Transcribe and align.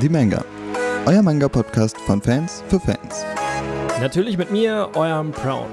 The 0.00 0.08
Manga, 0.08 0.42
euer 1.04 1.20
Manga-Podcast 1.20 1.98
von 1.98 2.22
Fans 2.22 2.64
für 2.68 2.80
Fans. 2.80 3.26
Natürlich 4.00 4.38
mit 4.38 4.50
mir, 4.50 4.88
eurem 4.94 5.30
Brown. 5.30 5.66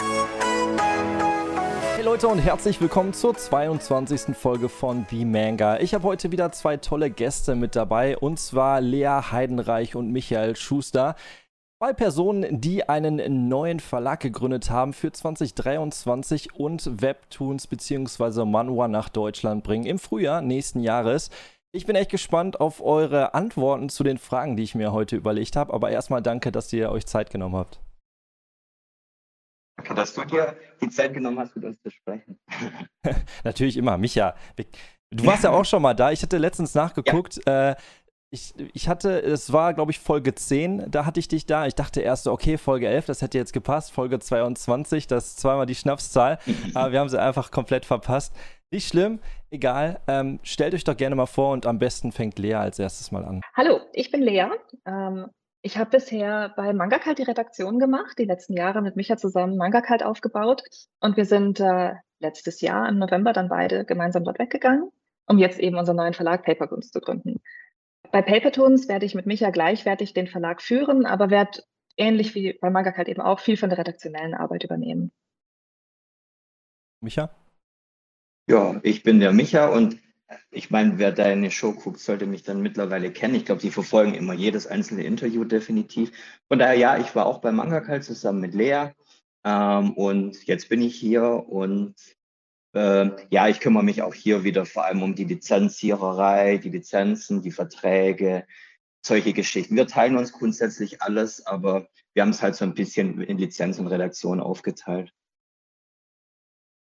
Hey 1.96 2.04
Leute 2.04 2.28
und 2.28 2.40
herzlich 2.40 2.82
willkommen 2.82 3.13
zur 3.13 3.38
22. 3.38 4.36
Folge 4.36 4.68
von 4.68 5.05
The 5.10 5.24
Manga. 5.24 5.79
Ich 5.79 5.94
habe 5.94 6.04
heute 6.04 6.34
wieder 6.34 6.52
zwei 6.52 6.76
tolle 6.76 7.10
Gäste 7.10 7.55
mit 7.55 7.78
dabei 7.78 8.18
und 8.18 8.37
zwar 8.37 8.81
Lea 8.81 9.21
Heidenreich 9.31 9.96
und 9.96 10.12
Michael 10.12 10.57
Schuster. 10.57 11.15
Zwei 11.81 11.94
Personen, 11.94 12.59
die 12.59 12.89
einen 12.89 13.47
neuen 13.47 13.79
Verlag 13.79 14.19
gegründet 14.19 14.69
haben 14.69 14.91
für 14.91 15.13
2023 15.13 16.53
und 16.53 17.02
Webtoons 17.02 17.67
bzw. 17.67 18.44
Manhwa 18.44 18.89
nach 18.89 19.07
Deutschland 19.07 19.63
bringen 19.63 19.85
im 19.85 19.99
Frühjahr 19.99 20.41
nächsten 20.41 20.81
Jahres. 20.81 21.30
Ich 21.73 21.86
bin 21.86 21.95
echt 21.95 22.12
gespannt 22.12 22.59
auf 22.59 22.81
eure 22.81 23.34
Antworten 23.34 23.90
zu 23.90 24.04
den 24.04 24.18
Fragen, 24.18 24.55
die 24.55 24.64
ich 24.64 24.76
mir 24.76 24.94
heute 24.94 25.16
überlegt 25.16 25.55
habe. 25.55 25.74
Aber 25.74 25.90
erstmal 25.90 26.22
danke, 26.22 26.52
dass 26.52 26.72
ihr 26.72 26.90
euch 26.91 27.05
Zeit 27.05 27.30
genommen 27.30 27.55
habt. 27.55 27.82
Danke, 29.77 29.94
dass 29.94 30.14
du 30.14 30.24
dir 30.26 30.55
die 30.82 30.90
Zeit 30.90 31.14
genommen 31.14 31.40
hast, 31.40 31.55
mit 31.55 31.66
uns 31.66 31.80
zu 31.82 31.91
sprechen. 31.91 32.40
Natürlich 33.44 33.77
immer, 33.77 33.98
Micha. 33.98 34.36
Du 35.12 35.26
warst 35.26 35.44
ja 35.44 35.52
auch 35.52 35.66
schon 35.66 35.82
mal 35.82 35.94
da. 35.94 36.12
Ich 36.12 36.24
hatte 36.24 36.38
letztens 36.38 36.74
nachgeguckt. 36.74 37.40
Ja. 37.46 37.72
Äh, 37.72 37.76
ich, 38.30 38.54
ich 38.74 38.90
hatte, 38.90 39.22
es 39.22 39.54
war, 39.54 39.74
glaube 39.74 39.91
ich, 39.91 39.99
Folge 39.99 40.36
10, 40.36 40.91
da 40.91 41.05
hatte 41.05 41.20
ich 41.20 41.30
dich 41.30 41.46
da. 41.46 41.66
Ich 41.66 41.76
dachte 41.76 42.02
erst 42.02 42.26
so, 42.26 42.34
okay, 42.34 42.58
Folge 42.58 42.88
11, 42.88 43.05
das 43.05 43.22
hätte 43.22 43.38
jetzt 43.38 43.54
gepasst. 43.54 43.94
Folge 43.94 44.20
22, 44.20 45.08
das 45.08 45.27
ist 45.27 45.40
zweimal 45.40 45.66
die 45.66 45.76
Schnapszahl. 45.76 46.40
aber 46.74 46.91
wir 46.91 46.99
haben 46.99 47.08
sie 47.08 47.22
einfach 47.22 47.52
komplett 47.52 47.86
verpasst. 47.86 48.34
Nicht 48.70 48.89
schlimm, 48.89 49.20
egal. 49.49 50.02
Ähm, 50.07 50.39
stellt 50.44 50.73
euch 50.73 50.84
doch 50.84 50.98
gerne 50.98 51.16
mal 51.16 51.26
vor 51.26 51.53
und 51.53 51.66
am 51.66 51.80
besten 51.80 52.12
fängt 52.12 52.38
Lea 52.38 52.55
als 52.55 52.80
erstes 52.80 53.12
mal 53.12 53.23
an. 53.23 53.41
Hallo, 53.55 53.80
ich 53.93 54.12
bin 54.12 54.21
Lea. 54.21 54.48
Ähm, 54.85 55.27
ich 55.62 55.77
habe 55.77 55.90
bisher 55.90 56.54
bei 56.57 56.74
Mangakalt 56.74 57.18
die 57.18 57.24
Redaktion 57.24 57.79
gemacht, 57.79 58.20
die 58.20 58.26
letzten 58.26 58.54
Jahre 58.54 58.82
mit 58.82 58.98
Micha 58.98 59.15
zusammen 59.15 59.55
Mangakalt 59.55 60.04
aufgebaut. 60.04 60.63
Und 60.99 61.15
wir 61.15 61.26
sind 61.26 61.62
äh, 61.62 61.93
letztes 62.20 62.59
Jahr 62.59 62.90
im 62.90 62.99
November 62.99 63.32
dann 63.32 63.48
beide 63.48 63.85
gemeinsam 63.85 64.25
dort 64.25 64.39
weggegangen, 64.39 64.91
um 65.27 65.37
jetzt 65.37 65.59
eben 65.59 65.77
unseren 65.77 65.97
neuen 65.97 66.13
Verlag 66.13 66.43
Papertoons 66.43 66.91
zu 66.91 66.99
gründen. 66.99 67.41
Bei 68.11 68.21
Papertoons 68.21 68.89
werde 68.89 69.05
ich 69.05 69.15
mit 69.15 69.25
Micha 69.25 69.49
gleichwertig 69.49 70.13
den 70.13 70.27
Verlag 70.27 70.61
führen, 70.61 71.05
aber 71.05 71.29
werde 71.29 71.61
ähnlich 71.95 72.35
wie 72.35 72.57
bei 72.59 72.69
Mangakalt 72.69 73.07
eben 73.07 73.21
auch 73.21 73.39
viel 73.39 73.55
von 73.55 73.69
der 73.69 73.77
redaktionellen 73.77 74.33
Arbeit 74.33 74.65
übernehmen. 74.65 75.11
Micha? 77.02 77.29
Ja, 78.49 78.79
ich 78.81 79.03
bin 79.03 79.19
der 79.19 79.33
Micha 79.33 79.67
und 79.67 79.97
ich 80.51 80.71
meine, 80.71 80.97
wer 80.97 81.11
deine 81.11 81.51
Show 81.51 81.73
guckt, 81.73 81.99
sollte 81.99 82.25
mich 82.25 82.43
dann 82.43 82.61
mittlerweile 82.61 83.11
kennen. 83.11 83.35
Ich 83.35 83.45
glaube, 83.45 83.61
die 83.61 83.71
verfolgen 83.71 84.13
immer 84.13 84.33
jedes 84.33 84.67
einzelne 84.67 85.03
Interview 85.03 85.43
definitiv. 85.43 86.11
Von 86.47 86.59
daher, 86.59 86.75
ja, 86.75 86.97
ich 86.97 87.13
war 87.13 87.25
auch 87.25 87.39
bei 87.39 87.51
Mangakal 87.51 88.01
zusammen 88.01 88.39
mit 88.39 88.53
Lea 88.53 88.91
ähm, 89.43 89.93
und 89.93 90.47
jetzt 90.47 90.69
bin 90.69 90.81
ich 90.81 90.95
hier 90.95 91.23
und 91.23 91.95
äh, 92.73 93.09
ja, 93.29 93.49
ich 93.49 93.59
kümmere 93.59 93.83
mich 93.83 94.01
auch 94.01 94.13
hier 94.13 94.45
wieder 94.45 94.65
vor 94.65 94.85
allem 94.85 95.03
um 95.03 95.13
die 95.13 95.25
Lizenziererei, 95.25 96.57
die 96.57 96.69
Lizenzen, 96.69 97.41
die 97.41 97.51
Verträge, 97.51 98.45
solche 99.05 99.33
Geschichten. 99.33 99.75
Wir 99.75 99.87
teilen 99.87 100.17
uns 100.17 100.31
grundsätzlich 100.31 101.01
alles, 101.01 101.45
aber 101.45 101.87
wir 102.13 102.23
haben 102.23 102.29
es 102.29 102.41
halt 102.41 102.55
so 102.55 102.63
ein 102.63 102.75
bisschen 102.75 103.21
in 103.21 103.37
Lizenz 103.37 103.77
und 103.77 103.87
Redaktion 103.87 104.39
aufgeteilt. 104.39 105.13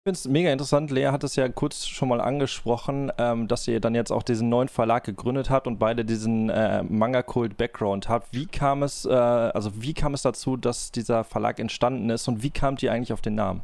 Ich 0.05 0.07
finde 0.07 0.19
es 0.19 0.27
mega 0.27 0.51
interessant. 0.51 0.91
Lea 0.91 1.07
hat 1.07 1.23
es 1.23 1.35
ja 1.35 1.49
kurz 1.49 1.87
schon 1.87 2.09
mal 2.09 2.21
angesprochen, 2.21 3.11
ähm, 3.17 3.47
dass 3.47 3.67
ihr 3.67 3.79
dann 3.79 3.95
jetzt 3.95 4.11
auch 4.11 4.21
diesen 4.21 4.49
neuen 4.49 4.67
Verlag 4.67 5.03
gegründet 5.03 5.49
habt 5.49 5.65
und 5.65 5.79
beide 5.79 6.05
diesen 6.05 6.51
äh, 6.51 6.83
Manga-Kult-Background 6.83 8.07
habt. 8.07 8.31
Wie 8.31 8.45
kam 8.45 8.83
es, 8.83 9.05
äh, 9.05 9.09
also 9.09 9.81
wie 9.81 9.95
kam 9.95 10.13
es 10.13 10.21
dazu, 10.21 10.57
dass 10.57 10.91
dieser 10.91 11.23
Verlag 11.23 11.59
entstanden 11.59 12.11
ist 12.11 12.27
und 12.27 12.43
wie 12.43 12.51
kamt 12.51 12.83
ihr 12.83 12.91
eigentlich 12.91 13.13
auf 13.13 13.21
den 13.21 13.33
Namen? 13.33 13.63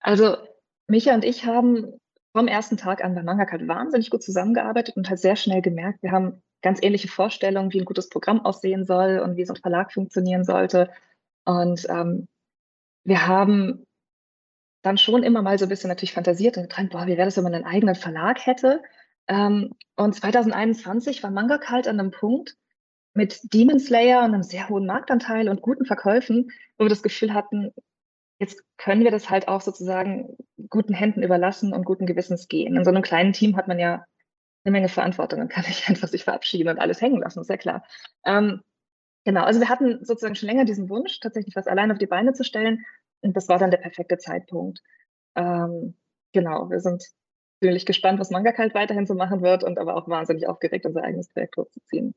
Also 0.00 0.36
Micha 0.86 1.14
und 1.14 1.24
ich 1.24 1.46
haben 1.46 1.98
vom 2.36 2.46
ersten 2.46 2.76
Tag 2.76 3.02
an 3.02 3.14
bei 3.14 3.22
Manga 3.22 3.46
Kult 3.46 3.66
wahnsinnig 3.66 4.10
gut 4.10 4.22
zusammengearbeitet 4.22 4.98
und 4.98 5.08
halt 5.08 5.18
sehr 5.18 5.36
schnell 5.36 5.62
gemerkt, 5.62 6.02
wir 6.02 6.12
haben 6.12 6.42
ganz 6.60 6.82
ähnliche 6.82 7.08
Vorstellungen, 7.08 7.72
wie 7.72 7.80
ein 7.80 7.86
gutes 7.86 8.10
Programm 8.10 8.44
aussehen 8.44 8.84
soll 8.84 9.18
und 9.18 9.38
wie 9.38 9.46
so 9.46 9.54
ein 9.54 9.62
Verlag 9.62 9.94
funktionieren 9.94 10.44
sollte. 10.44 10.90
Und 11.46 11.86
ähm, 11.88 12.28
wir 13.04 13.26
haben 13.26 13.86
dann 14.86 14.98
schon 14.98 15.22
immer 15.22 15.42
mal 15.42 15.58
so 15.58 15.66
ein 15.66 15.68
bisschen 15.68 15.88
natürlich 15.88 16.12
fantasiert 16.12 16.56
und 16.56 16.64
geträumt, 16.64 16.90
boah, 16.90 17.06
wie 17.06 17.16
wäre 17.16 17.24
das, 17.24 17.36
wenn 17.36 17.44
man 17.44 17.54
einen 17.54 17.64
eigenen 17.64 17.96
Verlag 17.96 18.46
hätte? 18.46 18.82
Ähm, 19.26 19.72
und 19.96 20.14
2021 20.14 21.22
war 21.22 21.30
Manga 21.30 21.58
Kalt 21.58 21.88
an 21.88 21.98
einem 21.98 22.12
Punkt 22.12 22.56
mit 23.12 23.40
Demon 23.52 23.80
Slayer 23.80 24.20
und 24.20 24.34
einem 24.34 24.42
sehr 24.42 24.68
hohen 24.68 24.86
Marktanteil 24.86 25.48
und 25.48 25.62
guten 25.62 25.86
Verkäufen, 25.86 26.50
wo 26.78 26.84
wir 26.84 26.88
das 26.88 27.02
Gefühl 27.02 27.34
hatten, 27.34 27.72
jetzt 28.38 28.62
können 28.76 29.02
wir 29.02 29.10
das 29.10 29.28
halt 29.28 29.48
auch 29.48 29.60
sozusagen 29.60 30.36
guten 30.68 30.94
Händen 30.94 31.22
überlassen 31.22 31.72
und 31.72 31.84
guten 31.84 32.06
Gewissens 32.06 32.46
gehen. 32.46 32.76
In 32.76 32.84
so 32.84 32.90
einem 32.90 33.02
kleinen 33.02 33.32
Team 33.32 33.56
hat 33.56 33.66
man 33.66 33.78
ja 33.78 34.04
eine 34.64 34.72
Menge 34.72 34.88
Verantwortung 34.88 35.40
und 35.40 35.48
kann 35.48 35.64
nicht 35.66 35.88
einfach 35.88 36.08
sich 36.08 36.24
verabschieden 36.24 36.68
und 36.68 36.78
alles 36.78 37.00
hängen 37.00 37.20
lassen, 37.20 37.40
ist 37.40 37.50
ja 37.50 37.56
klar. 37.56 37.84
Ähm, 38.24 38.60
genau, 39.24 39.42
also 39.42 39.58
wir 39.58 39.68
hatten 39.68 40.04
sozusagen 40.04 40.36
schon 40.36 40.48
länger 40.48 40.64
diesen 40.64 40.88
Wunsch, 40.90 41.18
tatsächlich 41.18 41.56
was 41.56 41.66
allein 41.66 41.90
auf 41.90 41.98
die 41.98 42.06
Beine 42.06 42.34
zu 42.34 42.44
stellen 42.44 42.84
und 43.22 43.36
das 43.36 43.48
war 43.48 43.58
dann 43.58 43.70
der 43.70 43.78
perfekte 43.78 44.18
Zeitpunkt. 44.18 44.82
Ähm, 45.34 45.96
genau, 46.32 46.70
wir 46.70 46.80
sind 46.80 47.04
ziemlich 47.62 47.86
gespannt, 47.86 48.20
was 48.20 48.30
Manga 48.30 48.52
Kalt 48.52 48.74
weiterhin 48.74 49.06
so 49.06 49.14
machen 49.14 49.42
wird 49.42 49.64
und 49.64 49.78
aber 49.78 49.96
auch 49.96 50.08
wahnsinnig 50.08 50.48
aufgeregt, 50.48 50.86
unser 50.86 51.02
eigenes 51.02 51.28
Projekt 51.28 51.56
hochzuziehen. 51.56 52.14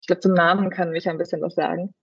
Ich 0.00 0.06
glaube, 0.06 0.20
zum 0.20 0.34
Namen 0.34 0.70
kann 0.70 0.90
mich 0.90 1.08
ein 1.08 1.18
bisschen 1.18 1.42
was 1.42 1.54
sagen. 1.54 1.94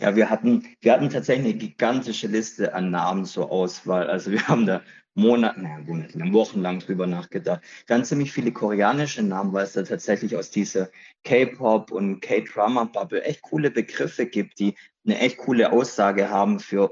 Ja, 0.00 0.16
wir 0.16 0.28
hatten, 0.28 0.66
wir 0.80 0.92
hatten 0.92 1.08
tatsächlich 1.08 1.52
eine 1.52 1.58
gigantische 1.58 2.26
Liste 2.26 2.74
an 2.74 2.90
Namen 2.90 3.24
zur 3.24 3.50
Auswahl. 3.52 4.10
Also 4.10 4.32
wir 4.32 4.46
haben 4.48 4.66
da 4.66 4.82
Monate, 5.14 5.60
naja, 5.62 6.32
wochenlang 6.32 6.80
drüber 6.80 7.06
nachgedacht. 7.06 7.62
Ganz 7.86 8.08
ziemlich 8.08 8.32
viele 8.32 8.50
koreanische 8.50 9.22
Namen, 9.22 9.52
weil 9.52 9.64
es 9.64 9.74
da 9.74 9.84
tatsächlich 9.84 10.36
aus 10.36 10.50
dieser 10.50 10.90
K-Pop 11.22 11.92
und 11.92 12.20
K-Drama-Bubble 12.20 13.22
echt 13.22 13.42
coole 13.42 13.70
Begriffe 13.70 14.26
gibt, 14.26 14.58
die 14.58 14.74
eine 15.06 15.20
echt 15.20 15.38
coole 15.38 15.70
Aussage 15.70 16.28
haben 16.28 16.58
für 16.58 16.90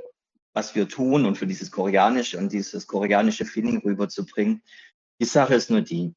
was 0.52 0.74
wir 0.74 0.88
tun 0.88 1.24
und 1.24 1.36
für 1.36 1.46
dieses 1.46 1.70
koreanische 1.70 2.38
und 2.38 2.52
dieses 2.52 2.86
koreanische 2.86 3.44
Feeling 3.44 3.78
rüberzubringen. 3.78 4.62
Die 5.20 5.24
Sache 5.24 5.54
ist 5.54 5.70
nur 5.70 5.80
die, 5.80 6.14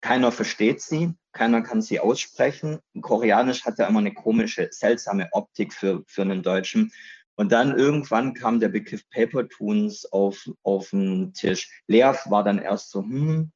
keiner 0.00 0.32
versteht 0.32 0.82
sie, 0.82 1.14
keiner 1.32 1.62
kann 1.62 1.80
sie 1.80 1.98
aussprechen. 1.98 2.78
Koreanisch 3.00 3.64
hat 3.64 3.78
ja 3.78 3.86
immer 3.86 4.00
eine 4.00 4.12
komische, 4.12 4.68
seltsame 4.70 5.28
Optik 5.32 5.72
für, 5.72 6.04
für 6.06 6.22
einen 6.22 6.42
Deutschen. 6.42 6.92
Und 7.36 7.52
dann 7.52 7.76
irgendwann 7.76 8.34
kam 8.34 8.60
der 8.60 8.68
Begriff 8.68 9.08
Paper 9.08 9.48
Toons 9.48 10.04
auf, 10.12 10.48
auf 10.62 10.90
den 10.90 11.32
Tisch. 11.32 11.82
Lea 11.88 12.12
war 12.26 12.44
dann 12.44 12.58
erst 12.58 12.90
so, 12.90 13.02
hm, 13.02 13.50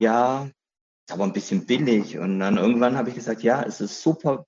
ja, 0.00 0.50
ist 1.06 1.12
aber 1.12 1.24
ein 1.24 1.32
bisschen 1.32 1.66
billig. 1.66 2.18
Und 2.18 2.40
dann 2.40 2.58
irgendwann 2.58 2.96
habe 2.96 3.08
ich 3.08 3.14
gesagt, 3.14 3.42
ja, 3.42 3.62
es 3.62 3.80
ist 3.80 4.02
super, 4.02 4.44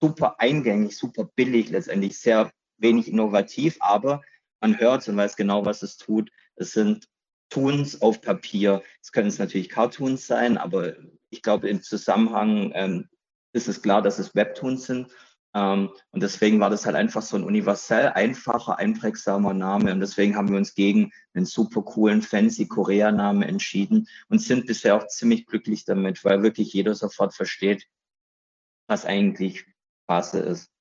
super 0.00 0.38
eingängig, 0.38 0.96
super 0.96 1.24
billig, 1.24 1.70
letztendlich 1.70 2.18
sehr 2.18 2.52
wenig 2.78 3.08
innovativ, 3.08 3.76
aber 3.80 4.22
man 4.64 4.80
hört 4.80 5.06
und 5.08 5.16
weiß 5.16 5.36
genau, 5.36 5.66
was 5.66 5.82
es 5.82 5.98
tut. 5.98 6.30
Es 6.56 6.72
sind 6.72 7.06
Toons 7.50 8.00
auf 8.00 8.22
Papier. 8.22 8.82
Es 9.02 9.12
können 9.12 9.28
es 9.28 9.38
natürlich 9.38 9.68
Cartoons 9.68 10.26
sein, 10.26 10.56
aber 10.56 10.94
ich 11.28 11.42
glaube, 11.42 11.68
im 11.68 11.82
Zusammenhang 11.82 12.72
ähm, 12.74 13.08
ist 13.52 13.68
es 13.68 13.82
klar, 13.82 14.00
dass 14.00 14.18
es 14.18 14.34
Webtoons 14.34 14.86
sind. 14.86 15.08
Ähm, 15.54 15.90
und 16.12 16.22
deswegen 16.22 16.60
war 16.60 16.70
das 16.70 16.86
halt 16.86 16.96
einfach 16.96 17.20
so 17.20 17.36
ein 17.36 17.44
universell 17.44 18.08
einfacher, 18.08 18.78
einprägsamer 18.78 19.52
Name. 19.52 19.92
Und 19.92 20.00
deswegen 20.00 20.34
haben 20.34 20.50
wir 20.50 20.56
uns 20.56 20.74
gegen 20.74 21.12
einen 21.34 21.44
super 21.44 21.82
coolen, 21.82 22.22
fancy 22.22 22.66
Korea-Namen 22.66 23.42
entschieden 23.42 24.08
und 24.28 24.40
sind 24.40 24.64
bisher 24.66 24.96
auch 24.96 25.06
ziemlich 25.08 25.44
glücklich 25.44 25.84
damit, 25.84 26.24
weil 26.24 26.42
wirklich 26.42 26.72
jeder 26.72 26.94
sofort 26.94 27.34
versteht, 27.34 27.86
was 28.88 29.04
eigentlich 29.04 29.66
Phase 30.06 30.38
ist 30.38 30.73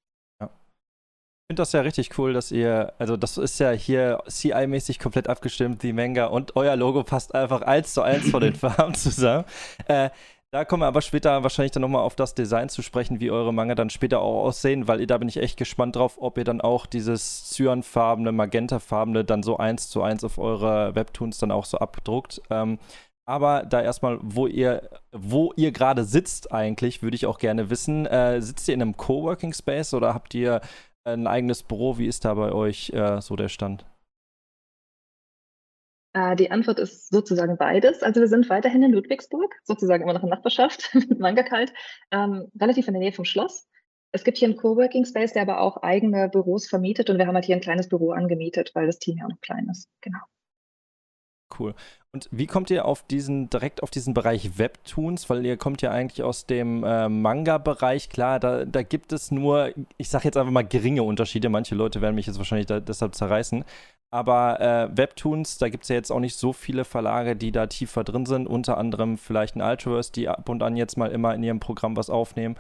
finde 1.48 1.62
das 1.62 1.74
ja 1.74 1.82
richtig 1.82 2.18
cool, 2.18 2.34
dass 2.34 2.52
ihr, 2.52 2.94
also 2.98 3.18
das 3.18 3.38
ist 3.38 3.60
ja 3.60 3.72
hier 3.72 4.24
CI-mäßig 4.28 5.00
komplett 5.00 5.28
abgestimmt, 5.28 5.84
die 5.84 5.94
Manga 5.94 6.28
und 6.28 6.56
euer 6.56 6.76
Logo 6.76 7.04
passt 7.04 7.36
einfach 7.36 7.62
eins 7.62 7.94
zu 7.94 8.02
eins 8.02 8.30
von 8.30 8.42
den 8.42 8.56
Farben 8.56 8.94
zusammen. 8.94 9.46
Äh, 9.88 10.10
da 10.54 10.66
kommen 10.66 10.84
wir 10.84 10.88
aber 10.88 11.02
später 11.02 11.42
wahrscheinlich 11.42 11.72
dann 11.72 11.82
nochmal 11.82 12.04
auf 12.04 12.16
das 12.16 12.36
Design 12.36 12.70
zu 12.70 12.84
sprechen, 12.84 13.20
wie 13.20 13.32
eure 13.32 13.52
Manga 13.52 13.74
dann 13.74 13.90
später 13.90 14.22
auch 14.22 14.44
aussehen, 14.44 14.88
weil 14.88 15.06
da 15.08 15.18
bin 15.18 15.28
ich 15.28 15.38
echt 15.38 15.58
gespannt 15.58 15.96
drauf, 15.96 16.18
ob 16.20 16.38
ihr 16.38 16.44
dann 16.44 16.62
auch 16.62 16.86
dieses 16.86 17.50
cyanfarbene, 17.50 18.32
magentafarbene 18.32 19.26
dann 19.26 19.42
so 19.42 19.58
eins 19.58 19.90
zu 19.90 20.04
eins 20.04 20.24
auf 20.24 20.38
eure 20.38 20.94
Webtoons 20.94 21.40
dann 21.40 21.52
auch 21.52 21.66
so 21.66 21.80
abdruckt. 21.80 22.40
Ähm, 22.52 22.78
aber 23.26 23.64
da 23.64 23.82
erstmal, 23.82 24.20
wo 24.22 24.46
ihr, 24.46 24.90
wo 25.12 25.54
ihr 25.56 25.72
gerade 25.72 26.04
sitzt 26.04 26.52
eigentlich, 26.52 27.02
würde 27.02 27.16
ich 27.16 27.26
auch 27.26 27.40
gerne 27.40 27.72
wissen. 27.72 28.06
Äh, 28.06 28.42
sitzt 28.42 28.68
ihr 28.68 28.76
in 28.76 28.82
einem 28.82 28.98
Coworking 28.98 29.54
Space 29.54 29.94
oder 29.96 30.14
habt 30.14 30.36
ihr 30.36 30.62
ein 31.06 31.28
eigenes 31.28 31.64
Büro. 31.64 31.98
Wie 31.98 32.08
ist 32.08 32.26
da 32.26 32.34
bei 32.34 32.52
euch 32.52 32.90
äh, 32.92 33.22
so 33.22 33.36
der 33.36 33.50
Stand? 33.50 33.86
Äh, 36.14 36.36
die 36.36 36.52
Antwort 36.52 36.80
ist 36.80 37.10
sozusagen 37.10 37.58
beides. 37.58 38.04
Also 38.04 38.22
wir 38.22 38.28
sind 38.28 38.50
weiterhin 38.50 38.84
in 38.84 38.92
Ludwigsburg, 38.92 39.54
sozusagen 39.64 40.04
immer 40.04 40.14
noch 40.14 40.24
in 40.24 40.30
Nachbarschaft 40.30 40.92
mit 40.94 41.20
Manga 41.20 41.44
kalt, 41.44 41.74
ähm, 42.12 42.52
relativ 42.60 42.88
in 42.88 42.94
der 42.94 43.02
Nähe 43.02 43.14
vom 43.14 43.26
Schloss. 43.26 43.68
Es 44.12 44.24
gibt 44.24 44.38
hier 44.38 44.48
einen 44.48 44.58
Coworking 44.58 45.06
Space, 45.06 45.34
der 45.34 45.42
aber 45.42 45.60
auch 45.60 45.78
eigene 45.78 46.30
Büros 46.30 46.68
vermietet 46.68 47.10
und 47.10 47.18
wir 47.18 47.26
haben 47.26 47.34
halt 47.34 47.46
hier 47.46 47.56
ein 47.56 47.62
kleines 47.62 47.90
Büro 47.90 48.12
angemietet, 48.12 48.72
weil 48.76 48.86
das 48.86 49.00
Team 49.00 49.18
ja 49.18 49.26
auch 49.26 49.30
noch 49.30 49.42
klein 49.42 49.68
ist. 49.72 49.90
Genau. 50.02 50.20
Cool. 51.58 51.74
Und 52.16 52.30
wie 52.32 52.46
kommt 52.46 52.70
ihr 52.70 52.86
auf 52.86 53.04
diesen, 53.04 53.50
direkt 53.50 53.82
auf 53.82 53.90
diesen 53.90 54.14
Bereich 54.14 54.60
Webtoons? 54.60 55.30
Weil 55.30 55.46
ihr 55.46 55.58
kommt 55.58 55.82
ja 55.82 55.90
eigentlich 55.90 56.22
aus 56.24 56.46
dem 56.46 56.84
äh, 56.84 57.10
Manga-Bereich. 57.10 58.10
Klar, 58.10 58.40
da, 58.40 58.66
da 58.66 58.84
gibt 58.84 59.12
es 59.14 59.32
nur, 59.32 59.74
ich 59.98 60.10
sage 60.10 60.26
jetzt 60.26 60.38
einfach 60.38 60.52
mal 60.52 60.66
geringe 60.66 61.02
Unterschiede. 61.04 61.50
Manche 61.50 61.74
Leute 61.74 62.02
werden 62.02 62.14
mich 62.14 62.28
jetzt 62.28 62.38
wahrscheinlich 62.38 62.68
da, 62.68 62.80
deshalb 62.80 63.16
zerreißen. 63.16 63.66
Aber 64.12 64.62
äh, 64.62 64.96
Webtoons, 64.96 65.58
da 65.58 65.70
gibt 65.70 65.84
es 65.84 65.90
ja 65.90 65.96
jetzt 65.96 66.12
auch 66.12 66.20
nicht 66.20 66.36
so 66.36 66.54
viele 66.54 66.86
Verlage, 66.86 67.36
die 67.36 67.52
da 67.52 67.66
tiefer 67.66 68.04
drin 68.04 68.28
sind. 68.28 68.46
Unter 68.46 68.78
anderem 68.78 69.18
vielleicht 69.18 69.56
ein 69.56 69.64
Ultraverse, 69.64 70.12
die 70.12 70.30
ab 70.30 70.48
und 70.50 70.62
an 70.62 70.78
jetzt 70.78 70.98
mal 70.98 71.12
immer 71.12 71.34
in 71.34 71.42
ihrem 71.42 71.60
Programm 71.60 71.98
was 71.98 72.12
aufnehmen. 72.12 72.56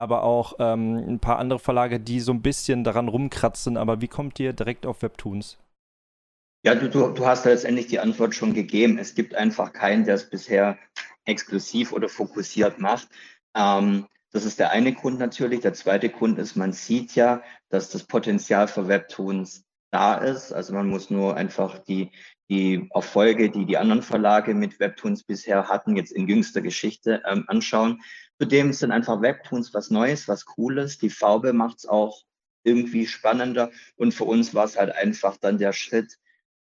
Aber 0.00 0.22
auch 0.22 0.54
ähm, 0.60 0.96
ein 0.96 1.18
paar 1.18 1.40
andere 1.40 1.58
Verlage, 1.58 1.98
die 1.98 2.20
so 2.20 2.32
ein 2.32 2.42
bisschen 2.42 2.84
daran 2.84 3.08
rumkratzen. 3.08 3.76
Aber 3.76 4.00
wie 4.00 4.06
kommt 4.06 4.38
ihr 4.38 4.52
direkt 4.52 4.86
auf 4.86 5.02
Webtoons? 5.02 5.58
Ja, 6.64 6.76
du, 6.76 6.88
du, 6.88 7.08
du 7.08 7.26
hast 7.26 7.44
letztendlich 7.44 7.88
die 7.88 7.98
Antwort 7.98 8.36
schon 8.36 8.54
gegeben. 8.54 8.98
Es 8.98 9.14
gibt 9.14 9.34
einfach 9.34 9.72
keinen, 9.72 10.04
der 10.04 10.14
es 10.14 10.30
bisher 10.30 10.78
exklusiv 11.24 11.92
oder 11.92 12.08
fokussiert 12.08 12.78
macht. 12.78 13.08
Ähm, 13.56 14.06
das 14.30 14.44
ist 14.44 14.60
der 14.60 14.70
eine 14.70 14.92
Grund 14.92 15.18
natürlich. 15.18 15.60
Der 15.60 15.74
zweite 15.74 16.08
Grund 16.08 16.38
ist, 16.38 16.54
man 16.54 16.72
sieht 16.72 17.16
ja, 17.16 17.42
dass 17.68 17.90
das 17.90 18.04
Potenzial 18.04 18.68
für 18.68 18.86
Webtoons 18.86 19.64
da 19.90 20.14
ist. 20.14 20.52
Also 20.52 20.72
man 20.72 20.88
muss 20.88 21.10
nur 21.10 21.36
einfach 21.36 21.78
die, 21.80 22.12
die 22.48 22.88
Erfolge, 22.94 23.50
die 23.50 23.66
die 23.66 23.76
anderen 23.76 24.02
Verlage 24.02 24.54
mit 24.54 24.78
Webtoons 24.78 25.24
bisher 25.24 25.68
hatten, 25.68 25.96
jetzt 25.96 26.12
in 26.12 26.28
jüngster 26.28 26.60
Geschichte 26.60 27.22
ähm, 27.26 27.44
anschauen. 27.48 28.00
Zudem 28.40 28.72
sind 28.72 28.92
einfach 28.92 29.20
Webtoons 29.20 29.74
was 29.74 29.90
Neues, 29.90 30.28
was 30.28 30.44
Cooles. 30.44 30.98
Die 30.98 31.10
Farbe 31.10 31.52
macht 31.52 31.78
es 31.78 31.86
auch 31.86 32.22
irgendwie 32.62 33.08
spannender. 33.08 33.72
Und 33.96 34.14
für 34.14 34.24
uns 34.24 34.54
war 34.54 34.64
es 34.64 34.78
halt 34.78 34.94
einfach 34.94 35.36
dann 35.38 35.58
der 35.58 35.72
Schritt 35.72 36.18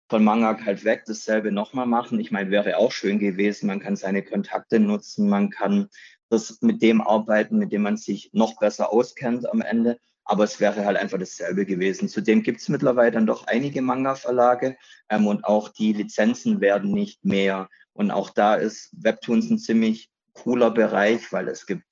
von 0.08 0.22
Manga 0.22 0.58
halt 0.64 0.84
weg, 0.84 1.04
dasselbe 1.06 1.50
nochmal 1.50 1.86
machen. 1.86 2.20
Ich 2.20 2.30
meine, 2.30 2.50
wäre 2.50 2.76
auch 2.76 2.92
schön 2.92 3.18
gewesen. 3.18 3.66
Man 3.66 3.80
kann 3.80 3.96
seine 3.96 4.22
Kontakte 4.22 4.80
nutzen, 4.80 5.28
man 5.28 5.50
kann 5.50 5.88
das 6.28 6.60
mit 6.62 6.82
dem 6.82 7.00
arbeiten, 7.00 7.58
mit 7.58 7.72
dem 7.72 7.82
man 7.82 7.96
sich 7.96 8.30
noch 8.32 8.58
besser 8.58 8.92
auskennt 8.92 9.48
am 9.48 9.60
Ende 9.60 9.98
aber 10.24 10.44
es 10.44 10.60
wäre 10.60 10.84
halt 10.84 10.96
einfach 10.96 11.18
dasselbe 11.18 11.66
gewesen. 11.66 12.08
Zudem 12.08 12.42
gibt 12.42 12.60
es 12.60 12.68
mittlerweile 12.68 13.12
dann 13.12 13.26
doch 13.26 13.46
einige 13.46 13.82
Manga-Verlage 13.82 14.76
ähm, 15.08 15.26
und 15.26 15.44
auch 15.44 15.68
die 15.68 15.92
Lizenzen 15.92 16.60
werden 16.60 16.92
nicht 16.92 17.24
mehr. 17.24 17.68
Und 17.92 18.10
auch 18.10 18.30
da 18.30 18.54
ist 18.54 18.90
Webtoons 18.92 19.50
ein 19.50 19.58
ziemlich 19.58 20.10
cooler 20.32 20.70
Bereich, 20.70 21.32
weil 21.32 21.48
es 21.48 21.66
gibt 21.66 21.84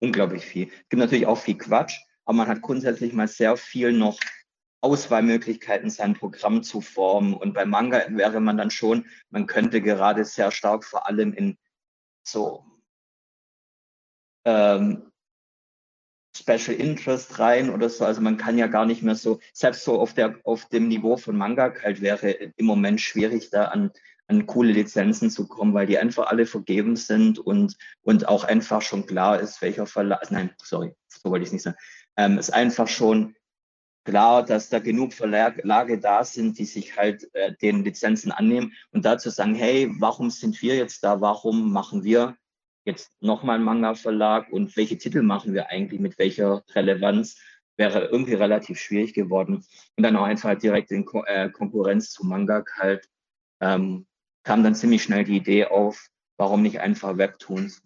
unglaublich 0.00 0.44
viel. 0.44 0.68
Es 0.68 0.88
gibt 0.90 1.00
natürlich 1.00 1.26
auch 1.26 1.38
viel 1.38 1.56
Quatsch, 1.56 1.98
aber 2.24 2.36
man 2.36 2.48
hat 2.48 2.60
grundsätzlich 2.60 3.12
mal 3.12 3.26
sehr 3.26 3.56
viel 3.56 3.92
noch 3.92 4.18
Auswahlmöglichkeiten, 4.80 5.90
sein 5.90 6.14
Programm 6.14 6.62
zu 6.62 6.80
formen. 6.80 7.34
Und 7.34 7.54
bei 7.54 7.64
Manga 7.64 8.04
wäre 8.10 8.40
man 8.40 8.56
dann 8.56 8.70
schon, 8.70 9.06
man 9.30 9.46
könnte 9.46 9.80
gerade 9.80 10.24
sehr 10.24 10.50
stark 10.50 10.84
vor 10.84 11.06
allem 11.06 11.32
in 11.32 11.58
so 12.22 12.64
ähm, 14.44 15.10
Special 16.36 16.76
Interest 16.76 17.38
rein 17.38 17.70
oder 17.70 17.88
so. 17.88 18.04
Also 18.04 18.20
man 18.20 18.36
kann 18.36 18.58
ja 18.58 18.68
gar 18.68 18.86
nicht 18.86 19.02
mehr 19.02 19.16
so, 19.16 19.40
selbst 19.52 19.84
so 19.84 20.00
auf, 20.00 20.14
der, 20.14 20.36
auf 20.44 20.66
dem 20.66 20.88
Niveau 20.88 21.16
von 21.16 21.36
Manga 21.36 21.74
halt 21.82 22.00
wäre 22.00 22.30
im 22.30 22.66
Moment 22.66 23.00
schwierig, 23.00 23.50
da 23.50 23.66
an, 23.66 23.90
an 24.28 24.46
coole 24.46 24.72
Lizenzen 24.72 25.30
zu 25.30 25.48
kommen, 25.48 25.74
weil 25.74 25.86
die 25.86 25.98
einfach 25.98 26.28
alle 26.28 26.46
vergeben 26.46 26.96
sind 26.96 27.38
und, 27.38 27.76
und 28.02 28.28
auch 28.28 28.44
einfach 28.44 28.82
schon 28.82 29.06
klar 29.06 29.40
ist, 29.40 29.60
welcher 29.62 29.86
Verlag, 29.86 30.30
nein, 30.30 30.54
sorry, 30.62 30.94
so 31.08 31.30
wollte 31.30 31.46
ich 31.46 31.52
nicht 31.52 31.62
sagen, 31.62 31.78
ähm, 32.16 32.38
ist 32.38 32.50
einfach 32.50 32.88
schon 32.88 33.34
klar, 34.08 34.42
dass 34.42 34.70
da 34.70 34.78
genug 34.78 35.12
Verlage 35.12 35.98
da 36.00 36.24
sind, 36.24 36.58
die 36.58 36.64
sich 36.64 36.96
halt 36.96 37.28
äh, 37.34 37.54
den 37.60 37.84
Lizenzen 37.84 38.32
annehmen 38.32 38.72
und 38.90 39.04
dazu 39.04 39.28
sagen, 39.28 39.54
hey, 39.54 39.90
warum 39.98 40.30
sind 40.30 40.62
wir 40.62 40.76
jetzt 40.76 41.04
da, 41.04 41.20
warum 41.20 41.72
machen 41.72 42.04
wir 42.04 42.34
jetzt 42.86 43.12
nochmal 43.20 43.58
ein 43.58 43.64
Manga-Verlag 43.64 44.50
und 44.50 44.74
welche 44.78 44.96
Titel 44.96 45.20
machen 45.20 45.52
wir 45.52 45.68
eigentlich 45.68 46.00
mit 46.00 46.18
welcher 46.18 46.64
Relevanz, 46.74 47.38
wäre 47.76 48.06
irgendwie 48.06 48.32
relativ 48.32 48.80
schwierig 48.80 49.12
geworden. 49.12 49.62
Und 49.96 50.02
dann 50.02 50.16
auch 50.16 50.24
einfach 50.24 50.56
direkt 50.56 50.90
in 50.90 51.04
Ko 51.04 51.22
äh, 51.24 51.50
Konkurrenz 51.50 52.10
zu 52.10 52.24
Manga 52.24 52.64
halt 52.78 53.06
ähm, 53.60 54.06
kam 54.42 54.64
dann 54.64 54.74
ziemlich 54.74 55.02
schnell 55.02 55.24
die 55.24 55.36
Idee 55.36 55.66
auf, 55.66 56.08
warum 56.38 56.62
nicht 56.62 56.80
einfach 56.80 57.18
Webtoons. 57.18 57.82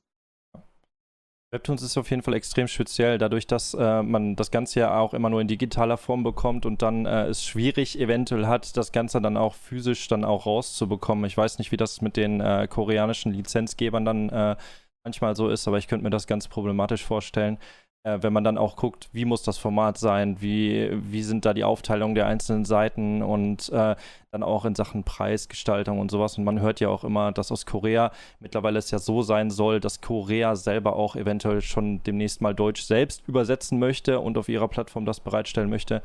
Webtoons 1.53 1.83
ist 1.83 1.99
auf 1.99 2.09
jeden 2.09 2.23
Fall 2.23 2.33
extrem 2.33 2.67
speziell, 2.67 3.19
dadurch, 3.19 3.47
dass 3.47 3.75
äh, 3.75 4.03
man 4.03 4.37
das 4.37 4.51
Ganze 4.51 4.81
ja 4.81 4.99
auch 4.99 5.13
immer 5.13 5.29
nur 5.29 5.43
in 5.43 5.49
digitaler 5.49 5.99
Form 5.99 6.23
bekommt 6.23 6.65
und 6.65 6.81
dann 6.81 7.05
äh, 7.05 7.27
es 7.27 7.45
schwierig 7.45 8.01
eventuell 8.01 8.47
hat, 8.47 8.75
das 8.79 8.91
Ganze 8.91 9.21
dann 9.21 9.37
auch 9.37 9.55
physisch 9.55 10.09
dann 10.09 10.25
auch 10.25 10.47
rauszubekommen. 10.47 11.27
Ich 11.27 11.37
weiß 11.37 11.59
nicht, 11.59 11.71
wie 11.71 11.77
das 11.77 12.01
mit 12.01 12.17
den 12.17 12.41
äh, 12.41 12.67
koreanischen 12.71 13.33
Lizenzgebern 13.35 14.07
dann 14.07 14.31
äh, 14.31 14.57
manchmal 15.05 15.37
so 15.37 15.51
ist, 15.51 15.69
aber 15.69 15.77
ich 15.77 15.89
könnte 15.89 16.05
mir 16.05 16.11
das 16.11 16.27
ganz 16.27 16.49
problematisch 16.49 17.05
vorstellen, 17.05 17.59
äh, 18.05 18.19
wenn 18.21 18.33
man 18.33 18.45
dann 18.45 18.59
auch 18.59 18.77
guckt, 18.77 19.09
wie 19.13 19.25
muss 19.25 19.43
das 19.43 19.59
Format 19.59 19.99
sein, 19.99 20.41
wie, 20.41 20.91
wie 20.93 21.23
sind 21.23 21.45
da 21.45 21.55
die 21.55 21.65
Aufteilungen 21.65 22.15
der 22.15 22.27
einzelnen 22.27 22.65
Seiten 22.65 23.23
und 23.23 23.69
äh, 23.71 23.95
dann 24.31 24.43
auch 24.43 24.65
in 24.65 24.75
Sachen 24.75 25.05
Preisgestaltung 25.05 25.99
und 26.01 26.11
sowas. 26.11 26.39
Und 26.39 26.45
man 26.45 26.61
hört 26.61 26.81
ja 26.81 26.89
auch 26.89 27.05
immer, 27.05 27.33
dass 27.33 27.53
aus 27.53 27.67
Korea 27.67 28.11
mittlerweile 28.41 28.79
es 28.79 28.91
ja 28.91 28.99
so 28.99 29.23
sein 29.23 29.51
soll, 29.51 29.79
dass 29.79 30.01
Korea 30.01 30.57
selber 30.57 30.97
auch 30.97 31.17
eventuell 31.17 31.61
schon 31.61 32.03
demnächst 32.03 32.41
mal 32.41 32.55
Deutsch 32.55 32.83
selbst 32.83 33.23
übersetzen 33.29 33.79
möchte 33.79 34.21
und 34.21 34.39
auf 34.39 34.49
ihrer 34.49 34.69
Plattform 34.69 35.05
das 35.05 35.21
bereitstellen 35.21 35.71
möchte 35.71 36.03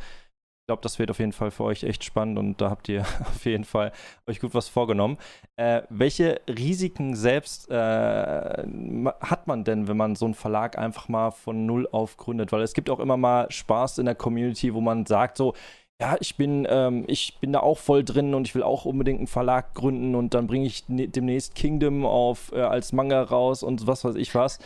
glaube, 0.68 0.82
das 0.82 1.00
wird 1.00 1.10
auf 1.10 1.20
jeden 1.20 1.32
Fall 1.32 1.50
für 1.50 1.64
euch 1.64 1.84
echt 1.84 2.04
spannend 2.04 2.38
und 2.38 2.62
da 2.62 2.70
habt 2.70 2.90
ihr 2.90 3.02
auf 3.22 3.46
jeden 3.46 3.64
Fall 3.64 3.92
euch 4.28 4.40
gut 4.40 4.54
was 4.54 4.68
vorgenommen. 4.68 5.18
Äh, 5.56 5.82
welche 5.90 6.42
Risiken 6.48 7.16
selbst 7.16 7.72
äh, 7.72 7.74
hat 7.76 9.48
man 9.48 9.64
denn, 9.64 9.88
wenn 9.88 9.98
man 9.98 10.16
so 10.16 10.26
einen 10.26 10.34
Verlag 10.34 10.78
einfach 10.78 11.08
mal 11.08 11.32
von 11.32 11.66
Null 11.66 11.88
auf 11.92 12.18
gründet? 12.18 12.52
Weil 12.52 12.62
es 12.62 12.74
gibt 12.74 12.90
auch 12.90 13.00
immer 13.00 13.18
mal 13.18 13.50
Spaß 13.50 13.98
in 13.98 14.06
der 14.06 14.16
Community, 14.16 14.74
wo 14.74 14.82
man 14.82 15.06
sagt 15.06 15.38
so, 15.38 15.54
ja, 16.02 16.16
ich 16.20 16.36
bin, 16.36 16.68
ähm, 16.70 17.06
ich 17.08 17.40
bin 17.40 17.54
da 17.54 17.62
auch 17.62 17.80
voll 17.80 18.04
drin 18.04 18.36
und 18.36 18.46
ich 18.46 18.54
will 18.54 18.62
auch 18.62 18.86
unbedingt 18.86 19.20
einen 19.20 19.28
Verlag 19.28 19.74
gründen 19.74 20.14
und 20.16 20.34
dann 20.34 20.46
bringe 20.46 20.68
ich 20.68 20.88
ne 20.90 21.08
demnächst 21.08 21.56
Kingdom 21.56 22.06
auf 22.06 22.52
äh, 22.52 22.60
als 22.60 22.92
Manga 22.92 23.24
raus 23.24 23.64
und 23.64 23.88
was 23.88 24.04
weiß 24.04 24.16
ich 24.16 24.36
was. 24.36 24.60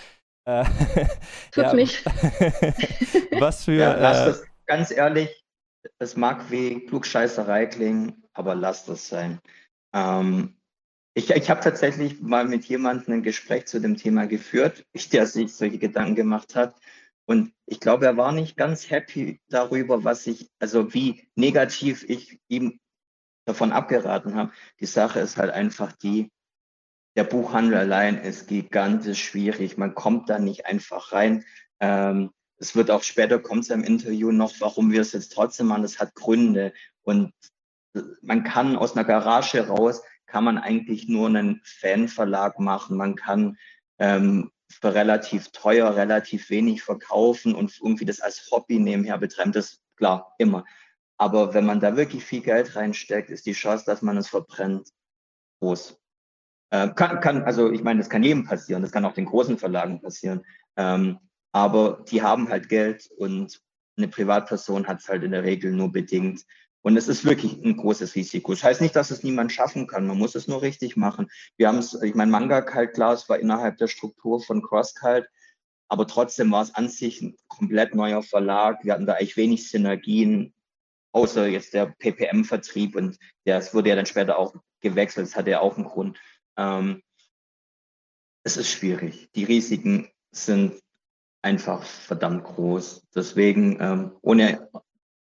Äh, 0.46 0.66
Tut 1.52 1.64
ja, 1.64 1.74
nicht. 1.74 2.04
was 3.40 3.64
für. 3.64 3.74
Ja, 3.74 3.94
lass 3.94 4.20
äh, 4.20 4.26
das 4.26 4.44
ganz 4.66 4.92
ehrlich, 4.92 5.41
es 6.00 6.16
mag 6.16 6.50
wie 6.52 6.86
Klugscheißerei 6.86 7.66
klingen, 7.68 8.24
aber 8.34 8.56
lasst 8.56 8.90
das 8.90 9.08
sein. 9.08 9.40
Ähm, 9.94 10.56
ich 11.14 11.30
ich 11.30 11.50
habe 11.50 11.62
tatsächlich 11.62 12.22
mal 12.22 12.46
mit 12.46 12.66
jemandem 12.66 13.16
ein 13.16 13.24
Gespräch 13.24 13.66
zu 13.66 13.80
dem 13.80 13.98
Thema 13.98 14.28
geführt, 14.28 14.86
der 15.12 15.26
sich 15.28 15.54
solche 15.54 15.78
Gedanken 15.78 16.16
gemacht 16.16 16.56
hat. 16.56 16.76
Und 17.26 17.54
ich 17.66 17.80
glaube, 17.80 18.06
er 18.06 18.18
war 18.18 18.32
nicht 18.32 18.58
ganz 18.58 18.90
happy 18.90 19.40
darüber, 19.50 20.04
was 20.04 20.28
ich, 20.28 20.50
also 20.60 20.94
wie 20.94 21.28
negativ 21.36 22.04
ich 22.10 22.40
ihm 22.48 22.80
davon 23.46 23.72
abgeraten 23.72 24.36
habe. 24.36 24.52
Die 24.80 24.86
Sache 24.86 25.20
ist 25.20 25.38
halt 25.38 25.52
einfach 25.52 25.92
die, 25.94 26.32
der 27.16 27.24
Buchhandel 27.24 27.78
allein 27.78 28.18
ist 28.18 28.48
gigantisch 28.48 29.24
schwierig. 29.24 29.78
Man 29.78 29.96
kommt 29.96 30.30
da 30.30 30.40
nicht 30.40 30.66
einfach 30.66 31.12
rein. 31.12 31.46
Ähm, 31.80 32.32
es 32.62 32.76
wird 32.76 32.92
auch 32.92 33.02
später, 33.02 33.40
kommt 33.40 33.64
es 33.64 33.72
im 33.72 33.84
Interview 33.84 34.32
noch, 34.32 34.54
warum 34.60 34.92
wir 34.92 35.02
es 35.02 35.14
jetzt 35.14 35.34
trotzdem 35.34 35.68
machen. 35.68 35.82
Das 35.82 36.00
hat 36.00 36.14
Gründe. 36.14 36.74
Und 37.02 37.34
man 38.22 38.44
kann 38.44 38.76
aus 38.76 38.96
einer 38.96 39.04
Garage 39.04 39.68
raus, 39.68 40.04
kann 40.28 40.44
man 40.44 40.60
eigentlich 40.60 41.08
nur 41.10 41.28
einen 41.28 41.60
Fanverlag 41.64 42.60
machen. 42.60 42.98
Man 42.98 43.16
kann 43.16 43.58
ähm, 43.98 44.52
für 44.70 44.94
relativ 44.94 45.50
teuer, 45.52 45.96
relativ 45.96 46.52
wenig 46.52 46.84
verkaufen 46.84 47.56
und 47.56 47.76
irgendwie 47.82 48.06
das 48.06 48.22
als 48.22 48.50
Hobby 48.52 48.78
nebenher 48.78 49.18
betreiben. 49.18 49.52
Das 49.52 49.72
ist 49.72 49.82
klar, 49.98 50.36
immer. 50.38 50.64
Aber 51.18 51.56
wenn 51.56 51.66
man 51.66 51.80
da 51.80 51.98
wirklich 51.98 52.24
viel 52.24 52.42
Geld 52.42 52.76
reinsteckt, 52.76 53.32
ist 53.32 53.48
die 53.48 53.54
Chance, 53.54 53.86
dass 53.88 54.04
man 54.04 54.18
es 54.18 54.28
verbrennt, 54.28 54.88
groß. 55.62 56.00
Äh, 56.70 56.90
kann, 56.90 57.20
kann, 57.22 57.44
also 57.44 57.72
ich 57.72 57.82
meine, 57.82 58.00
das 58.00 58.10
kann 58.10 58.24
jedem 58.24 58.46
passieren, 58.46 58.84
das 58.84 58.92
kann 58.92 59.04
auch 59.04 59.14
den 59.16 59.26
großen 59.26 59.58
Verlagen 59.58 60.00
passieren. 60.00 60.46
Ähm, 60.78 61.20
aber 61.52 62.04
die 62.10 62.22
haben 62.22 62.50
halt 62.50 62.70
Geld 62.70 63.10
und 63.18 63.62
eine 63.98 64.08
Privatperson 64.08 64.88
hat 64.88 65.02
es 65.02 65.10
halt 65.10 65.24
in 65.24 65.32
der 65.32 65.44
Regel 65.44 65.72
nur 65.72 65.92
bedingt. 65.92 66.46
Und 66.84 66.98
es 66.98 67.08
ist 67.08 67.26
wirklich 67.26 67.64
ein 67.64 67.78
großes 67.78 68.16
Risiko. 68.16 68.54
Das 68.54 68.64
heißt 68.64 68.82
nicht, 68.82 68.96
dass 68.96 69.12
es 69.12 69.24
niemand 69.24 69.52
schaffen 69.52 69.86
kann. 69.86 70.08
Man 70.08 70.18
muss 70.18 70.34
es 70.34 70.48
nur 70.48 70.64
richtig 70.64 70.98
machen. 70.98 71.30
Wir 71.58 71.68
haben 71.68 71.78
es, 71.78 71.94
ich 72.02 72.16
meine, 72.16 72.32
Manga 72.32 72.62
Kalt 72.62 72.94
klar, 72.94 73.22
war 73.28 73.38
innerhalb 73.38 73.78
der 73.78 73.88
Struktur 73.88 74.42
von 74.42 74.64
Crosskalt, 74.64 75.28
aber 75.90 76.08
trotzdem 76.08 76.52
war 76.52 76.64
es 76.64 76.74
an 76.74 76.90
sich 76.90 77.22
ein 77.22 77.36
komplett 77.48 77.94
neuer 77.94 78.24
Verlag. 78.24 78.84
Wir 78.84 78.94
hatten 78.94 79.06
da 79.06 79.14
eigentlich 79.14 79.38
wenig 79.38 79.70
Synergien, 79.70 80.54
außer 81.12 81.48
jetzt 81.48 81.74
der 81.74 81.88
PPM-Vertrieb 81.88 82.96
und 82.96 83.20
das 83.46 83.74
wurde 83.74 83.90
ja 83.90 83.96
dann 83.96 84.06
später 84.06 84.40
auch 84.40 84.56
gewechselt. 84.80 85.28
Das 85.28 85.36
hatte 85.36 85.52
ja 85.52 85.60
auch 85.60 85.76
einen 85.76 85.86
Grund. 85.86 86.20
Ähm, 86.58 87.04
es 88.44 88.58
ist 88.58 88.72
schwierig. 88.72 89.30
Die 89.36 89.44
Risiken 89.44 90.10
sind 90.32 90.82
einfach 91.42 91.84
verdammt 91.84 92.44
groß. 92.44 93.08
Deswegen, 93.16 93.78
ähm, 93.80 94.12
ohne 94.22 94.70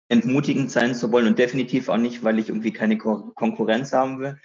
entmutigend 0.09 0.71
sein 0.71 0.94
zu 0.94 1.11
wollen 1.12 1.26
und 1.26 1.38
definitiv 1.38 1.88
auch 1.88 1.97
nicht, 1.97 2.23
weil 2.23 2.38
ich 2.38 2.49
irgendwie 2.49 2.73
keine 2.73 2.99
Ko 2.99 3.33
Konkurrenz 3.35 3.92
haben 3.92 4.18
will, 4.21 4.38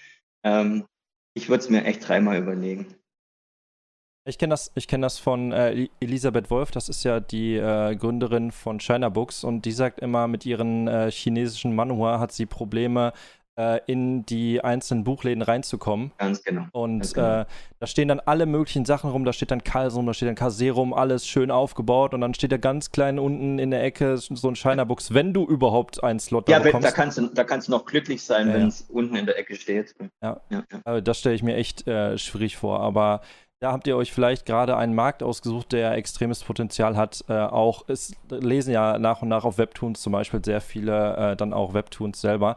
ähm, 0.43 0.85
ich 1.33 1.49
würde 1.49 1.63
es 1.63 1.69
mir 1.69 1.85
echt 1.85 2.07
dreimal 2.07 2.37
überlegen. 2.37 2.95
Ich 4.25 4.37
kenne 4.37 4.51
das, 4.51 4.71
kenn 4.87 5.01
das 5.01 5.17
von 5.17 5.51
äh, 5.51 5.87
Elisabeth 5.99 6.51
Wolf, 6.51 6.71
das 6.71 6.87
ist 6.87 7.03
ja 7.03 7.19
die 7.19 7.55
äh, 7.55 7.95
Gründerin 7.95 8.51
von 8.51 8.79
China 8.79 9.09
Books 9.09 9.43
und 9.43 9.65
die 9.65 9.71
sagt 9.71 10.01
immer, 10.01 10.27
mit 10.27 10.45
ihren 10.45 10.87
äh, 10.87 11.09
chinesischen 11.09 11.73
Manhua 11.73 12.19
hat 12.19 12.31
sie 12.31 12.45
Probleme, 12.45 13.13
äh, 13.59 13.81
in 13.87 14.25
die 14.25 14.61
einzelnen 14.63 15.03
Buchläden 15.03 15.43
reinzukommen. 15.43 16.11
Ganz 16.17 16.43
genau. 16.43 16.67
Und 16.71 16.99
Ganz 16.99 17.13
genau. 17.13 17.41
Äh, 17.41 17.45
da 17.79 17.87
stehen 17.87 18.07
dann 18.07 18.21
alle 18.21 18.45
möglichen 18.45 18.85
Sachen 18.85 19.11
rum, 19.11 19.25
da 19.25 19.33
steht 19.33 19.51
dann 19.51 19.63
Kalsum, 19.63 20.05
da 20.05 20.13
steht 20.13 20.29
dann 20.29 20.35
Kaserum, 20.35 20.93
alles 20.93 21.27
schön 21.27 21.51
aufgebaut 21.51 22.13
und 22.13 22.21
dann 22.21 22.33
steht 22.33 22.53
da 22.53 22.57
ganz 22.57 22.91
klein 22.91 23.19
unten 23.19 23.59
in 23.59 23.71
der 23.71 23.83
Ecke 23.83 24.17
so 24.17 24.49
ein 24.49 24.87
Books, 24.87 25.13
wenn 25.13 25.33
du 25.33 25.45
überhaupt 25.45 26.01
einen 26.03 26.19
Slot 26.19 26.47
ja, 26.47 26.59
bekommst. 26.59 26.85
Ja, 26.85 26.91
da 26.91 26.95
kannst, 26.95 27.17
du, 27.17 27.27
da 27.27 27.43
kannst 27.43 27.67
du 27.67 27.71
noch 27.71 27.85
glücklich 27.85 28.23
sein, 28.23 28.47
ja, 28.47 28.53
wenn 28.53 28.67
es 28.67 28.81
unten 28.89 29.15
in 29.15 29.25
der 29.25 29.37
Ecke 29.37 29.55
steht. 29.55 29.93
Ja, 30.21 30.39
ja, 30.49 30.63
ja. 30.71 30.79
Also 30.85 31.01
das 31.01 31.19
stelle 31.19 31.35
ich 31.35 31.43
mir 31.43 31.55
echt 31.55 31.85
äh, 31.85 32.17
schwierig 32.17 32.55
vor, 32.55 32.79
aber 32.79 33.21
da 33.61 33.73
habt 33.73 33.87
ihr 33.87 33.97
euch 33.97 34.13
vielleicht 34.13 34.45
gerade 34.45 34.77
einen 34.77 34.95
Markt 34.95 35.21
ausgesucht, 35.21 35.73
der 35.73 35.91
extremes 35.93 36.43
Potenzial 36.43 36.95
hat. 36.95 37.25
Äh, 37.27 37.33
auch 37.33 37.89
es 37.89 38.15
lesen 38.29 38.71
ja 38.71 38.97
nach 38.97 39.21
und 39.21 39.27
nach 39.27 39.43
auf 39.43 39.57
Webtoons 39.57 40.01
zum 40.01 40.13
Beispiel 40.13 40.43
sehr 40.43 40.61
viele 40.61 41.17
äh, 41.17 41.35
dann 41.35 41.51
auch 41.51 41.73
Webtoons 41.73 42.21
selber, 42.21 42.55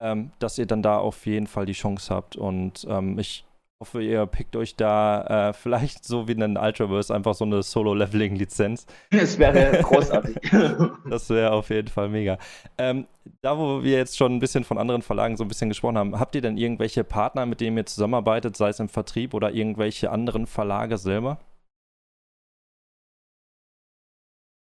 ähm, 0.00 0.32
dass 0.38 0.58
ihr 0.58 0.66
dann 0.66 0.82
da 0.82 0.98
auf 0.98 1.26
jeden 1.26 1.46
Fall 1.46 1.66
die 1.66 1.72
Chance 1.72 2.14
habt. 2.14 2.36
Und 2.36 2.86
ähm, 2.88 3.18
ich 3.18 3.44
hoffe, 3.80 4.02
ihr 4.02 4.26
pickt 4.26 4.56
euch 4.56 4.76
da 4.76 5.48
äh, 5.48 5.52
vielleicht 5.54 6.04
so 6.04 6.28
wie 6.28 6.34
einen 6.34 6.56
Ultraverse 6.56 7.14
einfach 7.14 7.34
so 7.34 7.44
eine 7.44 7.62
Solo-Leveling-Lizenz. 7.62 8.86
Das 9.10 9.38
wäre 9.38 9.82
großartig. 9.82 10.36
das 11.10 11.30
wäre 11.30 11.52
auf 11.52 11.70
jeden 11.70 11.88
Fall 11.88 12.08
mega. 12.08 12.38
Ähm, 12.78 13.06
da, 13.42 13.58
wo 13.58 13.82
wir 13.82 13.96
jetzt 13.96 14.16
schon 14.16 14.36
ein 14.36 14.40
bisschen 14.40 14.64
von 14.64 14.78
anderen 14.78 15.02
Verlagen 15.02 15.36
so 15.36 15.44
ein 15.44 15.48
bisschen 15.48 15.68
gesprochen 15.68 15.98
haben, 15.98 16.18
habt 16.18 16.34
ihr 16.34 16.42
denn 16.42 16.56
irgendwelche 16.56 17.04
Partner, 17.04 17.46
mit 17.46 17.60
denen 17.60 17.76
ihr 17.76 17.86
zusammenarbeitet, 17.86 18.56
sei 18.56 18.68
es 18.68 18.80
im 18.80 18.88
Vertrieb 18.88 19.34
oder 19.34 19.52
irgendwelche 19.52 20.10
anderen 20.10 20.46
Verlage 20.46 20.98
selber? 20.98 21.38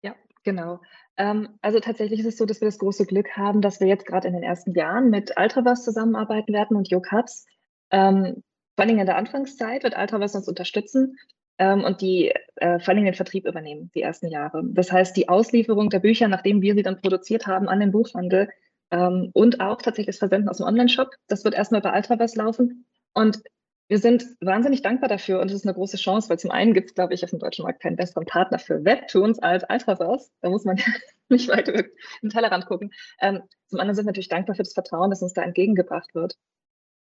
Ja, 0.04 0.16
genau. 0.44 0.80
Ähm, 1.18 1.50
also 1.62 1.80
tatsächlich 1.80 2.20
ist 2.20 2.28
es 2.28 2.38
so, 2.38 2.46
dass 2.46 2.62
wir 2.62 2.68
das 2.68 2.80
große 2.80 3.06
Glück 3.06 3.36
haben, 3.36 3.62
dass 3.62 3.80
wir 3.80 3.88
jetzt 3.88 4.06
gerade 4.06 4.28
in 4.28 4.34
den 4.34 4.44
ersten 4.44 4.72
Jahren 4.74 5.10
mit 5.10 5.34
Ultraverse 5.38 5.84
zusammenarbeiten 5.84 6.54
werden 6.54 6.78
und 6.78 6.90
YoCups. 6.90 7.46
Ähm, 7.92 8.44
vor 8.76 8.86
allem 8.86 9.00
in 9.00 9.06
der 9.06 9.18
Anfangszeit 9.18 9.84
wird 9.84 9.98
Ultraverse 9.98 10.38
uns 10.38 10.48
unterstützen 10.48 11.18
ähm, 11.58 11.84
und 11.84 12.02
die 12.02 12.34
äh, 12.56 12.80
vor 12.80 12.94
allem 12.94 13.06
den 13.06 13.16
Vertrieb 13.16 13.48
übernehmen, 13.48 13.90
die 13.96 14.02
ersten 14.02 14.28
Jahre. 14.28 14.62
Das 14.66 14.92
heißt, 14.92 15.18
die 15.18 15.30
Auslieferung 15.30 15.90
der 15.90 16.00
Bücher, 16.00 16.28
nachdem 16.28 16.62
wir 16.62 16.76
sie 16.76 16.84
dann 16.84 17.02
produziert 17.02 17.48
haben, 17.48 17.68
an 17.68 17.80
den 17.80 17.92
Buchhandel 17.92 18.50
ähm, 18.92 19.32
und 19.34 19.60
auch 19.60 19.82
tatsächlich 19.82 20.16
das 20.16 20.20
Versenden 20.20 20.50
aus 20.50 20.58
dem 20.58 20.68
Online-Shop, 20.68 21.10
das 21.28 21.44
wird 21.44 21.56
erstmal 21.56 21.82
bei 21.82 21.96
Ultraverse 21.96 22.38
laufen. 22.38 22.86
Und 23.14 23.42
wir 23.90 24.00
sind 24.00 24.26
wahnsinnig 24.42 24.82
dankbar 24.82 25.08
dafür 25.08 25.40
und 25.40 25.48
es 25.48 25.54
ist 25.54 25.66
eine 25.66 25.74
große 25.74 25.98
Chance, 25.98 26.30
weil 26.30 26.40
zum 26.40 26.52
einen 26.52 26.74
gibt 26.74 26.90
es, 26.90 26.96
glaube 26.96 27.14
ich, 27.14 27.24
auf 27.24 27.30
dem 27.30 27.40
deutschen 27.40 27.64
Markt 27.64 27.82
keinen 27.82 27.96
besseren 27.96 28.26
Partner 28.26 28.60
für 28.60 28.84
Webtoons 28.84 29.40
als 29.40 29.64
Ultraverse. 29.70 30.30
Da 30.42 30.50
muss 30.50 30.66
man 30.66 30.78
ja 30.78 30.86
nicht 31.30 31.50
weiter 31.50 31.72
den 31.72 32.30
Tellerrand 32.30 32.66
gucken. 32.66 32.92
Ähm, 33.22 33.44
zum 33.68 33.80
anderen 33.80 33.96
sind 33.96 34.06
wir 34.06 34.10
natürlich 34.10 34.30
dankbar 34.30 34.56
für 34.56 34.64
das 34.64 34.74
Vertrauen, 34.74 35.10
das 35.10 35.22
uns 35.22 35.34
da 35.34 35.42
entgegengebracht 35.42 36.14
wird. 36.16 36.36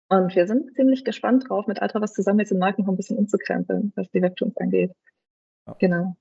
Und 0.10 0.36
wir 0.36 0.48
sind 0.48 0.74
ziemlich 0.76 1.04
gespannt 1.06 1.50
drauf, 1.50 1.68
mit 1.68 1.82
Altra 1.82 2.02
was 2.02 2.14
zusammen 2.14 2.40
jetzt 2.40 2.52
den 2.52 2.60
Marken 2.60 2.84
noch 2.84 2.90
ein 2.90 2.98
bisschen 2.98 3.18
umzukrempeln, 3.18 3.92
was 3.96 4.10
die 4.12 4.22
Webtoons 4.22 4.58
angeht. 4.58 4.92
Ja. 5.68 5.76
Genau. 5.80 6.16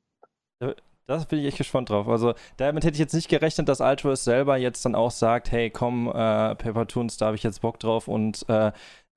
Das 1.07 1.26
bin 1.26 1.40
ich 1.40 1.47
echt 1.47 1.59
gespannt 1.59 1.90
drauf. 1.90 2.07
Also 2.07 2.35
damit 2.57 2.85
hätte 2.85 2.95
ich 2.95 3.00
jetzt 3.00 3.14
nicht 3.14 3.28
gerechnet, 3.28 3.69
dass 3.69 3.80
Altruist 3.80 4.23
selber 4.23 4.57
jetzt 4.57 4.85
dann 4.85 4.95
auch 4.95 5.11
sagt, 5.11 5.50
hey 5.50 5.71
komm, 5.71 6.07
äh, 6.07 6.54
Papertoons, 6.54 7.16
da 7.16 7.26
habe 7.26 7.37
ich 7.37 7.42
jetzt 7.42 7.62
Bock 7.62 7.80
drauf 7.80 8.07
und 8.07 8.49
äh, 8.49 8.71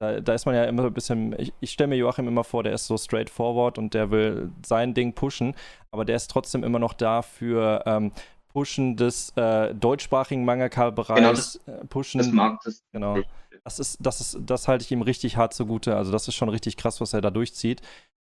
da, 0.04 0.22
da, 0.22 0.34
ist 0.34 0.46
man 0.46 0.56
ja 0.56 0.66
immer 0.66 0.86
ein 0.86 0.94
bisschen, 0.94 1.36
ich, 1.40 1.54
ich 1.60 1.72
stelle 1.72 1.90
mir 1.90 1.96
Joachim 1.96 2.28
immer 2.28 2.44
vor, 2.44 2.64
der 2.64 2.74
ist 2.74 2.88
so 2.88 2.98
straightforward 2.98 3.78
und 3.78 3.94
der 3.94 4.12
will 4.12 4.52
sein 4.66 4.94
Ding 4.94 5.14
pushen, 5.14 5.56
aber 5.92 6.06
der 6.06 6.16
ist 6.16 6.30
trotzdem 6.30 6.64
immer 6.64 6.80
noch 6.80 6.94
da 6.94 7.22
für 7.22 7.84
ähm, 7.86 8.12
Pushen 8.48 8.96
des 8.98 9.32
äh, 9.36 9.74
deutschsprachigen 9.74 10.46
Mangaka-Bereichs. 10.46 11.20
Genau, 11.20 11.32
das, 11.32 11.56
äh, 11.66 11.86
pushen, 11.86 12.20
des 12.20 12.32
Marktes. 12.32 12.84
Genau 12.92 13.18
das 13.64 13.80
ist, 13.80 13.98
das 14.02 14.20
ist, 14.20 14.40
das 14.46 14.68
halte 14.68 14.84
ich 14.84 14.92
ihm 14.92 15.02
richtig 15.02 15.38
hart 15.38 15.54
zugute. 15.54 15.96
Also 15.96 16.12
das 16.12 16.28
ist 16.28 16.36
schon 16.36 16.50
richtig 16.50 16.78
krass, 16.78 17.02
was 17.02 17.14
er 17.14 17.22
da 17.22 17.30
durchzieht. 17.30 17.82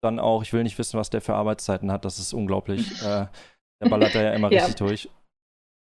Dann 0.03 0.19
auch, 0.19 0.43
ich 0.43 0.53
will 0.53 0.63
nicht 0.63 0.79
wissen, 0.79 0.99
was 0.99 1.11
der 1.11 1.21
für 1.21 1.35
Arbeitszeiten 1.35 1.93
hat. 1.93 2.05
Das 2.05 2.19
ist 2.19 2.33
unglaublich. 2.33 2.91
äh, 3.03 3.27
der 3.81 3.89
ballert 3.89 4.15
da 4.15 4.23
ja 4.23 4.33
immer 4.33 4.51
ja. 4.51 4.61
richtig 4.61 4.77
durch. 4.77 5.09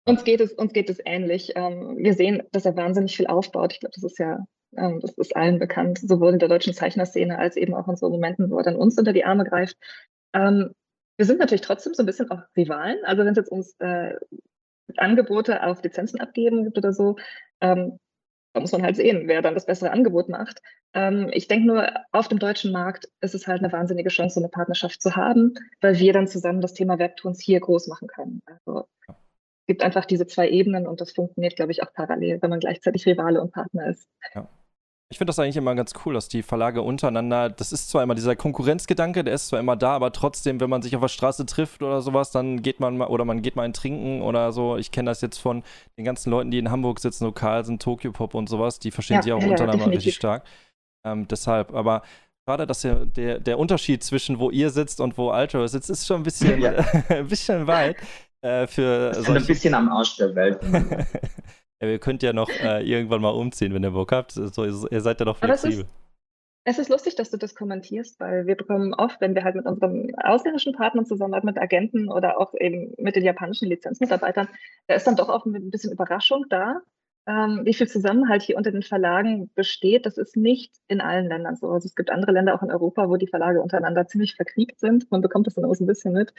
Uns 0.06 0.24
geht 0.24 0.42
es, 0.42 0.54
uns 0.54 0.74
geht 0.74 0.90
es 0.90 1.00
ähnlich. 1.06 1.54
Ähm, 1.56 1.98
wir 1.98 2.14
sehen, 2.14 2.44
dass 2.52 2.66
er 2.66 2.76
wahnsinnig 2.76 3.16
viel 3.16 3.28
aufbaut. 3.28 3.74
Ich 3.74 3.80
glaube, 3.80 3.94
das 3.96 4.04
ist 4.04 4.20
ja, 4.20 4.40
das 4.76 5.14
ist 5.18 5.36
allen 5.36 5.60
bekannt, 5.60 6.00
sowohl 6.00 6.34
in 6.34 6.40
der 6.40 6.50
deutschen 6.50 6.74
Zeichnerszene 6.74 7.38
als 7.38 7.56
eben 7.56 7.74
auch 7.74 7.88
in 7.88 7.96
so 7.96 8.10
Momenten, 8.10 8.50
wo 8.50 8.58
er 8.58 8.64
dann 8.64 8.76
uns 8.76 8.98
unter 8.98 9.14
die 9.14 9.26
Arme 9.26 9.44
greift. 9.44 9.78
Ähm, 10.34 10.74
wir 11.18 11.26
sind 11.26 11.40
natürlich 11.40 11.62
trotzdem 11.62 11.94
so 11.94 12.04
ein 12.04 12.06
bisschen 12.08 12.30
auch 12.32 12.42
Rivalen. 12.58 12.98
Also 13.06 13.24
wenn 13.24 13.32
es 13.32 13.38
jetzt 13.38 13.52
uns 13.52 13.76
äh, 13.80 14.16
Angebote 14.98 15.64
auf 15.64 15.84
Lizenzen 15.84 16.20
abgeben 16.20 16.64
gibt 16.64 16.78
oder 16.78 16.94
so, 16.94 17.16
ähm, 17.62 18.00
da 18.54 18.60
muss 18.60 18.72
man 18.72 18.84
halt 18.84 18.96
sehen, 18.96 19.28
wer 19.28 19.42
dann 19.42 19.56
das 19.56 19.66
bessere 19.66 19.92
Angebot 19.92 20.30
macht. 20.30 20.62
Ähm, 20.94 21.30
ich 21.34 21.48
denke 21.48 21.68
nur, 21.68 21.90
auf 22.12 22.28
dem 22.28 22.40
deutschen 22.40 22.72
Markt 22.72 23.10
ist 23.22 23.34
es 23.34 23.48
halt 23.48 23.64
eine 23.64 23.72
wahnsinnige 23.72 24.10
Chance, 24.10 24.36
so 24.36 24.42
eine 24.42 24.50
Partnerschaft 24.50 25.02
zu 25.02 25.16
haben, 25.16 25.56
weil 25.82 25.98
wir 25.98 26.14
dann 26.14 26.28
zusammen 26.28 26.62
das 26.62 26.74
Thema 26.74 27.00
Webtoons 27.00 27.42
hier 27.42 27.60
groß 27.60 27.88
machen 27.88 28.08
können. 28.08 28.42
Also 28.46 28.88
es 29.08 29.68
gibt 29.68 29.82
einfach 29.82 30.06
diese 30.06 30.28
zwei 30.28 30.50
Ebenen 30.50 30.88
und 30.88 31.02
das 31.02 31.14
funktioniert, 31.14 31.56
glaube 31.56 31.72
ich, 31.72 31.82
auch 31.82 31.94
parallel, 31.94 32.42
wenn 32.42 32.50
man 32.50 32.60
gleichzeitig 32.60 33.06
Rivale 33.08 33.42
und 33.42 33.52
Partner 33.52 33.88
ist. 33.88 34.08
Ja. 34.36 34.48
Ich 35.14 35.20
finde 35.20 35.30
das 35.30 35.38
eigentlich 35.38 35.58
immer 35.58 35.76
ganz 35.76 35.94
cool, 36.04 36.16
dass 36.16 36.28
die 36.28 36.42
Verlage 36.42 36.82
untereinander, 36.82 37.48
das 37.48 37.72
ist 37.72 37.88
zwar 37.92 38.02
immer 38.02 38.16
dieser 38.16 38.36
Konkurrenzgedanke, 38.36 39.24
der 39.24 39.36
ist 39.36 39.50
zwar 39.50 39.60
immer 39.60 39.76
da, 39.76 39.92
aber 39.92 40.12
trotzdem, 40.12 40.60
wenn 40.60 40.72
man 40.72 40.82
sich 40.82 40.96
auf 40.96 41.04
der 41.04 41.08
Straße 41.08 41.46
trifft 41.46 41.84
oder 41.84 42.02
sowas, 42.02 42.32
dann 42.32 42.64
geht 42.64 42.80
man 42.80 42.98
mal, 42.98 43.10
oder 43.10 43.24
man 43.24 43.44
geht 43.44 43.56
mal 43.56 43.62
ein 43.62 43.74
Trinken 43.74 44.24
oder 44.24 44.52
so. 44.52 44.76
Ich 44.76 44.90
kenne 44.90 45.12
das 45.12 45.22
jetzt 45.22 45.38
von 45.38 45.62
den 46.00 46.06
ganzen 46.06 46.32
Leuten, 46.32 46.50
die 46.50 46.58
in 46.58 46.72
Hamburg 46.72 47.00
sitzen, 47.00 47.26
lokal 47.26 47.64
sind, 47.64 47.80
Tokyo 47.80 48.12
Pop 48.12 48.34
und 48.34 48.50
sowas, 48.50 48.80
die 48.80 48.90
verstehen 48.90 49.18
ja, 49.18 49.22
sich 49.22 49.34
auch 49.34 49.42
ja, 49.42 49.50
untereinander 49.50 49.86
definitiv. 49.86 49.98
richtig 49.98 50.16
stark. 50.16 50.46
Ähm, 51.06 51.28
deshalb, 51.28 51.76
aber 51.76 52.02
gerade, 52.48 52.66
dass 52.66 52.82
der, 52.82 53.06
der, 53.06 53.40
der 53.40 53.60
Unterschied 53.60 54.04
zwischen 54.04 54.40
wo 54.40 54.50
ihr 54.50 54.72
sitzt 54.72 55.00
und 55.00 55.16
wo 55.20 55.30
Alto 55.30 55.68
sitzt, 55.68 55.92
ist 55.92 56.08
schon 56.08 56.22
ein 56.22 56.24
bisschen, 56.24 56.60
ja. 56.60 56.72
ein 57.10 57.28
bisschen 57.28 57.68
weit. 57.68 57.98
Äh, 58.42 58.66
für 58.66 59.10
das 59.10 59.20
ist 59.20 59.30
ein 59.30 59.46
bisschen 59.46 59.76
am 59.76 59.90
Arsch 59.90 60.18
der 60.18 60.34
Welt. 60.34 60.60
Ihr 61.84 62.00
könnt 62.00 62.24
ja 62.24 62.34
noch 62.34 62.50
äh, 62.50 62.84
irgendwann 62.84 63.22
mal 63.22 63.30
umziehen, 63.30 63.74
wenn 63.74 63.84
ihr 63.84 63.92
Bock 63.92 64.12
habt. 64.12 64.32
So, 64.32 64.66
ihr 64.66 65.02
seid 65.02 65.20
ja 65.20 65.26
noch 65.26 65.38
flexibel. 65.38 65.86
Es 66.66 66.80
ist 66.80 66.90
lustig, 66.90 67.16
dass 67.16 67.30
du 67.30 67.38
das 67.38 67.56
kommentierst, 67.56 68.22
weil 68.22 68.48
wir 68.48 68.56
bekommen 68.56 68.94
oft, 68.94 69.20
wenn 69.20 69.36
wir 69.36 69.44
halt 69.44 69.56
mit 69.56 69.66
unseren 69.66 70.16
ausländischen 70.16 70.72
Partnern 70.72 71.06
zusammenarbeiten, 71.06 71.48
mit 71.48 71.58
Agenten 71.58 72.10
oder 72.10 72.40
auch 72.40 72.54
eben 72.58 72.94
mit 72.98 73.18
den 73.18 73.26
japanischen 73.26 73.68
Lizenzmitarbeitern, 73.68 74.48
da 74.88 74.96
ist 74.96 75.06
dann 75.06 75.18
doch 75.18 75.28
auch 75.28 75.46
ein 75.46 75.72
bisschen 75.72 75.92
Überraschung 75.92 76.46
da, 76.50 76.82
ähm, 77.28 77.62
wie 77.66 77.74
viel 77.74 77.90
Zusammenhalt 77.90 78.44
hier 78.44 78.56
unter 78.56 78.72
den 78.72 78.82
Verlagen 78.82 79.50
besteht. 79.56 80.06
Das 80.06 80.18
ist 80.18 80.38
nicht 80.38 80.74
in 80.88 81.02
allen 81.02 81.28
Ländern 81.28 81.58
so. 81.58 81.70
Also 81.70 81.88
es 81.88 81.96
gibt 81.96 82.10
andere 82.10 82.32
Länder 82.32 82.56
auch 82.56 82.64
in 82.64 82.72
Europa, 82.72 83.10
wo 83.10 83.18
die 83.18 83.28
Verlage 83.28 83.62
untereinander 83.62 84.08
ziemlich 84.08 84.36
verkriegt 84.36 84.80
sind. 84.80 85.12
Man 85.12 85.22
bekommt 85.22 85.48
das 85.48 85.56
dann 85.56 85.66
auch 85.66 85.74
so 85.74 85.84
ein 85.84 85.88
bisschen 85.88 86.14
mit. 86.14 86.34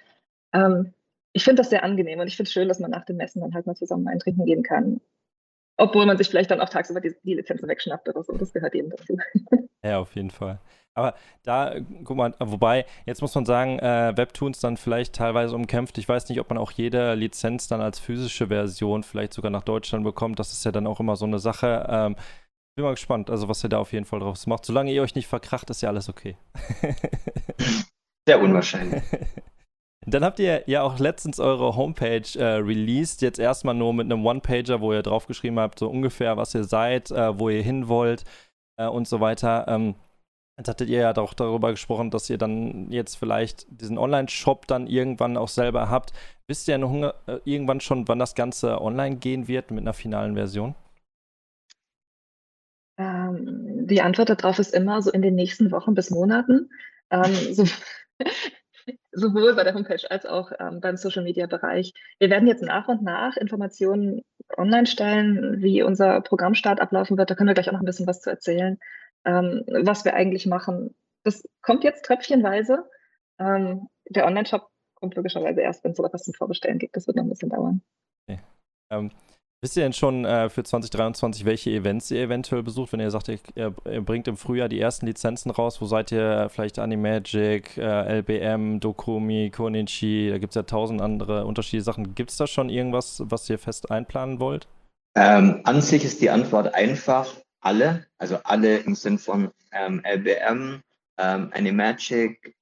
Ähm, 0.54 0.94
ich 1.34 1.44
finde 1.44 1.60
das 1.60 1.70
sehr 1.70 1.84
angenehm 1.84 2.20
und 2.20 2.28
ich 2.28 2.36
finde 2.36 2.48
es 2.48 2.52
schön, 2.52 2.68
dass 2.68 2.80
man 2.80 2.90
nach 2.90 3.04
dem 3.04 3.16
Messen 3.16 3.42
dann 3.42 3.54
halt 3.54 3.66
mal 3.66 3.74
zusammen 3.74 4.08
eintrinken 4.08 4.46
gehen 4.46 4.62
kann. 4.62 5.00
Obwohl 5.76 6.06
man 6.06 6.16
sich 6.16 6.28
vielleicht 6.28 6.50
dann 6.50 6.60
auch 6.60 6.68
tagsüber 6.68 7.00
die, 7.00 7.14
die 7.24 7.34
Lizenzen 7.34 7.68
wegschnappt 7.68 8.08
oder 8.08 8.22
so. 8.22 8.32
Das 8.36 8.52
gehört 8.52 8.74
eben 8.74 8.90
dazu. 8.90 9.16
Ja, 9.84 9.98
auf 9.98 10.14
jeden 10.14 10.30
Fall. 10.30 10.60
Aber 10.94 11.14
da, 11.42 11.74
guck 12.04 12.16
mal, 12.16 12.34
wobei, 12.38 12.86
jetzt 13.04 13.20
muss 13.20 13.34
man 13.34 13.44
sagen, 13.44 13.80
äh, 13.80 14.12
Webtoons 14.16 14.60
dann 14.60 14.76
vielleicht 14.76 15.14
teilweise 15.14 15.54
umkämpft. 15.56 15.98
Ich 15.98 16.08
weiß 16.08 16.28
nicht, 16.28 16.40
ob 16.40 16.48
man 16.48 16.58
auch 16.58 16.70
jede 16.70 17.14
Lizenz 17.14 17.66
dann 17.66 17.80
als 17.80 17.98
physische 17.98 18.46
Version 18.46 19.02
vielleicht 19.02 19.34
sogar 19.34 19.50
nach 19.50 19.64
Deutschland 19.64 20.04
bekommt. 20.04 20.38
Das 20.38 20.52
ist 20.52 20.64
ja 20.64 20.70
dann 20.70 20.86
auch 20.86 21.00
immer 21.00 21.16
so 21.16 21.26
eine 21.26 21.40
Sache. 21.40 21.86
Ähm, 21.88 22.16
bin 22.76 22.84
mal 22.84 22.94
gespannt, 22.94 23.30
also 23.30 23.48
was 23.48 23.62
ihr 23.64 23.68
da 23.68 23.78
auf 23.78 23.92
jeden 23.92 24.04
Fall 24.04 24.20
draus 24.20 24.46
macht. 24.46 24.64
Solange 24.64 24.92
ihr 24.92 25.02
euch 25.02 25.14
nicht 25.14 25.28
verkracht, 25.28 25.70
ist 25.70 25.82
ja 25.82 25.88
alles 25.88 26.08
okay. 26.08 26.36
Sehr 28.26 28.40
unwahrscheinlich. 28.40 29.02
Dann 30.06 30.24
habt 30.24 30.38
ihr 30.38 30.64
ja 30.66 30.82
auch 30.82 30.98
letztens 30.98 31.40
eure 31.40 31.76
Homepage 31.76 32.38
äh, 32.38 32.56
released. 32.56 33.22
Jetzt 33.22 33.38
erstmal 33.38 33.74
nur 33.74 33.94
mit 33.94 34.04
einem 34.04 34.24
One-Pager, 34.24 34.80
wo 34.80 34.92
ihr 34.92 35.02
draufgeschrieben 35.02 35.58
habt, 35.58 35.78
so 35.78 35.88
ungefähr, 35.88 36.36
was 36.36 36.54
ihr 36.54 36.64
seid, 36.64 37.10
äh, 37.10 37.38
wo 37.38 37.48
ihr 37.48 37.62
hin 37.62 37.88
wollt 37.88 38.24
äh, 38.78 38.86
und 38.86 39.08
so 39.08 39.20
weiter. 39.20 39.66
Ähm, 39.68 39.94
jetzt 40.58 40.68
hattet 40.68 40.88
ihr 40.88 41.00
ja 41.00 41.16
auch 41.16 41.34
darüber 41.34 41.70
gesprochen, 41.70 42.10
dass 42.10 42.28
ihr 42.28 42.38
dann 42.38 42.90
jetzt 42.90 43.16
vielleicht 43.16 43.66
diesen 43.68 43.98
Online-Shop 43.98 44.66
dann 44.66 44.86
irgendwann 44.86 45.36
auch 45.36 45.48
selber 45.48 45.88
habt. 45.88 46.12
Wisst 46.46 46.68
ihr 46.68 46.78
noch 46.78 46.92
äh, 47.26 47.40
irgendwann 47.44 47.80
schon, 47.80 48.06
wann 48.06 48.18
das 48.18 48.34
Ganze 48.34 48.80
online 48.80 49.16
gehen 49.16 49.48
wird 49.48 49.70
mit 49.70 49.80
einer 49.82 49.94
finalen 49.94 50.34
Version? 50.34 50.74
Ähm, 52.98 53.86
Die 53.88 54.02
Antwort 54.02 54.30
darauf 54.30 54.58
ist 54.58 54.74
immer 54.74 55.02
so 55.02 55.10
in 55.10 55.22
den 55.22 55.34
nächsten 55.34 55.70
Wochen 55.72 55.94
bis 55.94 56.10
Monaten. 56.10 56.70
Ähm, 57.10 57.34
so, 57.54 57.64
sowohl 59.14 59.54
bei 59.54 59.64
der 59.64 59.74
Homepage 59.74 60.10
als 60.10 60.26
auch 60.26 60.52
ähm, 60.58 60.80
beim 60.80 60.96
Social-Media-Bereich. 60.96 61.92
Wir 62.18 62.30
werden 62.30 62.48
jetzt 62.48 62.62
nach 62.62 62.88
und 62.88 63.02
nach 63.02 63.36
Informationen 63.36 64.22
online 64.56 64.86
stellen, 64.86 65.62
wie 65.62 65.82
unser 65.82 66.20
Programmstart 66.20 66.80
ablaufen 66.80 67.16
wird. 67.16 67.30
Da 67.30 67.34
können 67.34 67.48
wir 67.48 67.54
gleich 67.54 67.68
auch 67.68 67.72
noch 67.72 67.80
ein 67.80 67.86
bisschen 67.86 68.06
was 68.06 68.20
zu 68.20 68.30
erzählen, 68.30 68.78
ähm, 69.24 69.64
was 69.66 70.04
wir 70.04 70.14
eigentlich 70.14 70.46
machen. 70.46 70.94
Das 71.22 71.42
kommt 71.62 71.84
jetzt 71.84 72.04
tröpfchenweise. 72.04 72.84
Ähm, 73.38 73.88
der 74.08 74.26
Online-Shop 74.26 74.68
kommt 74.94 75.14
logischerweise 75.16 75.60
erst, 75.60 75.84
wenn 75.84 75.92
es 75.92 75.96
so 75.96 76.04
etwas 76.04 76.24
zum 76.24 76.34
Vorbestellen 76.34 76.78
gibt. 76.78 76.96
Das 76.96 77.06
wird 77.06 77.16
noch 77.16 77.24
ein 77.24 77.30
bisschen 77.30 77.50
dauern. 77.50 77.82
Okay. 78.28 78.40
Wisst 79.64 79.78
ihr 79.78 79.82
denn 79.82 79.94
schon 79.94 80.26
äh, 80.26 80.50
für 80.50 80.62
2023, 80.62 81.46
welche 81.46 81.70
Events 81.70 82.10
ihr 82.10 82.20
eventuell 82.20 82.62
besucht? 82.62 82.92
Wenn 82.92 83.00
ihr 83.00 83.10
sagt, 83.10 83.28
ihr, 83.28 83.38
ihr, 83.54 84.02
bringt 84.02 84.28
im 84.28 84.36
Frühjahr 84.36 84.68
die 84.68 84.78
ersten 84.78 85.06
Lizenzen 85.06 85.50
raus, 85.50 85.80
wo 85.80 85.86
seid 85.86 86.12
ihr? 86.12 86.50
Vielleicht 86.50 86.78
Animagic, 86.78 87.78
äh, 87.78 88.18
LBM, 88.18 88.78
Dokumi, 88.80 89.48
Konichi, 89.48 90.28
da 90.28 90.36
gibt 90.36 90.50
es 90.50 90.56
ja 90.56 90.64
tausend 90.64 91.00
andere 91.00 91.46
unterschiedliche 91.46 91.82
Sachen. 91.82 92.14
Gibt 92.14 92.30
es 92.30 92.36
da 92.36 92.46
schon 92.46 92.68
irgendwas, 92.68 93.22
was 93.24 93.48
ihr 93.48 93.58
fest 93.58 93.90
einplanen 93.90 94.38
wollt? 94.38 94.68
Ähm, 95.16 95.62
an 95.64 95.80
sich 95.80 96.04
ist 96.04 96.20
die 96.20 96.28
Antwort 96.28 96.74
einfach 96.74 97.26
alle, 97.62 98.04
also 98.18 98.36
alle 98.44 98.76
im 98.80 98.94
Sinn 98.94 99.16
von 99.16 99.50
ähm, 99.72 100.02
LBM, 100.04 100.82
ähm, 101.16 101.50
Animagic, 101.54 102.54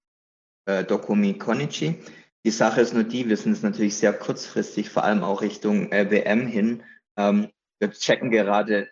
äh, 0.67 0.85
Dokumi, 0.85 1.35
Konichi. 1.35 1.97
Die 2.45 2.51
Sache 2.51 2.81
ist 2.81 2.95
nur 2.95 3.03
die, 3.03 3.29
wir 3.29 3.37
sind 3.37 3.53
es 3.53 3.63
natürlich 3.63 3.97
sehr 3.97 4.13
kurzfristig, 4.13 4.89
vor 4.89 5.03
allem 5.03 5.25
auch 5.25 5.43
Richtung 5.43 5.91
LBM 5.93 6.47
hin. 6.47 6.83
Ähm, 7.17 7.51
wir 7.79 7.91
checken 7.91 8.31
gerade 8.31 8.89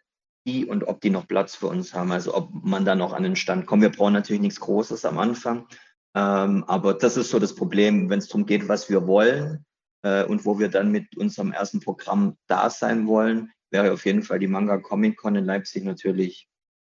die 0.46 0.66
und 0.66 0.84
ob 0.84 1.00
die 1.00 1.10
noch 1.10 1.28
Platz 1.28 1.54
für 1.54 1.68
uns 1.68 1.94
haben, 1.94 2.12
also 2.12 2.34
ob 2.34 2.50
man 2.52 2.84
da 2.84 2.94
noch 2.94 3.12
an 3.12 3.22
den 3.22 3.36
Stand 3.36 3.66
kommt. 3.66 3.82
Wir 3.82 3.90
brauchen 3.90 4.14
natürlich 4.14 4.42
nichts 4.42 4.60
Großes 4.60 5.04
am 5.04 5.18
Anfang, 5.18 5.66
ähm, 6.14 6.64
aber 6.66 6.94
das 6.94 7.16
ist 7.16 7.30
so 7.30 7.38
das 7.38 7.54
Problem, 7.54 8.10
wenn 8.10 8.18
es 8.18 8.28
darum 8.28 8.46
geht, 8.46 8.68
was 8.68 8.88
wir 8.88 9.06
wollen 9.06 9.64
äh, 10.02 10.24
und 10.24 10.44
wo 10.44 10.58
wir 10.58 10.68
dann 10.68 10.90
mit 10.90 11.16
unserem 11.16 11.52
ersten 11.52 11.80
Programm 11.80 12.36
da 12.46 12.70
sein 12.70 13.06
wollen, 13.06 13.50
wäre 13.70 13.92
auf 13.92 14.04
jeden 14.04 14.22
Fall 14.22 14.38
die 14.38 14.48
Manga 14.48 14.78
Comic 14.78 15.16
Con 15.16 15.36
in 15.36 15.44
Leipzig 15.44 15.84
natürlich 15.84 16.48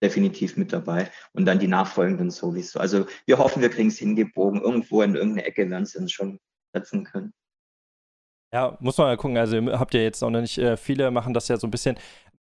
definitiv 0.03 0.57
mit 0.57 0.73
dabei 0.73 1.11
und 1.33 1.47
dann 1.47 1.59
die 1.59 1.69
nachfolgenden 1.69 2.31
sowieso. 2.31 2.79
Also 2.79 3.07
wir 3.27 3.39
hoffen, 3.39 3.63
wir 3.63 3.71
kriegen 3.71 3.89
es 3.89 3.99
hingebogen. 3.99 4.61
Irgendwo 4.61 5.03
in 5.03 5.15
irgendeine 5.15 5.47
Ecke 5.47 5.71
werden 5.71 5.87
sie 5.87 5.99
uns 5.99 6.13
schon 6.13 6.41
setzen 6.75 7.05
können. 7.05 7.33
Ja, 8.55 8.77
muss 8.79 8.97
man 8.99 9.09
mal 9.09 9.17
gucken. 9.17 9.37
Also 9.37 9.57
habt 9.73 9.95
ihr 9.95 10.05
jetzt 10.05 10.23
auch 10.23 10.31
noch 10.31 10.41
nicht, 10.41 10.59
äh, 10.59 10.77
viele 10.77 11.11
machen 11.11 11.35
das 11.35 11.49
ja 11.49 11.57
so 11.57 11.67
ein 11.67 11.73
bisschen. 11.73 11.99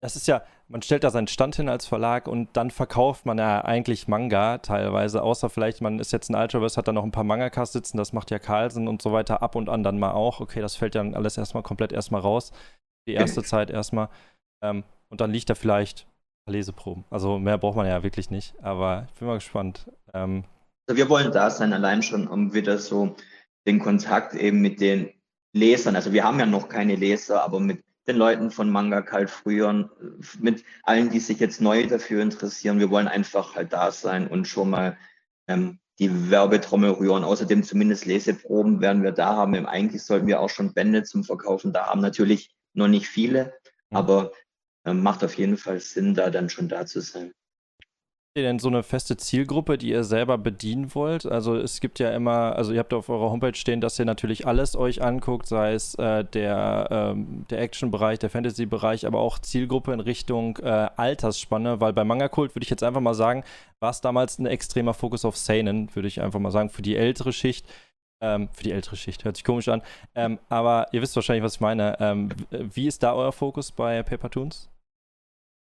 Das 0.01 0.15
ist 0.15 0.29
ja, 0.29 0.43
man 0.69 0.81
stellt 0.81 1.03
da 1.03 1.09
seinen 1.09 1.27
Stand 1.27 1.57
hin 1.57 1.67
als 1.67 1.85
Verlag 1.85 2.29
und 2.29 2.55
dann 2.55 2.71
verkauft 2.71 3.25
man 3.25 3.37
ja 3.37 3.65
eigentlich 3.65 4.07
Manga 4.07 4.59
teilweise, 4.59 5.21
außer 5.21 5.49
vielleicht, 5.49 5.81
man 5.81 5.99
ist 5.99 6.13
jetzt 6.13 6.29
ein 6.29 6.35
Ultraverse, 6.35 6.77
hat 6.77 6.87
da 6.87 6.93
noch 6.93 7.03
ein 7.03 7.11
paar 7.11 7.25
Mangakas 7.25 7.73
sitzen, 7.73 7.97
das 7.97 8.13
macht 8.13 8.31
ja 8.31 8.39
Carlsen 8.39 8.87
und 8.87 9.01
so 9.01 9.11
weiter 9.11 9.41
ab 9.41 9.55
und 9.55 9.67
an 9.67 9.83
dann 9.83 9.99
mal 9.99 10.13
auch. 10.13 10.39
Okay, 10.39 10.61
das 10.61 10.77
fällt 10.77 10.95
dann 10.95 11.15
alles 11.15 11.37
erstmal 11.37 11.63
komplett 11.63 11.91
erstmal 11.91 12.21
raus. 12.21 12.53
Die 13.05 13.13
erste 13.13 13.43
Zeit 13.43 13.69
erstmal. 13.69 14.07
Ähm, 14.63 14.85
und 15.09 15.19
dann 15.19 15.31
liegt 15.31 15.49
da 15.49 15.55
vielleicht 15.55 16.07
Leseproben. 16.47 17.03
Also 17.09 17.39
mehr 17.39 17.57
braucht 17.57 17.75
man 17.75 17.87
ja 17.87 18.03
wirklich 18.03 18.29
nicht, 18.29 18.53
aber 18.63 19.05
ich 19.09 19.19
bin 19.19 19.27
mal 19.27 19.33
gespannt. 19.33 19.91
Ähm, 20.13 20.45
wir 20.89 21.09
wollen 21.09 21.33
da 21.33 21.49
sein, 21.49 21.73
allein 21.73 22.03
schon, 22.03 22.25
um 22.25 22.53
wieder 22.53 22.77
so 22.77 23.17
den 23.67 23.79
Kontakt 23.79 24.33
eben 24.33 24.61
mit 24.61 24.79
den 24.79 25.09
Lesern, 25.53 25.95
also 25.95 26.13
wir 26.13 26.23
haben 26.23 26.39
ja 26.39 26.45
noch 26.45 26.69
keine 26.69 26.95
Leser, 26.95 27.43
aber 27.43 27.59
mit 27.59 27.83
den 28.07 28.17
Leuten 28.17 28.51
von 28.51 28.69
Manga 28.69 29.01
Kalt 29.01 29.29
früher, 29.29 29.89
mit 30.39 30.63
allen, 30.83 31.09
die 31.09 31.19
sich 31.19 31.39
jetzt 31.39 31.61
neu 31.61 31.87
dafür 31.87 32.21
interessieren, 32.21 32.79
wir 32.79 32.89
wollen 32.89 33.07
einfach 33.07 33.55
halt 33.55 33.73
da 33.73 33.91
sein 33.91 34.27
und 34.27 34.47
schon 34.47 34.71
mal 34.71 34.97
ähm, 35.47 35.79
die 35.99 36.31
Werbetrommel 36.31 36.91
rühren. 36.91 37.23
Außerdem 37.23 37.63
zumindest 37.63 38.05
Leseproben 38.05 38.81
werden 38.81 39.03
wir 39.03 39.11
da 39.11 39.35
haben. 39.35 39.65
Eigentlich 39.65 40.03
sollten 40.03 40.27
wir 40.27 40.39
auch 40.39 40.49
schon 40.49 40.73
Bände 40.73 41.03
zum 41.03 41.23
Verkaufen 41.23 41.73
da 41.73 41.87
haben. 41.87 42.01
Natürlich 42.01 42.55
noch 42.73 42.87
nicht 42.87 43.07
viele, 43.07 43.53
mhm. 43.89 43.97
aber 43.97 44.31
ähm, 44.85 45.03
macht 45.03 45.23
auf 45.23 45.35
jeden 45.35 45.57
Fall 45.57 45.79
Sinn, 45.79 46.13
da 46.15 46.29
dann 46.29 46.49
schon 46.49 46.69
da 46.69 46.85
zu 46.85 47.01
sein. 47.01 47.33
Ihr 48.39 48.47
denn 48.47 48.59
so 48.59 48.67
eine 48.69 48.83
feste 48.83 49.17
Zielgruppe, 49.17 49.77
die 49.77 49.89
ihr 49.89 50.03
selber 50.03 50.37
bedienen 50.37 50.95
wollt? 50.95 51.25
Also 51.25 51.55
es 51.55 51.79
gibt 51.79 51.99
ja 51.99 52.11
immer, 52.11 52.55
also 52.55 52.71
ihr 52.73 52.79
habt 52.79 52.93
auf 52.93 53.09
eurer 53.09 53.29
Homepage 53.29 53.55
stehen, 53.55 53.81
dass 53.81 53.99
ihr 53.99 54.05
natürlich 54.05 54.47
alles 54.47 54.75
euch 54.75 55.01
anguckt, 55.01 55.45
sei 55.45 55.73
es 55.73 55.95
äh, 55.95 56.23
der, 56.25 56.87
ähm, 56.89 57.45
der 57.49 57.61
Action-Bereich, 57.61 58.19
der 58.19 58.29
Fantasy-Bereich, 58.29 59.05
aber 59.05 59.19
auch 59.19 59.39
Zielgruppe 59.39 59.93
in 59.93 59.99
Richtung 59.99 60.57
äh, 60.57 60.87
Altersspanne, 60.95 61.81
weil 61.81 61.93
bei 61.93 62.03
Manga 62.03 62.29
Kult 62.29 62.55
würde 62.55 62.63
ich 62.63 62.69
jetzt 62.69 62.83
einfach 62.83 63.01
mal 63.01 63.13
sagen, 63.13 63.43
war 63.79 63.91
es 63.91 64.01
damals 64.01 64.39
ein 64.39 64.45
extremer 64.45 64.93
Fokus 64.93 65.25
auf 65.25 65.37
Seinen, 65.37 65.93
würde 65.95 66.07
ich 66.07 66.21
einfach 66.21 66.39
mal 66.39 66.51
sagen, 66.51 66.69
für 66.69 66.81
die 66.81 66.95
ältere 66.95 67.33
Schicht. 67.33 67.65
Ähm, 68.21 68.49
für 68.51 68.63
die 68.63 68.71
ältere 68.71 68.97
Schicht, 68.97 69.23
hört 69.23 69.37
sich 69.37 69.45
komisch 69.45 69.69
an. 69.69 69.81
Ähm, 70.15 70.39
aber 70.49 70.87
ihr 70.91 71.01
wisst 71.01 71.15
wahrscheinlich, 71.15 71.43
was 71.43 71.55
ich 71.55 71.61
meine. 71.61 71.97
Ähm, 72.01 72.29
wie 72.49 72.87
ist 72.87 73.01
da 73.03 73.13
euer 73.13 73.31
Fokus 73.31 73.71
bei 73.71 74.03
Paper 74.03 74.29
Toons? 74.29 74.69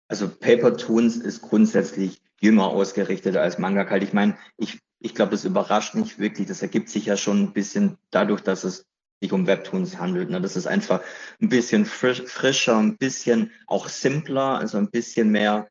Also 0.10 0.28
Paper 0.28 0.76
Toons 0.76 1.18
ist 1.18 1.42
grundsätzlich 1.42 2.22
jünger 2.42 2.68
ausgerichtet 2.68 3.38
als 3.38 3.60
Manga 3.60 3.86
Kalt. 3.86 4.04
Ich 4.04 4.14
meine, 4.14 4.38
ich, 4.58 4.80
ich 5.00 5.16
glaube, 5.16 5.32
das 5.32 5.46
überrascht 5.46 5.96
nicht 5.96 6.20
wirklich. 6.20 6.48
Das 6.48 6.62
ergibt 6.62 6.90
sich 6.90 7.06
ja 7.06 7.16
schon 7.16 7.44
ein 7.44 7.54
bisschen 7.54 7.98
dadurch, 8.10 8.42
dass 8.42 8.64
es 8.64 8.86
sich 9.22 9.32
um 9.32 9.46
Webtoons 9.46 10.00
handelt. 10.00 10.30
Ne? 10.30 10.42
Das 10.42 10.56
ist 10.56 10.66
einfach 10.66 11.02
ein 11.42 11.50
bisschen 11.50 11.86
frisch, 11.86 12.24
frischer, 12.24 12.78
ein 12.78 12.98
bisschen 12.98 13.52
auch 13.68 13.88
simpler, 13.88 14.58
also 14.58 14.78
ein 14.78 14.90
bisschen 14.90 15.30
mehr 15.30 15.70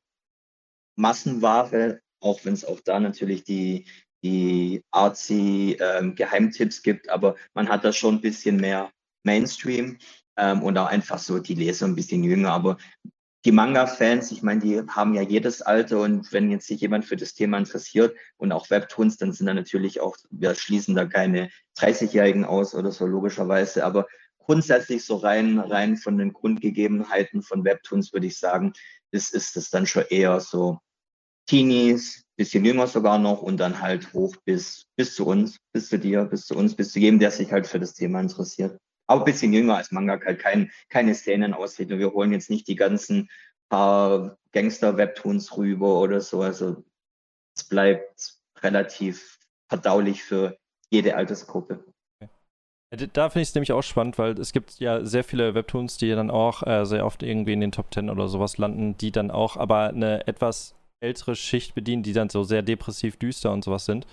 Massenware, 0.96 2.01
auch 2.20 2.44
wenn 2.44 2.55
es 2.55 2.64
auch 2.64 2.81
da 2.81 3.01
natürlich 3.01 3.44
die, 3.44 3.87
die 4.22 4.83
artsy 4.90 5.79
ähm, 5.81 6.14
Geheimtipps 6.14 6.83
gibt, 6.83 7.09
aber 7.09 7.37
man 7.55 7.68
hat 7.68 7.85
da 7.85 7.92
schon 7.92 8.16
ein 8.16 8.20
bisschen 8.20 8.57
mehr 8.57 8.90
Mainstream 9.24 9.98
ähm, 10.37 10.62
und 10.62 10.77
auch 10.77 10.87
einfach 10.87 11.18
so 11.18 11.38
die 11.38 11.55
Leser 11.55 11.87
ein 11.87 11.94
bisschen 11.94 12.24
jünger. 12.24 12.53
Aber 12.53 12.77
die 13.44 13.53
Manga-Fans, 13.53 14.33
ich 14.33 14.42
meine, 14.42 14.61
die 14.61 14.81
haben 14.88 15.14
ja 15.14 15.22
jedes 15.22 15.62
Alter 15.62 16.01
und 16.01 16.33
wenn 16.33 16.51
jetzt 16.51 16.66
sich 16.66 16.81
jemand 16.81 17.05
für 17.05 17.16
das 17.16 17.35
Thema 17.35 17.59
interessiert 17.59 18.16
und 18.37 18.51
auch 18.53 18.68
Webtoons, 18.70 19.16
dann 19.16 19.33
sind 19.33 19.46
da 19.46 19.55
natürlich 19.55 20.01
auch, 20.01 20.16
wir 20.31 20.55
schließen 20.55 20.94
da 20.94 21.07
keine 21.07 21.51
30-Jährigen 21.79 22.44
aus 22.44 22.74
oder 22.74 22.90
so 22.90 23.07
logischerweise, 23.07 23.85
aber 23.85 24.07
grundsätzlich 24.38 25.05
so 25.05 25.16
rein, 25.16 25.59
rein 25.59 25.96
von 25.96 26.18
den 26.18 26.33
Grundgegebenheiten 26.33 27.42
von 27.42 27.64
Webtoons 27.64 28.12
würde 28.12 28.27
ich 28.27 28.38
sagen, 28.38 28.72
ist, 29.12 29.35
ist 29.35 29.57
es 29.57 29.70
dann 29.70 29.87
schon 29.87 30.05
eher 30.11 30.40
so 30.40 30.79
Teenies, 31.46 32.24
bisschen 32.37 32.64
jünger 32.64 32.87
sogar 32.87 33.18
noch 33.18 33.42
und 33.42 33.59
dann 33.59 33.83
halt 33.83 34.12
hoch 34.12 34.35
bis, 34.44 34.87
bis 34.96 35.14
zu 35.14 35.27
uns, 35.27 35.59
bis 35.72 35.88
zu 35.88 35.98
dir, 35.98 36.24
bis 36.24 36.46
zu 36.46 36.55
uns, 36.55 36.74
bis 36.74 36.92
zu 36.92 36.98
jedem, 36.98 37.18
der 37.18 37.31
sich 37.31 37.53
halt 37.53 37.66
für 37.66 37.81
das 37.81 37.94
Thema 37.94 38.20
interessiert. 38.20 38.79
Aber 39.09 39.23
ein 39.23 39.25
bisschen 39.25 39.53
jünger 39.53 39.77
als 39.77 39.90
Manga, 39.90 40.21
halt 40.25 40.38
kein, 40.38 40.71
keine 40.88 41.14
Szenen 41.14 41.55
aussieht. 41.55 41.90
Und 41.90 41.99
wir 41.99 42.12
holen 42.12 42.33
jetzt 42.33 42.51
nicht 42.51 42.68
die 42.68 42.77
ganzen 42.77 43.29
paar 43.68 44.38
Gangster-Webtoons 44.53 45.57
rüber 45.57 46.01
oder 46.01 46.21
so. 46.21 46.42
Also 46.42 46.85
es 47.57 47.64
bleibt 47.64 48.35
relativ 48.62 49.38
verdaulich 49.68 50.23
für 50.23 50.59
jede 50.90 51.16
Altersgruppe. 51.16 51.85
Da 52.90 53.29
finde 53.29 53.42
ich 53.42 53.49
es 53.49 53.55
nämlich 53.55 53.73
auch 53.73 53.83
spannend, 53.83 54.16
weil 54.16 54.38
es 54.38 54.53
gibt 54.53 54.81
ja 54.81 55.05
sehr 55.05 55.23
viele 55.23 55.55
Webtoons, 55.55 55.99
die 55.99 56.09
dann 56.11 56.31
auch 56.31 56.66
äh, 56.66 56.87
sehr 56.87 57.05
oft 57.05 57.23
irgendwie 57.23 57.53
in 57.53 57.61
den 57.61 57.73
Top 57.73 57.90
Ten 57.90 58.09
oder 58.09 58.29
sowas 58.29 58.57
landen, 58.57 58.97
die 58.97 59.12
dann 59.12 59.31
auch 59.31 59.59
aber 59.59 59.88
eine 59.88 60.27
etwas 60.27 60.75
ältere 61.01 61.37
Schicht 61.37 61.75
bedienen, 61.75 62.03
die 62.03 62.14
dann 62.14 62.31
so 62.31 62.44
sehr 62.44 62.62
depressiv 62.62 63.18
düster 63.18 63.53
und 63.53 63.62
sowas 63.62 63.85
sind, 63.85 64.07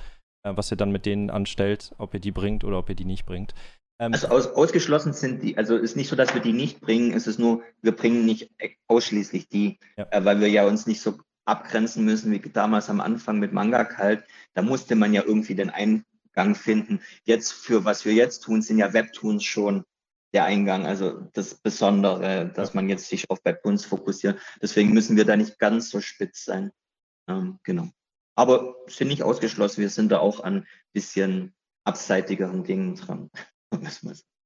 äh, 0.44 0.52
was 0.56 0.72
ihr 0.72 0.78
dann 0.78 0.92
mit 0.92 1.06
denen 1.06 1.30
anstellt, 1.30 1.96
ob 1.98 2.14
ihr 2.14 2.20
die 2.20 2.34
bringt 2.34 2.66
oder 2.66 2.78
ob 2.78 2.90
ihr 2.90 2.96
die 2.96 3.06
nicht 3.06 3.26
bringt. 3.26 3.54
Ähm, 4.00 4.14
also 4.14 4.28
aus, 4.28 4.48
ausgeschlossen 4.48 5.14
sind 5.14 5.42
die, 5.42 5.58
also 5.58 5.76
ist 5.78 5.96
nicht 5.96 6.10
so, 6.10 6.16
dass 6.16 6.34
wir 6.34 6.42
die 6.42 6.54
nicht 6.54 6.82
bringen, 6.82 7.14
es 7.14 7.28
ist 7.28 7.40
nur, 7.40 7.64
wir 7.82 7.96
bringen 7.96 8.26
nicht 8.26 8.52
ausschließlich 8.88 9.48
die, 9.48 9.80
ja. 9.98 10.08
äh, 10.12 10.26
weil 10.26 10.40
wir 10.40 10.50
ja 10.50 10.66
uns 10.66 10.86
nicht 10.86 11.02
so 11.02 11.18
abgrenzen 11.46 12.04
müssen 12.04 12.32
wie 12.32 12.40
damals 12.40 12.90
am 12.90 13.00
Anfang 13.00 13.40
mit 13.40 13.54
Manga 13.54 13.84
kalt. 13.84 14.24
Da 14.54 14.62
musste 14.62 14.96
man 14.96 15.14
ja 15.14 15.24
irgendwie 15.24 15.56
den 15.56 15.70
Eingang 15.70 16.56
finden. 16.56 17.02
Jetzt 17.24 17.54
für 17.54 17.86
was 17.86 18.04
wir 18.04 18.14
jetzt 18.14 18.40
tun, 18.42 18.62
sind 18.62 18.80
ja 18.80 18.94
Webtoons 18.94 19.44
schon 19.44 19.86
der 20.34 20.46
Eingang, 20.46 20.86
also 20.86 21.22
das 21.34 21.56
Besondere, 21.56 22.52
dass 22.54 22.74
man 22.74 22.90
jetzt 22.90 23.08
sich 23.08 23.30
auf 23.30 23.40
Webtoons 23.46 23.86
fokussiert. 23.86 24.40
Deswegen 24.62 24.92
müssen 24.92 25.16
wir 25.16 25.24
da 25.24 25.38
nicht 25.38 25.60
ganz 25.60 25.90
so 25.90 26.02
spitz 26.02 26.44
sein. 26.44 26.72
Ähm, 27.30 27.60
genau. 27.64 27.90
Aber 28.36 28.76
sind 28.88 29.08
nicht 29.08 29.24
ausgeschlossen, 29.24 29.82
wir 29.82 29.90
sind 29.90 30.12
da 30.12 30.20
auch 30.20 30.44
an 30.44 30.68
bisschen 30.92 31.54
abseitigeren 31.86 32.64
Dingen 32.66 32.96
dran. 32.96 33.30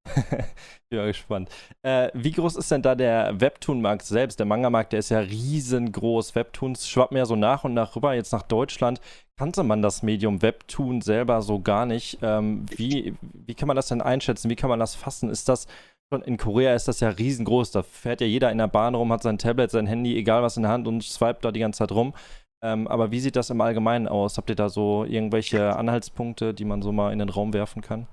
ja, 0.92 1.06
gespannt. 1.06 1.50
Äh, 1.82 2.10
wie 2.14 2.32
groß 2.32 2.56
ist 2.56 2.70
denn 2.70 2.82
da 2.82 2.94
der 2.94 3.40
Webtoon-Markt 3.40 4.02
selbst? 4.02 4.38
Der 4.38 4.46
Manga-Markt, 4.46 4.92
der 4.92 5.00
ist 5.00 5.10
ja 5.10 5.20
riesengroß. 5.20 6.34
Webtoons 6.34 6.88
schwappen 6.88 7.16
ja 7.16 7.26
so 7.26 7.36
nach 7.36 7.64
und 7.64 7.74
nach 7.74 7.94
rüber. 7.94 8.14
Jetzt 8.14 8.32
nach 8.32 8.42
Deutschland 8.42 9.00
kannte 9.38 9.62
man 9.62 9.82
das 9.82 10.02
Medium 10.02 10.42
Webtoon 10.42 11.00
selber 11.00 11.42
so 11.42 11.60
gar 11.60 11.86
nicht. 11.86 12.18
Ähm, 12.22 12.66
wie, 12.76 13.14
wie 13.22 13.54
kann 13.54 13.68
man 13.68 13.76
das 13.76 13.88
denn 13.88 14.02
einschätzen? 14.02 14.50
Wie 14.50 14.56
kann 14.56 14.70
man 14.70 14.80
das 14.80 14.94
fassen? 14.94 15.28
Ist 15.28 15.48
das 15.48 15.66
schon 16.12 16.22
in 16.22 16.36
Korea 16.36 16.74
ist 16.74 16.88
das 16.88 17.00
ja 17.00 17.08
riesengroß. 17.08 17.70
Da 17.70 17.82
fährt 17.82 18.20
ja 18.20 18.26
jeder 18.26 18.50
in 18.50 18.58
der 18.58 18.68
Bahn 18.68 18.94
rum, 18.94 19.12
hat 19.12 19.22
sein 19.22 19.38
Tablet, 19.38 19.70
sein 19.70 19.86
Handy, 19.86 20.16
egal 20.16 20.42
was 20.42 20.56
in 20.56 20.64
der 20.64 20.72
Hand 20.72 20.88
und 20.88 21.02
swipet 21.04 21.44
da 21.44 21.52
die 21.52 21.60
ganze 21.60 21.78
Zeit 21.78 21.92
rum. 21.92 22.14
Ähm, 22.62 22.88
aber 22.88 23.10
wie 23.10 23.20
sieht 23.20 23.36
das 23.36 23.50
im 23.50 23.60
Allgemeinen 23.60 24.08
aus? 24.08 24.36
Habt 24.36 24.50
ihr 24.50 24.56
da 24.56 24.68
so 24.68 25.04
irgendwelche 25.04 25.76
Anhaltspunkte, 25.76 26.52
die 26.52 26.64
man 26.64 26.82
so 26.82 26.92
mal 26.92 27.12
in 27.12 27.18
den 27.18 27.28
Raum 27.28 27.52
werfen 27.52 27.80
kann? 27.80 28.06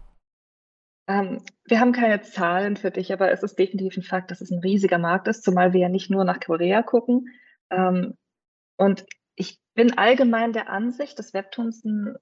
Ähm, 1.08 1.42
wir 1.66 1.80
haben 1.80 1.94
keine 1.94 2.22
Zahlen 2.22 2.76
für 2.76 2.92
dich, 2.92 3.14
aber 3.14 3.32
es 3.32 3.42
ist 3.44 3.58
definitiv 3.58 3.98
ein 3.98 4.04
Fakt, 4.04 4.32
dass 4.32 4.42
es 4.42 4.52
ein 4.52 4.60
riesiger 4.60 4.98
Markt 4.98 5.28
ist, 5.28 5.44
zumal 5.44 5.74
wir 5.74 5.82
ja 5.82 5.90
nicht 5.90 6.10
nur 6.10 6.26
nach 6.26 6.40
Korea 6.40 6.84
gucken. 6.84 7.30
Ähm, 7.70 8.18
und 8.78 9.06
ich 9.36 9.60
bin 9.74 9.98
allgemein 9.98 10.54
der 10.54 10.70
Ansicht, 10.70 11.18
dass 11.18 11.34
Webtoons 11.34 11.86
ein 11.86 12.16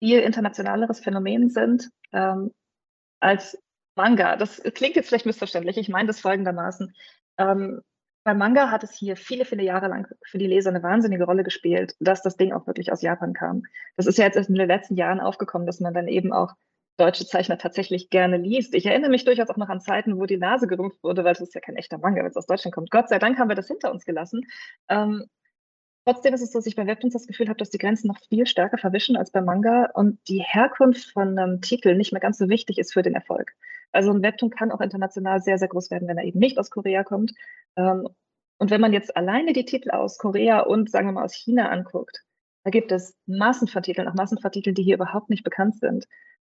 viel 0.00 0.20
internationaleres 0.20 1.00
Phänomen 1.00 1.50
sind 1.50 1.90
ähm, 2.12 2.50
als 3.20 3.62
Manga. 3.94 4.36
Das 4.36 4.60
klingt 4.74 4.96
jetzt 4.96 5.08
vielleicht 5.08 5.26
missverständlich. 5.26 5.76
Ich 5.76 5.88
meine 5.88 6.08
das 6.08 6.20
folgendermaßen. 6.20 6.94
Ähm, 7.38 7.80
bei 8.24 8.34
Manga 8.34 8.70
hat 8.70 8.82
es 8.82 8.94
hier 8.94 9.16
viele, 9.16 9.44
viele 9.44 9.62
Jahre 9.62 9.88
lang 9.88 10.08
für 10.26 10.38
die 10.38 10.46
Leser 10.46 10.70
eine 10.70 10.82
wahnsinnige 10.82 11.24
Rolle 11.24 11.44
gespielt, 11.44 11.94
dass 12.00 12.22
das 12.22 12.36
Ding 12.36 12.52
auch 12.52 12.66
wirklich 12.66 12.90
aus 12.90 13.02
Japan 13.02 13.34
kam. 13.34 13.62
Das 13.96 14.06
ist 14.06 14.18
ja 14.18 14.24
jetzt 14.24 14.36
in 14.36 14.54
den 14.54 14.66
letzten 14.66 14.96
Jahren 14.96 15.20
aufgekommen, 15.20 15.66
dass 15.66 15.80
man 15.80 15.94
dann 15.94 16.08
eben 16.08 16.32
auch 16.32 16.54
deutsche 16.96 17.26
Zeichner 17.26 17.58
tatsächlich 17.58 18.10
gerne 18.10 18.36
liest. 18.36 18.74
Ich 18.74 18.86
erinnere 18.86 19.10
mich 19.10 19.24
durchaus 19.24 19.48
auch 19.50 19.56
noch 19.56 19.68
an 19.68 19.80
Zeiten, 19.80 20.18
wo 20.18 20.26
die 20.26 20.36
Nase 20.36 20.66
gerümpft 20.66 21.02
wurde, 21.02 21.24
weil 21.24 21.32
es 21.32 21.40
ist 21.40 21.54
ja 21.54 21.60
kein 21.60 21.76
echter 21.76 21.98
Manga, 21.98 22.22
wenn 22.22 22.30
es 22.30 22.36
aus 22.36 22.46
Deutschland 22.46 22.74
kommt. 22.74 22.90
Gott 22.90 23.08
sei 23.08 23.18
Dank 23.18 23.38
haben 23.38 23.48
wir 23.48 23.56
das 23.56 23.68
hinter 23.68 23.90
uns 23.90 24.04
gelassen. 24.04 24.42
Ähm, 24.88 25.24
trotzdem 26.04 26.34
ist 26.34 26.42
es 26.42 26.52
so, 26.52 26.58
dass 26.58 26.66
ich 26.66 26.76
bei 26.76 26.86
Webtoons 26.86 27.14
das 27.14 27.26
Gefühl 27.26 27.48
habe, 27.48 27.58
dass 27.58 27.70
die 27.70 27.78
Grenzen 27.78 28.08
noch 28.08 28.18
viel 28.28 28.46
stärker 28.46 28.78
verwischen 28.78 29.16
als 29.16 29.32
bei 29.32 29.40
Manga 29.40 29.90
und 29.94 30.20
die 30.28 30.40
Herkunft 30.40 31.10
von 31.10 31.38
einem 31.38 31.60
Titel 31.60 31.96
nicht 31.96 32.12
mehr 32.12 32.20
ganz 32.20 32.38
so 32.38 32.48
wichtig 32.48 32.78
ist 32.78 32.92
für 32.92 33.02
den 33.02 33.14
Erfolg. 33.14 33.52
Also 33.90 34.12
ein 34.12 34.22
Webtoon 34.22 34.50
kann 34.50 34.70
auch 34.70 34.80
international 34.80 35.40
sehr, 35.40 35.58
sehr 35.58 35.68
groß 35.68 35.90
werden, 35.90 36.06
wenn 36.06 36.18
er 36.18 36.24
eben 36.24 36.38
nicht 36.38 36.58
aus 36.58 36.70
Korea 36.70 37.02
kommt. 37.02 37.32
Ähm, 37.76 38.08
und 38.58 38.70
wenn 38.70 38.80
man 38.80 38.92
jetzt 38.92 39.16
alleine 39.16 39.52
die 39.52 39.64
Titel 39.64 39.90
aus 39.90 40.18
Korea 40.18 40.60
und 40.60 40.90
sagen 40.90 41.08
wir 41.08 41.12
mal 41.12 41.24
aus 41.24 41.34
China 41.34 41.70
anguckt, 41.70 42.24
da 42.64 42.70
gibt 42.70 42.92
es 42.92 43.14
Massen 43.26 43.68
von 43.68 43.82
Titeln, 43.82 44.08
auch 44.08 44.14
Massen 44.14 44.38
von 44.38 44.50
Titeln, 44.50 44.74
die 44.74 44.82
hier 44.82 44.94
überhaupt 44.94 45.28
nicht 45.28 45.44
bekannt 45.44 45.78
sind. 45.78 46.06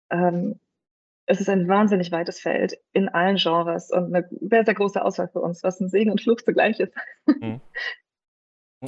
Ähm, 0.09 0.59
es 1.27 1.41
ist 1.41 1.49
ein 1.49 1.67
wahnsinnig 1.67 2.11
weites 2.11 2.39
Feld 2.39 2.77
in 2.93 3.09
allen 3.09 3.37
Genres 3.37 3.91
und 3.91 4.13
eine 4.13 4.27
sehr, 4.41 4.63
sehr 4.63 4.73
große 4.75 5.03
Auswahl 5.03 5.27
für 5.27 5.39
uns, 5.39 5.63
was 5.63 5.79
ein 5.79 5.89
Segen 5.89 6.11
und 6.11 6.21
Fluch 6.21 6.41
zugleich 6.41 6.79
ist. 6.79 6.93
Mhm. 7.25 7.61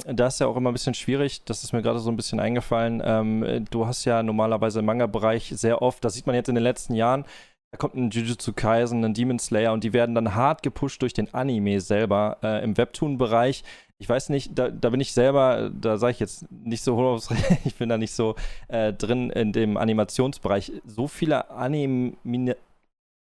Da 0.06 0.28
ist 0.28 0.38
ja 0.38 0.46
auch 0.46 0.56
immer 0.56 0.70
ein 0.70 0.74
bisschen 0.74 0.94
schwierig, 0.94 1.44
das 1.44 1.64
ist 1.64 1.72
mir 1.72 1.82
gerade 1.82 1.98
so 1.98 2.10
ein 2.10 2.16
bisschen 2.16 2.38
eingefallen. 2.38 3.02
Ähm, 3.04 3.64
du 3.70 3.86
hast 3.86 4.04
ja 4.04 4.22
normalerweise 4.22 4.78
im 4.78 4.84
Manga-Bereich 4.84 5.52
sehr 5.56 5.82
oft, 5.82 6.04
das 6.04 6.14
sieht 6.14 6.26
man 6.26 6.36
jetzt 6.36 6.48
in 6.48 6.54
den 6.54 6.62
letzten 6.62 6.94
Jahren, 6.94 7.24
da 7.72 7.78
kommt 7.78 7.96
ein 7.96 8.10
Jujutsu 8.10 8.52
Kaisen, 8.54 9.04
ein 9.04 9.14
Demon 9.14 9.38
Slayer 9.38 9.72
und 9.72 9.84
die 9.84 9.92
werden 9.92 10.14
dann 10.14 10.34
hart 10.34 10.62
gepusht 10.62 11.02
durch 11.02 11.12
den 11.12 11.34
Anime 11.34 11.80
selber 11.80 12.38
äh, 12.42 12.62
im 12.62 12.76
Webtoon-Bereich. 12.76 13.62
Ich 14.00 14.08
weiß 14.08 14.28
nicht, 14.28 14.56
da, 14.56 14.70
da 14.70 14.90
bin 14.90 15.00
ich 15.00 15.12
selber, 15.12 15.70
da 15.74 15.98
sage 15.98 16.12
ich 16.12 16.20
jetzt 16.20 16.50
nicht 16.50 16.82
so, 16.82 17.20
ich 17.64 17.74
bin 17.74 17.88
da 17.88 17.98
nicht 17.98 18.12
so 18.12 18.36
äh, 18.68 18.92
drin 18.92 19.30
in 19.30 19.52
dem 19.52 19.76
Animationsbereich. 19.76 20.72
So 20.86 21.08
viele 21.08 21.50
Anime, 21.50 22.16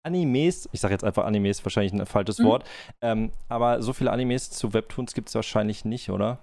Animes, 0.05 0.69
ich 0.73 0.81
sage 0.81 0.95
jetzt 0.95 1.05
einfach 1.05 1.25
Animes, 1.25 1.65
wahrscheinlich 1.65 1.93
ein 1.93 2.07
falsches 2.07 2.39
mhm. 2.39 2.45
Wort, 2.45 2.69
ähm, 3.01 3.33
aber 3.49 3.83
so 3.83 3.93
viele 3.93 4.13
Animes 4.13 4.51
zu 4.51 4.73
Webtoons 4.73 5.15
gibt 5.15 5.29
es 5.29 5.35
wahrscheinlich 5.35 5.85
nicht, 5.85 6.11
oder? 6.11 6.39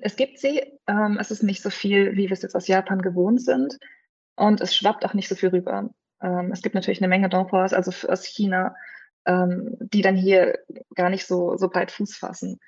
Es 0.00 0.14
gibt 0.14 0.38
sie, 0.38 0.62
ähm, 0.86 1.18
es 1.20 1.30
ist 1.30 1.42
nicht 1.42 1.60
so 1.60 1.70
viel, 1.70 2.12
wie 2.12 2.28
wir 2.28 2.32
es 2.32 2.42
jetzt 2.42 2.54
aus 2.54 2.68
Japan 2.68 3.02
gewohnt 3.02 3.42
sind 3.42 3.78
und 4.36 4.60
es 4.60 4.76
schwappt 4.76 5.04
auch 5.04 5.14
nicht 5.14 5.28
so 5.28 5.34
viel 5.34 5.48
rüber. 5.48 5.90
Ähm, 6.22 6.52
es 6.52 6.62
gibt 6.62 6.74
natürlich 6.74 7.00
eine 7.00 7.08
Menge 7.08 7.28
Donghors, 7.28 7.72
also 7.72 7.90
aus 8.08 8.24
China, 8.24 8.76
ähm, 9.26 9.76
die 9.80 10.02
dann 10.02 10.16
hier 10.16 10.58
gar 10.94 11.10
nicht 11.10 11.26
so, 11.26 11.56
so 11.56 11.68
breit 11.68 11.90
Fuß 11.90 12.16
fassen. 12.16 12.60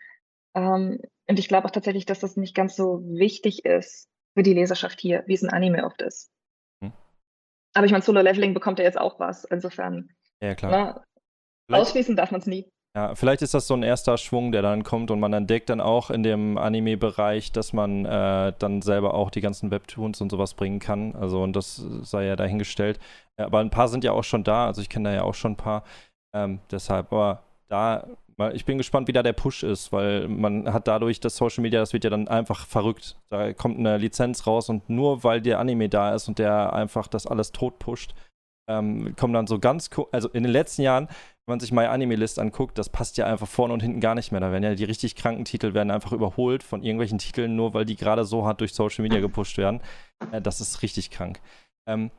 Ähm, 0.55 1.01
und 1.29 1.39
ich 1.39 1.49
glaube 1.49 1.67
auch 1.67 1.73
tatsächlich, 1.73 2.07
dass 2.07 2.21
das 2.21 2.37
nicht 2.37 2.55
ganz 2.55 2.77
so 2.77 3.01
wichtig 3.05 3.65
ist 3.65 4.09
für 4.37 4.43
die 4.43 4.55
Leserschaft 4.55 5.01
hier, 5.01 5.25
wie 5.27 5.35
es 5.35 5.43
ein 5.43 5.51
Anime 5.51 5.85
oft 5.85 6.03
ist. 6.03 6.31
Hm. 6.83 6.93
Aber 7.75 7.87
ich 7.87 7.93
meine, 7.93 8.03
Solo-Leveling 8.03 8.55
bekommt 8.55 8.79
ja 8.79 8.85
jetzt 8.85 8.99
auch 8.99 9.19
was. 9.19 9.45
Insofern. 9.45 10.11
Ja, 10.43 10.55
klar. 10.55 11.05
Ne, 11.71 11.79
ausschließen 11.79 12.17
darf 12.17 12.31
man 12.31 12.41
es 12.41 12.47
nie. 12.47 12.69
Ja, 12.97 13.17
vielleicht 13.17 13.43
ist 13.43 13.55
das 13.55 13.67
so 13.67 13.75
ein 13.75 13.83
erster 13.83 14.17
Schwung, 14.19 14.53
der 14.53 14.63
dann 14.63 14.85
kommt 14.85 15.11
und 15.11 15.19
man 15.19 15.33
entdeckt 15.33 15.69
dann 15.69 15.81
auch 15.81 16.11
in 16.11 16.23
dem 16.23 16.57
Anime-Bereich, 16.57 17.51
dass 17.51 17.73
man 17.73 18.05
äh, 18.05 18.53
dann 18.57 18.83
selber 18.83 19.15
auch 19.15 19.31
die 19.31 19.41
ganzen 19.41 19.73
Webtoons 19.73 20.21
und 20.21 20.31
sowas 20.31 20.55
bringen 20.55 20.79
kann. 20.79 21.17
Also, 21.17 21.43
und 21.43 21.57
das 21.57 21.77
sei 22.03 22.27
ja 22.27 22.37
dahingestellt. 22.37 23.01
Aber 23.37 23.59
ein 23.59 23.71
paar 23.71 23.89
sind 23.89 24.05
ja 24.05 24.13
auch 24.13 24.23
schon 24.23 24.45
da, 24.45 24.67
also 24.67 24.81
ich 24.81 24.89
kenne 24.89 25.09
da 25.09 25.15
ja 25.17 25.23
auch 25.23 25.35
schon 25.35 25.53
ein 25.53 25.57
paar. 25.57 25.83
Ähm, 26.33 26.61
deshalb, 26.71 27.13
aber 27.13 27.43
da, 27.69 28.07
ich 28.53 28.65
bin 28.65 28.79
gespannt, 28.79 29.09
wie 29.09 29.13
da 29.13 29.23
der 29.23 29.33
Push 29.33 29.63
ist, 29.63 29.93
weil 29.93 30.29
man 30.29 30.73
hat 30.73 30.89
dadurch, 30.89 31.21
dass 31.21 31.37
Social 31.37 31.63
Media, 31.63 31.81
das 31.81 31.93
wird 31.93 32.05
ja 32.05 32.11
dann 32.11 32.29
einfach 32.29 32.67
verrückt. 32.67 33.17
Da 33.31 33.53
kommt 33.53 33.79
eine 33.79 33.97
Lizenz 33.99 34.47
raus 34.47 34.69
und 34.69 34.89
nur 34.91 35.25
weil 35.25 35.41
der 35.41 35.61
Anime 35.61 35.89
da 35.89 36.15
ist 36.15 36.29
und 36.29 36.39
der 36.39 36.73
einfach 36.73 37.07
das 37.07 37.27
alles 37.27 37.53
tot 37.53 37.79
pusht, 37.79 38.15
ähm, 38.69 39.15
kommen 39.17 39.35
dann 39.35 39.47
so 39.47 39.59
ganz, 39.59 39.91
also 40.11 40.29
in 40.31 40.43
den 40.43 40.53
letzten 40.53 40.83
Jahren 40.83 41.09
wenn 41.47 41.53
man 41.53 41.61
sich 41.61 41.73
My 41.73 41.85
Anime 41.85 42.17
List 42.17 42.39
anguckt, 42.39 42.79
das 42.79 42.89
passt 42.89 43.19
ja 43.19 43.27
einfach 43.27 43.47
vorne 43.47 43.75
und 43.75 43.83
hinten 43.83 44.01
gar 44.01 44.15
nicht 44.15 44.33
mehr. 44.33 44.41
Da 44.41 44.51
werden 44.51 44.65
ja 44.65 44.75
die 44.75 44.85
richtig 44.85 45.15
kranken 45.15 45.45
Titel 45.45 45.75
werden 45.75 45.91
einfach 45.91 46.13
überholt 46.13 46.63
von 46.63 46.83
irgendwelchen 46.83 47.19
Titeln, 47.19 47.55
nur 47.55 47.75
weil 47.75 47.85
die 47.85 47.97
gerade 47.97 48.25
so 48.25 48.47
hart 48.47 48.61
durch 48.61 48.73
Social 48.73 49.03
Media 49.03 49.21
gepusht 49.21 49.59
werden. 49.59 49.83
Äh, 50.33 50.41
das 50.41 50.63
ist 50.63 50.81
richtig 50.81 51.11
krank. 51.11 51.41
Ähm, 51.87 52.11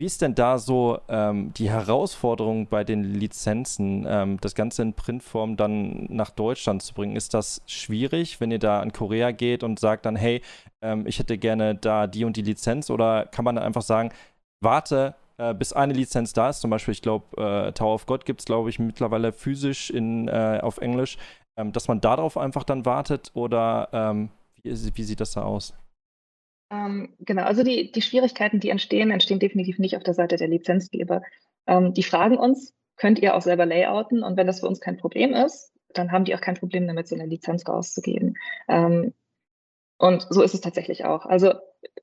wie 0.00 0.06
ist 0.06 0.22
denn 0.22 0.34
da 0.34 0.56
so 0.56 0.98
ähm, 1.08 1.52
die 1.52 1.68
Herausforderung 1.68 2.68
bei 2.68 2.84
den 2.84 3.04
Lizenzen, 3.04 4.06
ähm, 4.08 4.38
das 4.40 4.54
Ganze 4.54 4.80
in 4.80 4.94
Printform 4.94 5.58
dann 5.58 6.06
nach 6.08 6.30
Deutschland 6.30 6.82
zu 6.82 6.94
bringen? 6.94 7.16
Ist 7.16 7.34
das 7.34 7.60
schwierig, 7.66 8.40
wenn 8.40 8.50
ihr 8.50 8.58
da 8.58 8.80
an 8.80 8.94
Korea 8.94 9.30
geht 9.30 9.62
und 9.62 9.78
sagt 9.78 10.06
dann, 10.06 10.16
hey, 10.16 10.40
ähm, 10.80 11.06
ich 11.06 11.18
hätte 11.18 11.36
gerne 11.36 11.74
da 11.74 12.06
die 12.06 12.24
und 12.24 12.38
die 12.38 12.42
Lizenz? 12.42 12.88
Oder 12.88 13.26
kann 13.26 13.44
man 13.44 13.56
dann 13.56 13.64
einfach 13.64 13.82
sagen, 13.82 14.10
warte, 14.62 15.16
äh, 15.36 15.52
bis 15.52 15.74
eine 15.74 15.92
Lizenz 15.92 16.32
da 16.32 16.48
ist. 16.48 16.62
Zum 16.62 16.70
Beispiel, 16.70 16.92
ich 16.92 17.02
glaube, 17.02 17.36
äh, 17.36 17.72
Tower 17.72 17.92
of 17.92 18.06
God 18.06 18.24
gibt 18.24 18.40
es, 18.40 18.46
glaube 18.46 18.70
ich, 18.70 18.78
mittlerweile 18.78 19.34
physisch 19.34 19.90
in, 19.90 20.28
äh, 20.28 20.60
auf 20.62 20.78
Englisch, 20.78 21.18
ähm, 21.58 21.72
dass 21.72 21.88
man 21.88 22.00
darauf 22.00 22.38
einfach 22.38 22.64
dann 22.64 22.86
wartet 22.86 23.32
oder 23.34 23.90
ähm, 23.92 24.30
wie, 24.62 24.70
wie, 24.94 25.02
sieht 25.02 25.20
das 25.20 25.32
da 25.32 25.42
aus? 25.42 25.74
Ähm, 26.70 27.14
genau, 27.20 27.42
also 27.42 27.62
die, 27.64 27.90
die 27.90 28.02
Schwierigkeiten, 28.02 28.60
die 28.60 28.70
entstehen, 28.70 29.10
entstehen 29.10 29.40
definitiv 29.40 29.78
nicht 29.78 29.96
auf 29.96 30.02
der 30.02 30.14
Seite 30.14 30.36
der 30.36 30.48
Lizenzgeber. 30.48 31.22
Ähm, 31.66 31.92
die 31.94 32.02
fragen 32.02 32.38
uns, 32.38 32.74
könnt 32.96 33.18
ihr 33.18 33.34
auch 33.34 33.42
selber 33.42 33.66
layouten? 33.66 34.22
Und 34.22 34.36
wenn 34.36 34.46
das 34.46 34.60
für 34.60 34.68
uns 34.68 34.80
kein 34.80 34.96
Problem 34.96 35.32
ist, 35.32 35.72
dann 35.94 36.12
haben 36.12 36.24
die 36.24 36.34
auch 36.34 36.40
kein 36.40 36.56
Problem 36.56 36.86
damit, 36.86 37.08
so 37.08 37.16
eine 37.16 37.26
Lizenz 37.26 37.66
rauszugeben. 37.68 38.36
Ähm, 38.68 39.12
und 39.98 40.26
so 40.30 40.42
ist 40.42 40.54
es 40.54 40.60
tatsächlich 40.60 41.04
auch. 41.04 41.26
Also 41.26 41.52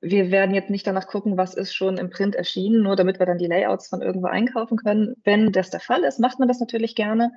wir 0.00 0.30
werden 0.30 0.54
jetzt 0.54 0.70
nicht 0.70 0.86
danach 0.86 1.06
gucken, 1.06 1.36
was 1.36 1.54
ist 1.54 1.74
schon 1.74 1.96
im 1.98 2.10
Print 2.10 2.36
erschienen, 2.36 2.82
nur 2.82 2.94
damit 2.94 3.18
wir 3.18 3.26
dann 3.26 3.38
die 3.38 3.46
Layouts 3.46 3.88
von 3.88 4.02
irgendwo 4.02 4.28
einkaufen 4.28 4.76
können. 4.76 5.14
Wenn 5.24 5.50
das 5.50 5.70
der 5.70 5.80
Fall 5.80 6.04
ist, 6.04 6.20
macht 6.20 6.38
man 6.38 6.48
das 6.48 6.60
natürlich 6.60 6.94
gerne, 6.94 7.32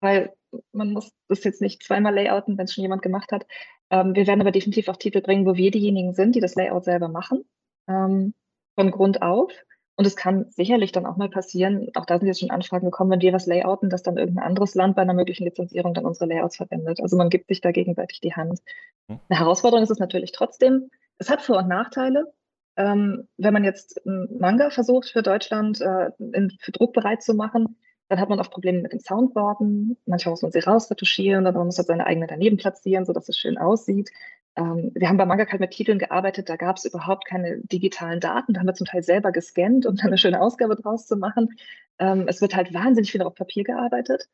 weil 0.00 0.32
man 0.72 0.92
muss 0.92 1.12
das 1.28 1.44
jetzt 1.44 1.60
nicht 1.60 1.82
zweimal 1.82 2.14
layouten, 2.14 2.56
wenn 2.58 2.64
es 2.64 2.74
schon 2.74 2.82
jemand 2.82 3.02
gemacht 3.02 3.32
hat. 3.32 3.46
Ähm, 3.90 4.14
wir 4.14 4.26
werden 4.26 4.40
aber 4.40 4.50
definitiv 4.50 4.88
auch 4.88 4.96
Titel 4.96 5.20
bringen, 5.20 5.46
wo 5.46 5.54
wir 5.54 5.70
diejenigen 5.70 6.14
sind, 6.14 6.34
die 6.34 6.40
das 6.40 6.54
Layout 6.54 6.84
selber 6.84 7.08
machen, 7.08 7.44
ähm, 7.88 8.34
von 8.74 8.90
Grund 8.90 9.22
auf. 9.22 9.52
Und 9.96 10.06
es 10.06 10.14
kann 10.14 10.46
sicherlich 10.50 10.92
dann 10.92 11.06
auch 11.06 11.16
mal 11.16 11.28
passieren, 11.28 11.88
auch 11.94 12.06
da 12.06 12.18
sind 12.18 12.28
jetzt 12.28 12.38
schon 12.38 12.52
Anfragen 12.52 12.84
gekommen, 12.84 13.10
wenn 13.10 13.20
wir 13.20 13.32
was 13.32 13.46
layouten, 13.46 13.90
dass 13.90 14.04
dann 14.04 14.16
irgendein 14.16 14.44
anderes 14.44 14.76
Land 14.76 14.94
bei 14.94 15.02
einer 15.02 15.12
möglichen 15.12 15.44
Lizenzierung 15.44 15.92
dann 15.92 16.06
unsere 16.06 16.26
Layouts 16.26 16.56
verwendet. 16.56 17.00
Also 17.00 17.16
man 17.16 17.30
gibt 17.30 17.48
sich 17.48 17.60
da 17.60 17.72
gegenseitig 17.72 18.20
die 18.20 18.32
Hand. 18.32 18.60
Hm. 19.08 19.18
Eine 19.28 19.40
Herausforderung 19.40 19.82
ist 19.82 19.90
es 19.90 19.98
natürlich 19.98 20.30
trotzdem. 20.30 20.88
Es 21.18 21.28
hat 21.28 21.42
Vor- 21.42 21.58
und 21.58 21.68
Nachteile. 21.68 22.32
Ähm, 22.76 23.26
wenn 23.38 23.52
man 23.52 23.64
jetzt 23.64 24.00
einen 24.06 24.38
Manga 24.38 24.70
versucht 24.70 25.08
für 25.10 25.22
Deutschland 25.22 25.80
äh, 25.80 26.10
in, 26.32 26.56
für 26.60 26.70
Druck 26.70 26.92
bereit 26.92 27.24
zu 27.24 27.34
machen, 27.34 27.76
dann 28.08 28.20
hat 28.20 28.28
man 28.28 28.40
oft 28.40 28.50
Probleme 28.50 28.80
mit 28.80 28.92
den 28.92 29.00
Soundboarden. 29.00 29.98
Manchmal 30.06 30.32
muss 30.32 30.42
man 30.42 30.52
sie 30.52 30.60
rausretuschieren 30.60 31.46
oder 31.46 31.58
man 31.58 31.66
muss 31.66 31.78
halt 31.78 31.88
seine 31.88 32.06
eigene 32.06 32.26
daneben 32.26 32.56
platzieren, 32.56 33.04
sodass 33.04 33.28
es 33.28 33.38
schön 33.38 33.58
aussieht. 33.58 34.10
Ähm, 34.56 34.90
wir 34.94 35.08
haben 35.08 35.18
bei 35.18 35.26
Manga 35.26 35.46
halt 35.46 35.60
mit 35.60 35.70
Titeln 35.70 35.98
gearbeitet, 35.98 36.48
da 36.48 36.56
gab 36.56 36.76
es 36.76 36.84
überhaupt 36.84 37.26
keine 37.26 37.58
digitalen 37.62 38.20
Daten, 38.20 38.54
da 38.54 38.60
haben 38.60 38.66
wir 38.66 38.74
zum 38.74 38.86
Teil 38.86 39.02
selber 39.02 39.30
gescannt, 39.30 39.86
um 39.86 39.94
dann 39.96 40.08
eine 40.08 40.18
schöne 40.18 40.40
Ausgabe 40.40 40.74
draus 40.74 41.06
zu 41.06 41.16
machen. 41.16 41.50
Ähm, 41.98 42.26
es 42.28 42.40
wird 42.40 42.56
halt 42.56 42.74
wahnsinnig 42.74 43.12
viel 43.12 43.22
auf 43.22 43.34
Papier 43.34 43.64
gearbeitet. 43.64 44.28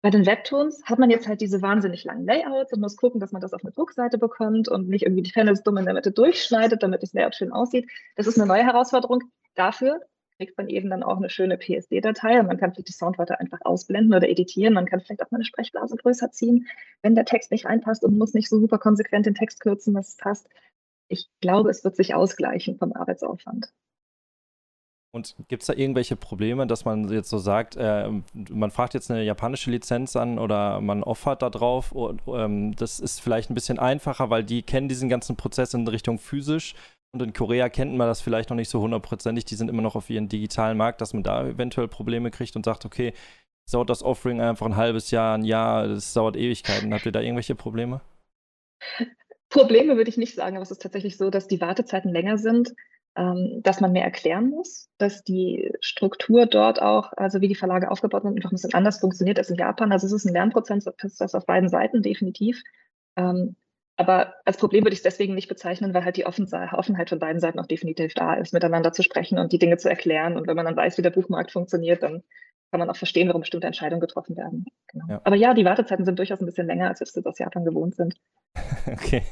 Bei 0.00 0.10
den 0.10 0.26
Webtoons 0.26 0.82
hat 0.84 0.98
man 0.98 1.10
jetzt 1.10 1.28
halt 1.28 1.40
diese 1.40 1.62
wahnsinnig 1.62 2.04
langen 2.04 2.24
Layouts 2.24 2.72
und 2.72 2.80
muss 2.80 2.96
gucken, 2.96 3.20
dass 3.20 3.30
man 3.30 3.40
das 3.40 3.52
auf 3.52 3.62
eine 3.62 3.72
Druckseite 3.72 4.18
bekommt 4.18 4.68
und 4.68 4.88
nicht 4.88 5.02
irgendwie 5.04 5.22
die 5.22 5.30
Panels 5.30 5.62
dumm 5.62 5.76
in 5.76 5.84
der 5.84 5.94
Mitte 5.94 6.10
durchschneidet, 6.10 6.82
damit 6.82 7.02
das 7.02 7.12
Layout 7.12 7.36
schön 7.36 7.52
aussieht. 7.52 7.88
Das 8.16 8.26
ist 8.26 8.36
eine 8.38 8.48
neue 8.48 8.64
Herausforderung. 8.64 9.20
Dafür 9.54 10.00
kriegt 10.36 10.56
man 10.58 10.68
eben 10.68 10.90
dann 10.90 11.02
auch 11.02 11.16
eine 11.16 11.30
schöne 11.30 11.56
PSD-Datei 11.56 12.40
und 12.40 12.46
man 12.46 12.58
kann 12.58 12.72
vielleicht 12.72 12.88
die 12.88 12.92
Soundwörter 12.92 13.40
einfach 13.40 13.60
ausblenden 13.62 14.14
oder 14.14 14.28
editieren. 14.28 14.74
Man 14.74 14.86
kann 14.86 15.00
vielleicht 15.00 15.22
auch 15.22 15.30
mal 15.30 15.38
eine 15.38 15.44
Sprechblase 15.44 15.96
größer 15.96 16.30
ziehen, 16.30 16.66
wenn 17.02 17.14
der 17.14 17.24
Text 17.24 17.50
nicht 17.50 17.66
reinpasst 17.66 18.04
und 18.04 18.18
muss 18.18 18.34
nicht 18.34 18.48
so 18.48 18.58
super 18.58 18.78
konsequent 18.78 19.26
den 19.26 19.34
Text 19.34 19.60
kürzen, 19.60 19.94
dass 19.94 20.08
es 20.08 20.16
passt. 20.16 20.48
Ich 21.08 21.28
glaube, 21.40 21.70
es 21.70 21.84
wird 21.84 21.96
sich 21.96 22.14
ausgleichen 22.14 22.78
vom 22.78 22.92
Arbeitsaufwand. 22.92 23.72
Und 25.14 25.36
gibt 25.48 25.62
es 25.62 25.66
da 25.66 25.74
irgendwelche 25.74 26.16
Probleme, 26.16 26.66
dass 26.66 26.86
man 26.86 27.10
jetzt 27.10 27.28
so 27.28 27.36
sagt, 27.36 27.76
äh, 27.76 28.08
man 28.50 28.70
fragt 28.70 28.94
jetzt 28.94 29.10
eine 29.10 29.22
japanische 29.22 29.70
Lizenz 29.70 30.16
an 30.16 30.38
oder 30.38 30.80
man 30.80 31.02
offert 31.02 31.42
da 31.42 31.50
drauf 31.50 31.92
und 31.92 32.22
ähm, 32.28 32.74
das 32.76 32.98
ist 32.98 33.20
vielleicht 33.20 33.50
ein 33.50 33.54
bisschen 33.54 33.78
einfacher, 33.78 34.30
weil 34.30 34.42
die 34.42 34.62
kennen 34.62 34.88
diesen 34.88 35.10
ganzen 35.10 35.36
Prozess 35.36 35.74
in 35.74 35.86
Richtung 35.86 36.18
physisch 36.18 36.74
und 37.12 37.22
in 37.22 37.32
Korea 37.32 37.68
kennt 37.68 37.94
man 37.94 38.06
das 38.06 38.20
vielleicht 38.20 38.50
noch 38.50 38.56
nicht 38.56 38.70
so 38.70 38.80
hundertprozentig, 38.80 39.44
die 39.44 39.54
sind 39.54 39.68
immer 39.68 39.82
noch 39.82 39.96
auf 39.96 40.10
ihren 40.10 40.28
digitalen 40.28 40.76
Markt, 40.76 41.00
dass 41.00 41.12
man 41.12 41.22
da 41.22 41.46
eventuell 41.46 41.88
Probleme 41.88 42.30
kriegt 42.30 42.56
und 42.56 42.64
sagt, 42.64 42.84
okay, 42.84 43.12
dauert 43.70 43.90
das 43.90 44.02
Offering 44.02 44.40
einfach 44.40 44.66
ein 44.66 44.76
halbes 44.76 45.10
Jahr, 45.10 45.36
ein 45.36 45.44
Jahr, 45.44 45.88
das 45.88 46.12
dauert 46.14 46.36
Ewigkeiten. 46.36 46.92
Habt 46.92 47.06
ihr 47.06 47.12
da 47.12 47.20
irgendwelche 47.20 47.54
Probleme? 47.54 48.00
Probleme 49.50 49.96
würde 49.96 50.08
ich 50.08 50.16
nicht 50.16 50.34
sagen, 50.34 50.56
aber 50.56 50.62
es 50.62 50.70
ist 50.70 50.82
tatsächlich 50.82 51.16
so, 51.16 51.30
dass 51.30 51.46
die 51.46 51.60
Wartezeiten 51.60 52.10
länger 52.10 52.38
sind 52.38 52.72
ähm, 53.16 53.60
dass 53.62 53.80
man 53.80 53.92
mehr 53.92 54.04
erklären 54.04 54.48
muss, 54.48 54.88
dass 54.98 55.22
die 55.22 55.70
Struktur 55.80 56.46
dort 56.46 56.80
auch, 56.80 57.12
also 57.16 57.40
wie 57.40 57.48
die 57.48 57.54
Verlage 57.54 57.90
aufgebaut 57.90 58.22
sind, 58.22 58.36
einfach 58.36 58.50
ein 58.50 58.54
bisschen 58.54 58.74
anders 58.74 59.00
funktioniert 59.00 59.38
als 59.38 59.50
in 59.50 59.56
Japan. 59.56 59.92
Also 59.92 60.06
es 60.06 60.12
ist 60.12 60.24
ein 60.24 60.32
Lernprozess 60.32 60.88
das 61.18 61.34
auf 61.34 61.44
beiden 61.44 61.68
Seiten 61.68 62.02
definitiv. 62.02 62.62
Aber 63.96 64.34
als 64.44 64.56
Problem 64.56 64.84
würde 64.84 64.94
ich 64.94 65.00
es 65.00 65.04
deswegen 65.04 65.34
nicht 65.34 65.48
bezeichnen, 65.48 65.92
weil 65.92 66.04
halt 66.04 66.16
die 66.16 66.26
Offenheit 66.26 67.10
von 67.10 67.18
beiden 67.18 67.40
Seiten 67.40 67.58
auch 67.58 67.66
definitiv 67.66 68.14
da 68.14 68.34
ist, 68.34 68.52
miteinander 68.54 68.92
zu 68.92 69.02
sprechen 69.02 69.38
und 69.38 69.52
die 69.52 69.58
Dinge 69.58 69.76
zu 69.76 69.88
erklären. 69.88 70.36
Und 70.36 70.46
wenn 70.46 70.56
man 70.56 70.64
dann 70.64 70.76
weiß, 70.76 70.96
wie 70.98 71.02
der 71.02 71.10
Buchmarkt 71.10 71.52
funktioniert, 71.52 72.02
dann 72.02 72.22
kann 72.70 72.78
man 72.78 72.88
auch 72.88 72.96
verstehen, 72.96 73.28
warum 73.28 73.42
bestimmte 73.42 73.66
Entscheidungen 73.66 74.00
getroffen 74.00 74.36
werden. 74.36 74.64
Genau. 74.88 75.04
Ja. 75.08 75.20
Aber 75.24 75.36
ja, 75.36 75.52
die 75.52 75.66
Wartezeiten 75.66 76.06
sind 76.06 76.18
durchaus 76.18 76.40
ein 76.40 76.46
bisschen 76.46 76.66
länger, 76.66 76.88
als 76.88 77.00
wir 77.00 77.06
es 77.06 77.26
aus 77.26 77.38
Japan 77.38 77.64
gewohnt 77.64 77.94
sind. 77.94 78.14
Okay. 78.86 79.22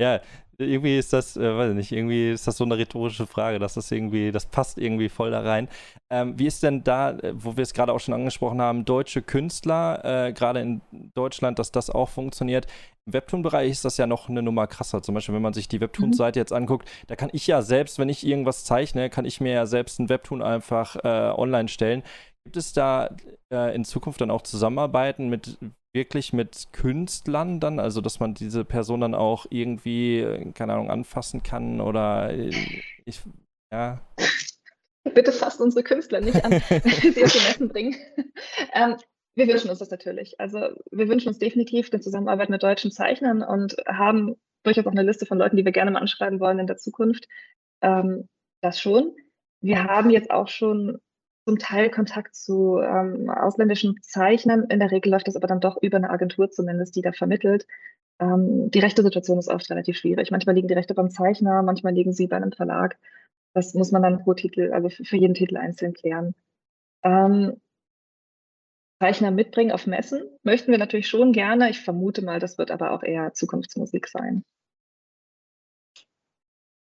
Ja, 0.00 0.20
irgendwie 0.56 0.96
ist 0.96 1.12
das, 1.12 1.36
äh, 1.36 1.56
weiß 1.56 1.70
ich 1.70 1.76
nicht, 1.76 1.92
irgendwie 1.92 2.30
ist 2.30 2.46
das 2.46 2.56
so 2.56 2.64
eine 2.64 2.78
rhetorische 2.78 3.26
Frage, 3.26 3.58
dass 3.58 3.74
das 3.74 3.90
irgendwie, 3.90 4.32
das 4.32 4.46
passt 4.46 4.78
irgendwie 4.78 5.10
voll 5.10 5.30
da 5.30 5.40
rein. 5.40 5.68
Ähm, 6.08 6.38
wie 6.38 6.46
ist 6.46 6.62
denn 6.62 6.82
da, 6.84 7.10
äh, 7.18 7.32
wo 7.34 7.56
wir 7.58 7.62
es 7.62 7.74
gerade 7.74 7.92
auch 7.92 8.00
schon 8.00 8.14
angesprochen 8.14 8.62
haben, 8.62 8.86
deutsche 8.86 9.20
Künstler, 9.20 10.28
äh, 10.28 10.32
gerade 10.32 10.60
in 10.60 10.80
Deutschland, 11.14 11.58
dass 11.58 11.70
das 11.70 11.90
auch 11.90 12.08
funktioniert? 12.08 12.66
Webtoon-Bereich 13.12 13.70
ist 13.70 13.84
das 13.84 13.96
ja 13.96 14.06
noch 14.06 14.28
eine 14.28 14.42
Nummer 14.42 14.66
krasser. 14.66 15.02
Zum 15.02 15.14
Beispiel, 15.14 15.34
wenn 15.34 15.42
man 15.42 15.54
sich 15.54 15.68
die 15.68 15.80
Webtoon-Seite 15.80 16.38
mhm. 16.38 16.42
jetzt 16.42 16.52
anguckt, 16.52 16.88
da 17.06 17.16
kann 17.16 17.30
ich 17.32 17.46
ja 17.46 17.62
selbst, 17.62 17.98
wenn 17.98 18.08
ich 18.08 18.26
irgendwas 18.26 18.64
zeichne, 18.64 19.10
kann 19.10 19.24
ich 19.24 19.40
mir 19.40 19.52
ja 19.52 19.66
selbst 19.66 19.98
ein 19.98 20.08
Webtoon 20.08 20.42
einfach 20.42 20.96
äh, 20.96 21.32
online 21.36 21.68
stellen. 21.68 22.02
Gibt 22.44 22.56
es 22.56 22.72
da 22.72 23.10
äh, 23.52 23.74
in 23.74 23.84
Zukunft 23.84 24.20
dann 24.20 24.30
auch 24.30 24.42
Zusammenarbeiten 24.42 25.28
mit 25.28 25.58
wirklich 25.92 26.32
mit 26.32 26.68
Künstlern 26.72 27.60
dann, 27.60 27.80
also 27.80 28.00
dass 28.00 28.20
man 28.20 28.34
diese 28.34 28.64
Person 28.64 29.00
dann 29.00 29.14
auch 29.14 29.46
irgendwie, 29.50 30.52
keine 30.54 30.74
Ahnung, 30.74 30.90
anfassen 30.90 31.42
kann 31.42 31.80
oder 31.80 32.30
äh, 32.30 32.50
ich, 33.04 33.20
ja. 33.72 34.00
Bitte 35.14 35.32
fasst 35.32 35.60
unsere 35.60 35.82
Künstler 35.82 36.20
nicht 36.20 36.44
an, 36.44 36.52
wenn 36.68 37.12
sie 37.12 37.24
auf 37.24 37.32
die 37.32 37.38
Messen 37.38 37.68
bringen. 37.68 37.96
ähm, 38.72 38.96
wir 39.34 39.48
wünschen 39.48 39.70
uns 39.70 39.78
das 39.78 39.90
natürlich. 39.90 40.38
Also 40.40 40.58
wir 40.90 41.08
wünschen 41.08 41.28
uns 41.28 41.38
definitiv 41.38 41.90
eine 41.92 42.00
Zusammenarbeit 42.00 42.50
mit 42.50 42.62
deutschen 42.62 42.90
Zeichnern 42.90 43.42
und 43.42 43.76
haben 43.86 44.36
durchaus 44.62 44.86
auch 44.86 44.92
eine 44.92 45.02
Liste 45.02 45.26
von 45.26 45.38
Leuten, 45.38 45.56
die 45.56 45.64
wir 45.64 45.72
gerne 45.72 45.90
mal 45.90 46.00
anschreiben 46.00 46.40
wollen 46.40 46.58
in 46.58 46.66
der 46.66 46.76
Zukunft. 46.76 47.26
Ähm, 47.80 48.28
das 48.60 48.80
schon. 48.80 49.14
Wir 49.60 49.84
haben 49.84 50.10
jetzt 50.10 50.30
auch 50.30 50.48
schon 50.48 50.98
zum 51.46 51.58
Teil 51.58 51.90
Kontakt 51.90 52.34
zu 52.34 52.78
ähm, 52.78 53.30
ausländischen 53.30 53.96
Zeichnern. 54.02 54.64
In 54.68 54.78
der 54.78 54.90
Regel 54.90 55.10
läuft 55.10 55.28
das 55.28 55.36
aber 55.36 55.46
dann 55.46 55.60
doch 55.60 55.82
über 55.82 55.96
eine 55.96 56.10
Agentur 56.10 56.50
zumindest, 56.50 56.96
die 56.96 57.02
da 57.02 57.12
vermittelt. 57.12 57.66
Ähm, 58.20 58.70
die 58.70 58.80
rechte 58.80 59.02
Situation 59.02 59.38
ist 59.38 59.48
oft 59.48 59.68
relativ 59.70 59.96
schwierig. 59.96 60.30
Manchmal 60.30 60.54
liegen 60.54 60.68
die 60.68 60.74
Rechte 60.74 60.94
beim 60.94 61.10
Zeichner, 61.10 61.62
manchmal 61.62 61.94
liegen 61.94 62.12
sie 62.12 62.26
bei 62.26 62.36
einem 62.36 62.52
Verlag. 62.52 62.98
Das 63.54 63.74
muss 63.74 63.90
man 63.90 64.02
dann 64.02 64.22
pro 64.22 64.34
Titel, 64.34 64.72
also 64.72 64.90
für 64.90 65.16
jeden 65.16 65.34
Titel 65.34 65.56
einzeln 65.56 65.94
klären. 65.94 66.34
Ähm, 67.02 67.60
Zeichner 69.00 69.30
mitbringen 69.30 69.72
auf 69.72 69.86
Messen 69.86 70.22
möchten 70.42 70.70
wir 70.70 70.78
natürlich 70.78 71.08
schon 71.08 71.32
gerne. 71.32 71.70
Ich 71.70 71.80
vermute 71.80 72.22
mal, 72.22 72.38
das 72.38 72.58
wird 72.58 72.70
aber 72.70 72.92
auch 72.92 73.02
eher 73.02 73.32
Zukunftsmusik 73.32 74.06
sein. 74.06 74.44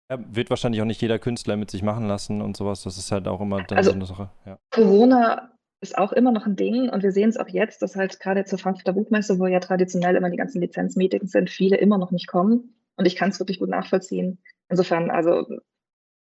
Ja, 0.10 0.17
wird 0.36 0.49
wahrscheinlich 0.49 0.82
auch 0.82 0.86
nicht 0.86 1.01
jeder 1.01 1.19
Künstler 1.19 1.58
mit 1.58 1.69
sich 1.69 1.84
machen 1.84 2.08
lassen 2.08 2.41
und 2.41 2.58
sowas. 2.58 2.84
Das 2.84 2.97
ist 2.97 3.12
halt 3.12 3.27
auch 3.27 3.41
immer 3.41 3.62
dann 3.63 3.77
also, 3.77 3.91
so 3.91 3.95
eine 3.95 4.06
Sache. 4.06 4.32
Ja. 4.45 4.58
Corona 4.71 5.51
ist 5.80 5.97
auch 5.97 6.12
immer 6.12 6.32
noch 6.32 6.47
ein 6.47 6.56
Ding 6.56 6.89
und 6.89 7.03
wir 7.03 7.12
sehen 7.12 7.30
es 7.30 7.38
auch 7.38 7.49
jetzt, 7.49 7.84
dass 7.84 7.95
halt 7.95 8.19
gerade 8.19 8.45
zur 8.45 8.58
Frankfurter 8.58 8.93
Buchmesse, 8.93 9.38
wo 9.38 9.45
ja 9.45 9.60
traditionell 9.60 10.15
immer 10.15 10.32
die 10.32 10.38
ganzen 10.38 10.62
Lizenzmeetings 10.62 11.32
sind, 11.32 11.49
viele 11.51 11.77
immer 11.77 11.99
noch 11.99 12.12
nicht 12.12 12.27
kommen. 12.27 12.73
Und 12.95 13.06
ich 13.06 13.15
kann 13.15 13.30
es 13.30 13.39
wirklich 13.39 13.60
gut 13.60 13.69
nachvollziehen. 13.69 14.39
Insofern, 14.69 15.12
also 15.12 15.45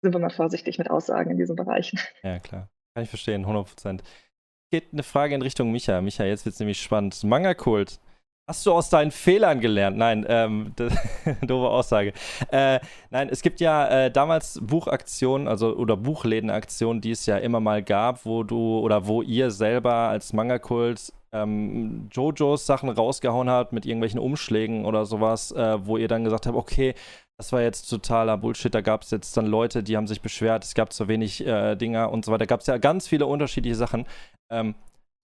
sind 0.02 0.12
wir 0.14 0.18
mal 0.18 0.30
vorsichtig 0.30 0.78
mit 0.78 0.90
Aussagen 0.90 1.30
in 1.30 1.38
diesem 1.38 1.56
Bereich. 1.56 1.94
Ja, 2.22 2.38
klar. 2.38 2.68
Kann 2.94 3.04
ich 3.04 3.08
verstehen, 3.08 3.42
100 3.42 3.66
Prozent. 3.66 4.02
Geht 4.72 4.92
eine 4.92 5.02
Frage 5.02 5.34
in 5.34 5.42
Richtung 5.42 5.72
Micha. 5.72 6.00
Micha, 6.00 6.24
jetzt 6.24 6.44
wird 6.44 6.52
es 6.52 6.60
nämlich 6.60 6.80
spannend. 6.80 7.24
Manga-Kult. 7.24 7.98
Hast 8.48 8.64
du 8.66 8.72
aus 8.72 8.88
deinen 8.88 9.10
Fehlern 9.10 9.60
gelernt? 9.60 9.96
Nein, 9.96 10.24
ähm, 10.28 10.74
doofe 11.42 11.68
Aussage. 11.68 12.12
Äh, 12.52 12.78
nein, 13.10 13.28
es 13.30 13.42
gibt 13.42 13.60
ja 13.60 13.88
äh, 13.88 14.10
damals 14.12 14.60
Buchaktionen, 14.62 15.48
also 15.48 15.74
oder 15.74 15.96
Buchlädenaktionen, 15.96 17.00
die 17.00 17.10
es 17.10 17.26
ja 17.26 17.38
immer 17.38 17.58
mal 17.58 17.82
gab, 17.82 18.24
wo 18.24 18.44
du 18.44 18.78
oder 18.78 19.06
wo 19.08 19.22
ihr 19.22 19.50
selber 19.50 19.92
als 19.92 20.32
Manga-Kult 20.32 21.12
ähm, 21.32 22.08
Jojos 22.12 22.66
Sachen 22.66 22.90
rausgehauen 22.90 23.50
habt 23.50 23.72
mit 23.72 23.86
irgendwelchen 23.86 24.20
Umschlägen 24.20 24.84
oder 24.84 25.04
sowas, 25.04 25.52
äh, 25.52 25.84
wo 25.84 25.96
ihr 25.96 26.08
dann 26.08 26.24
gesagt 26.24 26.46
habt, 26.46 26.56
okay, 26.56 26.94
das 27.38 27.52
war 27.52 27.62
jetzt 27.62 27.88
totaler 27.88 28.36
Bullshit. 28.36 28.74
Da 28.74 28.82
gab 28.82 29.02
es 29.02 29.10
jetzt 29.10 29.36
dann 29.36 29.46
Leute, 29.46 29.82
die 29.82 29.96
haben 29.96 30.06
sich 30.06 30.20
beschwert, 30.20 30.64
es 30.64 30.74
gab 30.74 30.92
zu 30.92 31.08
wenig 31.08 31.46
äh, 31.46 31.74
Dinger 31.76 32.10
und 32.12 32.24
so 32.24 32.32
weiter. 32.32 32.40
Da 32.40 32.46
gab 32.46 32.60
es 32.60 32.66
ja 32.66 32.78
ganz 32.78 33.08
viele 33.08 33.26
unterschiedliche 33.26 33.76
Sachen. 33.76 34.06
Ähm, 34.50 34.74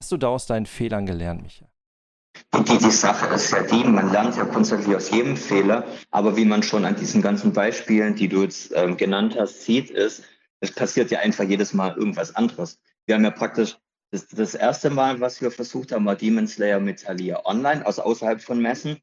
hast 0.00 0.12
du 0.12 0.16
da 0.16 0.28
aus 0.28 0.46
deinen 0.46 0.66
Fehlern 0.66 1.06
gelernt, 1.06 1.42
Michael? 1.42 1.68
Die, 2.54 2.78
die 2.78 2.90
Sache 2.90 3.34
ist 3.34 3.50
ja 3.50 3.62
die, 3.62 3.84
man 3.84 4.12
lernt 4.12 4.36
ja 4.36 4.44
grundsätzlich 4.44 4.94
aus 4.94 5.10
jedem 5.10 5.36
Fehler, 5.36 5.86
aber 6.10 6.36
wie 6.36 6.44
man 6.44 6.62
schon 6.62 6.84
an 6.84 6.96
diesen 6.96 7.22
ganzen 7.22 7.52
Beispielen, 7.52 8.14
die 8.14 8.28
du 8.28 8.42
jetzt 8.42 8.72
ähm, 8.74 8.96
genannt 8.96 9.36
hast, 9.38 9.62
sieht, 9.62 9.90
ist, 9.90 10.22
es 10.60 10.72
passiert 10.72 11.10
ja 11.10 11.20
einfach 11.20 11.44
jedes 11.44 11.72
Mal 11.72 11.96
irgendwas 11.96 12.34
anderes. 12.36 12.78
Wir 13.06 13.14
haben 13.14 13.24
ja 13.24 13.30
praktisch 13.30 13.76
das, 14.10 14.28
das 14.28 14.54
erste 14.54 14.90
Mal, 14.90 15.20
was 15.20 15.40
wir 15.40 15.50
versucht 15.50 15.92
haben, 15.92 16.04
war 16.04 16.16
Demon 16.16 16.46
Slayer 16.46 16.80
mit 16.80 17.02
Talia 17.02 17.44
online, 17.44 17.84
also 17.84 18.02
außerhalb 18.02 18.40
von 18.40 18.60
Messen, 18.60 19.00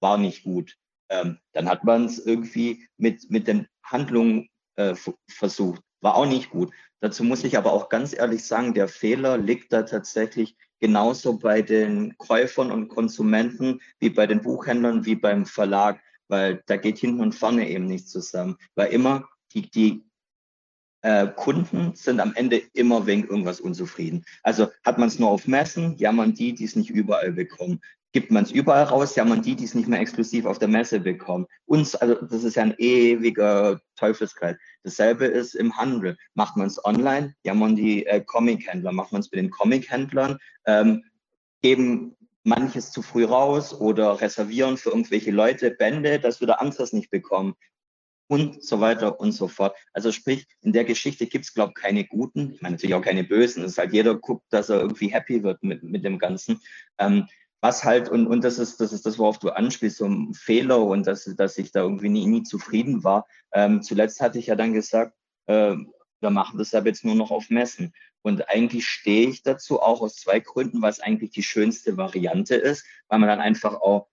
war 0.00 0.18
nicht 0.18 0.44
gut. 0.44 0.76
Ähm, 1.10 1.38
dann 1.52 1.68
hat 1.68 1.84
man 1.84 2.06
es 2.06 2.18
irgendwie 2.18 2.88
mit, 2.96 3.30
mit 3.30 3.46
den 3.46 3.68
Handlungen 3.84 4.48
äh, 4.76 4.94
versucht, 5.28 5.82
war 6.02 6.16
auch 6.16 6.26
nicht 6.26 6.50
gut. 6.50 6.72
Dazu 7.00 7.24
muss 7.24 7.44
ich 7.44 7.56
aber 7.56 7.72
auch 7.72 7.88
ganz 7.88 8.12
ehrlich 8.12 8.44
sagen, 8.44 8.74
der 8.74 8.88
Fehler 8.88 9.38
liegt 9.38 9.72
da 9.72 9.82
tatsächlich 9.82 10.56
genauso 10.78 11.38
bei 11.38 11.62
den 11.62 12.16
Käufern 12.18 12.70
und 12.70 12.88
Konsumenten 12.88 13.80
wie 13.98 14.10
bei 14.10 14.26
den 14.26 14.42
Buchhändlern 14.42 15.04
wie 15.06 15.14
beim 15.14 15.46
Verlag, 15.46 16.00
weil 16.28 16.62
da 16.66 16.76
geht 16.76 16.98
hinten 16.98 17.20
und 17.20 17.34
vorne 17.34 17.68
eben 17.68 17.86
nicht 17.86 18.08
zusammen. 18.08 18.56
Weil 18.74 18.92
immer 18.92 19.28
die, 19.52 19.70
die 19.70 20.04
äh, 21.02 21.28
Kunden 21.28 21.94
sind 21.94 22.20
am 22.20 22.34
Ende 22.34 22.62
immer 22.72 23.06
wegen 23.06 23.26
irgendwas 23.26 23.60
unzufrieden. 23.60 24.24
Also 24.42 24.68
hat 24.84 24.98
man 24.98 25.08
es 25.08 25.18
nur 25.18 25.30
auf 25.30 25.46
Messen, 25.46 25.96
jammern 25.96 26.34
die, 26.34 26.54
die 26.54 26.64
es 26.64 26.76
nicht 26.76 26.90
überall 26.90 27.32
bekommen 27.32 27.80
gibt 28.12 28.30
man 28.30 28.44
es 28.44 28.50
überall 28.50 28.84
raus, 28.84 29.16
ja 29.16 29.24
man 29.24 29.42
die, 29.42 29.56
die 29.56 29.64
es 29.64 29.74
nicht 29.74 29.88
mehr 29.88 30.00
exklusiv 30.00 30.44
auf 30.44 30.58
der 30.58 30.68
Messe 30.68 31.00
bekommen. 31.00 31.46
Uns, 31.64 31.94
also 31.94 32.14
das 32.14 32.44
ist 32.44 32.56
ja 32.56 32.62
ein 32.62 32.74
ewiger 32.78 33.80
Teufelskreis. 33.96 34.56
Dasselbe 34.84 35.24
ist 35.24 35.54
im 35.54 35.76
Handel. 35.76 36.16
Macht 36.34 36.56
man 36.56 36.66
es 36.66 36.84
online, 36.84 37.34
ja 37.44 37.54
man 37.54 37.74
die 37.74 38.06
äh, 38.06 38.20
Comic-Händler, 38.20 38.92
macht 38.92 39.12
man 39.12 39.22
es 39.22 39.30
mit 39.30 39.38
den 39.40 39.50
Comic-Händlern, 39.50 40.38
ähm, 40.66 41.04
geben 41.62 42.16
manches 42.44 42.90
zu 42.90 43.02
früh 43.02 43.24
raus 43.24 43.72
oder 43.72 44.20
reservieren 44.20 44.76
für 44.76 44.90
irgendwelche 44.90 45.30
Leute 45.30 45.70
Bände, 45.70 46.18
dass 46.18 46.40
wir 46.40 46.48
da 46.48 46.54
anderes 46.54 46.92
nicht 46.92 47.10
bekommen 47.10 47.54
und 48.26 48.64
so 48.64 48.80
weiter 48.80 49.20
und 49.20 49.32
so 49.32 49.46
fort. 49.46 49.76
Also 49.92 50.10
sprich, 50.10 50.46
in 50.62 50.72
der 50.72 50.84
Geschichte 50.84 51.26
gibt 51.26 51.44
es, 51.44 51.54
glaube 51.54 51.74
ich, 51.76 51.82
keine 51.82 52.04
guten, 52.04 52.52
ich 52.54 52.62
meine 52.62 52.76
natürlich 52.76 52.94
auch 52.94 53.02
keine 53.02 53.24
bösen. 53.24 53.62
Es 53.62 53.72
ist 53.72 53.78
halt 53.78 53.92
jeder 53.92 54.14
guckt, 54.14 54.44
dass 54.50 54.70
er 54.70 54.80
irgendwie 54.80 55.08
happy 55.08 55.42
wird 55.42 55.62
mit, 55.62 55.82
mit 55.82 56.04
dem 56.04 56.18
Ganzen. 56.18 56.60
Ähm, 56.98 57.26
was 57.62 57.84
halt, 57.84 58.08
und, 58.08 58.26
und 58.26 58.42
das 58.42 58.58
ist, 58.58 58.80
das 58.80 58.92
ist 58.92 59.06
das, 59.06 59.18
worauf 59.18 59.38
du 59.38 59.50
anspielst, 59.50 59.98
so 59.98 60.04
ein 60.04 60.34
Fehler 60.34 60.82
und 60.82 61.06
dass, 61.06 61.24
dass 61.36 61.56
ich 61.56 61.70
da 61.70 61.82
irgendwie 61.82 62.08
nie, 62.08 62.26
nie 62.26 62.42
zufrieden 62.42 63.04
war. 63.04 63.28
Ähm, 63.52 63.82
zuletzt 63.82 64.20
hatte 64.20 64.40
ich 64.40 64.48
ja 64.48 64.56
dann 64.56 64.72
gesagt, 64.72 65.14
äh, 65.46 65.76
wir 66.20 66.30
machen 66.30 66.58
das 66.58 66.74
aber 66.74 66.88
jetzt 66.88 67.04
nur 67.04 67.14
noch 67.14 67.30
auf 67.30 67.50
Messen. 67.50 67.92
Und 68.22 68.48
eigentlich 68.48 68.86
stehe 68.88 69.28
ich 69.28 69.44
dazu 69.44 69.80
auch 69.80 70.00
aus 70.00 70.16
zwei 70.16 70.40
Gründen, 70.40 70.82
was 70.82 70.98
eigentlich 70.98 71.30
die 71.30 71.44
schönste 71.44 71.96
Variante 71.96 72.56
ist, 72.56 72.84
weil 73.06 73.20
man 73.20 73.28
dann 73.28 73.40
einfach 73.40 73.80
auch 73.80 74.08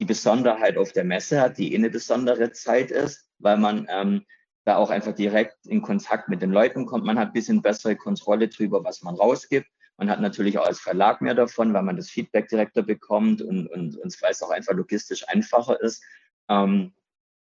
die 0.00 0.04
Besonderheit 0.04 0.76
auf 0.76 0.92
der 0.92 1.04
Messe 1.04 1.40
hat, 1.40 1.58
die 1.58 1.72
eh 1.72 1.76
eine 1.76 1.90
besondere 1.90 2.52
Zeit 2.52 2.92
ist, 2.92 3.28
weil 3.38 3.56
man 3.56 3.88
ähm, 3.90 4.24
da 4.64 4.76
auch 4.76 4.90
einfach 4.90 5.14
direkt 5.14 5.66
in 5.66 5.82
Kontakt 5.82 6.28
mit 6.28 6.40
den 6.40 6.52
Leuten 6.52 6.86
kommt. 6.86 7.04
Man 7.04 7.18
hat 7.18 7.28
ein 7.28 7.32
bisschen 7.32 7.62
bessere 7.62 7.96
Kontrolle 7.96 8.46
drüber, 8.46 8.84
was 8.84 9.02
man 9.02 9.16
rausgibt. 9.16 9.66
Man 9.96 10.10
hat 10.10 10.20
natürlich 10.20 10.58
auch 10.58 10.66
als 10.66 10.80
Verlag 10.80 11.20
mehr 11.20 11.34
davon, 11.34 11.72
weil 11.74 11.82
man 11.82 11.96
das 11.96 12.10
Feedback 12.10 12.48
direkter 12.48 12.82
bekommt 12.82 13.42
und, 13.42 13.66
und, 13.68 13.96
und 13.96 14.22
weil 14.22 14.30
es 14.30 14.42
auch 14.42 14.50
einfach 14.50 14.74
logistisch 14.74 15.28
einfacher 15.28 15.80
ist. 15.80 16.02
Ähm, 16.48 16.92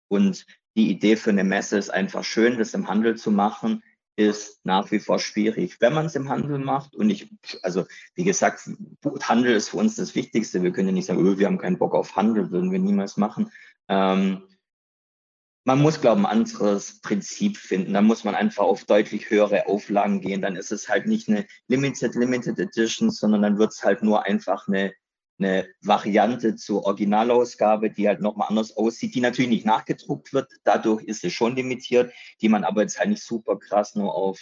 und 0.08 0.46
die 0.76 0.90
Idee 0.90 1.16
für 1.16 1.32
eine 1.32 1.44
Messe 1.44 1.78
ist 1.78 1.90
einfach 1.90 2.24
schön, 2.24 2.58
das 2.58 2.74
im 2.74 2.88
Handel 2.88 3.18
zu 3.18 3.32
machen. 3.32 3.84
ist 4.18 4.66
nach 4.66 4.90
wie 4.92 5.00
vor 5.00 5.20
schwierig, 5.20 5.80
wenn 5.80 5.94
man 5.94 6.08
es 6.08 6.16
im 6.16 6.28
Handel 6.28 6.58
macht. 6.58 6.96
Und 6.96 7.10
ich, 7.12 7.32
also 7.62 7.86
wie 8.16 8.24
gesagt, 8.24 8.68
Handel 9.22 9.56
ist 9.56 9.70
für 9.70 9.78
uns 9.78 9.96
das 9.96 10.16
Wichtigste. 10.16 10.64
Wir 10.64 10.72
können 10.72 10.88
ja 10.90 10.94
nicht 10.94 11.06
sagen, 11.06 11.26
öh, 11.26 11.38
wir 11.38 11.46
haben 11.46 11.60
keinen 11.60 11.78
Bock 11.78 11.94
auf 11.94 12.16
Handel, 12.16 12.50
würden 12.52 12.72
wir 12.72 12.80
niemals 12.80 13.18
machen. 13.18 13.52
Ähm, 13.88 14.48
man 15.68 15.82
muss, 15.82 16.00
glaube 16.00 16.22
ich, 16.22 16.28
ein 16.28 16.32
anderes 16.32 17.02
Prinzip 17.02 17.58
finden. 17.58 17.94
Da 17.94 18.02
muss 18.02 18.24
man 18.24 18.36
einfach 18.36 18.64
auf 18.64 18.86
deutlich 18.86 19.30
höhere 19.30 19.68
Auflagen 19.68 20.22
gehen. 20.22 20.42
Dann 20.42 20.56
ist 20.56 20.72
es 20.72 20.88
halt 20.88 21.08
nicht 21.08 21.28
eine 21.28 21.46
Limited, 21.68 22.16
Limited 22.16 22.58
Edition, 22.58 23.12
sondern 23.12 23.42
dann 23.42 23.60
wird 23.60 23.74
es 23.74 23.84
halt 23.84 24.02
nur 24.02 24.26
einfach 24.26 24.70
eine 24.70 24.94
eine 25.40 25.68
Variante 25.82 26.56
zur 26.56 26.86
Originalausgabe, 26.86 27.92
die 27.92 28.08
halt 28.08 28.22
nochmal 28.22 28.48
anders 28.50 28.76
aussieht, 28.76 29.14
die 29.14 29.22
natürlich 29.22 29.52
nicht 29.52 29.66
nachgedruckt 29.68 30.34
wird. 30.34 30.50
Dadurch 30.64 31.04
ist 31.04 31.22
sie 31.22 31.30
schon 31.30 31.56
limitiert, 31.56 32.12
die 32.42 32.50
man 32.50 32.64
aber 32.64 32.82
jetzt 32.82 32.98
halt 32.98 33.10
nicht 33.10 33.22
super 33.22 33.60
krass 33.60 33.94
nur 33.94 34.16
auf 34.16 34.40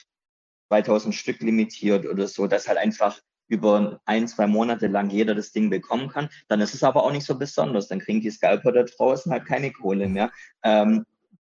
2000 0.69 1.13
Stück 1.13 1.41
limitiert 1.41 2.05
oder 2.05 2.27
so, 2.27 2.47
dass 2.47 2.69
halt 2.69 2.77
einfach 2.77 3.19
über 3.47 3.99
ein, 4.05 4.27
zwei 4.27 4.47
Monate 4.47 4.88
lang 4.88 5.09
jeder 5.09 5.35
das 5.35 5.51
Ding 5.51 5.69
bekommen 5.69 6.07
kann. 6.07 6.29
Dann 6.47 6.61
ist 6.61 6.75
es 6.75 6.83
aber 6.83 7.03
auch 7.03 7.11
nicht 7.11 7.25
so 7.25 7.38
besonders. 7.38 7.89
Dann 7.89 7.99
kriegen 7.99 8.21
die 8.21 8.31
Scalper 8.31 8.71
da 8.71 8.83
draußen 8.83 9.31
halt 9.31 9.45
keine 9.45 9.73
Kohle 9.73 10.07
mehr. 10.07 10.31
Ähm, 10.63 11.03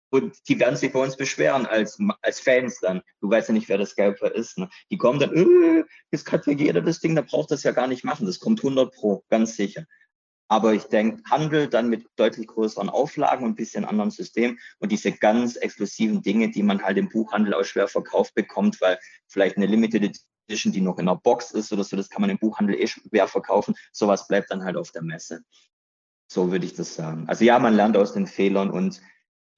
und 0.09 0.35
die 0.47 0.59
werden 0.59 0.75
sich 0.75 0.93
bei 0.93 0.99
uns 0.99 1.17
beschweren 1.17 1.65
als, 1.65 1.99
als 2.21 2.39
Fans 2.39 2.79
dann. 2.79 3.01
Du 3.19 3.29
weißt 3.29 3.49
ja 3.49 3.53
nicht, 3.53 3.69
wer 3.69 3.77
der 3.77 3.85
Scalper 3.85 4.33
ist. 4.33 4.57
Ne? 4.57 4.69
Die 4.89 4.97
kommen 4.97 5.19
dann, 5.19 5.33
äh, 5.33 5.83
jetzt 6.11 6.31
hat 6.31 6.47
ja 6.47 6.53
jeder 6.53 6.81
das 6.81 6.99
Ding, 6.99 7.15
da 7.15 7.21
braucht 7.21 7.51
das 7.51 7.63
ja 7.63 7.71
gar 7.71 7.87
nicht 7.87 8.03
machen. 8.03 8.25
Das 8.25 8.39
kommt 8.39 8.59
100 8.59 8.93
pro, 8.93 9.23
ganz 9.29 9.55
sicher. 9.55 9.85
Aber 10.49 10.73
ich 10.73 10.83
denke, 10.83 11.21
Handel 11.29 11.67
dann 11.67 11.89
mit 11.89 12.07
deutlich 12.15 12.47
größeren 12.47 12.89
Auflagen 12.89 13.43
und 13.43 13.51
ein 13.51 13.55
bisschen 13.55 13.83
anderen 13.83 14.11
System 14.11 14.57
und 14.79 14.93
diese 14.93 15.11
ganz 15.11 15.57
exklusiven 15.57 16.21
Dinge, 16.21 16.49
die 16.51 16.63
man 16.63 16.81
halt 16.81 16.97
im 16.97 17.09
Buchhandel 17.09 17.53
auch 17.53 17.65
schwer 17.65 17.89
verkauft 17.89 18.33
bekommt, 18.33 18.79
weil 18.79 18.97
vielleicht 19.27 19.57
eine 19.57 19.65
Limited 19.65 20.17
Edition, 20.47 20.71
die 20.71 20.79
noch 20.79 20.99
in 20.99 21.09
einer 21.09 21.19
Box 21.19 21.51
ist 21.51 21.73
oder 21.73 21.83
so, 21.83 21.97
das 21.97 22.09
kann 22.09 22.21
man 22.21 22.29
im 22.29 22.37
Buchhandel 22.37 22.79
eh 22.79 22.87
schwer 22.87 23.27
verkaufen. 23.27 23.75
Sowas 23.91 24.27
bleibt 24.27 24.49
dann 24.49 24.63
halt 24.63 24.77
auf 24.77 24.91
der 24.91 25.01
Messe. 25.01 25.41
So 26.31 26.51
würde 26.51 26.65
ich 26.65 26.75
das 26.75 26.95
sagen. 26.95 27.25
Also 27.27 27.43
ja, 27.43 27.59
man 27.59 27.73
lernt 27.73 27.97
aus 27.97 28.13
den 28.13 28.27
Fehlern 28.27 28.69
und 28.69 29.01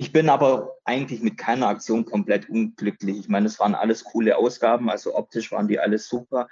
ich 0.02 0.14
bin 0.14 0.30
aber 0.30 0.78
eigentlich 0.86 1.22
mit 1.22 1.38
keiner 1.38 1.68
Aktion 1.68 2.06
komplett 2.06 2.50
unglücklich. 2.50 3.20
Ich 3.20 3.28
meine, 3.28 3.48
es 3.48 3.60
waren 3.60 3.76
alles 3.76 4.06
coole 4.06 4.38
Ausgaben, 4.38 4.90
also 4.90 5.14
optisch 5.14 5.52
waren 5.52 5.68
die 5.68 5.78
alles 5.78 6.08
super. 6.08 6.48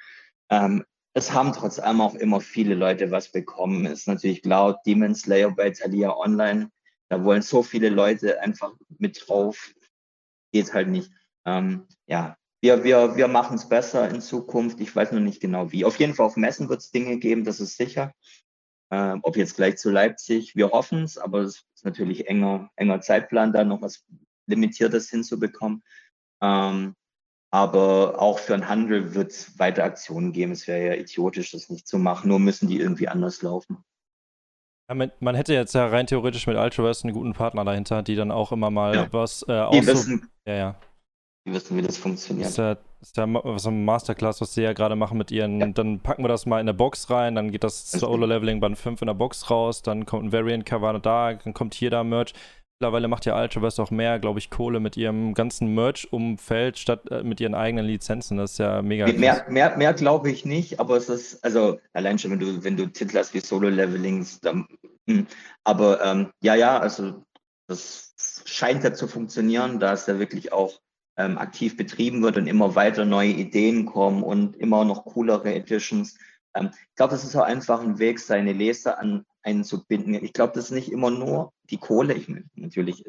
Ähm, 0.50 0.84
es 1.14 1.32
haben 1.34 1.54
trotz 1.54 1.80
allem 1.80 2.02
auch 2.02 2.16
immer 2.16 2.42
viele 2.42 2.76
Leute 2.76 3.10
was 3.10 3.32
bekommen. 3.32 3.86
Ist 3.86 4.06
natürlich 4.06 4.42
klar, 4.42 4.82
Demon 4.86 5.16
Slayer 5.16 5.50
bei 5.50 5.70
Thalia 5.70 6.16
Online, 6.16 6.70
da 7.10 7.24
wollen 7.24 7.42
so 7.42 7.64
viele 7.64 7.88
Leute 7.88 8.42
einfach 8.42 8.74
mit 9.00 9.24
drauf. 9.26 9.74
Geht 10.52 10.74
halt 10.74 10.90
nicht. 10.90 11.10
Ähm, 11.46 11.88
ja, 12.06 12.36
wir, 12.62 12.84
wir, 12.84 13.16
wir 13.16 13.30
machen 13.30 13.56
es 13.56 13.70
besser 13.70 14.10
in 14.10 14.20
Zukunft. 14.20 14.82
Ich 14.82 14.94
weiß 14.94 15.14
noch 15.14 15.22
nicht 15.22 15.40
genau 15.40 15.72
wie. 15.72 15.86
Auf 15.86 16.00
jeden 16.00 16.16
Fall 16.16 16.26
auf 16.26 16.36
Messen 16.36 16.68
wird 16.68 16.82
es 16.82 16.92
Dinge 16.92 17.18
geben, 17.18 17.46
das 17.46 17.62
ist 17.62 17.78
sicher. 17.78 18.12
Ähm, 18.92 19.22
ob 19.24 19.38
jetzt 19.38 19.56
gleich 19.56 19.78
zu 19.78 19.90
Leipzig, 19.90 20.56
wir 20.58 20.72
hoffen 20.72 21.04
es, 21.04 21.18
aber 21.18 21.40
es 21.40 21.67
ist 21.78 21.86
natürlich 21.86 22.28
enger, 22.28 22.72
enger 22.76 23.02
Zeitplan, 23.02 23.54
da 23.54 23.64
noch 23.64 23.82
was 23.82 24.04
Limitiertes 24.48 25.10
hinzubekommen. 25.10 25.84
Ähm, 26.42 26.96
aber 27.52 28.20
auch 28.20 28.40
für 28.40 28.54
den 28.54 28.68
Handel 28.68 29.14
wird 29.14 29.32
es 29.32 29.58
weiter 29.60 29.84
Aktionen 29.84 30.34
geben. 30.34 30.52
Es 30.52 30.68
wäre 30.68 30.88
ja 30.88 30.94
idiotisch, 31.00 31.52
das 31.52 31.70
nicht 31.70 31.88
zu 31.88 32.00
machen, 32.00 32.30
nur 32.30 32.40
müssen 32.40 32.68
die 32.68 32.80
irgendwie 32.80 33.08
anders 33.08 33.42
laufen. 33.44 33.84
Ja, 34.90 35.08
man 35.20 35.36
hätte 35.36 35.54
jetzt 35.54 35.76
ja 35.76 35.86
rein 35.88 36.08
theoretisch 36.08 36.48
mit 36.48 36.58
Ultraverse 36.58 37.04
einen 37.04 37.14
guten 37.14 37.34
Partner 37.34 37.64
dahinter, 37.64 38.02
die 38.02 38.16
dann 38.16 38.32
auch 38.32 38.52
immer 38.52 38.72
mal 38.72 38.96
ja. 38.96 39.14
was 39.14 39.44
äh, 39.44 39.52
wissen, 39.86 40.30
ja, 40.46 40.56
ja. 40.56 40.80
Die 41.48 41.54
wissen, 41.54 41.78
wie 41.78 41.82
das 41.82 41.98
funktioniert. 41.98 42.46
Das 42.46 42.52
ist 42.52 42.58
ja 42.58 42.78
ist 43.02 43.16
ja 43.16 43.28
so 43.58 43.70
ein 43.70 43.86
Masterclass, 43.86 44.42
was 44.42 44.54
sie 44.54 44.64
ja 44.64 44.74
gerade 44.74 44.96
machen 44.96 45.18
mit 45.18 45.32
ihren, 45.32 45.60
ja. 45.60 45.68
dann 45.68 46.00
packen 46.00 46.24
wir 46.24 46.30
das 46.30 46.46
mal 46.46 46.60
in 46.60 46.66
der 46.66 46.74
Box 46.74 47.10
rein, 47.10 47.36
dann 47.36 47.52
geht 47.52 47.64
das 47.64 47.92
Solo-Leveling 47.92 48.60
Band 48.60 48.78
5 48.78 49.02
in 49.02 49.08
der 49.08 49.14
Box 49.14 49.50
raus, 49.50 49.82
dann 49.82 50.06
kommt 50.06 50.26
ein 50.26 50.32
Variant-Cover 50.32 51.00
da, 51.00 51.34
dann 51.34 51.54
kommt 51.54 51.74
hier 51.74 51.90
da 51.90 52.04
Merch. 52.04 52.34
Mittlerweile 52.80 53.08
macht 53.08 53.26
ja 53.26 53.40
Ultraverse 53.40 53.82
auch 53.82 53.90
mehr, 53.90 54.20
glaube 54.20 54.40
ich, 54.40 54.52
Kohle 54.52 54.80
mit 54.80 54.98
ihrem 54.98 55.34
ganzen 55.34 55.74
Merch-Umfeld 55.74 56.78
statt 56.78 57.10
äh, 57.10 57.24
mit 57.24 57.40
ihren 57.40 57.56
eigenen 57.56 57.86
Lizenzen. 57.86 58.38
Das 58.38 58.52
ist 58.52 58.58
ja 58.60 58.84
mega. 58.84 59.08
Mehr, 59.08 59.46
mehr, 59.50 59.78
mehr 59.78 59.94
glaube 59.94 60.30
ich 60.30 60.46
nicht, 60.46 60.80
aber 60.80 60.98
es 60.98 61.10
ist, 61.10 61.44
also 61.44 61.80
allein 61.94 62.20
schon, 62.20 62.32
wenn 62.32 62.40
du, 62.40 62.64
wenn 62.64 62.78
du 62.78 62.86
Titel 62.88 63.18
hast 63.18 63.34
wie 63.34 63.40
Solo-Levelings, 63.40 64.42
dann, 64.42 64.68
hm. 65.08 65.26
aber 65.64 66.04
ähm, 66.04 66.30
ja, 66.42 66.54
ja, 66.56 66.80
also 66.80 67.24
das 67.68 68.14
scheint 68.46 68.84
ja 68.84 68.94
zu 68.94 69.08
funktionieren, 69.08 69.80
da 69.80 69.94
ist 69.94 70.08
ja 70.08 70.20
wirklich 70.20 70.54
auch 70.54 70.80
ähm, 71.18 71.38
aktiv 71.38 71.76
betrieben 71.76 72.22
wird 72.22 72.38
und 72.38 72.48
immer 72.48 72.76
weiter 72.76 73.06
neue 73.06 73.32
Ideen 73.32 73.86
kommen 73.86 74.24
und 74.24 74.56
immer 74.56 74.86
noch 74.86 75.06
coolere 75.06 75.54
Editions. 75.54 76.18
Ähm, 76.56 76.70
ich 76.72 76.96
glaube, 76.96 77.12
das 77.12 77.24
ist 77.24 77.36
auch 77.36 77.44
einfach 77.44 77.82
ein 77.82 78.00
Weg, 78.00 78.20
seine 78.20 78.54
Leser 78.54 79.00
an 79.00 79.26
einen 79.44 79.64
zu 79.64 79.86
binden. 79.86 80.14
Ich 80.14 80.34
glaube, 80.34 80.54
das 80.54 80.66
ist 80.66 80.72
nicht 80.72 80.92
immer 80.92 81.10
nur 81.10 81.54
die 81.70 81.78
Kohle. 81.78 82.14
Ich 82.14 82.28
meine, 82.28 82.46
natürlich 82.56 83.04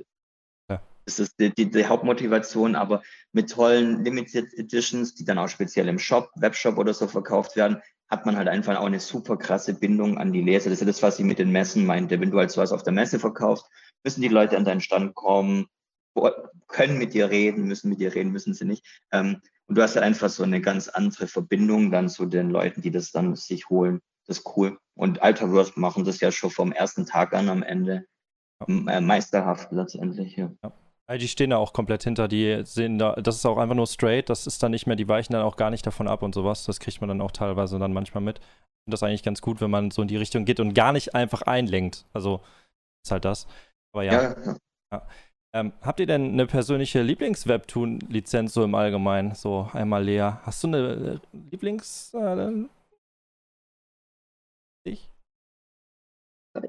ja. 0.70 0.80
das 1.04 1.18
ist 1.18 1.34
die, 1.38 1.52
die, 1.54 1.70
die, 1.70 1.86
Hauptmotivation, 1.86 2.76
aber 2.76 3.02
mit 3.32 3.50
tollen 3.50 4.04
Limited 4.04 4.54
Editions, 4.54 5.14
die 5.14 5.24
dann 5.24 5.38
auch 5.38 5.48
speziell 5.48 5.88
im 5.88 5.98
Shop, 5.98 6.30
Webshop 6.36 6.78
oder 6.78 6.94
so 6.94 7.08
verkauft 7.08 7.56
werden, 7.56 7.82
hat 8.08 8.24
man 8.24 8.36
halt 8.36 8.48
einfach 8.48 8.78
auch 8.78 8.86
eine 8.86 9.00
super 9.00 9.36
krasse 9.36 9.74
Bindung 9.74 10.16
an 10.16 10.32
die 10.32 10.40
Leser. 10.40 10.70
Das 10.70 10.78
ist 10.78 10.80
ja 10.80 10.86
das, 10.86 11.02
was 11.02 11.18
ich 11.18 11.26
mit 11.26 11.38
den 11.38 11.50
Messen 11.50 11.84
meinte. 11.84 12.18
Wenn 12.20 12.30
du 12.30 12.38
halt 12.38 12.50
sowas 12.50 12.72
auf 12.72 12.82
der 12.82 12.94
Messe 12.94 13.18
verkaufst, 13.18 13.66
müssen 14.02 14.22
die 14.22 14.28
Leute 14.28 14.56
an 14.56 14.64
deinen 14.64 14.80
Stand 14.80 15.14
kommen, 15.14 15.66
können 16.68 16.98
mit 16.98 17.14
dir 17.14 17.30
reden, 17.30 17.64
müssen 17.64 17.88
mit 17.88 18.00
dir 18.00 18.14
reden, 18.14 18.32
müssen 18.32 18.54
sie 18.54 18.64
nicht. 18.64 18.84
Ähm, 19.12 19.40
und 19.66 19.76
du 19.76 19.82
hast 19.82 19.96
halt 19.96 20.04
einfach 20.04 20.30
so 20.30 20.42
eine 20.42 20.60
ganz 20.60 20.88
andere 20.88 21.26
Verbindung 21.26 21.90
dann 21.90 22.08
zu 22.08 22.26
den 22.26 22.50
Leuten, 22.50 22.80
die 22.80 22.90
das 22.90 23.12
dann 23.12 23.36
sich 23.36 23.68
holen. 23.68 24.00
Das 24.26 24.38
ist 24.38 24.56
cool. 24.56 24.78
Und 24.94 25.22
Alterverse 25.22 25.72
machen 25.76 26.04
das 26.04 26.20
ja 26.20 26.32
schon 26.32 26.50
vom 26.50 26.72
ersten 26.72 27.06
Tag 27.06 27.34
an 27.34 27.48
am 27.48 27.62
Ende 27.62 28.04
äh, 28.66 29.00
meisterhaft 29.00 29.70
letztendlich. 29.72 30.36
Ja. 30.36 30.50
ja. 30.62 31.18
Die 31.18 31.28
stehen 31.28 31.50
da 31.50 31.56
auch 31.56 31.72
komplett 31.72 32.04
hinter, 32.04 32.28
die 32.28 32.62
sehen 32.64 32.98
da, 32.98 33.14
das 33.14 33.36
ist 33.36 33.46
auch 33.46 33.56
einfach 33.56 33.74
nur 33.74 33.86
straight, 33.86 34.28
das 34.28 34.46
ist 34.46 34.62
dann 34.62 34.72
nicht 34.72 34.86
mehr, 34.86 34.96
die 34.96 35.08
weichen 35.08 35.32
dann 35.32 35.42
auch 35.42 35.56
gar 35.56 35.70
nicht 35.70 35.86
davon 35.86 36.08
ab 36.08 36.22
und 36.22 36.34
sowas. 36.34 36.64
Das 36.64 36.80
kriegt 36.80 37.00
man 37.00 37.08
dann 37.08 37.22
auch 37.22 37.30
teilweise 37.30 37.78
dann 37.78 37.92
manchmal 37.92 38.22
mit. 38.22 38.38
Und 38.38 38.92
das 38.92 39.00
ist 39.00 39.04
eigentlich 39.04 39.22
ganz 39.22 39.40
gut, 39.40 39.60
wenn 39.60 39.70
man 39.70 39.90
so 39.90 40.02
in 40.02 40.08
die 40.08 40.16
Richtung 40.16 40.44
geht 40.44 40.60
und 40.60 40.74
gar 40.74 40.92
nicht 40.92 41.14
einfach 41.14 41.42
einlenkt. 41.42 42.06
Also 42.12 42.40
ist 43.04 43.10
halt 43.10 43.24
das. 43.24 43.46
Aber 43.92 44.02
ja. 44.04 44.12
ja. 44.12 44.56
ja. 44.92 45.06
Ähm, 45.58 45.72
habt 45.82 45.98
ihr 45.98 46.06
denn 46.06 46.32
eine 46.32 46.46
persönliche 46.46 47.02
Lieblings-Webtoon-Lizenz 47.02 48.54
so 48.54 48.62
im 48.62 48.74
Allgemeinen? 48.74 49.34
So 49.34 49.68
einmal 49.72 50.04
Lea. 50.04 50.32
Hast 50.42 50.62
du 50.62 50.68
eine 50.68 51.20
äh, 51.32 51.36
Lieblings- 51.50 52.14
äh, 52.14 52.68
ich? 54.84 55.10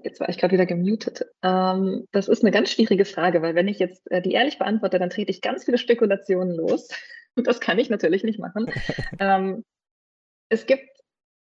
Jetzt 0.04 0.20
war 0.20 0.30
ich 0.30 0.38
gerade 0.38 0.54
wieder 0.54 0.66
gemutet. 0.66 1.26
Ähm, 1.44 2.06
das 2.12 2.28
ist 2.28 2.44
eine 2.44 2.52
ganz 2.52 2.72
schwierige 2.72 3.06
Frage, 3.06 3.42
weil 3.42 3.56
wenn 3.56 3.68
ich 3.68 3.80
jetzt 3.80 4.10
äh, 4.12 4.22
die 4.22 4.34
ehrlich 4.34 4.58
beantworte, 4.58 5.00
dann 5.00 5.10
trete 5.10 5.32
ich 5.32 5.42
ganz 5.42 5.66
viele 5.66 5.78
Spekulationen 5.78 6.56
los. 6.56 6.90
Und 7.36 7.48
das 7.48 7.60
kann 7.60 7.80
ich 7.80 7.90
natürlich 7.90 8.24
nicht 8.24 8.40
machen. 8.40 8.72
ähm, 9.20 9.64
es 10.50 10.66
gibt 10.66 10.90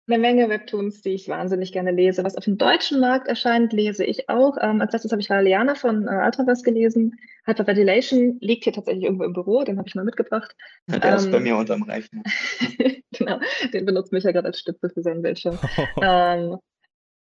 eine 0.08 0.18
Menge 0.18 0.48
Webtoons, 0.48 1.02
die 1.02 1.10
ich 1.10 1.28
wahnsinnig 1.28 1.72
gerne 1.72 1.92
lese. 1.92 2.24
Was 2.24 2.36
auf 2.36 2.44
dem 2.44 2.58
deutschen 2.58 3.00
Markt 3.00 3.28
erscheint, 3.28 3.72
lese 3.72 4.04
ich 4.04 4.28
auch. 4.28 4.56
Ähm, 4.60 4.80
als 4.80 4.92
letztes 4.92 5.12
habe 5.12 5.22
ich 5.22 5.30
Valiana 5.30 5.74
von 5.74 6.08
äh, 6.08 6.24
Ultraverse 6.24 6.64
gelesen. 6.64 7.16
Hyperventilation 7.44 8.38
liegt 8.40 8.64
hier 8.64 8.72
tatsächlich 8.72 9.04
irgendwo 9.04 9.24
im 9.24 9.32
Büro, 9.32 9.62
den 9.62 9.78
habe 9.78 9.88
ich 9.88 9.94
mal 9.94 10.04
mitgebracht. 10.04 10.54
Ja, 10.88 10.98
der 10.98 11.10
ähm, 11.10 11.16
ist 11.16 11.30
bei 11.30 11.36
ähm, 11.36 11.42
mir 11.44 11.56
unterm 11.56 11.82
Rechner. 11.84 12.22
genau, 13.12 13.38
den 13.72 13.86
benutzt 13.86 14.12
mich 14.12 14.24
ja 14.24 14.32
gerade 14.32 14.48
als 14.48 14.58
Stütze 14.58 14.90
für 14.90 15.02
seinen 15.02 15.22
Bildschirm. 15.22 15.58
ähm, 16.02 16.58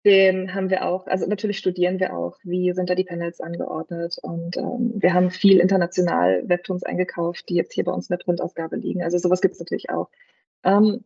den 0.04 0.54
haben 0.54 0.70
wir 0.70 0.86
auch, 0.86 1.06
also 1.06 1.26
natürlich 1.26 1.58
studieren 1.58 1.98
wir 1.98 2.16
auch, 2.16 2.38
wie 2.42 2.72
sind 2.72 2.88
da 2.88 2.94
die 2.94 3.04
Panels 3.04 3.40
angeordnet. 3.40 4.16
Und 4.22 4.56
ähm, 4.56 4.92
wir 4.94 5.12
haben 5.14 5.30
viel 5.30 5.58
international 5.58 6.44
Webtoons 6.46 6.82
eingekauft, 6.82 7.48
die 7.48 7.54
jetzt 7.54 7.72
hier 7.72 7.84
bei 7.84 7.92
uns 7.92 8.08
in 8.08 8.16
der 8.16 8.24
Printausgabe 8.24 8.76
liegen. 8.76 9.02
Also 9.02 9.18
sowas 9.18 9.40
gibt 9.40 9.54
es 9.54 9.60
natürlich 9.60 9.90
auch. 9.90 10.08
Ähm, 10.64 11.04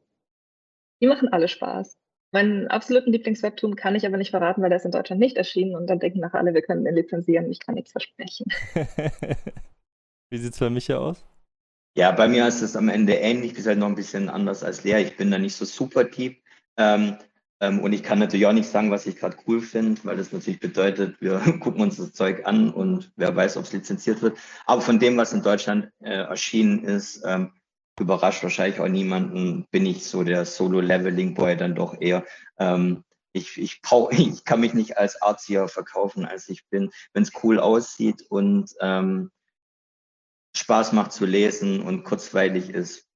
die 1.02 1.08
machen 1.08 1.28
alle 1.32 1.48
Spaß. 1.48 1.98
Meinen 2.32 2.68
absoluten 2.68 3.12
Lieblingswebtoon 3.12 3.76
kann 3.76 3.94
ich 3.94 4.06
aber 4.06 4.16
nicht 4.16 4.30
verraten, 4.30 4.62
weil 4.62 4.70
der 4.70 4.78
ist 4.78 4.86
in 4.86 4.92
Deutschland 4.92 5.20
nicht 5.20 5.36
erschienen 5.36 5.76
und 5.76 5.88
dann 5.88 5.98
denken 5.98 6.20
nachher 6.20 6.38
alle, 6.38 6.54
wir 6.54 6.62
können 6.62 6.84
den 6.84 6.94
lizenzieren. 6.94 7.50
Ich 7.50 7.60
kann 7.60 7.74
nichts 7.74 7.92
versprechen. 7.92 8.46
Wie 10.30 10.38
sieht 10.38 10.54
es 10.54 10.58
bei 10.58 10.70
Micha 10.70 10.96
aus? 10.96 11.26
Ja, 11.94 12.10
bei 12.12 12.26
mir 12.26 12.48
ist 12.48 12.62
es 12.62 12.74
am 12.74 12.88
Ende 12.88 13.12
ähnlich, 13.14 13.58
ist 13.58 13.66
halt 13.66 13.78
noch 13.78 13.88
ein 13.88 13.96
bisschen 13.96 14.30
anders 14.30 14.64
als 14.64 14.82
Lea. 14.82 15.02
Ich 15.02 15.18
bin 15.18 15.30
da 15.30 15.36
nicht 15.36 15.56
so 15.56 15.66
super 15.66 16.04
deep. 16.04 16.42
Ähm, 16.78 17.18
ähm, 17.60 17.80
und 17.80 17.92
ich 17.92 18.02
kann 18.02 18.18
natürlich 18.18 18.46
auch 18.46 18.54
nicht 18.54 18.68
sagen, 18.68 18.90
was 18.90 19.06
ich 19.06 19.16
gerade 19.16 19.36
cool 19.46 19.60
finde, 19.60 20.00
weil 20.04 20.16
das 20.16 20.32
natürlich 20.32 20.58
bedeutet, 20.58 21.20
wir 21.20 21.38
gucken 21.60 21.82
uns 21.82 21.98
das 21.98 22.12
Zeug 22.12 22.46
an 22.46 22.72
und 22.72 23.12
wer 23.16 23.36
weiß, 23.36 23.58
ob 23.58 23.64
es 23.64 23.74
lizenziert 23.74 24.22
wird. 24.22 24.38
Aber 24.64 24.80
von 24.80 24.98
dem, 24.98 25.18
was 25.18 25.34
in 25.34 25.42
Deutschland 25.42 25.90
äh, 26.00 26.14
erschienen 26.14 26.82
ist, 26.84 27.22
ähm, 27.26 27.52
überrascht 28.00 28.42
wahrscheinlich 28.42 28.80
auch 28.80 28.88
niemanden, 28.88 29.66
bin 29.70 29.86
ich 29.86 30.06
so 30.06 30.24
der 30.24 30.44
Solo-Leveling-Boy 30.44 31.56
dann 31.56 31.74
doch 31.74 32.00
eher. 32.00 32.24
Ähm, 32.58 33.04
ich, 33.32 33.58
ich, 33.58 33.80
ich 34.10 34.44
kann 34.44 34.60
mich 34.60 34.74
nicht 34.74 34.98
als 34.98 35.20
Arzier 35.20 35.68
verkaufen, 35.68 36.24
als 36.24 36.48
ich 36.48 36.66
bin. 36.68 36.90
Wenn 37.12 37.22
es 37.22 37.32
cool 37.42 37.60
aussieht 37.60 38.22
und 38.28 38.70
ähm, 38.80 39.30
Spaß 40.54 40.92
macht 40.92 41.12
zu 41.12 41.26
lesen 41.26 41.82
und 41.82 42.04
kurzweilig 42.04 42.70
ist, 42.70 43.08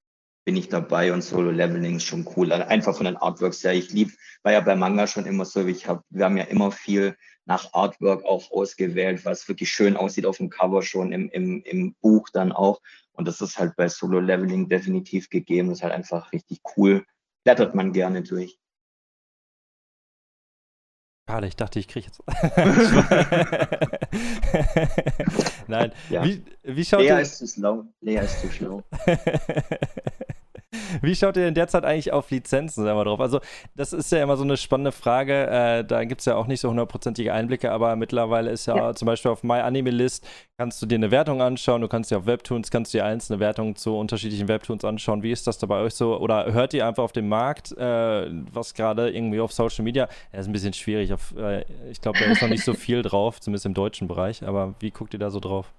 bin 0.47 0.57
ich 0.57 0.69
dabei 0.69 1.13
und 1.13 1.23
Solo 1.23 1.51
Leveling 1.51 1.97
ist 1.97 2.05
schon 2.05 2.25
cool. 2.37 2.53
Also 2.53 2.69
einfach 2.69 2.97
von 2.97 3.07
den 3.07 3.17
Artworks 3.17 3.65
her. 3.65 3.75
Ich 3.75 3.91
lieb, 3.91 4.13
war 4.45 4.53
ja 4.53 4.61
bei 4.61 4.77
Manga 4.77 5.09
schon 5.09 5.27
immer 5.27 5.45
so, 5.45 5.67
ich 5.67 5.89
hab, 5.89 6.05
wir 6.09 6.25
haben 6.25 6.37
ja 6.37 6.45
immer 6.45 6.71
viel 6.71 7.17
nach 7.47 7.75
Artwork 7.75 8.25
auch 8.25 8.53
ausgewählt, 8.53 9.25
was 9.25 9.49
wirklich 9.49 9.73
schön 9.73 9.97
aussieht 9.97 10.25
auf 10.25 10.37
dem 10.37 10.49
Cover 10.49 10.83
schon, 10.83 11.11
im, 11.11 11.29
im, 11.31 11.65
im 11.65 11.97
Buch 12.01 12.29
dann 12.33 12.53
auch. 12.53 12.81
Und 13.11 13.27
das 13.27 13.41
ist 13.41 13.59
halt 13.59 13.75
bei 13.75 13.89
Solo 13.89 14.21
Leveling 14.21 14.69
definitiv 14.69 15.31
gegeben. 15.31 15.69
Das 15.69 15.79
ist 15.79 15.83
halt 15.83 15.95
einfach 15.95 16.33
richtig 16.33 16.61
cool. 16.77 17.05
Blättert 17.43 17.75
man 17.75 17.93
gerne 17.93 18.23
durch. 18.23 18.57
Schade, 21.29 21.49
ich 21.49 21.57
dachte, 21.57 21.81
ich 21.81 21.89
kriege 21.89 22.07
jetzt. 22.07 22.23
Nein. 25.67 25.91
Ja. 26.09 26.25
Wie, 26.25 26.45
wie 26.63 26.85
schaut 26.85 27.01
Lea 27.01 27.21
ist 27.21 27.39
zu 27.39 27.49
schlau. 27.49 27.85
Lea 28.01 28.19
ist 28.19 28.43
zu 28.43 28.53
schlau. 28.53 28.85
Wie 31.03 31.15
schaut 31.15 31.37
ihr 31.37 31.45
denn 31.45 31.55
derzeit 31.55 31.85
eigentlich 31.85 32.13
auf 32.13 32.31
Lizenzen 32.31 32.85
selber 32.85 33.05
drauf? 33.05 33.21
Also, 33.21 33.41
das 33.75 33.93
ist 33.93 34.11
ja 34.13 34.23
immer 34.23 34.37
so 34.37 34.45
eine 34.45 34.57
spannende 34.57 34.93
Frage. 34.93 35.47
Äh, 35.47 35.85
da 35.85 36.05
gibt 36.05 36.21
es 36.21 36.25
ja 36.25 36.37
auch 36.37 36.47
nicht 36.47 36.61
so 36.61 36.69
hundertprozentige 36.71 37.33
Einblicke, 37.33 37.71
aber 37.73 37.97
mittlerweile 37.97 38.51
ist 38.51 38.67
ja, 38.67 38.77
Ja. 38.77 38.95
zum 38.95 39.07
Beispiel 39.07 39.31
auf 39.31 39.43
MyAnimeList 39.43 40.27
kannst 40.59 40.81
du 40.81 40.87
dir 40.87 40.95
eine 40.95 41.11
Wertung 41.11 41.43
anschauen. 41.43 41.83
Du 41.83 41.89
kannst 41.89 42.11
dir 42.11 42.19
auf 42.19 42.27
Webtoons, 42.27 42.71
kannst 42.71 42.95
du 42.95 42.99
dir 42.99 43.05
einzelne 43.05 43.41
Wertungen 43.41 43.77
zu 43.77 43.97
unterschiedlichen 43.97 44.49
Webtoons 44.49 44.85
anschauen. 44.85 45.23
Wie 45.23 45.31
ist 45.31 45.47
das 45.47 45.59
da 45.59 45.67
bei 45.67 45.81
euch 45.81 45.95
so? 45.95 46.19
Oder 46.19 46.53
hört 46.53 46.73
ihr 46.75 46.87
einfach 46.87 47.03
auf 47.03 47.13
dem 47.13 47.29
Markt, 47.29 47.73
äh, 47.77 48.27
was 48.53 48.73
gerade 48.75 49.11
irgendwie 49.11 49.41
auf 49.41 49.53
Social 49.53 49.85
Media? 49.85 50.09
Ja, 50.33 50.39
ist 50.41 50.47
ein 50.47 50.53
bisschen 50.53 50.73
schwierig. 50.73 51.13
Auf, 51.13 51.35
äh, 51.37 51.65
ich 51.91 52.01
glaube, 52.01 52.19
da 52.19 52.25
ist 52.27 52.41
noch 52.41 52.49
nicht 52.49 52.65
so 52.65 52.73
viel 52.87 53.03
drauf, 53.03 53.41
zumindest 53.41 53.67
im 53.67 53.75
deutschen 53.75 54.09
Bereich. 54.09 54.47
Aber 54.47 54.75
wie 54.81 54.91
guckt 54.91 55.13
ihr 55.15 55.21
da 55.21 55.31
so 55.31 55.41
drauf? 55.41 55.73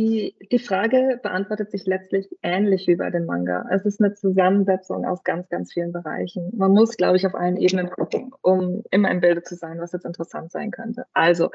Die, 0.00 0.34
die 0.50 0.58
Frage 0.58 1.20
beantwortet 1.22 1.70
sich 1.70 1.84
letztlich 1.84 2.26
ähnlich 2.42 2.86
wie 2.86 2.96
bei 2.96 3.10
dem 3.10 3.26
Manga. 3.26 3.66
Es 3.70 3.84
ist 3.84 4.00
eine 4.00 4.14
Zusammensetzung 4.14 5.04
aus 5.04 5.24
ganz, 5.24 5.50
ganz 5.50 5.74
vielen 5.74 5.92
Bereichen. 5.92 6.50
Man 6.56 6.72
muss, 6.72 6.96
glaube 6.96 7.18
ich, 7.18 7.26
auf 7.26 7.34
allen 7.34 7.58
Ebenen 7.58 7.90
gucken, 7.90 8.32
um 8.40 8.82
immer 8.90 9.10
im 9.10 9.20
Bilde 9.20 9.42
zu 9.42 9.56
sein, 9.56 9.78
was 9.78 9.92
jetzt 9.92 10.06
interessant 10.06 10.52
sein 10.52 10.70
könnte. 10.70 11.04
Also, 11.12 11.50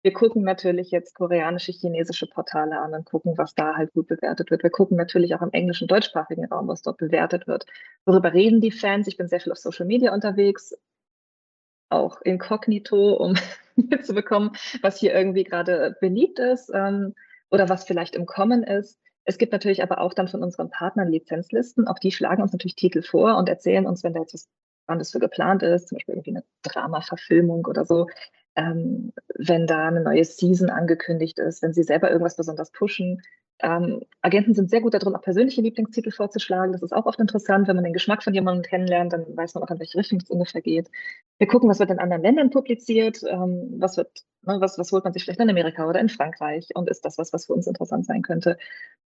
wir 0.00 0.14
gucken 0.14 0.44
natürlich 0.44 0.90
jetzt 0.92 1.14
koreanische, 1.14 1.72
chinesische 1.72 2.26
Portale 2.26 2.80
an 2.80 2.94
und 2.94 3.04
gucken, 3.04 3.36
was 3.36 3.54
da 3.54 3.76
halt 3.76 3.92
gut 3.92 4.06
bewertet 4.06 4.50
wird. 4.50 4.62
Wir 4.62 4.70
gucken 4.70 4.96
natürlich 4.96 5.34
auch 5.34 5.42
im 5.42 5.52
englischen, 5.52 5.86
deutschsprachigen 5.86 6.46
Raum, 6.46 6.68
was 6.68 6.80
dort 6.80 6.96
bewertet 6.96 7.46
wird. 7.46 7.66
Worüber 8.06 8.32
reden 8.32 8.62
die 8.62 8.70
Fans? 8.70 9.08
Ich 9.08 9.18
bin 9.18 9.28
sehr 9.28 9.40
viel 9.40 9.52
auf 9.52 9.58
Social 9.58 9.84
Media 9.84 10.14
unterwegs, 10.14 10.74
auch 11.90 12.22
inkognito, 12.22 13.12
um 13.12 13.34
mitzubekommen, 13.76 14.52
was 14.80 14.98
hier 14.98 15.12
irgendwie 15.12 15.44
gerade 15.44 15.98
beliebt 16.00 16.38
ist. 16.38 16.70
Ähm, 16.72 17.14
oder 17.50 17.68
was 17.68 17.84
vielleicht 17.84 18.14
im 18.14 18.26
Kommen 18.26 18.62
ist. 18.62 18.98
Es 19.24 19.38
gibt 19.38 19.52
natürlich 19.52 19.82
aber 19.82 20.00
auch 20.00 20.14
dann 20.14 20.28
von 20.28 20.42
unseren 20.42 20.70
Partnern 20.70 21.08
Lizenzlisten. 21.08 21.86
Auch 21.86 21.98
die 21.98 22.12
schlagen 22.12 22.42
uns 22.42 22.52
natürlich 22.52 22.76
Titel 22.76 23.02
vor 23.02 23.36
und 23.36 23.48
erzählen 23.48 23.86
uns, 23.86 24.02
wenn 24.02 24.14
da 24.14 24.20
jetzt 24.20 24.34
was 24.34 24.48
Spannendes 24.84 25.12
für 25.12 25.20
geplant 25.20 25.62
ist, 25.62 25.88
zum 25.88 25.96
Beispiel 25.96 26.14
irgendwie 26.14 26.30
eine 26.30 26.44
Drama-Verfilmung 26.62 27.66
oder 27.66 27.84
so, 27.84 28.08
ähm, 28.56 29.12
wenn 29.36 29.66
da 29.66 29.86
eine 29.86 30.00
neue 30.00 30.24
Season 30.24 30.70
angekündigt 30.70 31.38
ist, 31.38 31.62
wenn 31.62 31.72
sie 31.72 31.84
selber 31.84 32.10
irgendwas 32.10 32.36
besonders 32.36 32.72
pushen. 32.72 33.22
Ähm, 33.62 34.02
Agenten 34.22 34.54
sind 34.54 34.70
sehr 34.70 34.80
gut 34.80 34.94
darin, 34.94 35.14
auch 35.14 35.22
persönliche 35.22 35.60
Lieblingstitel 35.60 36.10
vorzuschlagen. 36.10 36.72
Das 36.72 36.82
ist 36.82 36.92
auch 36.92 37.06
oft 37.06 37.20
interessant, 37.20 37.68
wenn 37.68 37.76
man 37.76 37.84
den 37.84 37.92
Geschmack 37.92 38.22
von 38.22 38.32
jemandem 38.32 38.62
kennenlernt, 38.62 39.12
dann 39.12 39.36
weiß 39.36 39.54
man 39.54 39.64
auch, 39.64 39.70
in 39.70 39.78
welche 39.78 39.98
Richtung 39.98 40.18
es 40.22 40.30
ungefähr 40.30 40.62
geht. 40.62 40.90
Wir 41.38 41.46
gucken, 41.46 41.68
was 41.68 41.78
wird 41.78 41.90
in 41.90 41.98
anderen 41.98 42.22
Ländern 42.22 42.50
publiziert, 42.50 43.22
ähm, 43.28 43.74
was 43.78 43.96
wird, 43.96 44.24
ne, 44.42 44.60
was, 44.60 44.78
was 44.78 44.92
holt 44.92 45.04
man 45.04 45.12
sich 45.12 45.24
vielleicht 45.24 45.40
in 45.40 45.50
Amerika 45.50 45.86
oder 45.88 46.00
in 46.00 46.08
Frankreich 46.08 46.68
und 46.74 46.88
ist 46.88 47.04
das 47.04 47.18
was, 47.18 47.32
was 47.32 47.46
für 47.46 47.52
uns 47.52 47.66
interessant 47.66 48.06
sein 48.06 48.22
könnte. 48.22 48.56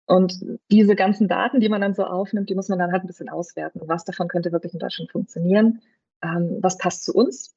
Und 0.06 0.40
diese 0.72 0.96
ganzen 0.96 1.28
Daten, 1.28 1.60
die 1.60 1.70
man 1.70 1.82
dann 1.82 1.94
so 1.94 2.04
aufnimmt, 2.04 2.50
die 2.50 2.56
muss 2.56 2.70
man 2.70 2.80
dann 2.80 2.92
halt 2.92 3.04
ein 3.04 3.08
bisschen 3.08 3.30
auswerten. 3.30 3.82
Was 3.86 4.06
davon 4.06 4.28
könnte 4.28 4.52
wirklich 4.52 4.74
in 4.74 4.80
Deutschland 4.80 5.12
funktionieren? 5.12 5.82
Ähm, 6.24 6.58
was 6.62 6.78
passt 6.78 7.04
zu 7.04 7.14
uns? 7.14 7.56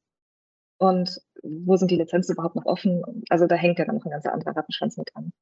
Und 0.78 1.20
wo 1.42 1.76
sind 1.76 1.90
die 1.90 1.96
Lizenzen 1.96 2.32
überhaupt 2.32 2.56
noch 2.56 2.66
offen? 2.66 3.24
Also 3.30 3.46
da 3.46 3.54
hängt 3.54 3.78
ja 3.78 3.84
dann 3.86 3.96
noch 3.96 4.04
ein 4.04 4.10
ganz 4.10 4.26
anderer 4.26 4.56
Rattenschwanz 4.56 4.96
mit 4.96 5.10
dran. 5.14 5.32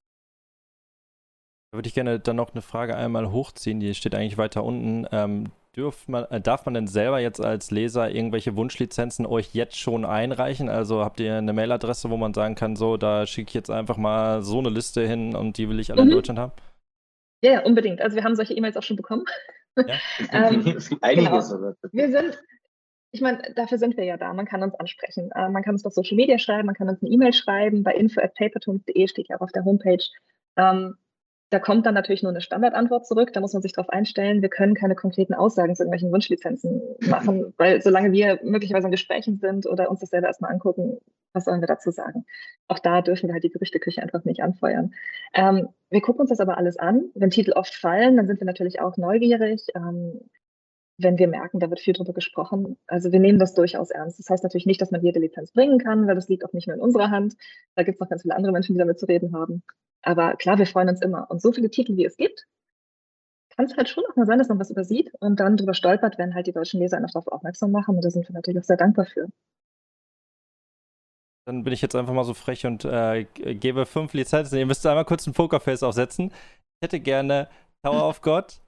Da 1.70 1.78
würde 1.78 1.86
ich 1.86 1.94
gerne 1.94 2.18
dann 2.18 2.36
noch 2.36 2.52
eine 2.52 2.62
Frage 2.62 2.96
einmal 2.96 3.30
hochziehen, 3.30 3.78
die 3.78 3.94
steht 3.94 4.14
eigentlich 4.14 4.38
weiter 4.38 4.64
unten. 4.64 5.06
Ähm, 5.12 5.52
dürft 5.76 6.08
man, 6.08 6.24
äh, 6.24 6.40
darf 6.40 6.64
man 6.66 6.74
denn 6.74 6.88
selber 6.88 7.20
jetzt 7.20 7.40
als 7.40 7.70
Leser 7.70 8.10
irgendwelche 8.10 8.56
Wunschlizenzen 8.56 9.24
euch 9.24 9.54
jetzt 9.54 9.78
schon 9.78 10.04
einreichen? 10.04 10.68
Also 10.68 11.04
habt 11.04 11.20
ihr 11.20 11.36
eine 11.36 11.52
Mailadresse, 11.52 12.10
wo 12.10 12.16
man 12.16 12.34
sagen 12.34 12.56
kann, 12.56 12.74
so, 12.74 12.96
da 12.96 13.24
schicke 13.24 13.50
ich 13.50 13.54
jetzt 13.54 13.70
einfach 13.70 13.96
mal 13.96 14.42
so 14.42 14.58
eine 14.58 14.68
Liste 14.70 15.06
hin 15.06 15.36
und 15.36 15.58
die 15.58 15.68
will 15.68 15.78
ich 15.78 15.92
alle 15.92 16.02
in 16.02 16.08
Mhm. 16.08 16.12
Deutschland 16.12 16.38
haben? 16.40 16.52
Ja, 17.44 17.52
ja, 17.52 17.60
unbedingt. 17.62 18.00
Also 18.00 18.16
wir 18.16 18.24
haben 18.24 18.34
solche 18.34 18.54
E-Mails 18.54 18.76
auch 18.76 18.82
schon 18.82 18.96
bekommen. 18.96 19.24
Ähm, 20.32 20.76
Einiges 21.00 21.28
genau. 21.28 21.40
sogar. 21.40 21.74
Wir 21.92 22.10
sind, 22.10 22.42
ich 23.12 23.20
meine, 23.20 23.40
dafür 23.54 23.78
sind 23.78 23.96
wir 23.96 24.04
ja 24.04 24.16
da. 24.16 24.34
Man 24.34 24.44
kann 24.44 24.64
uns 24.64 24.74
ansprechen. 24.74 25.30
Äh, 25.36 25.48
man 25.48 25.62
kann 25.62 25.74
uns 25.74 25.86
auf 25.86 25.92
Social 25.94 26.16
Media 26.16 26.38
schreiben, 26.38 26.66
man 26.66 26.74
kann 26.74 26.88
uns 26.88 27.00
eine 27.00 27.10
E-Mail 27.12 27.32
schreiben. 27.32 27.84
Bei 27.84 27.94
info.papertoons.de 27.94 29.06
steht 29.06 29.28
ja 29.28 29.36
auch 29.36 29.42
auf 29.42 29.52
der 29.52 29.64
Homepage. 29.64 30.04
Ähm, 30.56 30.96
da 31.50 31.58
kommt 31.58 31.84
dann 31.84 31.94
natürlich 31.94 32.22
nur 32.22 32.30
eine 32.30 32.40
Standardantwort 32.40 33.06
zurück. 33.06 33.32
Da 33.32 33.40
muss 33.40 33.52
man 33.52 33.62
sich 33.62 33.72
darauf 33.72 33.90
einstellen. 33.90 34.40
Wir 34.40 34.48
können 34.48 34.74
keine 34.74 34.94
konkreten 34.94 35.34
Aussagen 35.34 35.74
zu 35.74 35.82
irgendwelchen 35.82 36.12
Wunschlizenzen 36.12 36.80
machen, 37.08 37.52
weil 37.58 37.82
solange 37.82 38.12
wir 38.12 38.38
möglicherweise 38.44 38.86
in 38.86 38.92
Gesprächen 38.92 39.38
sind 39.38 39.66
oder 39.66 39.90
uns 39.90 40.00
das 40.00 40.10
selber 40.10 40.28
erstmal 40.28 40.52
angucken, 40.52 40.98
was 41.32 41.44
sollen 41.44 41.60
wir 41.60 41.66
dazu 41.66 41.90
sagen? 41.90 42.24
Auch 42.68 42.78
da 42.78 43.02
dürfen 43.02 43.28
wir 43.28 43.34
halt 43.34 43.42
die 43.42 43.50
Gerüchteküche 43.50 44.00
einfach 44.00 44.24
nicht 44.24 44.42
anfeuern. 44.42 44.94
Ähm, 45.34 45.68
wir 45.90 46.00
gucken 46.00 46.20
uns 46.20 46.30
das 46.30 46.40
aber 46.40 46.56
alles 46.56 46.78
an. 46.78 47.10
Wenn 47.14 47.30
Titel 47.30 47.52
oft 47.52 47.74
fallen, 47.74 48.16
dann 48.16 48.28
sind 48.28 48.40
wir 48.40 48.46
natürlich 48.46 48.80
auch 48.80 48.96
neugierig. 48.96 49.66
Ähm, 49.74 50.20
wenn 50.98 51.18
wir 51.18 51.28
merken, 51.28 51.58
da 51.58 51.70
wird 51.70 51.80
viel 51.80 51.94
drüber 51.94 52.12
gesprochen. 52.12 52.76
Also 52.86 53.10
wir 53.10 53.20
nehmen 53.20 53.38
das 53.38 53.54
durchaus 53.54 53.90
ernst. 53.90 54.18
Das 54.18 54.28
heißt 54.28 54.44
natürlich 54.44 54.66
nicht, 54.66 54.80
dass 54.80 54.90
man 54.90 55.02
jede 55.02 55.18
Lizenz 55.18 55.50
bringen 55.50 55.78
kann, 55.78 56.06
weil 56.06 56.14
das 56.14 56.28
liegt 56.28 56.44
auch 56.44 56.52
nicht 56.52 56.68
nur 56.68 56.76
in 56.76 56.82
unserer 56.82 57.10
Hand. 57.10 57.34
Da 57.74 57.82
gibt 57.82 57.96
es 57.96 58.00
noch 58.00 58.08
ganz 58.08 58.22
viele 58.22 58.36
andere 58.36 58.52
Menschen, 58.52 58.74
die 58.74 58.78
damit 58.78 59.00
zu 59.00 59.06
reden 59.06 59.34
haben. 59.34 59.62
Aber 60.02 60.34
klar, 60.36 60.58
wir 60.58 60.66
freuen 60.66 60.88
uns 60.88 61.02
immer. 61.02 61.30
Und 61.30 61.42
so 61.42 61.52
viele 61.52 61.70
Titel, 61.70 61.96
wie 61.96 62.04
es 62.04 62.16
gibt, 62.16 62.46
kann 63.56 63.66
es 63.66 63.76
halt 63.76 63.88
schon 63.88 64.04
auch 64.10 64.16
mal 64.16 64.26
sein, 64.26 64.38
dass 64.38 64.48
man 64.48 64.58
was 64.58 64.70
übersieht 64.70 65.12
und 65.20 65.38
dann 65.40 65.56
drüber 65.56 65.74
stolpert, 65.74 66.18
wenn 66.18 66.34
halt 66.34 66.46
die 66.46 66.52
deutschen 66.52 66.80
Leser 66.80 66.96
einfach 66.96 67.12
darauf 67.12 67.28
aufmerksam 67.28 67.72
machen. 67.72 67.96
Und 67.96 68.04
da 68.04 68.10
sind 68.10 68.28
wir 68.28 68.34
natürlich 68.34 68.60
auch 68.60 68.66
sehr 68.66 68.76
dankbar 68.76 69.06
für. 69.06 69.28
Dann 71.46 71.64
bin 71.64 71.72
ich 71.72 71.82
jetzt 71.82 71.96
einfach 71.96 72.12
mal 72.12 72.24
so 72.24 72.34
frech 72.34 72.64
und 72.66 72.84
äh, 72.84 73.24
gebe 73.24 73.86
fünf 73.86 74.12
Lizenzen. 74.12 74.58
Ihr 74.58 74.66
müsst 74.66 74.86
einmal 74.86 75.04
kurz 75.04 75.26
ein 75.26 75.34
Pokerface 75.34 75.82
aufsetzen. 75.82 76.28
Ich 76.28 76.86
hätte 76.86 77.00
gerne 77.00 77.48
Tower 77.82 78.08
of 78.08 78.22
God, 78.22 78.60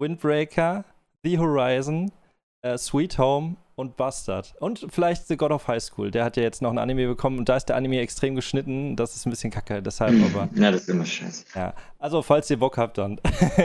Windbreaker, 0.00 0.84
The 1.24 1.38
Horizon, 1.38 2.12
äh, 2.62 2.78
Sweet 2.78 3.18
Home 3.18 3.56
und 3.80 3.96
Bastard. 3.96 4.54
Und 4.60 4.86
vielleicht 4.90 5.26
The 5.26 5.36
God 5.36 5.50
of 5.50 5.66
High 5.66 5.82
School. 5.82 6.10
Der 6.10 6.24
hat 6.24 6.36
ja 6.36 6.42
jetzt 6.42 6.60
noch 6.60 6.70
ein 6.70 6.78
Anime 6.78 7.08
bekommen 7.08 7.38
und 7.38 7.48
da 7.48 7.56
ist 7.56 7.64
der 7.66 7.76
Anime 7.76 8.00
extrem 8.00 8.34
geschnitten. 8.36 8.94
Das 8.94 9.16
ist 9.16 9.26
ein 9.26 9.30
bisschen 9.30 9.50
kacke, 9.50 9.82
deshalb 9.82 10.14
aber. 10.34 10.48
Ja, 10.54 10.70
das 10.70 10.82
ist 10.82 10.88
immer 10.90 11.06
scheiße. 11.06 11.46
Ja, 11.54 11.74
also 11.98 12.22
falls 12.22 12.48
ihr 12.50 12.58
Bock 12.58 12.76
habt, 12.76 12.98
dann. 12.98 13.18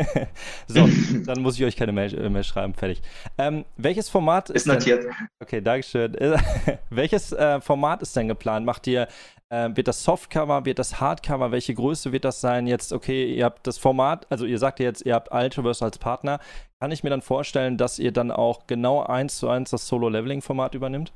so, 0.67 0.87
dann 1.25 1.41
muss 1.41 1.55
ich 1.55 1.65
euch 1.65 1.75
keine 1.75 1.91
Mail, 1.91 2.17
äh, 2.17 2.29
Mail 2.29 2.43
schreiben. 2.43 2.73
Fertig. 2.73 3.01
Ähm, 3.37 3.65
welches 3.77 4.09
Format 4.09 4.49
ist, 4.49 4.65
Ist 4.65 4.67
notiert. 4.67 5.05
Okay, 5.39 5.61
Dankeschön. 5.61 6.15
Welches 6.89 7.31
äh, 7.33 7.59
Format 7.59 8.01
ist 8.01 8.15
denn 8.15 8.27
geplant? 8.27 8.65
Macht 8.65 8.87
ihr, 8.87 9.07
äh, 9.49 9.69
wird 9.73 9.87
das 9.87 10.03
Softcover, 10.03 10.65
wird 10.65 10.79
das 10.79 10.99
Hardcover? 10.99 11.51
Welche 11.51 11.73
Größe 11.73 12.11
wird 12.11 12.25
das 12.25 12.41
sein? 12.41 12.67
Jetzt, 12.67 12.93
okay, 12.93 13.33
ihr 13.33 13.45
habt 13.45 13.67
das 13.67 13.77
Format, 13.77 14.27
also 14.29 14.45
ihr 14.45 14.59
sagt 14.59 14.79
jetzt, 14.79 15.05
ihr 15.05 15.13
habt 15.13 15.31
Ultraverse 15.31 15.85
als 15.85 15.97
Partner. 15.97 16.39
Kann 16.79 16.91
ich 16.91 17.03
mir 17.03 17.09
dann 17.09 17.21
vorstellen, 17.21 17.77
dass 17.77 17.99
ihr 17.99 18.11
dann 18.11 18.31
auch 18.31 18.67
genau 18.67 19.03
eins 19.03 19.37
zu 19.37 19.49
eins 19.49 19.69
das 19.69 19.87
Solo-Leveling-Format 19.87 20.75
übernimmt? 20.75 21.13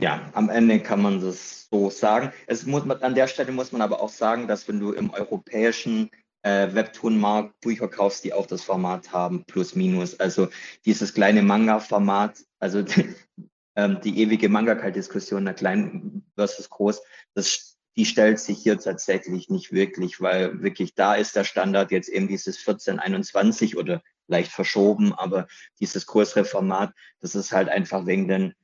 Ja, 0.00 0.28
am 0.32 0.48
Ende 0.48 0.80
kann 0.80 1.02
man 1.02 1.20
das 1.20 1.68
so 1.70 1.88
sagen. 1.88 2.32
Es 2.46 2.66
muss 2.66 2.84
man, 2.84 3.00
an 3.02 3.14
der 3.14 3.28
Stelle 3.28 3.52
muss 3.52 3.70
man 3.70 3.80
aber 3.80 4.00
auch 4.02 4.08
sagen, 4.08 4.48
dass 4.48 4.66
wenn 4.66 4.80
du 4.80 4.92
im 4.92 5.10
europäischen 5.10 6.10
äh, 6.42 6.74
Webtoon-Markt 6.74 7.60
Bücher 7.60 7.88
kaufst, 7.88 8.24
die 8.24 8.32
auch 8.32 8.46
das 8.46 8.62
Format 8.62 9.12
haben, 9.12 9.44
plus 9.46 9.74
minus. 9.74 10.18
Also 10.18 10.48
dieses 10.84 11.14
kleine 11.14 11.42
Manga-Format, 11.42 12.44
also 12.58 12.84
ähm, 13.76 14.00
die 14.02 14.20
ewige 14.20 14.48
Manga-Diskussion, 14.48 15.44
der 15.44 15.54
klein 15.54 16.24
versus 16.36 16.70
groß, 16.70 17.02
das, 17.34 17.76
die 17.96 18.04
stellt 18.04 18.40
sich 18.40 18.58
hier 18.58 18.78
tatsächlich 18.78 19.50
nicht 19.50 19.72
wirklich, 19.72 20.20
weil 20.20 20.62
wirklich 20.62 20.94
da 20.94 21.14
ist 21.14 21.36
der 21.36 21.44
Standard 21.44 21.90
jetzt 21.90 22.08
eben 22.08 22.28
dieses 22.28 22.58
1421 22.58 23.76
oder 23.76 24.02
leicht 24.26 24.50
verschoben, 24.50 25.12
aber 25.12 25.46
dieses 25.80 26.06
größere 26.06 26.44
Format, 26.44 26.92
das 27.20 27.34
ist 27.34 27.52
halt 27.52 27.68
einfach 27.68 28.06
wegen 28.06 28.28
den 28.28 28.54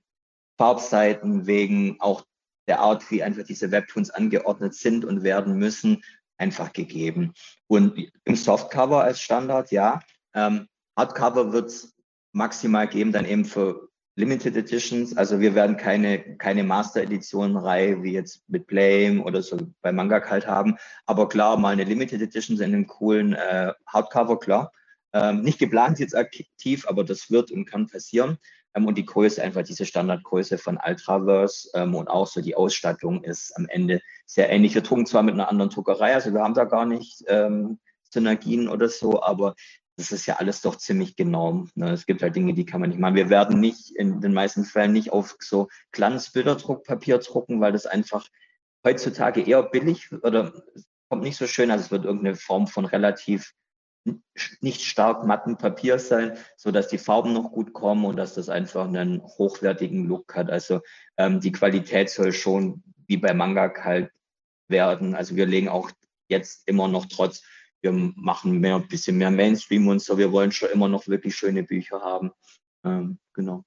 Farbseiten, 0.57 1.47
wegen 1.47 2.01
auch 2.01 2.25
der 2.67 2.81
Art, 2.81 3.11
wie 3.11 3.23
einfach 3.23 3.45
diese 3.45 3.71
Webtoons 3.71 4.11
angeordnet 4.11 4.75
sind 4.75 5.05
und 5.05 5.23
werden 5.23 5.57
müssen, 5.59 6.03
einfach 6.37 6.73
gegeben. 6.73 7.35
Und 7.67 8.11
im 8.25 8.37
Softcover 8.37 9.05
als 9.05 9.21
Standard, 9.21 9.71
ja. 9.71 10.01
Ähm, 10.35 10.69
Hardcover 10.97 11.53
wird 11.53 11.69
es 11.69 11.95
maximal 12.33 12.89
geben, 12.89 13.13
dann 13.13 13.27
eben 13.27 13.45
für 13.45 13.90
Limited 14.21 14.55
Editions. 14.57 15.17
Also 15.17 15.41
wir 15.41 15.55
werden 15.55 15.77
keine, 15.77 16.37
keine 16.37 16.63
Master 16.63 17.03
Edition 17.03 17.57
Reihe 17.57 18.03
wie 18.03 18.13
jetzt 18.13 18.49
mit 18.49 18.67
Blame 18.67 19.23
oder 19.25 19.43
so 19.43 19.57
bei 19.81 19.93
Manga 19.93 20.21
Kalt 20.21 20.47
haben. 20.47 20.77
Aber 21.07 21.29
klar, 21.29 21.57
mal 21.57 21.73
eine 21.73 21.85
Limited 21.85 22.21
Edition 22.21 22.57
in 22.59 22.75
einem 22.75 22.87
coolen 22.87 23.33
äh, 23.33 23.73
Hardcover, 23.87 24.39
klar. 24.39 24.73
Ähm, 25.13 25.41
nicht 25.41 25.59
geplant 25.59 25.99
jetzt 25.99 26.15
aktiv, 26.15 26.87
aber 26.87 27.03
das 27.03 27.31
wird 27.31 27.51
und 27.51 27.65
kann 27.65 27.87
passieren. 27.89 28.39
Ähm, 28.75 28.87
und 28.87 28.97
die 28.99 29.07
Größe, 29.07 29.43
einfach 29.43 29.63
diese 29.63 29.87
Standardgröße 29.87 30.59
von 30.59 30.79
Ultraverse 30.87 31.71
ähm, 31.75 31.95
und 31.95 32.09
auch 32.09 32.27
so 32.27 32.41
die 32.41 32.55
Ausstattung 32.55 33.25
ist 33.25 33.57
am 33.57 33.67
Ende 33.69 34.01
sehr 34.27 34.51
ähnlich. 34.51 34.75
Wir 34.75 34.83
drucken 34.83 35.07
zwar 35.07 35.23
mit 35.23 35.35
einer 35.35 35.49
anderen 35.49 35.71
Druckerei, 35.71 36.15
also 36.15 36.33
wir 36.33 36.43
haben 36.43 36.55
da 36.55 36.65
gar 36.65 36.87
nicht 36.87 37.25
ähm, 37.27 37.79
Synergien 38.11 38.69
oder 38.69 38.89
so, 38.89 39.23
aber 39.23 39.55
das 40.01 40.13
ist 40.13 40.27
ja 40.27 40.37
alles 40.37 40.63
doch 40.63 40.77
ziemlich 40.77 41.15
genau. 41.15 41.67
Ne? 41.75 41.91
Es 41.91 42.07
gibt 42.07 42.23
halt 42.23 42.35
Dinge, 42.35 42.55
die 42.55 42.65
kann 42.65 42.81
man 42.81 42.91
nicht 42.91 42.99
machen. 42.99 43.15
Wir 43.15 43.29
werden 43.29 43.61
nicht 43.61 43.91
in 43.91 44.21
den 44.21 44.33
meisten 44.33 44.65
Fällen 44.65 44.93
nicht 44.93 45.13
auf 45.13 45.37
so 45.41 45.69
Glanzbilderdruckpapier 45.93 47.19
drucken, 47.19 47.61
weil 47.61 47.73
das 47.73 47.87
einfach 47.87 48.27
heutzutage 48.85 49.43
eher 49.43 49.63
billig 49.63 50.11
oder 50.23 50.53
kommt 51.11 51.23
nicht 51.23 51.37
so 51.37 51.47
schön. 51.47 51.71
Also 51.71 51.85
es 51.85 51.91
wird 51.91 52.07
irgendeine 52.07 52.37
Form 52.37 52.67
von 52.67 52.87
relativ 52.87 53.53
nicht 54.61 54.83
stark 54.83 55.27
matten 55.27 55.59
Papier 55.59 55.99
sein, 55.99 56.39
so 56.57 56.71
dass 56.71 56.89
die 56.89 56.97
Farben 56.97 57.35
noch 57.35 57.53
gut 57.53 57.75
kommen 57.75 58.07
und 58.07 58.17
dass 58.17 58.35
das 58.35 58.49
einfach 58.49 58.89
einen 58.89 59.23
hochwertigen 59.23 60.07
Look 60.07 60.35
hat. 60.35 60.51
Also 60.51 60.81
ähm, 61.19 61.41
die 61.41 61.53
Qualität 61.53 62.09
soll 62.09 62.33
schon 62.33 62.83
wie 63.07 63.19
bei 63.19 63.35
Manga 63.35 63.71
halt 63.85 64.11
werden. 64.69 65.15
Also 65.15 65.37
wir 65.37 65.45
legen 65.45 65.69
auch 65.69 65.91
jetzt 66.29 66.67
immer 66.67 66.89
noch 66.89 67.07
trotz 67.07 67.43
wir 67.83 67.93
machen 67.93 68.59
mehr, 68.59 68.77
ein 68.77 68.89
bisschen 68.89 69.17
mehr 69.17 69.31
Mainstream 69.31 69.89
und 69.89 70.01
so. 70.03 70.19
Wir 70.19 70.33
wollen 70.33 70.53
schon 70.53 70.71
immer 70.71 70.89
noch 70.89 71.07
wirklich 71.09 71.35
schöne 71.35 71.63
Bücher 71.63 72.01
haben. 72.01 72.31
Ähm, 72.85 73.19
genau. 73.35 73.65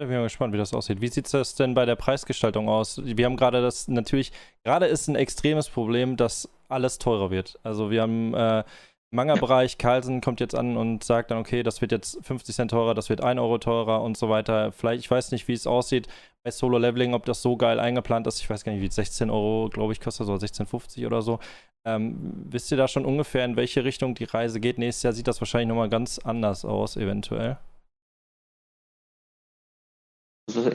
Ich 0.00 0.06
bin 0.06 0.16
mal 0.16 0.22
gespannt, 0.22 0.54
wie 0.54 0.58
das 0.58 0.72
aussieht. 0.72 1.02
Wie 1.02 1.08
sieht 1.08 1.32
das 1.34 1.56
denn 1.56 1.74
bei 1.74 1.84
der 1.84 1.94
Preisgestaltung 1.94 2.70
aus? 2.70 3.02
Wir 3.04 3.26
haben 3.26 3.36
gerade 3.36 3.60
das, 3.60 3.86
natürlich, 3.86 4.32
gerade 4.64 4.86
ist 4.86 5.08
ein 5.08 5.14
extremes 5.14 5.68
Problem, 5.68 6.16
dass 6.16 6.48
alles 6.70 6.96
teurer 6.96 7.30
wird. 7.30 7.60
Also 7.64 7.90
wir 7.90 8.00
haben 8.00 8.32
äh, 8.32 8.64
Manga-Bereich, 9.12 9.78
Carlsen 9.78 10.20
kommt 10.20 10.38
jetzt 10.38 10.54
an 10.54 10.76
und 10.76 11.02
sagt 11.02 11.30
dann, 11.30 11.38
okay, 11.38 11.64
das 11.64 11.80
wird 11.80 11.90
jetzt 11.90 12.24
50 12.24 12.54
Cent 12.54 12.70
teurer, 12.70 12.94
das 12.94 13.08
wird 13.08 13.22
1 13.22 13.40
Euro 13.40 13.58
teurer 13.58 14.02
und 14.02 14.16
so 14.16 14.28
weiter. 14.28 14.70
Vielleicht, 14.70 15.00
ich 15.00 15.10
weiß 15.10 15.32
nicht, 15.32 15.48
wie 15.48 15.52
es 15.52 15.66
aussieht 15.66 16.06
bei 16.44 16.52
Solo 16.52 16.78
Leveling, 16.78 17.14
ob 17.14 17.24
das 17.24 17.42
so 17.42 17.56
geil 17.56 17.80
eingeplant 17.80 18.26
ist. 18.28 18.40
Ich 18.40 18.48
weiß 18.48 18.62
gar 18.62 18.72
nicht, 18.72 18.82
wie 18.82 18.90
16 18.90 19.28
Euro, 19.28 19.68
glaube 19.68 19.92
ich, 19.92 20.00
kostet, 20.00 20.26
so 20.26 20.34
16,50 20.34 21.06
oder 21.06 21.22
so. 21.22 21.40
Ähm, 21.84 22.44
wisst 22.48 22.70
ihr 22.70 22.76
da 22.76 22.86
schon 22.86 23.04
ungefähr, 23.04 23.44
in 23.44 23.56
welche 23.56 23.84
Richtung 23.84 24.14
die 24.14 24.24
Reise 24.24 24.60
geht? 24.60 24.78
Nächstes 24.78 25.02
Jahr 25.02 25.12
sieht 25.12 25.26
das 25.26 25.40
wahrscheinlich 25.40 25.68
nochmal 25.68 25.88
ganz 25.88 26.18
anders 26.20 26.64
aus, 26.64 26.96
eventuell. 26.96 27.58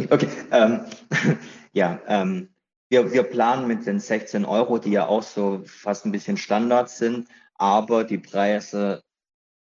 Okay, 0.10 0.28
ähm, 0.52 0.82
ja, 1.74 2.00
ähm, 2.08 2.50
wir, 2.90 3.12
wir 3.12 3.24
planen 3.24 3.68
mit 3.68 3.86
den 3.86 4.00
16 4.00 4.46
Euro, 4.46 4.78
die 4.78 4.92
ja 4.92 5.08
auch 5.08 5.24
so 5.24 5.62
fast 5.66 6.06
ein 6.06 6.12
bisschen 6.12 6.38
Standard 6.38 6.90
sind, 6.90 7.28
aber 7.56 8.04
die 8.04 8.18
Preise 8.18 9.04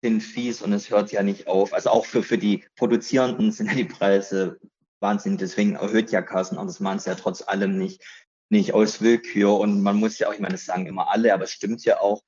sind 0.04 0.22
fies 0.22 0.62
und 0.62 0.74
es 0.74 0.90
hört 0.90 1.12
ja 1.12 1.24
nicht 1.24 1.48
auf. 1.48 1.74
Also 1.74 1.90
auch 1.90 2.06
für, 2.06 2.24
für 2.24 2.38
die 2.38 2.66
Produzierenden 2.76 3.52
sind 3.52 3.68
ja 3.68 3.74
die 3.76 3.86
Preise 3.86 4.60
Wahnsinn. 5.00 5.38
Deswegen 5.38 5.76
erhöht 5.76 6.12
ja 6.12 6.22
Carsten 6.22 6.58
auch, 6.58 6.66
das 6.66 6.80
machen 6.80 7.00
sie 7.00 7.10
ja 7.10 7.16
trotz 7.16 7.42
allem 7.42 7.78
nicht 7.78 8.04
nicht 8.50 8.74
aus 8.74 9.02
Willkür. 9.02 9.58
Und 9.58 9.82
man 9.82 9.98
muss 9.98 10.20
ja 10.20 10.30
auch, 10.30 10.34
ich 10.34 10.40
meine, 10.40 10.54
das 10.54 10.66
sagen 10.66 10.86
immer 10.86 11.10
alle, 11.10 11.34
aber 11.34 11.44
es 11.44 11.52
stimmt 11.52 11.84
ja 11.86 12.00
auch, 12.00 12.22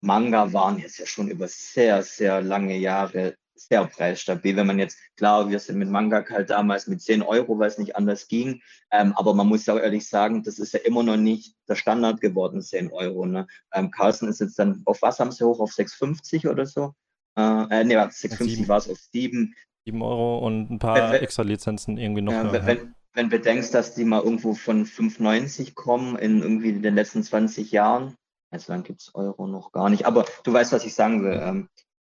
Manga 0.00 0.52
waren 0.52 0.78
jetzt 0.78 0.98
ja 0.98 1.06
schon 1.06 1.28
über 1.28 1.48
sehr, 1.48 2.02
sehr 2.02 2.40
lange 2.40 2.76
Jahre 2.76 3.36
sehr 3.60 3.84
preisstabil. 3.86 4.56
Wenn 4.56 4.66
man 4.66 4.78
jetzt, 4.78 4.98
klar, 5.16 5.48
wir 5.48 5.58
sind 5.58 5.78
mit 5.78 5.88
Manga 5.88 6.24
halt 6.28 6.50
damals 6.50 6.86
mit 6.86 7.00
10 7.00 7.22
Euro, 7.22 7.58
weil 7.58 7.68
es 7.68 7.78
nicht 7.78 7.96
anders 7.96 8.28
ging. 8.28 8.62
Ähm, 8.90 9.12
aber 9.16 9.34
man 9.34 9.46
muss 9.46 9.66
ja 9.66 9.74
auch 9.74 9.78
ehrlich 9.78 10.08
sagen, 10.08 10.42
das 10.42 10.58
ist 10.58 10.72
ja 10.72 10.80
immer 10.80 11.02
noch 11.02 11.16
nicht 11.16 11.54
der 11.68 11.74
Standard 11.74 12.20
geworden, 12.20 12.62
10 12.62 12.92
Euro. 12.92 13.26
Ne? 13.26 13.46
Ähm, 13.72 13.90
Carlsen 13.90 14.28
ist 14.28 14.40
jetzt 14.40 14.58
dann, 14.58 14.82
auf 14.84 15.02
was 15.02 15.18
haben 15.18 15.32
sie 15.32 15.44
hoch? 15.44 15.60
Auf 15.60 15.72
6,50 15.72 16.48
oder 16.48 16.66
so? 16.66 16.94
Äh, 17.36 17.80
äh 17.80 17.84
nee, 17.84 17.96
6,50 17.96 18.68
war 18.68 18.78
es 18.78 18.88
auf 18.88 18.98
7. 18.98 19.54
7 19.84 20.02
Euro 20.02 20.38
und 20.38 20.70
ein 20.70 20.78
paar 20.78 21.14
extra 21.20 21.42
Lizenzen 21.42 21.96
irgendwie 21.96 22.22
noch. 22.22 22.32
Ja, 22.32 22.66
wenn, 22.66 22.94
wenn 23.14 23.30
du 23.30 23.40
denkst, 23.40 23.70
dass 23.70 23.94
die 23.94 24.04
mal 24.04 24.22
irgendwo 24.22 24.54
von 24.54 24.84
5,90 24.84 25.74
kommen 25.74 26.16
in 26.16 26.42
irgendwie 26.42 26.72
den 26.72 26.94
letzten 26.94 27.22
20 27.22 27.72
Jahren, 27.72 28.14
also 28.50 28.72
dann 28.72 28.82
gibt 28.82 29.02
es 29.02 29.14
Euro 29.14 29.46
noch 29.46 29.72
gar 29.72 29.90
nicht. 29.90 30.06
Aber 30.06 30.24
du 30.44 30.52
weißt, 30.52 30.72
was 30.72 30.84
ich 30.84 30.94
sagen 30.94 31.22
will. 31.22 31.40
Ähm, 31.42 31.68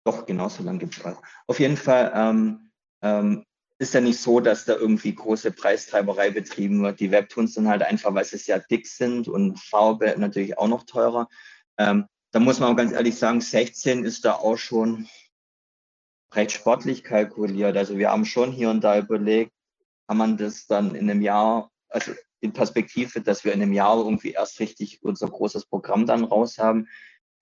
doch, 0.04 0.26
genauso 0.26 0.62
lang 0.62 0.78
gibt 0.78 0.96
es 0.96 1.04
Euro. 1.04 1.20
Auf 1.46 1.58
jeden 1.58 1.76
Fall 1.76 2.12
ähm, 2.14 2.70
ähm, 3.02 3.44
ist 3.78 3.94
ja 3.94 4.00
nicht 4.00 4.20
so, 4.20 4.40
dass 4.40 4.64
da 4.64 4.74
irgendwie 4.74 5.14
große 5.14 5.50
Preistreiberei 5.50 6.30
betrieben 6.30 6.82
wird. 6.82 7.00
Die 7.00 7.10
Webtoons 7.10 7.54
sind 7.54 7.68
halt 7.68 7.82
einfach, 7.82 8.14
weil 8.14 8.24
sie 8.24 8.38
sehr 8.38 8.60
dick 8.60 8.86
sind 8.86 9.28
und 9.28 9.58
Farbe 9.58 10.14
natürlich 10.16 10.58
auch 10.58 10.68
noch 10.68 10.84
teurer. 10.84 11.28
Ähm, 11.78 12.06
da 12.30 12.40
muss 12.40 12.60
man 12.60 12.72
auch 12.72 12.76
ganz 12.76 12.92
ehrlich 12.92 13.16
sagen, 13.16 13.40
16 13.40 14.04
ist 14.04 14.24
da 14.24 14.34
auch 14.34 14.56
schon 14.58 15.08
recht 16.32 16.52
sportlich 16.52 17.04
kalkuliert. 17.04 17.76
Also 17.76 17.96
wir 17.96 18.10
haben 18.10 18.24
schon 18.24 18.52
hier 18.52 18.70
und 18.70 18.82
da 18.82 18.98
überlegt, 18.98 19.52
kann 20.06 20.16
man 20.16 20.36
das 20.36 20.66
dann 20.66 20.94
in 20.94 21.10
einem 21.10 21.22
Jahr, 21.22 21.70
also 21.88 22.12
in 22.40 22.52
Perspektive, 22.52 23.20
dass 23.20 23.44
wir 23.44 23.52
in 23.52 23.62
einem 23.62 23.72
Jahr 23.72 23.96
irgendwie 23.96 24.32
erst 24.32 24.60
richtig 24.60 25.02
unser 25.02 25.28
großes 25.28 25.66
Programm 25.66 26.06
dann 26.06 26.24
raus 26.24 26.58
haben, 26.58 26.88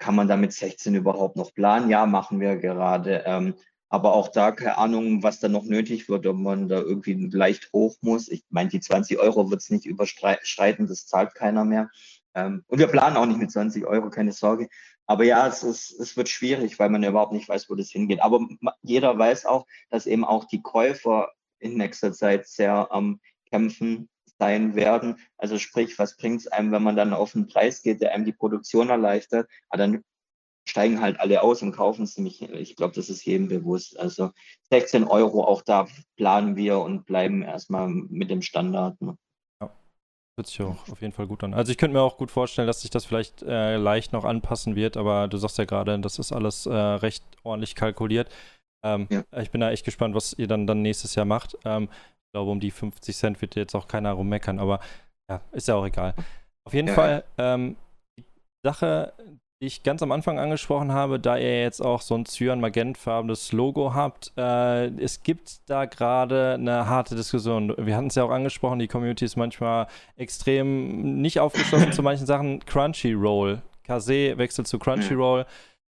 kann 0.02 0.16
man 0.16 0.26
damit 0.26 0.52
16 0.52 0.96
überhaupt 0.96 1.36
noch 1.36 1.54
planen? 1.54 1.88
Ja, 1.88 2.06
machen 2.06 2.40
wir 2.40 2.56
gerade. 2.56 3.22
Ähm, 3.24 3.54
aber 3.88 4.14
auch 4.14 4.28
da 4.28 4.50
keine 4.50 4.76
Ahnung, 4.76 5.22
was 5.22 5.38
da 5.38 5.48
noch 5.48 5.62
nötig 5.62 6.08
wird, 6.08 6.26
ob 6.26 6.38
man 6.38 6.68
da 6.68 6.80
irgendwie 6.80 7.14
leicht 7.30 7.72
hoch 7.72 7.94
muss. 8.00 8.28
Ich 8.28 8.42
meine, 8.50 8.68
die 8.68 8.80
20 8.80 9.20
Euro 9.20 9.50
wird 9.50 9.60
es 9.60 9.70
nicht 9.70 9.86
überschreiten, 9.86 10.88
das 10.88 11.06
zahlt 11.06 11.36
keiner 11.36 11.64
mehr. 11.64 11.88
Ähm, 12.34 12.64
und 12.66 12.80
wir 12.80 12.88
planen 12.88 13.16
auch 13.16 13.26
nicht 13.26 13.38
mit 13.38 13.52
20 13.52 13.86
Euro, 13.86 14.10
keine 14.10 14.32
Sorge. 14.32 14.68
Aber 15.06 15.22
ja, 15.22 15.46
es, 15.46 15.62
ist, 15.62 15.92
es 15.92 16.16
wird 16.16 16.28
schwierig, 16.28 16.80
weil 16.80 16.90
man 16.90 17.04
überhaupt 17.04 17.32
nicht 17.32 17.48
weiß, 17.48 17.70
wo 17.70 17.76
das 17.76 17.90
hingeht. 17.90 18.22
Aber 18.22 18.40
jeder 18.82 19.16
weiß 19.16 19.46
auch, 19.46 19.66
dass 19.88 20.06
eben 20.06 20.24
auch 20.24 20.46
die 20.46 20.62
Käufer 20.62 21.30
in 21.60 21.76
nächster 21.76 22.12
Zeit 22.12 22.48
sehr 22.48 22.90
am 22.90 23.20
Kämpfen 23.50 24.08
sein 24.42 24.74
werden. 24.74 25.20
Also 25.38 25.56
sprich, 25.56 26.00
was 26.00 26.16
bringt 26.16 26.40
es 26.40 26.48
einem, 26.48 26.72
wenn 26.72 26.82
man 26.82 26.96
dann 26.96 27.12
auf 27.12 27.36
einen 27.36 27.46
Preis 27.46 27.80
geht, 27.80 28.00
der 28.00 28.12
einem 28.12 28.24
die 28.24 28.32
Produktion 28.32 28.90
erleichtert, 28.90 29.48
aber 29.68 29.78
dann 29.78 30.02
steigen 30.68 31.00
halt 31.00 31.20
alle 31.20 31.42
aus 31.42 31.62
und 31.62 31.72
kaufen 31.72 32.02
es 32.02 32.16
nämlich. 32.16 32.42
Ich 32.42 32.74
glaube, 32.74 32.94
das 32.94 33.08
ist 33.08 33.24
jedem 33.24 33.46
bewusst. 33.46 33.98
Also 33.98 34.30
16 34.70 35.04
Euro, 35.04 35.44
auch 35.44 35.62
da 35.62 35.86
planen 36.16 36.56
wir 36.56 36.80
und 36.80 37.06
bleiben 37.06 37.42
erstmal 37.42 37.88
mit 37.88 38.30
dem 38.30 38.42
Standard. 38.42 39.00
Ne? 39.00 39.16
Ja, 39.60 39.70
hört 40.36 40.46
sich 40.48 40.60
auch 40.60 40.88
auf 40.88 41.00
jeden 41.00 41.12
Fall 41.12 41.28
gut 41.28 41.44
an. 41.44 41.54
Also 41.54 41.70
ich 41.70 41.78
könnte 41.78 41.94
mir 41.94 42.02
auch 42.02 42.16
gut 42.16 42.32
vorstellen, 42.32 42.66
dass 42.66 42.80
sich 42.80 42.90
das 42.90 43.04
vielleicht 43.04 43.42
äh, 43.42 43.76
leicht 43.76 44.12
noch 44.12 44.24
anpassen 44.24 44.74
wird, 44.74 44.96
aber 44.96 45.28
du 45.28 45.36
sagst 45.36 45.58
ja 45.58 45.66
gerade, 45.66 46.00
das 46.00 46.18
ist 46.18 46.32
alles 46.32 46.66
äh, 46.66 46.72
recht 46.72 47.24
ordentlich 47.44 47.76
kalkuliert. 47.76 48.28
Ähm, 48.84 49.06
ja. 49.10 49.22
Ich 49.40 49.52
bin 49.52 49.60
da 49.60 49.70
echt 49.70 49.84
gespannt, 49.84 50.16
was 50.16 50.32
ihr 50.36 50.48
dann, 50.48 50.66
dann 50.66 50.82
nächstes 50.82 51.14
Jahr 51.14 51.26
macht. 51.26 51.56
Ähm, 51.64 51.88
ich 52.32 52.34
glaube, 52.34 52.50
um 52.50 52.60
die 52.60 52.70
50 52.70 53.14
Cent 53.14 53.42
wird 53.42 53.56
jetzt 53.56 53.74
auch 53.74 53.86
keiner 53.86 54.12
rummeckern, 54.12 54.58
aber 54.58 54.80
ja, 55.28 55.42
ist 55.52 55.68
ja 55.68 55.74
auch 55.74 55.84
egal. 55.84 56.14
Auf 56.64 56.72
jeden 56.72 56.88
ja. 56.88 56.94
Fall, 56.94 57.24
ähm, 57.36 57.76
die 58.18 58.24
Sache, 58.64 59.12
die 59.60 59.66
ich 59.66 59.82
ganz 59.82 60.02
am 60.02 60.12
Anfang 60.12 60.38
angesprochen 60.38 60.92
habe, 60.92 61.20
da 61.20 61.36
ihr 61.36 61.60
jetzt 61.60 61.82
auch 61.82 62.00
so 62.00 62.14
ein 62.14 62.24
cyan-magentfarbenes 62.24 63.52
Logo 63.52 63.92
habt, 63.92 64.32
äh, 64.38 64.86
es 64.98 65.22
gibt 65.22 65.68
da 65.68 65.84
gerade 65.84 66.54
eine 66.54 66.88
harte 66.88 67.16
Diskussion. 67.16 67.74
Wir 67.76 67.98
hatten 67.98 68.06
es 68.06 68.14
ja 68.14 68.24
auch 68.24 68.30
angesprochen, 68.30 68.78
die 68.78 68.88
Community 68.88 69.26
ist 69.26 69.36
manchmal 69.36 69.88
extrem 70.16 71.20
nicht 71.20 71.38
aufgeschlossen 71.38 71.92
zu 71.92 72.02
manchen 72.02 72.24
Sachen. 72.24 72.60
Crunchyroll. 72.64 73.60
Kase 73.84 74.38
wechselt 74.38 74.68
zu 74.68 74.78
Crunchyroll. 74.78 75.44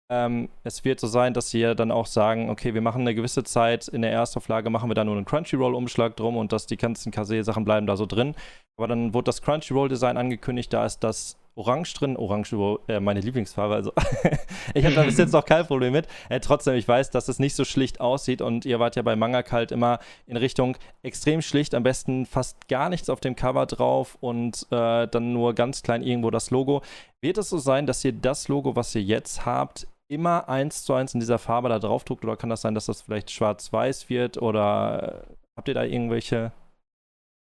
Ähm, 0.09 0.49
es 0.63 0.85
wird 0.85 1.01
so 1.01 1.09
sein, 1.09 1.35
dass 1.35 1.51
sie 1.51 1.75
dann 1.75 1.91
auch 1.91 2.07
sagen, 2.07 2.49
okay, 2.49 2.75
wir 2.75 2.81
machen 2.81 3.01
eine 3.01 3.15
gewisse 3.15 3.43
Zeit 3.43 3.89
in 3.89 4.03
der 4.03 4.13
Erstauflage, 4.13 4.71
machen 4.71 4.89
wir 4.89 4.95
da 4.95 5.05
nur 5.05 5.17
einen 5.17 5.25
Crunchyroll-Umschlag 5.25 6.17
drum 6.17 6.37
und 6.37 6.53
dass 6.53 6.67
die 6.67 6.77
ganzen 6.77 7.11
Kase-Sachen 7.11 7.65
bleiben 7.65 7.87
da 7.87 7.97
so 7.97 8.07
drin. 8.07 8.35
Aber 8.77 8.87
dann 8.87 9.15
wurde 9.15 9.25
das 9.25 9.43
Crunchyroll-Design 9.43 10.17
angekündigt, 10.17 10.73
da 10.73 10.87
ist 10.87 11.01
das 11.01 11.39
Orange 11.57 11.95
drin. 11.95 12.17
Orange, 12.17 12.53
äh, 12.87 13.01
meine 13.01 13.21
Lieblingsfarbe. 13.21 13.75
Also 13.75 13.93
ich 14.75 14.85
habe 14.85 14.95
da 14.95 15.03
bis 15.03 15.19
jetzt 15.19 15.33
noch 15.33 15.45
kein 15.45 15.67
Problem 15.67 15.93
mit. 15.93 16.07
Äh, 16.29 16.41
trotzdem, 16.41 16.75
ich 16.75 16.87
weiß, 16.87 17.11
dass 17.11 17.29
es 17.29 17.39
nicht 17.39 17.57
so 17.57 17.65
schlicht 17.65 18.01
aussieht 18.01 18.43
und 18.43 18.65
ihr 18.65 18.79
wart 18.79 18.95
ja 18.95 19.03
bei 19.03 19.17
Manga 19.17 19.43
Kalt 19.43 19.73
immer 19.73 19.99
in 20.27 20.37
Richtung 20.37 20.77
extrem 21.03 21.43
schlicht, 21.43 21.75
am 21.75 21.83
besten 21.83 22.27
fast 22.27 22.69
gar 22.69 22.91
nichts 22.91 23.09
auf 23.09 23.21
dem 23.21 23.35
Cover 23.35 23.67
drauf 23.67 24.19
und 24.21 24.67
äh, 24.71 25.09
dann 25.09 25.33
nur 25.33 25.55
ganz 25.55 25.83
klein 25.83 26.03
irgendwo 26.03 26.31
das 26.31 26.51
Logo. 26.51 26.83
Wird 27.23 27.39
es 27.39 27.49
so 27.49 27.59
sein, 27.59 27.87
dass 27.87 28.05
ihr 28.05 28.13
das 28.13 28.49
Logo, 28.49 28.77
was 28.77 28.95
ihr 28.95 29.03
jetzt 29.03 29.47
habt, 29.47 29.89
immer 30.09 30.49
eins 30.49 30.85
zu 30.85 30.95
eins 30.95 31.15
in 31.15 31.21
dieser 31.21 31.39
Farbe 31.39 31.69
da 31.69 31.79
drauf 31.79 32.05
druckt 32.05 32.25
oder 32.25 32.37
kann 32.37 32.51
das 32.51 32.63
sein, 32.63 32.75
dass 32.75 32.87
das 32.87 33.03
vielleicht 33.03 33.31
schwarz-weiß 33.31 34.09
wird 34.09 34.41
oder 34.41 35.27
äh, 35.29 35.35
habt 35.57 35.69
ihr 35.69 35.75
da 35.75 35.85
irgendwelche 35.85 36.53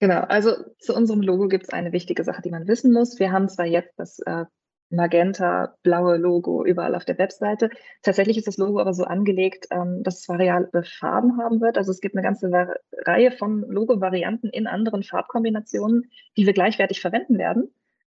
Genau, 0.01 0.21
also 0.21 0.51
zu 0.79 0.95
unserem 0.95 1.21
Logo 1.21 1.49
gibt 1.49 1.65
es 1.65 1.73
eine 1.73 1.91
wichtige 1.91 2.23
Sache, 2.23 2.41
die 2.41 2.51
man 2.51 2.67
wissen 2.67 2.93
muss. 2.93 3.19
Wir 3.19 3.33
haben 3.33 3.49
zwar 3.49 3.65
jetzt 3.65 3.99
das 3.99 4.19
äh, 4.19 4.45
magenta, 4.89 5.75
blaue 5.83 6.17
Logo 6.17 6.65
überall 6.65 6.95
auf 6.95 7.05
der 7.05 7.17
Webseite. 7.17 7.69
Tatsächlich 8.01 8.37
ist 8.37 8.47
das 8.47 8.57
Logo 8.57 8.79
aber 8.79 8.93
so 8.93 9.03
angelegt, 9.03 9.67
ähm, 9.71 10.01
dass 10.03 10.19
es 10.19 10.29
variable 10.29 10.83
Farben 10.83 11.37
haben 11.37 11.59
wird. 11.59 11.77
Also 11.77 11.91
es 11.91 11.99
gibt 11.99 12.15
eine 12.15 12.23
ganze 12.23 12.49
Var 12.49 12.75
Reihe 13.05 13.31
von 13.31 13.61
Logo-Varianten 13.67 14.47
in 14.49 14.67
anderen 14.67 15.03
Farbkombinationen, 15.03 16.09
die 16.37 16.45
wir 16.45 16.53
gleichwertig 16.53 17.01
verwenden 17.01 17.37
werden. 17.37 17.73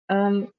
Ähm, 0.09 0.51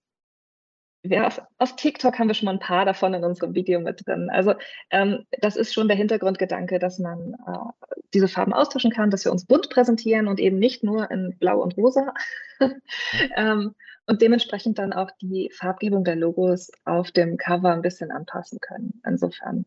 ja, 1.05 1.27
auf, 1.27 1.41
auf, 1.59 1.77
TikTok 1.77 2.19
haben 2.19 2.29
wir 2.29 2.35
schon 2.35 2.47
mal 2.47 2.53
ein 2.53 2.61
paar 2.61 2.85
davon 2.85 3.13
in 3.15 3.25
unserem 3.25 3.55
Video 3.55 3.79
mit 3.79 4.07
drin. 4.07 4.31
Also 4.31 4.55
ähm, 4.91 5.25
das 5.41 5.57
ist 5.57 5.75
schon 5.75 5.89
der 5.89 5.97
Hintergrundgedanke, 5.97 6.79
dass 6.79 6.99
man 6.99 7.35
äh, 7.47 7.97
diese 8.15 8.29
Farben 8.29 8.55
austauschen 8.55 8.91
kann, 8.91 9.11
dass 9.11 9.25
wir 9.25 9.33
uns 9.33 9.45
bunt 9.45 9.69
präsentieren 9.69 10.29
und 10.29 10.41
eben 10.41 10.59
nicht 10.59 10.83
nur 10.83 11.11
in 11.11 11.37
Blau 11.39 11.61
und 11.61 11.77
Rosa. 11.77 12.15
ähm, 13.37 13.75
und 14.07 14.23
dementsprechend 14.23 14.79
dann 14.79 14.93
auch 14.93 15.11
die 15.21 15.51
Farbgebung 15.55 16.05
der 16.05 16.17
Logos 16.17 16.71
auf 16.85 17.11
dem 17.11 17.37
Cover 17.37 17.73
ein 17.73 17.83
bisschen 17.83 18.11
anpassen 18.11 18.59
können. 18.61 19.01
Insofern 19.07 19.65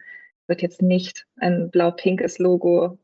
wird 0.47 0.61
jetzt 0.61 0.81
nicht 0.81 1.27
ein 1.37 1.69
blau-pinkes 1.69 2.39
Logo 2.39 2.97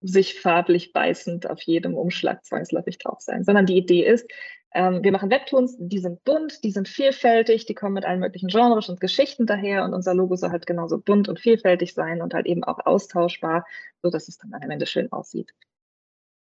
sich 0.00 0.38
farblich 0.40 0.92
beißend 0.92 1.48
auf 1.48 1.62
jedem 1.62 1.94
Umschlag 1.94 2.44
zwangsläufig 2.44 2.98
drauf 2.98 3.20
sein, 3.20 3.42
sondern 3.42 3.64
die 3.64 3.76
Idee 3.76 4.04
ist, 4.04 4.30
ähm, 4.74 5.04
wir 5.04 5.12
machen 5.12 5.30
Webtoons, 5.30 5.76
die 5.78 6.00
sind 6.00 6.24
bunt, 6.24 6.64
die 6.64 6.72
sind 6.72 6.88
vielfältig, 6.88 7.64
die 7.64 7.74
kommen 7.74 7.94
mit 7.94 8.04
allen 8.04 8.18
möglichen 8.18 8.48
Genres 8.48 8.88
und 8.88 9.00
Geschichten 9.00 9.46
daher 9.46 9.84
und 9.84 9.94
unser 9.94 10.14
Logo 10.14 10.34
soll 10.34 10.50
halt 10.50 10.66
genauso 10.66 10.98
bunt 10.98 11.28
und 11.28 11.38
vielfältig 11.38 11.94
sein 11.94 12.20
und 12.20 12.34
halt 12.34 12.46
eben 12.46 12.64
auch 12.64 12.84
austauschbar, 12.84 13.66
sodass 14.02 14.26
es 14.28 14.38
dann 14.38 14.52
am 14.52 14.70
Ende 14.70 14.86
schön 14.86 15.12
aussieht. 15.12 15.54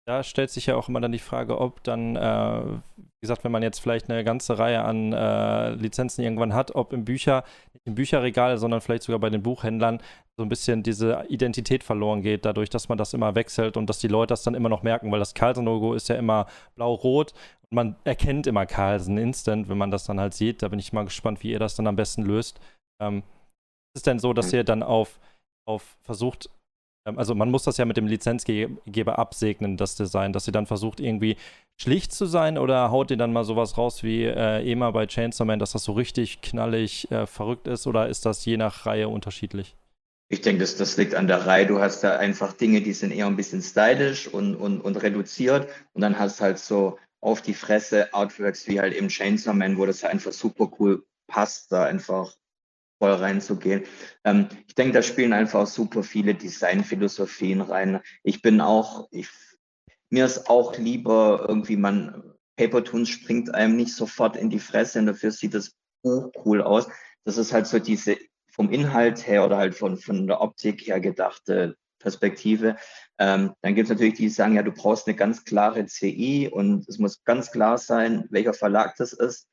Da 0.05 0.25
stellt 0.25 0.51
sich 0.51 0.67
ja 0.67 0.75
auch 0.75 0.89
immer 0.89 1.01
dann 1.01 1.13
die 1.13 1.19
Frage, 1.19 1.61
ob 1.61 1.85
dann, 1.85 2.17
äh, 2.17 2.81
wie 3.21 3.27
gesagt, 3.27 3.43
wenn 3.43 3.51
man 3.51 3.65
jetzt 3.65 3.81
vielleicht 3.81 4.09
eine 4.09 4.23
ganze 4.23 4.59
Reihe 4.59 4.83
an 4.83 5.13
äh, 5.13 5.71
Lizenzen 5.71 6.23
irgendwann 6.23 6.55
hat, 6.55 6.77
ob 6.77 6.93
im 6.93 7.05
Bücher, 7.05 7.43
im 7.85 7.97
Bücherregal, 7.97 8.59
sondern 8.59 8.81
vielleicht 8.81 9.03
sogar 9.03 9.19
bei 9.19 9.29
den 9.29 9.43
Buchhändlern 9.43 10.01
so 10.37 10.45
ein 10.45 10.49
bisschen 10.49 10.85
diese 10.85 11.25
Identität 11.29 11.83
verloren 11.83 12.23
geht, 12.23 12.45
dadurch, 12.45 12.71
dass 12.71 12.89
man 12.89 12.97
das 12.97 13.15
immer 13.15 13.35
wechselt 13.35 13.77
und 13.77 13.91
dass 13.91 13.99
die 13.99 14.07
Leute 14.07 14.29
das 14.29 14.45
dann 14.45 14.55
immer 14.55 14.69
noch 14.69 14.85
merken, 14.85 15.11
weil 15.11 15.19
das 15.19 15.35
Carlsen-Logo 15.35 15.95
ist 15.95 16.09
ja 16.09 16.15
immer 16.15 16.47
blau-rot 16.77 17.33
und 17.63 17.75
man 17.75 17.97
erkennt 18.05 18.47
immer 18.47 18.67
Carlsen 18.67 19.19
instant, 19.19 19.69
wenn 19.69 19.79
man 19.79 19.91
das 19.91 20.05
dann 20.05 20.21
halt 20.21 20.35
sieht. 20.35 20.63
Da 20.63 20.69
bin 20.69 20.79
ich 20.79 20.93
mal 20.93 21.05
gespannt, 21.05 21.43
wie 21.43 21.51
ihr 21.51 21.59
das 21.59 21.75
dann 21.75 21.89
am 21.89 21.97
besten 21.97 22.23
löst. 22.23 22.61
Ähm, 23.03 23.25
ist 23.95 23.97
es 23.97 24.03
denn 24.03 24.21
so, 24.21 24.33
dass 24.33 24.53
ihr 24.53 24.63
dann 24.63 24.85
auf, 24.85 25.19
auf 25.67 25.97
versucht, 26.03 26.51
ähm, 27.05 27.19
also 27.19 27.35
man 27.35 27.51
muss 27.51 27.65
das 27.65 27.79
ja 27.79 27.85
mit 27.85 27.97
dem 27.97 28.07
Lizenzgeber 28.07 29.19
absegnen, 29.19 29.77
das 29.77 29.97
Design, 29.97 30.33
dass 30.33 30.45
sie 30.45 30.53
dann 30.53 30.67
versucht, 30.67 31.01
irgendwie 31.01 31.37
schlicht 31.79 32.13
zu 32.13 32.27
sein 32.27 32.59
oder 32.59 32.91
haut 32.91 33.11
ihr 33.11 33.17
dann 33.17 33.33
mal 33.33 33.45
sowas 33.45 33.79
raus 33.79 34.03
wie 34.03 34.25
äh, 34.25 34.69
EMA 34.71 34.91
bei 34.91 35.07
Chainsaw 35.07 35.47
Man, 35.47 35.59
dass 35.59 35.73
das 35.73 35.85
so 35.85 35.93
richtig 35.93 36.41
knallig 36.41 37.11
äh, 37.11 37.27
verrückt 37.27 37.69
ist 37.69 37.87
oder 37.87 38.09
ist 38.09 38.27
das 38.27 38.45
je 38.45 38.57
nach 38.57 38.85
Reihe 38.85 39.09
unterschiedlich? 39.09 39.77
Ich 40.31 40.43
denke, 40.43 40.61
das, 40.61 40.77
das 40.77 40.97
liegt 40.99 41.15
an 41.15 41.27
der 41.27 41.47
Reihe. 41.47 41.67
Du 41.67 41.81
hast 41.81 42.03
da 42.05 42.19
einfach 42.19 42.53
Dinge, 42.53 42.83
die 42.83 42.93
sind 42.93 43.13
eher 43.13 43.27
ein 43.27 43.37
bisschen 43.37 43.63
stylisch 43.63 44.29
und, 44.29 44.57
und, 44.57 44.81
und 44.81 44.97
reduziert 44.97 45.69
und 45.95 46.03
dann 46.03 46.19
hast 46.19 46.41
halt 46.41 46.59
so 46.59 46.99
auf 47.21 47.41
die 47.41 47.55
Fresse 47.55 48.13
Artworks 48.13 48.67
wie 48.69 48.81
halt 48.81 48.95
eben 48.95 49.09
Chainsaw 49.09 49.57
Man, 49.57 49.79
wo 49.79 49.87
das 49.87 50.05
einfach 50.05 50.33
super 50.33 50.71
cool 50.79 51.05
passt, 51.29 51.73
da 51.73 51.85
einfach 51.85 52.35
voll 52.99 53.13
reinzugehen. 53.13 53.85
Ähm, 54.25 54.49
ich 54.67 54.75
denke, 54.75 54.93
da 54.95 55.03
spielen 55.03 55.33
einfach 55.33 55.67
super 55.67 56.03
viele 56.03 56.35
Designphilosophien 56.35 57.61
rein. 57.61 58.01
Ich 58.23 58.43
bin 58.43 58.61
auch, 58.61 59.09
ich, 59.13 59.29
mir 60.11 60.25
ist 60.25 60.49
auch 60.49 60.77
lieber 60.77 61.47
irgendwie 61.49 61.77
man, 61.77 62.35
Papertoons 62.57 63.09
springt 63.09 63.55
einem 63.55 63.77
nicht 63.77 63.95
sofort 63.95 64.37
in 64.37 64.51
die 64.51 64.59
Fresse 64.59 64.99
und 64.99 65.07
dafür 65.07 65.31
sieht 65.31 65.55
das 65.55 65.73
Buch 66.03 66.31
cool 66.45 66.63
aus. 66.63 66.89
Das 67.25 67.37
ist 67.37 67.53
halt 67.53 67.67
so 67.67 67.79
diese 67.79 68.17
vom 68.51 68.71
Inhalt 68.71 69.27
her 69.27 69.45
oder 69.45 69.57
halt 69.59 69.75
von, 69.75 69.97
von 69.99 70.27
der 70.27 70.41
Optik 70.41 70.87
her 70.87 71.01
gedachte 71.01 71.77
Perspektive. 72.01 72.77
Ähm, 73.19 73.53
dann 73.61 73.75
gibt 73.75 73.87
es 73.87 73.91
natürlich 73.91 74.15
die, 74.15 74.23
die 74.23 74.29
sagen, 74.29 74.55
ja, 74.55 74.63
du 74.63 74.73
brauchst 74.73 75.07
eine 75.07 75.17
ganz 75.17 75.45
klare 75.45 75.87
CI 75.87 76.49
und 76.51 76.89
es 76.89 76.99
muss 76.99 77.23
ganz 77.25 77.51
klar 77.51 77.79
sein, 77.79 78.27
welcher 78.31 78.55
Verlag 78.55 78.97
das 78.97 79.13
ist 79.13 79.47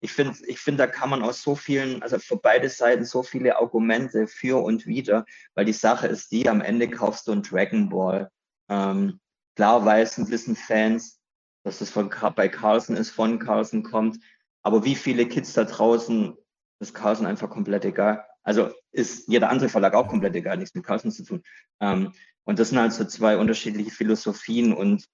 ich 0.00 0.12
finde, 0.12 0.36
ich 0.46 0.60
finde, 0.60 0.78
da 0.78 0.86
kann 0.86 1.10
man 1.10 1.22
aus 1.22 1.42
so 1.42 1.54
vielen, 1.54 2.02
also 2.02 2.18
für 2.18 2.36
beide 2.36 2.68
Seiten 2.68 3.04
so 3.04 3.22
viele 3.22 3.56
Argumente 3.56 4.26
für 4.26 4.62
und 4.62 4.86
wider, 4.86 5.24
weil 5.54 5.64
die 5.64 5.72
Sache 5.72 6.06
ist 6.06 6.30
die, 6.30 6.48
am 6.48 6.60
Ende 6.60 6.88
kaufst 6.88 7.26
du 7.26 7.32
einen 7.32 7.42
Dragon 7.42 7.88
Ball. 7.88 8.30
Ähm, 8.68 9.20
klar 9.54 9.84
weißen, 9.84 10.30
wissen 10.30 10.56
Fans, 10.56 11.20
dass 11.64 11.80
es 11.80 11.90
von, 11.90 12.10
bei 12.34 12.48
Carlson 12.48 12.96
ist, 12.96 13.10
von 13.10 13.38
Carlson 13.38 13.82
kommt, 13.82 14.18
aber 14.62 14.84
wie 14.84 14.94
viele 14.94 15.26
Kids 15.26 15.52
da 15.52 15.64
draußen 15.64 16.36
ist 16.80 16.94
Carlson 16.94 17.26
einfach 17.26 17.50
komplett 17.50 17.84
egal. 17.84 18.24
Also 18.42 18.70
ist 18.92 19.28
jeder 19.28 19.50
andere 19.50 19.68
Verlag 19.68 19.94
auch 19.94 20.08
komplett 20.08 20.36
egal, 20.36 20.58
nichts 20.58 20.74
mit 20.74 20.84
Carlson 20.84 21.10
zu 21.10 21.24
tun. 21.24 21.42
Ähm, 21.80 22.12
und 22.44 22.58
das 22.58 22.68
sind 22.68 22.78
halt 22.78 22.92
so 22.92 23.04
zwei 23.04 23.36
unterschiedliche 23.38 23.90
Philosophien 23.90 24.72
und 24.72 25.08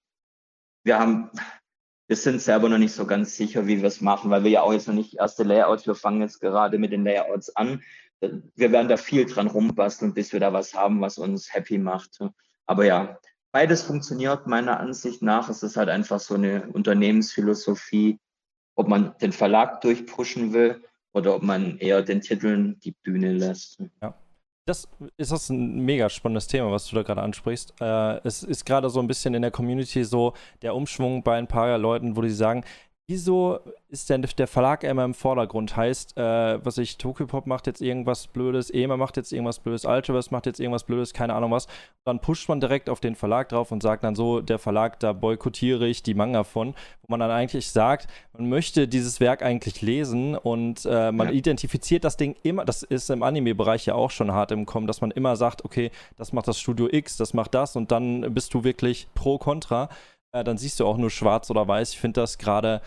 wir 0.83 0.99
haben, 0.99 1.31
wir 2.07 2.15
sind 2.15 2.41
selber 2.41 2.69
noch 2.69 2.77
nicht 2.77 2.93
so 2.93 3.07
ganz 3.07 3.35
sicher, 3.35 3.65
wie 3.65 3.81
wir 3.81 3.87
es 3.87 4.01
machen, 4.01 4.29
weil 4.29 4.43
wir 4.43 4.51
ja 4.51 4.61
auch 4.61 4.73
jetzt 4.73 4.87
noch 4.87 4.93
nicht 4.93 5.15
erste 5.15 5.43
Layouts, 5.43 5.87
wir 5.87 5.95
fangen 5.95 6.21
jetzt 6.21 6.39
gerade 6.41 6.77
mit 6.77 6.91
den 6.91 7.03
Layouts 7.03 7.55
an. 7.55 7.81
Wir 8.19 8.71
werden 8.71 8.87
da 8.87 8.97
viel 8.97 9.25
dran 9.25 9.47
rumbasteln, 9.47 10.13
bis 10.13 10.31
wir 10.31 10.39
da 10.39 10.53
was 10.53 10.73
haben, 10.73 11.01
was 11.01 11.17
uns 11.17 11.53
happy 11.53 11.77
macht. 11.77 12.19
Aber 12.65 12.85
ja, 12.85 13.17
beides 13.53 13.83
funktioniert 13.83 14.47
meiner 14.47 14.79
Ansicht 14.81 15.21
nach. 15.21 15.47
Es 15.47 15.63
ist 15.63 15.77
halt 15.77 15.87
einfach 15.87 16.19
so 16.19 16.33
eine 16.33 16.67
Unternehmensphilosophie, 16.73 18.19
ob 18.75 18.89
man 18.89 19.15
den 19.21 19.31
Verlag 19.31 19.79
durchpushen 19.81 20.51
will 20.51 20.83
oder 21.13 21.35
ob 21.35 21.43
man 21.43 21.77
eher 21.77 22.01
den 22.01 22.19
Titeln 22.19 22.79
die 22.79 22.91
Bühne 22.91 23.31
lässt. 23.31 23.81
Ja. 24.01 24.15
Das 24.65 24.87
ist 25.17 25.31
das 25.31 25.49
ein 25.49 25.79
mega 25.83 26.09
spannendes 26.09 26.47
Thema, 26.47 26.71
was 26.71 26.87
du 26.87 26.95
da 26.95 27.03
gerade 27.03 27.21
ansprichst. 27.21 27.73
Äh, 27.81 28.25
es 28.25 28.43
ist 28.43 28.65
gerade 28.65 28.89
so 28.89 29.01
ein 29.01 29.07
bisschen 29.07 29.33
in 29.33 29.41
der 29.41 29.51
Community 29.51 30.05
so 30.05 30.33
der 30.61 30.73
Umschwung 30.73 31.21
bei 31.21 31.37
ein 31.37 31.47
paar 31.47 31.77
Leuten, 31.77 32.15
wo 32.15 32.21
die 32.21 32.29
sagen, 32.29 32.63
wieso 33.07 33.59
ist 33.89 34.09
denn 34.09 34.25
der 34.37 34.47
Verlag 34.47 34.83
immer 34.83 35.03
im 35.03 35.13
Vordergrund? 35.13 35.75
Heißt, 35.75 36.17
äh, 36.17 36.65
was 36.65 36.77
ich, 36.77 36.97
Tokyopop 36.97 37.45
macht 37.47 37.67
jetzt 37.67 37.81
irgendwas 37.81 38.27
Blödes, 38.27 38.69
EMA 38.73 38.97
macht 38.97 39.17
jetzt 39.17 39.33
irgendwas 39.33 39.59
Blödes, 39.59 39.85
Ultraverse 39.85 40.29
macht 40.31 40.45
jetzt 40.45 40.59
irgendwas 40.59 40.85
Blödes, 40.85 41.13
keine 41.13 41.33
Ahnung 41.33 41.51
was. 41.51 41.67
Dann 42.05 42.19
pusht 42.19 42.47
man 42.49 42.59
direkt 42.59 42.89
auf 42.89 43.01
den 43.01 43.15
Verlag 43.15 43.49
drauf 43.49 43.71
und 43.71 43.83
sagt 43.83 44.03
dann 44.03 44.15
so, 44.15 44.41
der 44.41 44.57
Verlag, 44.57 44.99
da 44.99 45.13
boykottiere 45.13 45.87
ich 45.87 46.01
die 46.01 46.13
Manga 46.13 46.43
von, 46.43 46.75
wo 47.01 47.11
man 47.11 47.19
dann 47.19 47.31
eigentlich 47.31 47.69
sagt, 47.69 48.07
man 48.33 48.49
möchte 48.49 48.87
dieses 48.87 49.19
Werk 49.19 49.43
eigentlich 49.43 49.81
lesen 49.81 50.35
und 50.35 50.85
äh, 50.85 51.11
man 51.11 51.27
ja. 51.27 51.33
identifiziert 51.33 52.05
das 52.05 52.17
Ding 52.17 52.35
immer, 52.43 52.65
das 52.65 52.83
ist 52.83 53.09
im 53.09 53.21
Anime-Bereich 53.21 53.85
ja 53.85 53.95
auch 53.95 54.11
schon 54.11 54.31
hart 54.31 54.51
im 54.51 54.65
Kommen, 54.65 54.87
dass 54.87 55.01
man 55.01 55.11
immer 55.11 55.35
sagt, 55.35 55.65
okay, 55.65 55.91
das 56.17 56.33
macht 56.33 56.47
das 56.47 56.59
Studio 56.59 56.87
X, 56.89 57.17
das 57.17 57.33
macht 57.33 57.53
das 57.53 57.75
und 57.75 57.91
dann 57.91 58.33
bist 58.33 58.53
du 58.53 58.63
wirklich 58.63 59.07
pro 59.13 59.37
kontra 59.37 59.89
äh, 60.33 60.43
dann 60.43 60.57
siehst 60.57 60.79
du 60.79 60.85
auch 60.85 60.97
nur 60.97 61.09
schwarz 61.09 61.49
oder 61.49 61.67
weiß. 61.67 61.91
Ich 61.91 61.99
finde 61.99 62.21
das 62.21 62.37
gerade 62.37 62.81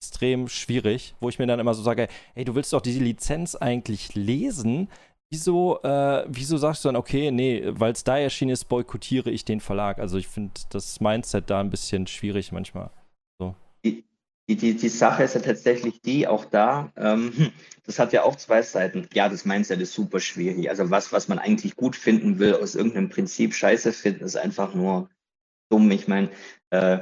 extrem 0.00 0.48
schwierig, 0.48 1.14
wo 1.20 1.28
ich 1.28 1.38
mir 1.38 1.46
dann 1.46 1.60
immer 1.60 1.74
so 1.74 1.82
sage, 1.82 2.08
hey, 2.34 2.44
du 2.44 2.54
willst 2.54 2.72
doch 2.72 2.80
diese 2.80 3.00
Lizenz 3.00 3.54
eigentlich 3.54 4.14
lesen. 4.14 4.88
Wieso, 5.30 5.82
äh, 5.82 6.24
wieso 6.28 6.56
sagst 6.56 6.84
du 6.84 6.88
dann, 6.88 6.96
okay, 6.96 7.30
nee, 7.30 7.62
weil 7.66 7.92
es 7.92 8.04
da 8.04 8.18
erschienen 8.18 8.52
ist, 8.52 8.66
boykottiere 8.66 9.30
ich 9.30 9.44
den 9.44 9.60
Verlag? 9.60 9.98
Also 9.98 10.18
ich 10.18 10.28
finde 10.28 10.52
das 10.70 11.00
Mindset 11.00 11.50
da 11.50 11.60
ein 11.60 11.70
bisschen 11.70 12.06
schwierig 12.06 12.52
manchmal. 12.52 12.90
So. 13.38 13.54
Die, 13.84 14.04
die, 14.48 14.76
die 14.76 14.88
Sache 14.88 15.24
ist 15.24 15.34
ja 15.34 15.40
tatsächlich 15.40 16.00
die, 16.02 16.28
auch 16.28 16.44
da, 16.44 16.92
ähm, 16.96 17.50
das 17.84 17.98
hat 17.98 18.12
ja 18.12 18.22
auch 18.22 18.36
zwei 18.36 18.62
Seiten. 18.62 19.08
Ja, 19.14 19.28
das 19.28 19.44
Mindset 19.44 19.80
ist 19.80 19.94
super 19.94 20.20
schwierig. 20.20 20.70
Also 20.70 20.90
was, 20.90 21.12
was 21.12 21.26
man 21.26 21.40
eigentlich 21.40 21.74
gut 21.74 21.96
finden 21.96 22.38
will, 22.38 22.54
aus 22.54 22.76
irgendeinem 22.76 23.08
Prinzip 23.08 23.54
scheiße 23.54 23.92
finden, 23.92 24.24
ist 24.24 24.36
einfach 24.36 24.74
nur 24.74 25.08
dumm. 25.68 25.90
Ich 25.90 26.08
meine, 26.08 26.30
äh, 26.70 26.98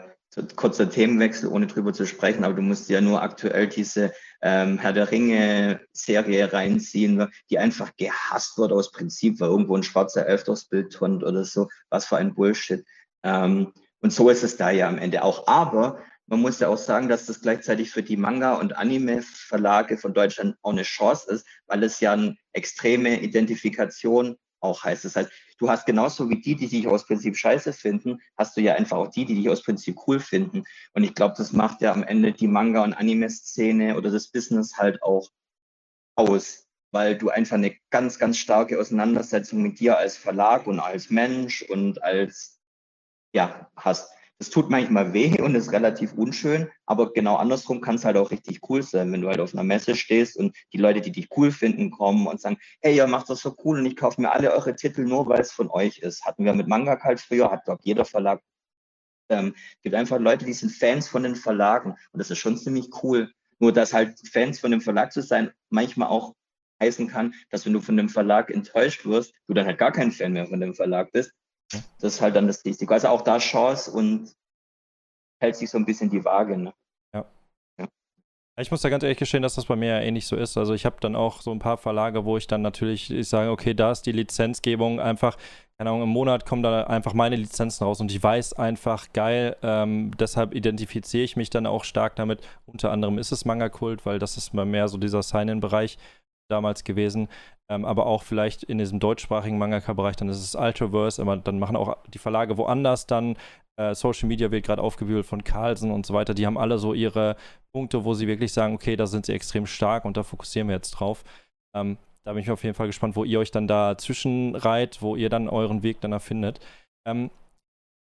kurzer 0.57 0.91
Themenwechsel, 0.91 1.49
ohne 1.49 1.67
drüber 1.67 1.93
zu 1.93 2.07
sprechen, 2.07 2.45
aber 2.45 2.55
du 2.55 2.63
musst 2.63 2.89
ja 2.89 3.01
nur 3.01 3.23
aktuell 3.23 3.69
diese 3.69 4.13
ähm, 4.43 4.79
Herr 4.79 4.93
der 4.93 5.11
Ringe-Serie 5.11 6.53
reinziehen, 6.53 7.29
die 7.51 7.59
einfach 7.59 7.93
gehasst 7.97 8.59
wird 8.59 8.73
aus 8.73 8.91
Prinzip, 8.91 9.41
weil 9.41 9.49
irgendwo 9.49 9.77
ein 9.77 9.85
schwarzer 9.85 10.27
Elf 10.27 10.45
durchs 10.45 10.69
Bild 10.69 10.93
turnt 10.93 11.23
oder 11.23 11.45
so. 11.45 11.69
Was 11.89 12.07
für 12.07 12.17
ein 12.17 12.35
Bullshit. 12.35 12.85
Ähm, 13.23 13.73
und 14.01 14.13
so 14.13 14.29
ist 14.29 14.43
es 14.43 14.57
da 14.57 14.71
ja 14.71 14.89
am 14.89 14.99
Ende 14.99 15.23
auch. 15.23 15.47
Aber 15.47 15.99
man 16.27 16.41
muss 16.41 16.61
ja 16.61 16.69
auch 16.69 16.79
sagen, 16.79 17.09
dass 17.09 17.27
das 17.27 17.41
gleichzeitig 17.41 17.91
für 17.91 18.03
die 18.03 18.17
Manga- 18.17 18.55
und 18.55 18.77
Anime-Verlage 18.77 19.99
von 19.99 20.15
Deutschland 20.15 20.57
auch 20.63 20.73
eine 20.73 20.83
Chance 20.83 21.31
ist, 21.31 21.47
weil 21.67 21.83
es 21.83 22.01
ja 22.01 22.13
eine 22.13 22.37
extreme 22.53 23.21
Identifikation 23.21 24.37
auch 24.61 24.83
heißt. 24.85 25.05
Das 25.05 25.17
heißt, 25.17 25.31
du 25.65 25.71
hast 25.71 25.87
genauso 25.87 26.29
wie 26.29 26.41
die, 26.41 26.57
die 26.57 26.69
dich 26.69 26.87
aus 26.87 27.07
Prinzip 27.07 27.39
scheiße 27.39 27.73
finden, 27.73 28.21
hast 28.37 28.55
du 28.55 28.61
ja 28.61 28.75
einfach 28.75 28.99
auch 28.99 29.09
die, 29.09 29.25
die 29.25 29.35
dich 29.35 29.49
aus 29.49 29.63
Prinzip 29.63 29.97
cool 30.07 30.21
finden. 30.21 30.65
Und 30.93 31.05
ich 31.05 31.15
glaube, 31.15 31.35
das 31.39 31.53
macht 31.53 31.81
ja 31.81 31.91
am 31.91 32.03
Ende 32.03 32.33
die 32.33 32.49
Manga- 32.49 32.85
und 32.85 32.93
Anime-Szene 32.93 33.97
oder 33.97 34.11
das 34.11 34.29
Business 34.29 34.77
halt 34.77 35.03
auch 35.03 35.31
aus, 36.17 36.69
weil 36.91 37.17
du 37.17 37.31
einfach 37.31 37.57
eine 37.57 37.75
ganz, 37.89 38.19
ganz 38.19 38.37
starke 38.37 38.79
Auseinandersetzung 38.79 39.63
mit 39.63 39.81
dir 39.81 39.97
als 39.97 40.19
Verlag 40.19 40.67
und 40.67 40.81
als 40.81 41.09
Mensch 41.09 41.63
und 41.63 42.03
als, 42.03 42.61
ja, 43.33 43.71
hast. 43.75 44.11
Das 44.39 44.51
tut 44.51 44.69
manchmal 44.69 45.13
weh 45.13 45.41
und 45.41 45.55
ist 45.55 45.73
relativ 45.73 46.13
unschön, 46.15 46.69
aber 46.87 47.13
genau 47.13 47.37
andersrum 47.37 47.81
kann 47.81 47.95
es 47.95 48.05
halt 48.05 48.17
auch 48.17 48.31
richtig 48.31 48.61
cool 48.69 48.83
sein, 48.83 49.13
wenn 49.13 49.21
du 49.21 49.29
halt 49.29 49.41
auf 49.41 49.55
einer 49.55 49.63
Messe 49.63 49.95
stehst 49.95 50.37
und 50.37 50.57
die 50.73 50.79
Leute, 50.79 51.01
die 51.01 51.13
dich 51.13 51.29
cool 51.37 51.53
finden, 51.53 51.91
kommen 51.91 52.27
und 52.27 52.41
sagen, 52.41 52.59
hey, 52.83 52.97
ihr 52.97 53.07
macht 53.07 53.31
das 53.31 53.41
so 53.41 53.55
cool 53.65 53.79
und 53.79 53.87
ich 53.87 53.97
kaufe 53.97 54.21
mir 54.21 54.33
alle 54.33 54.53
eure 54.53 54.75
Titel 54.75 55.05
nur, 55.05 55.29
weil 55.29 55.41
es 55.41 55.53
von 55.53 55.71
euch 55.71 55.99
ist. 55.99 56.25
Hatten 56.25 56.45
wir 56.45 56.53
mit 56.53 56.67
Manga 56.67 56.99
halt 57.01 57.21
früher, 57.21 57.51
hat 57.51 57.69
doch 57.69 57.79
jeder 57.83 58.05
Verlag. 58.05 58.43
Ähm, 59.31 59.55
gibt 59.83 59.95
einfach 59.95 60.19
Leute, 60.19 60.45
die 60.45 60.53
sind 60.53 60.73
Fans 60.73 61.09
von 61.09 61.23
den 61.23 61.37
Verlagen 61.37 61.93
und 61.93 62.19
das 62.19 62.31
ist 62.31 62.39
schon 62.39 62.59
ziemlich 62.59 62.91
cool. 63.03 63.33
Nur 63.61 63.73
dass 63.73 63.93
halt 63.95 64.19
Fans 64.31 64.59
von 64.59 64.73
dem 64.73 64.81
Verlag 64.81 65.13
zu 65.13 65.23
sein 65.23 65.53
manchmal 65.71 66.09
auch 66.09 66.35
heißen 66.83 67.07
kann, 67.07 67.35
dass 67.51 67.65
wenn 67.65 67.73
du 67.73 67.81
von 67.81 67.97
dem 67.97 68.09
Verlag 68.09 68.51
enttäuscht 68.51 69.07
wirst, 69.07 69.33
du 69.47 69.55
dann 69.55 69.67
halt 69.67 69.79
gar 69.79 69.93
kein 69.93 70.11
Fan 70.11 70.33
mehr 70.33 70.47
von 70.47 70.61
dem 70.61 70.75
Verlag 70.75 71.13
bist. 71.13 71.33
Das 72.01 72.15
ist 72.15 72.21
halt 72.21 72.37
dann 72.37 72.47
das 72.47 72.65
Risiko. 72.65 72.93
Also 72.93 73.09
auch 73.09 73.23
da 73.23 73.39
Chance 73.39 73.91
und 73.91 74.33
hält 75.41 75.57
sich 75.57 75.71
so 75.71 75.79
ein 75.79 75.85
bisschen 75.85 76.11
die 76.11 76.25
Waage. 76.25 76.57
Ne? 76.57 76.75
Ja. 77.15 77.25
ja. 77.79 77.89
Ich 78.59 78.71
muss 78.71 78.83
da 78.83 78.89
ganz 78.89 79.03
ehrlich 79.03 79.19
gestehen, 79.19 79.43
dass 79.43 79.55
das 79.55 79.67
bei 79.67 79.77
mir 79.77 79.89
ja 79.89 80.01
ähnlich 80.01 80.27
so 80.27 80.37
ist. 80.37 80.57
Also 80.57 80.75
ich 80.75 80.87
habe 80.87 80.97
dann 81.01 81.17
auch 81.17 81.41
so 81.41 81.51
ein 81.51 81.59
paar 81.59 81.77
Verlage, 81.77 82.25
wo 82.25 82.37
ich 82.37 82.47
dann 82.47 82.63
natürlich 82.63 83.11
ich 83.11 83.29
sage, 83.29 83.51
okay, 83.51 83.75
da 83.75 83.91
ist 83.93 84.03
die 84.03 84.13
Lizenzgebung 84.13 85.01
einfach, 85.01 85.37
keine 85.77 85.91
Ahnung, 85.91 86.05
im 86.05 86.09
Monat 86.09 86.47
kommen 86.47 86.63
da 86.63 86.85
einfach 86.85 87.15
meine 87.15 87.37
Lizenzen 87.37 87.85
raus 87.85 88.01
und 88.01 88.11
ich 88.11 88.23
weiß 88.23 88.55
einfach, 88.55 89.13
geil, 89.13 89.57
ähm, 89.63 90.13
deshalb 90.19 90.55
identifiziere 90.55 91.25
ich 91.25 91.37
mich 91.37 91.51
dann 91.51 91.67
auch 91.67 91.85
stark 91.85 92.17
damit. 92.17 92.47
Unter 92.67 92.93
anderem 92.93 93.19
ist 93.19 93.33
es 93.33 93.45
Manga-Kult, 93.45 94.07
weil 94.07 94.19
das 94.19 94.37
ist 94.37 94.55
mal 94.55 94.67
mehr 94.67 94.89
so 94.89 94.99
dieser 94.99 95.23
Sign-In-Bereich 95.23 95.99
damals 96.49 96.85
gewesen. 96.85 97.29
Ähm, 97.71 97.85
aber 97.85 98.07
auch 98.07 98.23
vielleicht 98.23 98.63
in 98.63 98.79
diesem 98.79 99.01
deutschsprachigen 99.01 99.59
Mangaka-Bereich, 99.59 100.17
dann 100.17 100.29
ist 100.29 100.43
es 100.43 100.55
Ultraverse, 100.55 101.23
aber 101.23 101.37
dann 101.37 101.59
machen 101.59 101.77
auch 101.77 101.97
die 102.09 102.19
Verlage 102.19 102.59
woanders 102.59 103.07
dann. 103.07 103.37
Äh, 103.77 103.95
Social 103.95 104.29
Media 104.29 104.51
wird 104.51 104.67
gerade 104.67 104.83
aufgewühlt 104.83 105.25
von 105.25 105.45
Carlsen 105.45 105.91
und 105.91 106.05
so 106.05 106.15
weiter. 106.15 106.35
Die 106.35 106.47
haben 106.47 106.59
alle 106.59 106.79
so 106.79 106.93
ihre 106.93 107.37
Punkte, 107.73 108.05
wo 108.05 108.15
sie 108.15 108.27
wirklich 108.27 108.53
sagen, 108.53 108.75
okay, 108.75 108.97
da 108.97 109.07
sind 109.07 109.27
sie 109.27 109.33
extrem 109.33 109.67
stark 109.67 110.05
und 110.05 110.17
da 110.17 110.23
fokussieren 110.23 110.69
wir 110.69 110.77
jetzt 110.77 110.93
drauf. 110.93 111.25
Ähm, 111.75 111.97
da 112.25 112.33
bin 112.33 112.43
ich 112.43 112.51
auf 112.51 112.65
jeden 112.65 112.75
Fall 112.75 112.87
gespannt, 112.87 113.17
wo 113.17 113.25
ihr 113.25 113.39
euch 113.39 113.51
dann 113.51 113.67
da 113.67 113.97
zwischenreiht, 113.99 115.03
wo 115.03 115.17
ihr 115.17 115.29
dann 115.29 115.49
euren 115.49 115.83
Weg 115.83 116.01
dann 116.01 116.13
erfindet. 116.13 116.61
Ähm, 117.07 117.31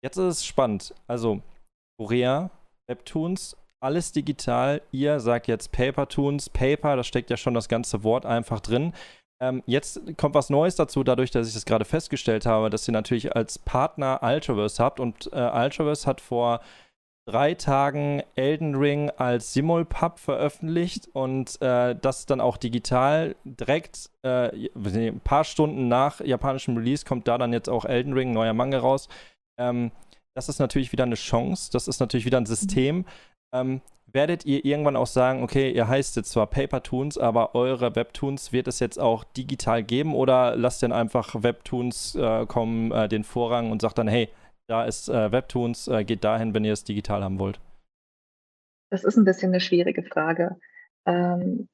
jetzt 0.02 0.16
ist 0.16 0.24
es 0.24 0.46
spannend. 0.46 0.94
Also, 1.06 1.42
Korea, 1.98 2.50
Webtoons, 2.88 3.56
alles 3.82 4.12
digital. 4.12 4.80
Ihr 4.92 5.20
sagt 5.20 5.46
jetzt 5.46 5.72
Papertoons, 5.72 6.48
Paper, 6.48 6.96
da 6.96 7.04
steckt 7.04 7.30
ja 7.30 7.36
schon 7.36 7.54
das 7.54 7.68
ganze 7.68 8.02
Wort 8.02 8.24
einfach 8.24 8.60
drin. 8.60 8.94
Ähm, 9.43 9.62
jetzt 9.66 10.01
kommt 10.16 10.35
was 10.35 10.51
Neues 10.51 10.76
dazu, 10.76 11.03
dadurch, 11.03 11.30
dass 11.30 11.49
ich 11.49 11.55
das 11.55 11.64
gerade 11.64 11.85
festgestellt 11.85 12.47
habe, 12.47 12.70
dass 12.70 12.89
ihr 12.89 12.93
natürlich 12.93 13.35
als 13.35 13.59
Partner 13.59 14.20
Ultraverse 14.22 14.82
habt. 14.82 15.01
Und 15.01 15.30
äh, 15.32 15.51
Ultraverse 15.53 16.07
hat 16.07 16.20
vor 16.20 16.61
drei 17.26 17.55
Tagen 17.55 18.22
Elden 18.35 18.74
Ring 18.74 19.11
als 19.11 19.53
Simulpub 19.55 20.18
veröffentlicht 20.18 21.09
und 21.12 21.61
äh, 21.62 21.97
das 21.97 22.26
dann 22.26 22.41
auch 22.41 22.57
digital 22.57 23.35
direkt 23.45 24.11
äh, 24.22 24.68
ein 24.74 25.20
paar 25.20 25.45
Stunden 25.45 25.89
nach 25.89 26.20
japanischem 26.20 26.76
Release 26.76 27.05
kommt 27.05 27.26
da 27.26 27.39
dann 27.39 27.53
jetzt 27.53 27.68
auch 27.68 27.87
Elden 27.87 28.12
Ring, 28.12 28.32
neuer 28.32 28.53
Manga 28.53 28.78
raus. 28.78 29.09
Ähm, 29.59 29.91
das 30.37 30.49
ist 30.49 30.59
natürlich 30.59 30.93
wieder 30.93 31.05
eine 31.05 31.14
Chance, 31.14 31.70
das 31.72 31.89
ist 31.89 32.01
natürlich 32.01 32.26
wieder 32.26 32.39
ein 32.39 32.47
System, 32.47 33.07
ähm, 33.55 33.80
werdet 34.14 34.46
ihr 34.46 34.64
irgendwann 34.64 34.96
auch 34.96 35.08
sagen, 35.08 35.42
okay, 35.42 35.70
ihr 35.72 35.88
heißt 35.88 36.16
jetzt 36.16 36.30
zwar 36.30 36.46
Papertoons, 36.46 37.18
aber 37.18 37.54
eure 37.54 37.96
Webtoons 37.96 38.52
wird 38.52 38.68
es 38.68 38.78
jetzt 38.78 38.98
auch 38.98 39.24
digital 39.24 39.82
geben 39.82 40.14
oder 40.14 40.56
lasst 40.56 40.82
dann 40.82 40.92
einfach 40.92 41.42
Webtoons 41.42 42.14
äh, 42.14 42.46
kommen, 42.46 42.92
äh, 42.92 43.08
den 43.08 43.24
Vorrang 43.24 43.72
und 43.72 43.82
sagt 43.82 43.98
dann, 43.98 44.08
hey, 44.08 44.28
da 44.68 44.84
ist 44.84 45.08
äh, 45.08 45.32
Webtoons, 45.32 45.88
äh, 45.88 46.04
geht 46.04 46.22
dahin, 46.24 46.54
wenn 46.54 46.64
ihr 46.64 46.72
es 46.72 46.84
digital 46.84 47.24
haben 47.24 47.38
wollt? 47.38 47.60
Das 48.90 49.02
ist 49.02 49.16
ein 49.16 49.24
bisschen 49.24 49.50
eine 49.50 49.60
schwierige 49.60 50.04
Frage. 50.04 50.56
Ähm, 51.06 51.68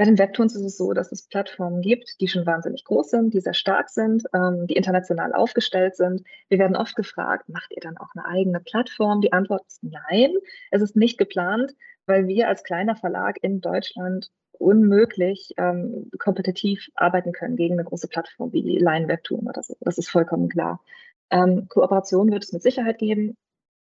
bei 0.00 0.06
den 0.06 0.18
Webtoons 0.18 0.56
ist 0.56 0.64
es 0.64 0.78
so, 0.78 0.94
dass 0.94 1.12
es 1.12 1.28
Plattformen 1.28 1.82
gibt, 1.82 2.22
die 2.22 2.28
schon 2.28 2.46
wahnsinnig 2.46 2.84
groß 2.84 3.10
sind, 3.10 3.34
die 3.34 3.40
sehr 3.40 3.52
stark 3.52 3.90
sind, 3.90 4.22
ähm, 4.32 4.66
die 4.66 4.72
international 4.72 5.34
aufgestellt 5.34 5.94
sind. 5.94 6.22
Wir 6.48 6.58
werden 6.58 6.74
oft 6.74 6.96
gefragt, 6.96 7.50
macht 7.50 7.70
ihr 7.76 7.82
dann 7.82 7.98
auch 7.98 8.08
eine 8.14 8.24
eigene 8.24 8.60
Plattform? 8.60 9.20
Die 9.20 9.34
Antwort 9.34 9.62
ist 9.68 9.84
nein, 9.84 10.32
es 10.70 10.80
ist 10.80 10.96
nicht 10.96 11.18
geplant, 11.18 11.74
weil 12.06 12.26
wir 12.28 12.48
als 12.48 12.64
kleiner 12.64 12.96
Verlag 12.96 13.36
in 13.42 13.60
Deutschland 13.60 14.30
unmöglich 14.52 15.52
ähm, 15.58 16.10
kompetitiv 16.18 16.88
arbeiten 16.94 17.32
können 17.32 17.56
gegen 17.56 17.74
eine 17.74 17.84
große 17.84 18.08
Plattform 18.08 18.54
wie 18.54 18.78
Line 18.78 19.06
Webtoon 19.06 19.48
oder 19.48 19.62
so. 19.62 19.76
Das 19.80 19.98
ist 19.98 20.08
vollkommen 20.08 20.48
klar. 20.48 20.80
Ähm, 21.28 21.66
Kooperation 21.68 22.30
wird 22.30 22.44
es 22.44 22.54
mit 22.54 22.62
Sicherheit 22.62 22.96
geben, 22.96 23.36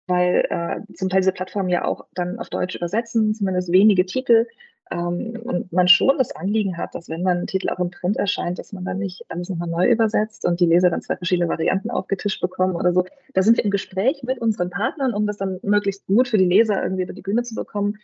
weil 0.07 0.47
äh, 0.49 0.93
zum 0.95 1.09
Teil 1.09 1.21
diese 1.21 1.31
Plattformen 1.31 1.69
ja 1.69 1.85
auch 1.85 2.07
dann 2.15 2.39
auf 2.39 2.49
Deutsch 2.49 2.75
übersetzen, 2.75 3.35
zumindest 3.35 3.71
wenige 3.71 4.07
Titel. 4.07 4.47
Ähm, 4.91 5.39
und 5.43 5.71
man 5.71 5.87
schon 5.87 6.17
das 6.17 6.35
Anliegen 6.35 6.77
hat, 6.77 6.95
dass 6.95 7.09
wenn 7.09 7.23
man 7.23 7.39
ein 7.39 7.47
Titel 7.47 7.69
auch 7.69 7.79
im 7.79 7.91
Print 7.91 8.17
erscheint, 8.17 8.59
dass 8.59 8.73
man 8.73 8.85
dann 8.85 8.97
nicht 8.97 9.23
alles 9.29 9.49
nochmal 9.49 9.69
neu 9.69 9.89
übersetzt 9.89 10.45
und 10.45 10.59
die 10.59 10.65
Leser 10.65 10.89
dann 10.89 11.01
zwei 11.01 11.17
verschiedene 11.17 11.49
Varianten 11.49 11.89
aufgetischt 11.89 12.41
bekommen 12.41 12.75
oder 12.75 12.93
so. 12.93 13.05
Da 13.33 13.41
sind 13.41 13.57
wir 13.57 13.65
im 13.65 13.71
Gespräch 13.71 14.23
mit 14.23 14.39
unseren 14.39 14.69
Partnern, 14.69 15.13
um 15.13 15.27
das 15.27 15.37
dann 15.37 15.59
möglichst 15.63 16.05
gut 16.05 16.27
für 16.27 16.37
die 16.37 16.45
Leser 16.45 16.81
irgendwie 16.81 17.03
über 17.03 17.13
die 17.13 17.21
Bühne 17.21 17.43
zu 17.43 17.55
bekommen. 17.55 17.97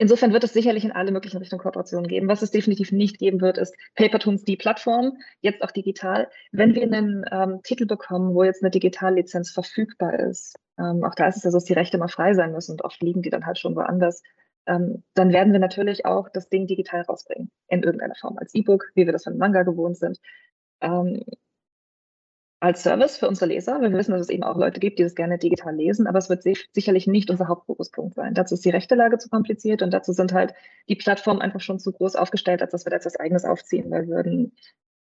Insofern 0.00 0.32
wird 0.32 0.44
es 0.44 0.54
sicherlich 0.54 0.86
in 0.86 0.92
alle 0.92 1.12
möglichen 1.12 1.36
Richtungen 1.36 1.60
Kooperationen 1.60 2.08
geben. 2.08 2.26
Was 2.26 2.40
es 2.40 2.50
definitiv 2.50 2.90
nicht 2.90 3.18
geben 3.18 3.42
wird, 3.42 3.58
ist 3.58 3.76
Papertoons, 3.96 4.44
die 4.44 4.56
Plattform, 4.56 5.18
jetzt 5.42 5.62
auch 5.62 5.72
digital. 5.72 6.30
Wenn 6.52 6.74
wir 6.74 6.84
einen 6.84 7.26
ähm, 7.30 7.60
Titel 7.62 7.84
bekommen, 7.84 8.34
wo 8.34 8.42
jetzt 8.42 8.62
eine 8.62 8.70
Digitallizenz 8.70 9.50
verfügbar 9.50 10.18
ist, 10.18 10.56
ähm, 10.78 11.04
auch 11.04 11.14
da 11.14 11.28
ist 11.28 11.36
es 11.36 11.42
ja 11.42 11.50
so, 11.50 11.58
dass 11.58 11.66
die 11.66 11.74
Rechte 11.74 11.98
mal 11.98 12.08
frei 12.08 12.32
sein 12.32 12.52
müssen 12.52 12.72
und 12.72 12.82
oft 12.82 13.02
liegen 13.02 13.20
die 13.20 13.28
dann 13.28 13.44
halt 13.44 13.58
schon 13.58 13.76
woanders, 13.76 14.22
ähm, 14.66 15.02
dann 15.14 15.32
werden 15.32 15.52
wir 15.52 15.60
natürlich 15.60 16.04
auch 16.06 16.28
das 16.28 16.48
Ding 16.48 16.66
digital 16.66 17.02
rausbringen, 17.02 17.50
in 17.68 17.82
irgendeiner 17.82 18.14
Form, 18.14 18.38
als 18.38 18.54
E-Book, 18.54 18.90
wie 18.94 19.06
wir 19.06 19.12
das 19.12 19.24
von 19.24 19.38
Manga 19.38 19.62
gewohnt 19.62 19.96
sind. 19.96 20.18
Ähm, 20.80 21.24
als 22.60 22.82
Service 22.82 23.16
für 23.16 23.26
unsere 23.26 23.46
Leser. 23.46 23.80
Wir 23.80 23.90
wissen, 23.92 24.12
dass 24.12 24.20
es 24.20 24.28
eben 24.28 24.42
auch 24.42 24.56
Leute 24.56 24.80
gibt, 24.80 24.98
die 24.98 25.02
das 25.02 25.14
gerne 25.14 25.38
digital 25.38 25.74
lesen, 25.74 26.06
aber 26.06 26.18
es 26.18 26.28
wird 26.28 26.42
sicherlich 26.42 27.06
nicht 27.06 27.30
unser 27.30 27.48
Hauptfokuspunkt 27.48 28.14
sein. 28.14 28.34
Dazu 28.34 28.54
ist 28.54 28.64
die 28.64 28.70
rechte 28.70 28.94
Lage 28.94 29.16
zu 29.16 29.30
kompliziert 29.30 29.80
und 29.80 29.92
dazu 29.92 30.12
sind 30.12 30.34
halt 30.34 30.52
die 30.86 30.94
Plattformen 30.94 31.40
einfach 31.40 31.60
schon 31.60 31.78
zu 31.78 31.90
groß 31.90 32.16
aufgestellt, 32.16 32.60
als 32.60 32.72
dass 32.72 32.84
wir 32.84 32.90
da 32.90 32.96
jetzt 32.96 33.18
Eigenes 33.18 33.46
aufziehen, 33.46 33.90
weil 33.90 34.08
wir 34.08 34.16
würden, 34.16 34.52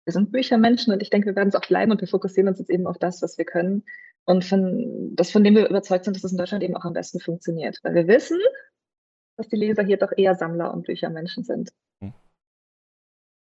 wir 0.04 0.12
sind 0.12 0.32
Büchermenschen 0.32 0.92
und 0.92 1.02
ich 1.02 1.10
denke, 1.10 1.28
wir 1.28 1.36
werden 1.36 1.50
es 1.50 1.54
auch 1.54 1.66
bleiben 1.66 1.92
und 1.92 2.00
wir 2.00 2.08
fokussieren 2.08 2.48
uns 2.48 2.58
jetzt 2.58 2.70
eben 2.70 2.88
auf 2.88 2.98
das, 2.98 3.22
was 3.22 3.38
wir 3.38 3.44
können 3.44 3.84
und 4.24 4.44
von, 4.44 5.14
das, 5.14 5.30
von 5.30 5.44
dem 5.44 5.54
wir 5.54 5.68
überzeugt 5.68 6.04
sind, 6.04 6.16
dass 6.16 6.24
es 6.24 6.32
in 6.32 6.38
Deutschland 6.38 6.64
eben 6.64 6.76
auch 6.76 6.84
am 6.84 6.94
besten 6.94 7.20
funktioniert, 7.20 7.78
weil 7.84 7.94
wir 7.94 8.08
wissen, 8.08 8.40
dass 9.36 9.48
die 9.48 9.56
Leser 9.56 9.84
hier 9.84 9.96
doch 9.96 10.12
eher 10.16 10.34
Sammler 10.34 10.72
und 10.72 10.86
Büchermenschen 10.86 11.44
sind. 11.44 11.72
Hm. 12.02 12.12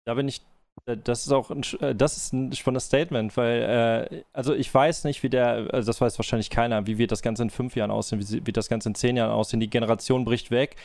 Da 0.04 0.14
bin 0.14 0.28
ich 0.28 0.42
äh, 0.84 0.96
das 0.96 1.26
ist 1.26 1.32
auch 1.32 1.50
ein, 1.50 1.62
äh, 1.80 1.94
das 1.94 2.16
ist 2.16 2.32
ein 2.32 2.52
spannendes 2.52 2.86
Statement, 2.86 3.36
weil, 3.36 4.08
äh, 4.12 4.22
also 4.32 4.54
ich 4.54 4.72
weiß 4.72 5.04
nicht, 5.04 5.22
wie 5.22 5.30
der, 5.30 5.68
also 5.72 5.86
das 5.86 6.00
weiß 6.00 6.18
wahrscheinlich 6.18 6.50
keiner, 6.50 6.86
wie 6.86 6.98
wird 6.98 7.12
das 7.12 7.22
Ganze 7.22 7.42
in 7.42 7.50
fünf 7.50 7.76
Jahren 7.76 7.90
aussehen, 7.90 8.20
wie 8.20 8.46
wird 8.46 8.56
das 8.56 8.68
Ganze 8.68 8.90
in 8.90 8.94
zehn 8.94 9.16
Jahren 9.16 9.30
aussehen. 9.30 9.60
Die 9.60 9.70
Generation 9.70 10.24
bricht 10.24 10.50
weg. 10.50 10.76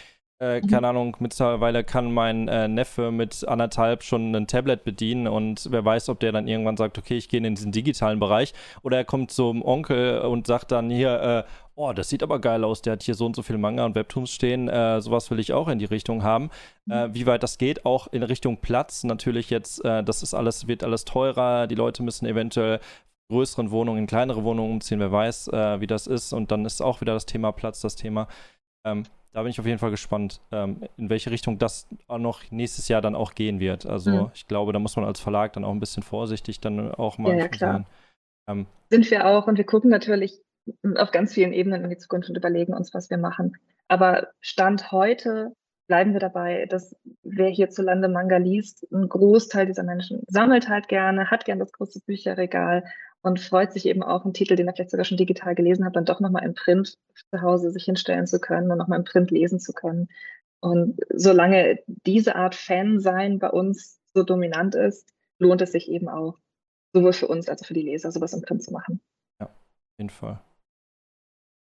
Äh, 0.42 0.62
mhm. 0.62 0.68
Keine 0.68 0.88
Ahnung, 0.88 1.18
mittlerweile 1.20 1.84
kann 1.84 2.12
mein 2.12 2.48
äh, 2.48 2.68
Neffe 2.68 3.12
mit 3.12 3.48
anderthalb 3.48 4.02
schon 4.02 4.36
ein 4.36 4.48
Tablet 4.48 4.84
bedienen 4.84 5.28
und 5.28 5.68
wer 5.70 5.86
weiß, 5.86 6.10
ob 6.10 6.20
der 6.20 6.32
dann 6.32 6.48
irgendwann 6.48 6.78
sagt, 6.78 6.98
okay, 6.98 7.16
ich 7.16 7.30
gehe 7.30 7.46
in 7.46 7.54
diesen 7.54 7.72
digitalen 7.72 8.20
Bereich. 8.20 8.54
Oder 8.82 8.98
er 8.98 9.06
kommt 9.06 9.30
zum 9.30 9.64
Onkel 9.64 10.22
und 10.22 10.48
sagt 10.48 10.72
dann 10.72 10.90
hier, 10.90 11.46
äh, 11.46 11.52
oh, 11.82 11.94
das 11.94 12.10
sieht 12.10 12.22
aber 12.22 12.40
geil 12.40 12.64
aus, 12.64 12.82
der 12.82 12.94
hat 12.94 13.04
hier 13.04 13.16
so 13.16 13.26
und 13.26 13.36
so 13.36 13.42
viel 13.42 13.58
Manga 13.58 13.86
und 13.86 13.96
Webtoons 13.96 14.32
stehen, 14.32 14.70
äh, 14.70 15.02
sowas 15.02 15.32
will 15.32 15.40
ich 15.40 15.54
auch 15.54 15.68
in 15.68 15.80
die 15.80 15.86
Richtung 15.86 16.24
haben. 16.24 16.52
Mhm. 16.86 16.94
Äh, 16.94 17.14
wie 17.16 17.26
weit 17.26 17.44
das 17.44 17.58
geht, 17.58 17.86
auch 17.86 18.08
in 18.08 18.24
Richtung 18.24 18.58
Platz, 18.58 19.04
natürlich 19.04 19.50
jetzt, 19.50 19.84
äh, 19.84 20.04
das 20.04 20.24
ist 20.24 20.34
alles, 20.34 20.68
wird 20.68 20.84
alles 20.84 21.06
teurer, 21.06 21.68
die 21.68 21.76
Leute 21.76 22.04
müssen 22.04 22.26
eventuell 22.26 22.80
größeren 23.32 23.72
Wohnungen 23.72 24.00
in 24.00 24.08
kleinere 24.08 24.44
Wohnungen 24.44 24.74
umziehen, 24.74 25.00
wer 25.00 25.12
weiß, 25.12 25.48
äh, 25.48 25.82
wie 25.82 25.88
das 25.88 26.06
ist 26.06 26.34
und 26.34 26.52
dann 26.52 26.66
ist 26.66 26.82
auch 26.82 27.02
wieder 27.02 27.14
das 27.14 27.26
Thema 27.26 27.52
Platz 27.52 27.82
das 27.82 27.96
Thema. 27.96 28.28
Ähm, 28.86 29.04
da 29.34 29.44
bin 29.44 29.52
ich 29.52 29.60
auf 29.60 29.66
jeden 29.66 29.80
Fall 29.80 29.92
gespannt, 29.92 30.42
ähm, 30.52 30.82
in 30.98 31.10
welche 31.10 31.32
Richtung 31.32 31.58
das 31.58 31.88
auch 32.08 32.18
noch 32.18 32.44
nächstes 32.52 32.90
Jahr 32.90 33.02
dann 33.02 33.16
auch 33.16 33.34
gehen 33.34 33.62
wird. 33.62 33.86
Also 33.86 34.12
mhm. 34.12 34.32
ich 34.34 34.46
glaube, 34.48 34.74
da 34.74 34.80
muss 34.80 34.98
man 34.98 35.06
als 35.06 35.22
Verlag 35.22 35.54
dann 35.54 35.64
auch 35.64 35.72
ein 35.72 35.80
bisschen 35.80 36.04
vorsichtig 36.04 36.60
dann 36.60 36.94
auch 36.94 37.18
mal 37.18 37.38
ja, 37.38 37.46
ja, 37.46 37.58
sein. 37.58 37.86
Ähm, 38.50 38.66
Sind 38.90 39.10
wir 39.10 39.26
auch 39.28 39.48
und 39.48 39.58
wir 39.58 39.66
gucken 39.66 39.90
natürlich 39.90 40.42
auf 40.98 41.12
ganz 41.12 41.34
vielen 41.34 41.54
Ebenen 41.54 41.84
in 41.84 41.90
die 41.90 41.98
Zukunft 41.98 42.30
und 42.30 42.38
überlegen 42.38 42.74
uns, 42.74 42.94
was 42.94 43.10
wir 43.10 43.18
machen. 43.18 43.58
Aber 43.88 44.30
Stand 44.40 44.92
heute 44.92 45.54
bleiben 45.88 46.14
wir 46.14 46.22
dabei, 46.22 46.68
dass 46.68 46.96
wer 47.24 47.50
hierzulande 47.50 48.08
Manga 48.08 48.38
liest, 48.38 48.88
ein 48.94 49.10
Großteil 49.10 49.66
dieser 49.66 49.84
Menschen 49.84 50.22
sammelt 50.28 50.70
halt 50.70 50.88
gerne, 50.88 51.30
hat 51.30 51.44
gerne 51.44 51.60
das 51.60 51.74
große 51.74 52.00
Bücherregal 52.06 52.86
und 53.22 53.40
freut 53.40 53.74
sich 53.74 53.86
eben 53.86 54.02
auch, 54.02 54.24
einen 54.24 54.34
Titel, 54.34 54.56
den 54.56 54.68
er 54.68 54.74
vielleicht 54.74 54.92
sogar 54.92 55.04
schon 55.04 55.18
digital 55.18 55.54
gelesen 55.54 55.86
hat, 55.86 55.96
dann 55.96 56.06
doch 56.06 56.20
nochmal 56.20 56.46
im 56.46 56.54
Print 56.54 56.98
zu 57.30 57.42
Hause 57.42 57.72
sich 57.72 57.84
hinstellen 57.84 58.26
zu 58.26 58.40
können 58.40 58.72
und 58.72 58.78
nochmal 58.78 59.00
im 59.00 59.06
Print 59.06 59.32
lesen 59.32 59.60
zu 59.60 59.74
können. 59.74 60.08
Und 60.62 60.98
solange 61.10 61.80
diese 61.88 62.36
Art 62.36 62.56
Fan 62.56 63.00
sein 63.00 63.40
bei 63.40 63.50
uns 63.50 64.00
so 64.14 64.24
dominant 64.24 64.76
ist, 64.76 65.10
lohnt 65.40 65.62
es 65.62 65.72
sich 65.72 65.90
eben 65.90 66.08
auch, 66.08 66.38
sowohl 66.94 67.14
für 67.14 67.28
uns 67.28 67.50
als 67.50 67.64
auch 67.64 67.68
für 67.68 67.74
die 67.74 67.82
Leser, 67.82 68.12
sowas 68.12 68.34
im 68.34 68.42
Print 68.42 68.64
zu 68.64 68.72
machen. 68.72 69.02
Ja, 69.40 69.48
auf 69.48 69.98
jeden 69.98 70.10
Fall. 70.10 70.40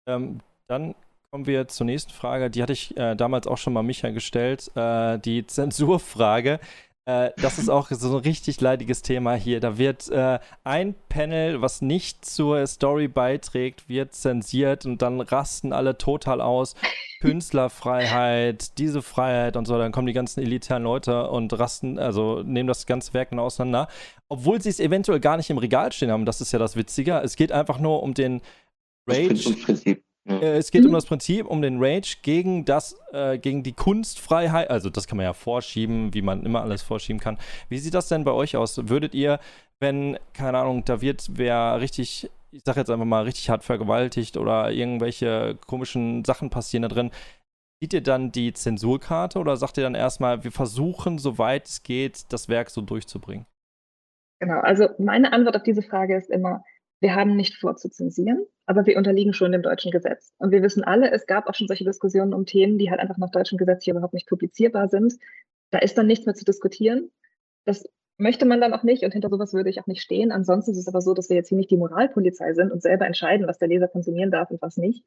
Ähm, 0.09 0.39
dann 0.67 0.95
kommen 1.31 1.45
wir 1.45 1.67
zur 1.67 1.85
nächsten 1.85 2.11
Frage. 2.11 2.49
Die 2.49 2.61
hatte 2.63 2.73
ich 2.73 2.97
äh, 2.97 3.15
damals 3.15 3.47
auch 3.47 3.57
schon 3.57 3.73
mal 3.73 3.83
Micha 3.83 4.09
gestellt. 4.09 4.71
Äh, 4.75 5.19
die 5.19 5.45
Zensurfrage. 5.45 6.59
Äh, 7.05 7.31
das 7.37 7.59
ist 7.59 7.69
auch 7.69 7.89
so 7.91 8.17
ein 8.17 8.23
richtig 8.23 8.61
leidiges 8.61 9.03
Thema 9.03 9.35
hier. 9.35 9.59
Da 9.59 9.77
wird 9.77 10.09
äh, 10.09 10.39
ein 10.63 10.95
Panel, 11.09 11.61
was 11.61 11.81
nicht 11.81 12.25
zur 12.25 12.65
Story 12.65 13.07
beiträgt, 13.07 13.87
wird 13.87 14.13
zensiert 14.13 14.85
und 14.85 15.01
dann 15.01 15.21
rasten 15.21 15.73
alle 15.73 15.97
total 15.97 16.41
aus. 16.41 16.75
Künstlerfreiheit, 17.21 18.77
diese 18.77 19.01
Freiheit 19.01 19.57
und 19.57 19.65
so. 19.65 19.77
Dann 19.77 19.91
kommen 19.91 20.07
die 20.07 20.13
ganzen 20.13 20.41
elitären 20.41 20.83
Leute 20.83 21.29
und 21.29 21.57
rasten, 21.57 21.99
also 21.99 22.41
nehmen 22.43 22.67
das 22.67 22.85
ganze 22.85 23.13
Werk 23.13 23.31
dann 23.31 23.39
auseinander. 23.39 23.87
Obwohl 24.27 24.61
sie 24.61 24.69
es 24.69 24.79
eventuell 24.79 25.19
gar 25.19 25.37
nicht 25.37 25.49
im 25.49 25.57
Regal 25.57 25.91
stehen 25.91 26.11
haben. 26.11 26.25
Das 26.25 26.41
ist 26.41 26.51
ja 26.51 26.59
das 26.59 26.75
Witzige. 26.75 27.19
Es 27.23 27.35
geht 27.35 27.51
einfach 27.51 27.79
nur 27.79 28.03
um 28.03 28.13
den 28.13 28.41
Rage. 29.09 29.33
Das 29.33 29.61
Prinzip. 29.61 30.03
Äh, 30.27 30.57
es 30.57 30.71
geht 30.71 30.81
mhm. 30.81 30.89
um 30.89 30.93
das 30.93 31.05
Prinzip, 31.05 31.47
um 31.47 31.61
den 31.61 31.81
Rage 31.81 32.17
gegen 32.21 32.65
das, 32.65 32.95
äh, 33.11 33.37
gegen 33.37 33.63
die 33.63 33.73
Kunstfreiheit. 33.73 34.69
Also 34.69 34.89
das 34.89 35.07
kann 35.07 35.17
man 35.17 35.25
ja 35.25 35.33
vorschieben, 35.33 36.13
wie 36.13 36.21
man 36.21 36.45
immer 36.45 36.61
alles 36.61 36.81
vorschieben 36.81 37.19
kann. 37.19 37.37
Wie 37.69 37.79
sieht 37.79 37.93
das 37.93 38.09
denn 38.09 38.23
bei 38.23 38.31
euch 38.31 38.55
aus? 38.55 38.89
Würdet 38.89 39.15
ihr, 39.15 39.39
wenn, 39.79 40.17
keine 40.33 40.59
Ahnung, 40.59 40.85
da 40.85 41.01
wird 41.01 41.27
wer 41.33 41.79
richtig, 41.81 42.29
ich 42.51 42.61
sag 42.63 42.77
jetzt 42.77 42.89
einfach 42.89 43.05
mal, 43.05 43.23
richtig 43.23 43.49
hart 43.49 43.63
vergewaltigt 43.63 44.37
oder 44.37 44.71
irgendwelche 44.71 45.57
komischen 45.65 46.23
Sachen 46.25 46.49
passieren 46.49 46.83
da 46.83 46.89
drin, 46.89 47.11
Zieht 47.81 47.93
ihr 47.93 48.03
dann 48.03 48.33
die 48.33 48.51
Zensurkarte 48.51 49.39
oder 49.39 49.55
sagt 49.55 49.77
ihr 49.77 49.83
dann 49.83 49.95
erstmal, 49.95 50.43
wir 50.43 50.51
versuchen, 50.51 51.17
soweit 51.17 51.65
es 51.65 51.81
geht, 51.83 52.31
das 52.33 52.49
Werk 52.49 52.69
so 52.69 52.81
durchzubringen? 52.81 53.45
Genau, 54.41 54.59
also 54.59 54.89
meine 54.97 55.31
Antwort 55.31 55.55
auf 55.55 55.63
diese 55.63 55.81
Frage 55.81 56.17
ist 56.17 56.29
immer, 56.29 56.63
wir 57.01 57.15
haben 57.15 57.35
nicht 57.35 57.55
vor 57.55 57.75
zu 57.77 57.89
zensieren, 57.89 58.45
aber 58.65 58.85
wir 58.85 58.97
unterliegen 58.97 59.33
schon 59.33 59.51
dem 59.51 59.61
deutschen 59.61 59.91
Gesetz. 59.91 60.33
Und 60.37 60.51
wir 60.51 60.61
wissen 60.61 60.83
alle, 60.83 61.11
es 61.11 61.25
gab 61.25 61.47
auch 61.47 61.55
schon 61.55 61.67
solche 61.67 61.85
Diskussionen 61.85 62.33
um 62.33 62.45
Themen, 62.45 62.77
die 62.77 62.89
halt 62.89 62.99
einfach 62.99 63.17
nach 63.17 63.31
deutschem 63.31 63.57
Gesetz 63.57 63.83
hier 63.83 63.93
überhaupt 63.93 64.13
nicht 64.13 64.27
publizierbar 64.27 64.89
sind. 64.89 65.13
Da 65.71 65.79
ist 65.79 65.97
dann 65.97 66.07
nichts 66.07 66.25
mehr 66.25 66.35
zu 66.35 66.45
diskutieren. 66.45 67.11
Das 67.65 67.85
möchte 68.17 68.45
man 68.45 68.59
dann 68.59 68.73
auch 68.73 68.83
nicht 68.83 69.03
und 69.03 69.13
hinter 69.13 69.29
sowas 69.29 69.53
würde 69.53 69.69
ich 69.69 69.79
auch 69.79 69.87
nicht 69.87 70.01
stehen. 70.01 70.31
Ansonsten 70.31 70.71
ist 70.71 70.77
es 70.77 70.87
aber 70.87 71.01
so, 71.01 71.13
dass 71.13 71.29
wir 71.29 71.37
jetzt 71.37 71.49
hier 71.49 71.57
nicht 71.57 71.71
die 71.71 71.77
Moralpolizei 71.77 72.53
sind 72.53 72.71
und 72.71 72.81
selber 72.81 73.05
entscheiden, 73.05 73.47
was 73.47 73.59
der 73.59 73.69
Leser 73.69 73.87
konsumieren 73.87 74.29
darf 74.29 74.51
und 74.51 74.61
was 74.61 74.75
nicht. 74.75 75.05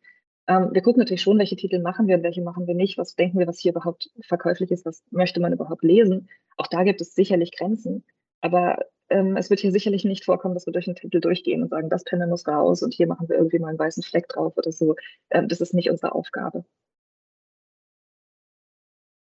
Ähm, 0.48 0.70
wir 0.72 0.80
gucken 0.80 1.00
natürlich 1.00 1.22
schon, 1.22 1.38
welche 1.38 1.56
Titel 1.56 1.80
machen 1.80 2.08
wir 2.08 2.16
und 2.16 2.22
welche 2.22 2.42
machen 2.42 2.66
wir 2.66 2.74
nicht. 2.74 2.96
Was 2.96 3.14
denken 3.14 3.38
wir, 3.38 3.46
was 3.46 3.58
hier 3.60 3.72
überhaupt 3.72 4.10
verkäuflich 4.22 4.70
ist, 4.70 4.86
was 4.86 5.04
möchte 5.10 5.40
man 5.40 5.52
überhaupt 5.52 5.82
lesen. 5.84 6.28
Auch 6.56 6.66
da 6.66 6.84
gibt 6.84 7.02
es 7.02 7.14
sicherlich 7.14 7.52
Grenzen. 7.52 8.04
Aber 8.40 8.78
ähm, 9.12 9.36
es 9.36 9.50
wird 9.50 9.60
hier 9.60 9.72
sicherlich 9.72 10.04
nicht 10.04 10.24
vorkommen, 10.24 10.54
dass 10.54 10.66
wir 10.66 10.72
durch 10.72 10.86
den 10.86 10.94
Titel 10.94 11.20
durchgehen 11.20 11.62
und 11.62 11.68
sagen, 11.68 11.90
das 11.90 12.04
Panel 12.04 12.26
muss 12.26 12.48
raus 12.48 12.82
und 12.82 12.94
hier 12.94 13.06
machen 13.06 13.28
wir 13.28 13.36
irgendwie 13.36 13.58
mal 13.58 13.68
einen 13.68 13.78
weißen 13.78 14.02
Fleck 14.02 14.28
drauf 14.28 14.56
oder 14.56 14.72
so. 14.72 14.96
Ähm, 15.30 15.48
das 15.48 15.60
ist 15.60 15.74
nicht 15.74 15.90
unsere 15.90 16.14
Aufgabe. 16.14 16.64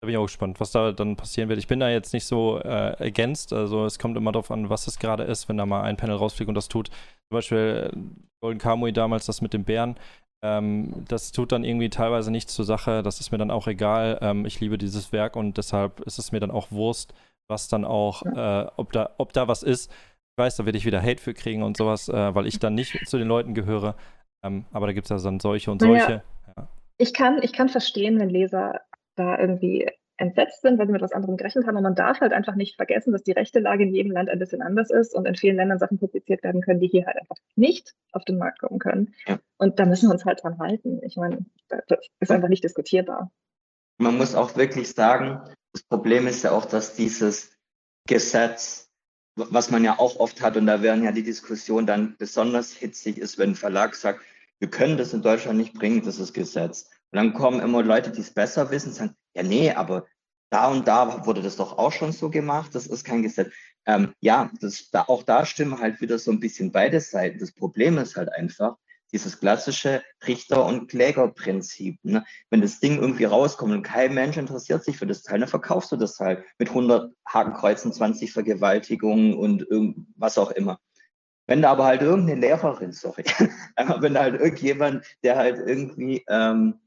Da 0.00 0.06
bin 0.06 0.10
ich 0.10 0.18
auch 0.18 0.26
gespannt, 0.26 0.60
was 0.60 0.70
da 0.70 0.92
dann 0.92 1.16
passieren 1.16 1.48
wird. 1.48 1.58
Ich 1.58 1.66
bin 1.66 1.80
da 1.80 1.88
jetzt 1.88 2.12
nicht 2.12 2.26
so 2.26 2.58
äh, 2.58 2.94
ergänzt. 2.98 3.52
Also 3.52 3.84
es 3.84 3.98
kommt 3.98 4.16
immer 4.16 4.32
darauf 4.32 4.50
an, 4.50 4.68
was 4.68 4.86
es 4.86 4.98
gerade 4.98 5.24
ist, 5.24 5.48
wenn 5.48 5.56
da 5.56 5.66
mal 5.66 5.82
ein 5.82 5.96
Panel 5.96 6.16
rausfliegt 6.16 6.48
und 6.48 6.54
das 6.54 6.68
tut. 6.68 6.88
Zum 6.88 7.36
Beispiel 7.36 7.90
äh, 7.92 7.98
Golden 8.40 8.60
Kamui 8.60 8.92
damals 8.92 9.26
das 9.26 9.40
mit 9.40 9.52
dem 9.52 9.64
Bären. 9.64 9.96
Ähm, 10.44 11.04
das 11.08 11.32
tut 11.32 11.52
dann 11.52 11.64
irgendwie 11.64 11.88
teilweise 11.88 12.30
nichts 12.30 12.54
zur 12.54 12.66
Sache. 12.66 13.02
Das 13.02 13.18
ist 13.18 13.32
mir 13.32 13.38
dann 13.38 13.50
auch 13.50 13.66
egal. 13.66 14.18
Ähm, 14.20 14.44
ich 14.44 14.60
liebe 14.60 14.78
dieses 14.78 15.10
Werk 15.10 15.36
und 15.36 15.56
deshalb 15.56 16.00
ist 16.00 16.18
es 16.18 16.32
mir 16.32 16.40
dann 16.40 16.50
auch 16.50 16.70
Wurst, 16.70 17.14
was 17.48 17.68
dann 17.68 17.84
auch, 17.84 18.22
äh, 18.24 18.66
ob, 18.76 18.92
da, 18.92 19.14
ob 19.18 19.32
da 19.32 19.48
was 19.48 19.62
ist. 19.62 19.90
Ich 19.90 20.42
weiß, 20.42 20.56
da 20.56 20.64
werde 20.64 20.78
ich 20.78 20.86
wieder 20.86 21.02
Hate 21.02 21.22
für 21.22 21.34
kriegen 21.34 21.62
und 21.62 21.76
sowas, 21.76 22.08
äh, 22.08 22.34
weil 22.34 22.46
ich 22.46 22.58
dann 22.58 22.74
nicht 22.74 23.06
zu 23.06 23.18
den 23.18 23.28
Leuten 23.28 23.54
gehöre. 23.54 23.96
Ähm, 24.44 24.64
aber 24.72 24.86
da 24.86 24.92
gibt 24.92 25.06
es 25.06 25.10
ja 25.10 25.18
dann 25.18 25.40
solche 25.40 25.70
und 25.70 25.80
solche. 25.80 26.22
Ja. 26.56 26.68
ich, 26.98 27.14
kann, 27.14 27.40
ich 27.42 27.52
kann 27.52 27.68
verstehen, 27.68 28.18
wenn 28.18 28.30
Leser 28.30 28.80
da 29.16 29.38
irgendwie 29.38 29.88
entsetzt 30.16 30.62
sind, 30.62 30.78
weil 30.78 30.86
sie 30.86 30.92
mit 30.92 31.02
was 31.02 31.12
anderem 31.12 31.36
gerechnet 31.36 31.66
haben. 31.66 31.76
Und 31.76 31.82
man 31.82 31.94
darf 31.94 32.20
halt 32.20 32.32
einfach 32.32 32.54
nicht 32.54 32.76
vergessen, 32.76 33.12
dass 33.12 33.22
die 33.22 33.32
rechte 33.32 33.60
Lage 33.60 33.84
in 33.84 33.94
jedem 33.94 34.12
Land 34.12 34.28
ein 34.28 34.38
bisschen 34.38 34.62
anders 34.62 34.90
ist 34.90 35.14
und 35.14 35.26
in 35.26 35.34
vielen 35.34 35.56
Ländern 35.56 35.78
Sachen 35.78 35.98
publiziert 35.98 36.42
werden 36.42 36.60
können, 36.60 36.80
die 36.80 36.88
hier 36.88 37.06
halt 37.06 37.16
einfach 37.18 37.36
nicht 37.56 37.94
auf 38.12 38.24
den 38.24 38.38
Markt 38.38 38.60
kommen 38.60 38.78
können. 38.78 39.14
Ja. 39.26 39.38
Und 39.58 39.78
da 39.78 39.86
müssen 39.86 40.08
wir 40.08 40.12
uns 40.12 40.24
halt 40.24 40.42
dran 40.42 40.58
halten. 40.58 41.00
Ich 41.02 41.16
meine, 41.16 41.44
das 41.68 41.98
ist 42.20 42.30
einfach 42.30 42.48
nicht 42.48 42.64
diskutierbar. 42.64 43.30
Man 43.98 44.16
muss 44.16 44.34
auch 44.34 44.56
wirklich 44.56 44.92
sagen, 44.92 45.40
das 45.74 45.82
Problem 45.82 46.26
ist 46.26 46.44
ja 46.44 46.52
auch, 46.52 46.64
dass 46.64 46.94
dieses 46.94 47.50
Gesetz, 48.06 48.90
was 49.34 49.70
man 49.70 49.84
ja 49.84 49.98
auch 49.98 50.16
oft 50.16 50.40
hat, 50.40 50.56
und 50.56 50.66
da 50.66 50.82
werden 50.82 51.02
ja 51.02 51.12
die 51.12 51.24
Diskussionen 51.24 51.86
dann 51.86 52.16
besonders 52.16 52.72
hitzig, 52.72 53.18
ist, 53.18 53.38
wenn 53.38 53.50
ein 53.50 53.56
Verlag 53.56 53.96
sagt, 53.96 54.24
wir 54.60 54.70
können 54.70 54.96
das 54.96 55.12
in 55.12 55.22
Deutschland 55.22 55.58
nicht 55.58 55.74
bringen, 55.74 56.02
das 56.02 56.18
ist 56.18 56.32
Gesetz. 56.32 56.90
Und 57.10 57.16
dann 57.16 57.34
kommen 57.34 57.60
immer 57.60 57.82
Leute, 57.82 58.10
die 58.12 58.20
es 58.20 58.30
besser 58.30 58.70
wissen, 58.70 58.92
sagen, 58.92 59.16
ja, 59.34 59.42
nee, 59.42 59.72
aber 59.72 60.06
da 60.50 60.68
und 60.68 60.86
da 60.86 61.26
wurde 61.26 61.42
das 61.42 61.56
doch 61.56 61.76
auch 61.76 61.92
schon 61.92 62.12
so 62.12 62.30
gemacht, 62.30 62.74
das 62.74 62.86
ist 62.86 63.04
kein 63.04 63.22
Gesetz. 63.22 63.52
Ähm, 63.84 64.14
ja, 64.20 64.52
das, 64.60 64.90
da, 64.90 65.02
auch 65.02 65.24
da 65.24 65.44
stimmen 65.44 65.80
halt 65.80 66.00
wieder 66.00 66.18
so 66.20 66.30
ein 66.30 66.38
bisschen 66.38 66.70
beide 66.70 67.00
Seiten. 67.00 67.40
Das 67.40 67.50
Problem 67.50 67.98
ist 67.98 68.16
halt 68.16 68.32
einfach, 68.32 68.76
dieses 69.14 69.38
klassische 69.38 70.02
Richter- 70.26 70.66
und 70.66 70.88
Klägerprinzip. 70.88 71.98
Ne? 72.02 72.24
Wenn 72.50 72.60
das 72.60 72.80
Ding 72.80 73.00
irgendwie 73.00 73.24
rauskommt 73.24 73.72
und 73.72 73.82
kein 73.84 74.12
Mensch 74.12 74.36
interessiert 74.36 74.84
sich 74.84 74.96
für 74.98 75.06
das 75.06 75.22
Teil, 75.22 75.38
dann 75.38 75.48
verkaufst 75.48 75.92
du 75.92 75.96
das 75.96 76.18
halt 76.18 76.44
mit 76.58 76.68
100 76.68 77.12
Hakenkreuzen, 77.26 77.92
20 77.92 78.32
Vergewaltigungen 78.32 79.34
und 79.34 79.66
was 80.16 80.36
auch 80.36 80.50
immer. 80.50 80.80
Wenn 81.46 81.62
da 81.62 81.70
aber 81.70 81.84
halt 81.84 82.02
irgendeine 82.02 82.40
Lehrerin, 82.40 82.92
sorry, 82.92 83.22
wenn 84.00 84.14
da 84.14 84.22
halt 84.22 84.40
irgendjemand, 84.40 85.06
der 85.22 85.36
halt 85.36 85.58
irgendwie 85.58 86.24
ähm, 86.28 86.80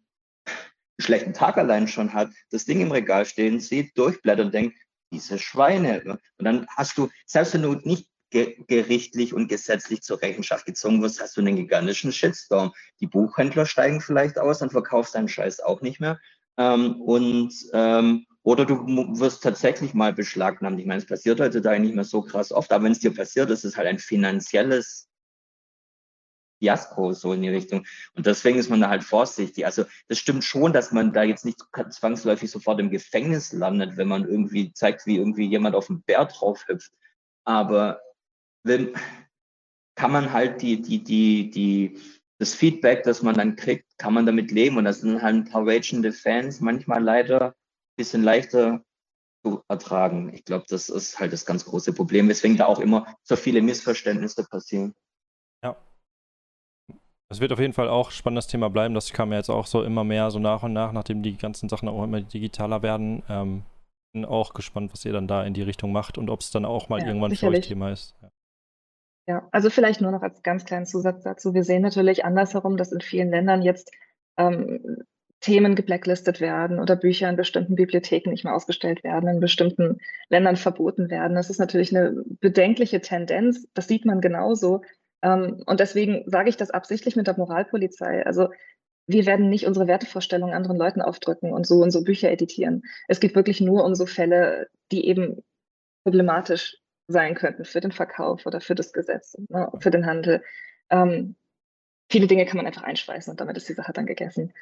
einen 0.46 1.00
schlechten 1.00 1.34
Tag 1.34 1.58
allein 1.58 1.88
schon 1.88 2.14
hat, 2.14 2.30
das 2.52 2.66
Ding 2.66 2.82
im 2.82 2.92
Regal 2.92 3.26
stehen 3.26 3.62
sieht, 3.62 3.98
durchblättert 3.98 4.48
und 4.48 4.54
denkt, 4.54 4.78
diese 5.14 5.40
Schweine. 5.40 6.02
Und 6.38 6.46
dann 6.46 6.68
hast 6.76 6.98
du, 6.98 7.10
selbst 7.26 7.54
wenn 7.54 7.62
du 7.62 7.76
nicht 7.76 8.10
ge 8.30 8.58
gerichtlich 8.68 9.34
und 9.34 9.48
gesetzlich 9.48 10.02
zur 10.02 10.22
Rechenschaft 10.22 10.66
gezogen 10.66 11.02
wirst, 11.02 11.22
hast 11.22 11.38
du 11.38 11.42
einen 11.42 11.56
gigantischen 11.56 12.12
Shitstorm. 12.12 12.74
Die 13.00 13.08
Buchhändler 13.08 13.66
steigen 13.66 14.02
vielleicht 14.02 14.38
aus 14.38 14.62
und 14.62 14.72
verkaufst 14.72 15.16
deinen 15.16 15.30
Scheiß 15.30 15.62
auch 15.62 15.82
nicht 15.82 16.00
mehr. 16.00 16.20
Ähm, 16.58 17.02
und 17.02 17.54
ähm, 17.74 18.26
oder 18.44 18.66
du 18.66 18.88
wirst 19.20 19.44
tatsächlich 19.44 19.94
mal 19.94 20.14
beschlagnahmt. 20.14 20.80
Ich 20.80 20.86
meine, 20.86 21.00
es 21.00 21.06
passiert 21.06 21.40
heutzutage 21.42 21.82
nicht 21.82 21.96
mehr 21.96 22.06
so 22.06 22.22
krass 22.22 22.54
oft, 22.54 22.72
aber 22.72 22.86
wenn 22.86 22.94
es 22.94 23.00
dir 23.00 23.14
passiert, 23.14 23.50
ist 23.50 23.66
es 23.66 23.76
halt 23.76 23.88
ein 23.88 24.00
finanzielles 24.00 25.10
Fiasko, 26.60 27.14
so 27.14 27.34
in 27.34 27.42
die 27.42 27.50
Richtung. 27.50 27.86
Und 28.16 28.26
deswegen 28.26 28.58
ist 28.58 28.70
man 28.70 28.82
da 28.82 28.90
halt 28.90 29.04
vorsichtig. 29.04 29.66
Also 29.66 29.84
das 30.08 30.18
stimmt 30.20 30.44
schon, 30.44 30.74
dass 30.74 30.92
man 30.92 31.14
da 31.14 31.24
jetzt 31.24 31.46
nicht 31.46 31.60
zwangsläufig 31.90 32.50
sofort 32.50 32.80
im 32.80 32.90
Gefängnis 32.90 33.52
landet, 33.54 33.98
wenn 33.98 34.08
man 34.08 34.28
irgendwie 34.28 34.72
zeigt, 34.74 35.06
wie 35.06 35.18
irgendwie 35.18 35.46
jemand 35.46 35.76
auf 35.76 35.88
den 35.88 36.02
Bär 36.04 36.26
drauf 36.26 36.66
hüpft. 36.68 36.94
Aber 37.44 38.00
wenn, 38.68 38.94
kann 39.96 40.12
man 40.12 40.32
halt 40.32 40.62
die, 40.62 40.82
die, 40.82 41.04
die, 41.04 41.50
die, 41.50 42.00
das 42.40 42.54
Feedback, 42.54 43.04
das 43.04 43.24
man 43.24 43.36
dann 43.36 43.56
kriegt, 43.56 43.86
kann 43.98 44.14
man 44.14 44.26
damit 44.26 44.52
leben. 44.52 44.78
Und 44.78 44.86
das 44.86 45.02
sind 45.02 45.22
halt 45.22 45.36
ein 45.36 45.46
paar 45.46 45.66
ragende 45.66 46.14
Fans 46.14 46.62
manchmal 46.62 47.04
leider 47.04 47.48
ein 47.48 47.54
bisschen 47.98 48.24
leichter 48.24 48.82
zu 49.44 49.64
ertragen. 49.68 50.32
Ich 50.34 50.46
glaube, 50.46 50.66
das 50.70 50.90
ist 50.90 51.20
halt 51.20 51.34
das 51.34 51.46
ganz 51.46 51.66
große 51.66 51.94
Problem, 51.94 52.30
weswegen 52.30 52.58
da 52.58 52.66
auch 52.66 52.80
immer 52.80 53.16
so 53.24 53.36
viele 53.36 53.62
Missverständnisse 53.62 54.46
passieren. 54.48 54.94
Ja. 55.64 55.76
Es 57.30 57.40
wird 57.40 57.52
auf 57.52 57.60
jeden 57.60 57.74
Fall 57.74 57.90
auch 57.90 58.12
spannendes 58.12 58.48
Thema 58.48 58.70
bleiben. 58.70 58.94
Das 58.94 59.12
kam 59.14 59.32
ja 59.32 59.40
jetzt 59.40 59.50
auch 59.50 59.66
so 59.66 59.84
immer 59.84 60.04
mehr, 60.04 60.30
so 60.32 60.40
nach 60.40 60.64
und 60.64 60.74
nach, 60.74 60.92
nachdem 60.92 61.24
die 61.24 61.38
ganzen 61.38 61.70
Sachen 61.70 61.90
auch 61.90 62.04
immer 62.04 62.22
digitaler 62.22 62.84
werden. 62.84 63.24
Ähm, 63.30 63.64
bin 64.14 64.26
auch 64.26 64.54
gespannt, 64.54 64.94
was 64.94 65.06
ihr 65.06 65.14
dann 65.14 65.28
da 65.28 65.44
in 65.44 65.54
die 65.54 65.64
Richtung 65.64 65.92
macht 65.92 66.18
und 66.18 66.30
ob 66.30 66.42
es 66.42 66.52
dann 66.52 66.66
auch 66.66 66.90
mal 66.90 67.00
ja, 67.00 67.08
irgendwann 67.08 67.32
sicherlich. 67.32 67.58
für 67.58 67.62
euch 67.62 67.68
Thema 67.68 67.92
ist. 67.92 68.16
Ja. 68.22 68.30
Ja, 69.28 69.48
also 69.52 69.70
vielleicht 69.70 70.00
nur 70.00 70.12
noch 70.12 70.22
als 70.22 70.42
ganz 70.42 70.64
kleinen 70.64 70.86
Zusatz 70.86 71.24
dazu. 71.24 71.54
Wir 71.54 71.66
sehen 71.66 71.82
natürlich 71.82 72.24
andersherum, 72.24 72.78
dass 72.78 72.94
in 72.94 73.02
vielen 73.02 73.30
Ländern 73.30 73.62
jetzt 73.62 73.92
ähm, 74.38 75.04
Themen 75.42 75.76
geblacklistet 75.76 76.40
werden 76.40 76.80
oder 76.80 76.96
Bücher 76.96 77.30
in 77.30 77.36
bestimmten 77.36 77.76
Bibliotheken 77.76 78.32
nicht 78.32 78.46
mehr 78.46 78.56
ausgestellt 78.56 79.04
werden, 79.04 79.30
in 79.30 79.40
bestimmten 79.42 79.98
Ländern 80.30 80.56
verboten 80.56 81.10
werden. 81.10 81.36
Das 81.36 81.50
ist 81.50 81.60
natürlich 81.60 81.96
eine 81.96 82.24
bedenkliche 82.40 83.02
Tendenz. 83.02 83.68
Das 83.74 83.88
sieht 83.88 84.06
man 84.06 84.22
genauso. 84.22 84.82
Ähm, 85.22 85.62
und 85.66 85.82
deswegen 85.82 86.24
sage 86.30 86.50
ich 86.50 86.58
das 86.58 86.72
absichtlich 86.72 87.18
mit 87.18 87.28
der 87.28 87.38
Moralpolizei. 87.38 88.26
Also 88.26 88.48
wir 89.08 89.26
werden 89.26 89.50
nicht 89.50 89.68
unsere 89.68 89.88
Wertevorstellungen 89.88 90.56
anderen 90.56 90.78
Leuten 90.78 91.02
aufdrücken 91.02 91.52
und 91.52 91.68
so 91.68 91.82
und 91.82 91.92
so 91.92 92.04
Bücher 92.04 92.32
editieren. 92.32 92.84
Es 93.10 93.20
geht 93.20 93.36
wirklich 93.36 93.60
nur 93.60 93.84
um 93.84 93.94
so 93.94 94.06
Fälle, 94.06 94.68
die 94.92 95.06
eben 95.06 95.44
problematisch 96.04 96.78
sein 97.08 97.36
könnten 97.36 97.66
für 97.66 97.80
den 97.80 97.92
Verkauf 97.92 98.46
oder 98.46 98.62
für 98.62 98.76
das 98.76 98.94
Gesetz, 98.94 99.38
ne, 99.50 99.72
für 99.80 99.92
den 99.92 100.06
Handel. 100.06 100.44
Ähm, 100.90 101.36
viele 102.10 102.28
Dinge 102.28 102.46
kann 102.46 102.58
man 102.58 102.66
einfach 102.66 102.84
einschweißen 102.84 103.32
und 103.32 103.40
damit 103.40 103.58
ist 103.58 103.70
die 103.70 103.74
Sache 103.74 103.94
dann 103.94 104.06
gegessen. 104.06 104.54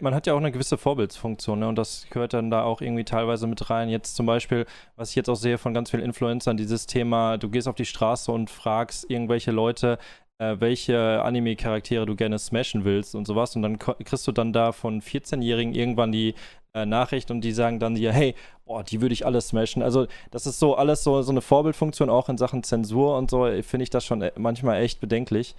Man 0.00 0.14
hat 0.14 0.26
ja 0.26 0.32
auch 0.32 0.38
eine 0.38 0.50
gewisse 0.50 0.78
Vorbildsfunktion, 0.78 1.58
ne? 1.58 1.68
Und 1.68 1.76
das 1.76 2.06
gehört 2.08 2.32
dann 2.32 2.50
da 2.50 2.62
auch 2.62 2.80
irgendwie 2.80 3.04
teilweise 3.04 3.46
mit 3.46 3.68
rein. 3.68 3.90
Jetzt 3.90 4.16
zum 4.16 4.24
Beispiel, 4.24 4.64
was 4.96 5.10
ich 5.10 5.16
jetzt 5.16 5.28
auch 5.28 5.36
sehe 5.36 5.58
von 5.58 5.74
ganz 5.74 5.90
vielen 5.90 6.02
Influencern, 6.02 6.56
dieses 6.56 6.86
Thema, 6.86 7.36
du 7.36 7.50
gehst 7.50 7.68
auf 7.68 7.74
die 7.74 7.84
Straße 7.84 8.32
und 8.32 8.48
fragst 8.48 9.10
irgendwelche 9.10 9.50
Leute, 9.50 9.98
äh, 10.38 10.56
welche 10.58 11.22
Anime-Charaktere 11.22 12.06
du 12.06 12.16
gerne 12.16 12.38
smashen 12.38 12.86
willst 12.86 13.14
und 13.14 13.26
sowas. 13.26 13.56
Und 13.56 13.62
dann 13.62 13.78
kriegst 13.78 14.26
du 14.26 14.32
dann 14.32 14.54
da 14.54 14.72
von 14.72 15.02
14-Jährigen 15.02 15.74
irgendwann 15.74 16.12
die 16.12 16.34
äh, 16.74 16.86
Nachricht 16.86 17.30
und 17.30 17.40
die 17.40 17.52
sagen 17.52 17.78
dann 17.78 17.94
dir, 17.94 18.12
hey, 18.12 18.34
boah, 18.64 18.82
die 18.82 19.00
würde 19.00 19.12
ich 19.12 19.24
alle 19.24 19.40
smashen. 19.40 19.82
Also 19.82 20.06
das 20.30 20.46
ist 20.46 20.58
so 20.58 20.74
alles 20.74 21.04
so, 21.04 21.22
so 21.22 21.30
eine 21.30 21.40
Vorbildfunktion, 21.40 22.10
auch 22.10 22.28
in 22.28 22.36
Sachen 22.36 22.62
Zensur 22.62 23.16
und 23.16 23.30
so, 23.30 23.44
finde 23.62 23.84
ich 23.84 23.90
das 23.90 24.04
schon 24.04 24.22
äh, 24.22 24.32
manchmal 24.36 24.82
echt 24.82 25.00
bedenklich. 25.00 25.54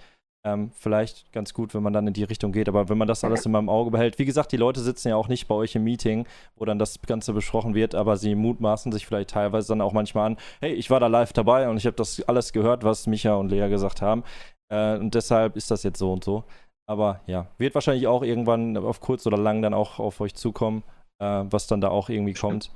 Ähm, 0.46 0.70
vielleicht 0.74 1.32
ganz 1.32 1.54
gut, 1.54 1.74
wenn 1.74 1.82
man 1.82 1.92
dann 1.92 2.06
in 2.06 2.12
die 2.12 2.22
Richtung 2.22 2.52
geht, 2.52 2.68
aber 2.68 2.88
wenn 2.88 2.98
man 2.98 3.08
das 3.08 3.24
alles 3.24 3.44
in 3.46 3.50
meinem 3.50 3.68
Auge 3.68 3.90
behält. 3.90 4.16
Wie 4.20 4.24
gesagt, 4.24 4.52
die 4.52 4.56
Leute 4.56 4.80
sitzen 4.80 5.08
ja 5.08 5.16
auch 5.16 5.26
nicht 5.26 5.48
bei 5.48 5.56
euch 5.56 5.74
im 5.74 5.82
Meeting, 5.82 6.24
wo 6.54 6.64
dann 6.64 6.78
das 6.78 7.00
Ganze 7.02 7.32
besprochen 7.32 7.74
wird, 7.74 7.96
aber 7.96 8.16
sie 8.16 8.36
mutmaßen 8.36 8.92
sich 8.92 9.06
vielleicht 9.06 9.30
teilweise 9.30 9.68
dann 9.68 9.80
auch 9.80 9.92
manchmal 9.92 10.26
an, 10.26 10.36
hey, 10.60 10.72
ich 10.72 10.88
war 10.88 11.00
da 11.00 11.08
live 11.08 11.32
dabei 11.32 11.68
und 11.68 11.78
ich 11.78 11.86
habe 11.86 11.96
das 11.96 12.22
alles 12.28 12.52
gehört, 12.52 12.84
was 12.84 13.08
Micha 13.08 13.34
und 13.34 13.48
Lea 13.50 13.68
gesagt 13.68 14.02
haben. 14.02 14.22
Äh, 14.68 14.98
und 14.98 15.16
deshalb 15.16 15.56
ist 15.56 15.70
das 15.72 15.82
jetzt 15.82 15.98
so 15.98 16.12
und 16.12 16.22
so. 16.22 16.44
Aber 16.88 17.22
ja, 17.26 17.48
wird 17.58 17.74
wahrscheinlich 17.74 18.06
auch 18.06 18.22
irgendwann 18.22 18.76
auf 18.76 19.00
kurz 19.00 19.26
oder 19.26 19.38
lang 19.38 19.62
dann 19.62 19.74
auch 19.74 19.98
auf 19.98 20.20
euch 20.20 20.34
zukommen, 20.34 20.84
äh, 21.18 21.44
was 21.44 21.66
dann 21.66 21.80
da 21.80 21.88
auch 21.88 22.08
irgendwie 22.08 22.34
kommt. 22.34 22.70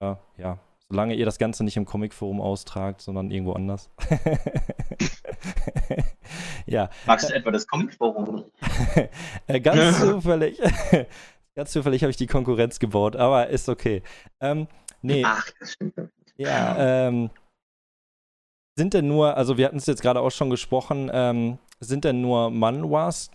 Äh, 0.00 0.16
ja, 0.38 0.58
solange 0.88 1.14
ihr 1.14 1.24
das 1.24 1.38
Ganze 1.38 1.64
nicht 1.64 1.76
im 1.76 1.84
Comicforum 1.84 2.40
austragt, 2.40 3.00
sondern 3.00 3.30
irgendwo 3.30 3.52
anders. 3.52 3.90
ja. 6.66 6.90
Magst 7.06 7.30
du 7.30 7.34
etwa 7.34 7.50
das 7.50 7.66
Comicforum? 7.66 8.44
Äh, 9.46 9.60
ganz 9.60 10.00
zufällig. 10.04 10.60
ganz 11.54 11.72
zufällig 11.72 12.02
habe 12.02 12.10
ich 12.10 12.16
die 12.16 12.26
Konkurrenz 12.26 12.78
gebaut, 12.78 13.16
aber 13.16 13.48
ist 13.48 13.68
okay. 13.68 14.02
Ähm, 14.40 14.66
nee. 15.02 15.22
Ach, 15.24 15.48
das 15.60 15.72
stimmt. 15.72 15.94
Ja, 16.36 17.06
ähm, 17.06 17.30
sind 18.76 18.94
denn 18.94 19.06
nur, 19.06 19.36
also 19.36 19.56
wir 19.56 19.66
hatten 19.66 19.76
es 19.76 19.86
jetzt 19.86 20.02
gerade 20.02 20.20
auch 20.20 20.30
schon 20.30 20.50
gesprochen, 20.50 21.10
ähm, 21.12 21.58
sind 21.80 22.04
denn 22.04 22.20
nur 22.20 22.50
Manwas, 22.50 23.30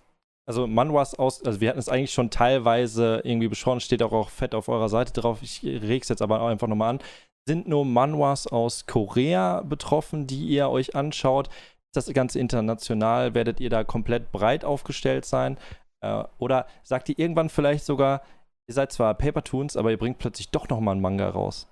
also 0.50 0.66
Manwas 0.66 1.14
aus, 1.14 1.46
also 1.46 1.62
wir 1.62 1.70
hatten 1.70 1.78
es 1.78 1.90
eigentlich 1.90 2.12
schon 2.12 2.32
teilweise 2.32 3.22
irgendwie 3.24 3.48
besprochen, 3.48 3.82
steht 3.82 4.02
auch, 4.02 4.12
auch 4.12 4.32
fett 4.32 4.56
auf 4.56 4.68
eurer 4.68 4.90
Seite 4.90 5.14
drauf, 5.14 5.44
ich 5.44 5.64
rege 5.64 6.02
es 6.02 6.10
jetzt 6.10 6.24
aber 6.24 6.42
einfach 6.42 6.68
nochmal 6.68 6.90
an. 6.90 7.00
Sind 7.48 7.68
nur 7.68 7.86
Manwas 7.86 8.48
aus 8.48 8.88
Korea 8.88 9.62
betroffen, 9.62 10.26
die 10.26 10.48
ihr 10.48 10.68
euch 10.70 10.96
anschaut? 10.96 11.50
Ist 11.50 11.98
das 11.98 12.12
Ganze 12.16 12.40
international? 12.40 13.36
Werdet 13.36 13.60
ihr 13.60 13.70
da 13.70 13.84
komplett 13.84 14.32
breit 14.32 14.66
aufgestellt 14.66 15.26
sein? 15.26 15.60
Äh, 16.02 16.24
oder 16.40 16.66
sagt 16.82 17.10
ihr 17.10 17.20
irgendwann 17.20 17.50
vielleicht 17.50 17.86
sogar, 17.86 18.24
ihr 18.68 18.74
seid 18.74 18.92
zwar 18.92 19.14
Papertoons, 19.14 19.78
aber 19.78 19.92
ihr 19.92 20.00
bringt 20.00 20.18
plötzlich 20.18 20.50
doch 20.50 20.68
nochmal 20.68 20.94
einen 20.94 21.04
Manga 21.04 21.30
raus? 21.30 21.68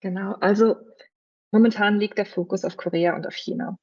Genau, 0.00 0.34
also 0.34 0.76
momentan 1.50 1.98
liegt 1.98 2.16
der 2.16 2.26
Fokus 2.26 2.64
auf 2.64 2.76
Korea 2.76 3.16
und 3.16 3.26
auf 3.26 3.34
China. 3.34 3.76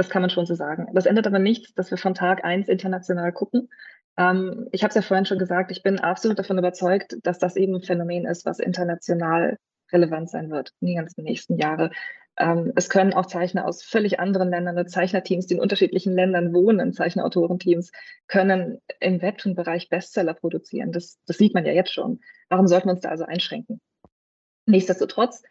Das 0.00 0.08
kann 0.08 0.22
man 0.22 0.30
schon 0.30 0.46
so 0.46 0.54
sagen. 0.54 0.88
Das 0.94 1.04
ändert 1.04 1.26
aber 1.26 1.38
nichts, 1.38 1.74
dass 1.74 1.90
wir 1.90 1.98
von 1.98 2.14
Tag 2.14 2.42
1 2.42 2.68
international 2.68 3.32
gucken. 3.32 3.68
Ähm, 4.16 4.66
ich 4.72 4.82
habe 4.82 4.88
es 4.88 4.94
ja 4.94 5.02
vorhin 5.02 5.26
schon 5.26 5.38
gesagt, 5.38 5.70
ich 5.70 5.82
bin 5.82 6.00
absolut 6.00 6.38
davon 6.38 6.56
überzeugt, 6.56 7.18
dass 7.22 7.38
das 7.38 7.54
eben 7.54 7.74
ein 7.74 7.82
Phänomen 7.82 8.24
ist, 8.24 8.46
was 8.46 8.60
international 8.60 9.58
relevant 9.92 10.30
sein 10.30 10.48
wird 10.48 10.72
in 10.80 10.86
den 10.86 10.96
ganzen 10.96 11.22
nächsten 11.22 11.58
Jahren. 11.58 11.90
Ähm, 12.38 12.72
es 12.76 12.88
können 12.88 13.12
auch 13.12 13.26
Zeichner 13.26 13.66
aus 13.66 13.82
völlig 13.82 14.18
anderen 14.18 14.48
Ländern, 14.48 14.88
Zeichnerteams, 14.88 15.48
die 15.48 15.56
in 15.56 15.60
unterschiedlichen 15.60 16.14
Ländern 16.14 16.54
wohnen, 16.54 16.94
Zeichnerautorenteams, 16.94 17.92
können 18.26 18.80
im 19.00 19.20
Webtoon-Bereich 19.20 19.90
Bestseller 19.90 20.32
produzieren. 20.32 20.92
Das, 20.92 21.18
das 21.26 21.36
sieht 21.36 21.52
man 21.52 21.66
ja 21.66 21.72
jetzt 21.72 21.92
schon. 21.92 22.20
Warum 22.48 22.68
sollten 22.68 22.88
wir 22.88 22.92
uns 22.92 23.02
da 23.02 23.10
also 23.10 23.26
einschränken? 23.26 23.82
Nichtsdestotrotz, 24.64 25.42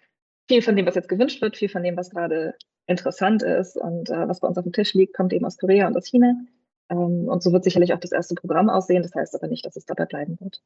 viel 0.48 0.64
von 0.64 0.76
dem, 0.76 0.88
was 0.88 0.96
jetzt 0.96 1.08
gewünscht 1.08 1.40
wird, 1.40 1.56
viel 1.56 1.70
von 1.70 1.84
dem, 1.84 1.96
was 1.96 2.10
gerade 2.10 2.56
interessant 2.90 3.44
ist 3.44 3.78
und 3.78 4.10
äh, 4.10 4.28
was 4.28 4.40
bei 4.40 4.48
uns 4.48 4.58
auf 4.58 4.64
dem 4.64 4.74
Tisch 4.74 4.94
liegt, 4.94 5.16
kommt 5.16 5.32
eben 5.32 5.46
aus 5.46 5.58
Korea 5.58 5.88
und 5.88 5.96
aus 5.96 6.08
China. 6.08 6.34
Ähm, 6.90 7.28
und 7.30 7.44
so 7.44 7.54
wird 7.54 7.64
sicherlich 7.64 7.94
auch 7.94 8.00
das 8.00 8.12
erste 8.12 8.36
Programm 8.36 8.70
aussehen. 8.70 9.04
Das 9.04 9.14
heißt 9.14 9.36
aber 9.36 9.48
nicht, 9.48 9.66
dass 9.66 9.76
es 9.76 9.86
dabei 9.86 10.06
bleiben 10.06 10.38
wird. 10.40 10.62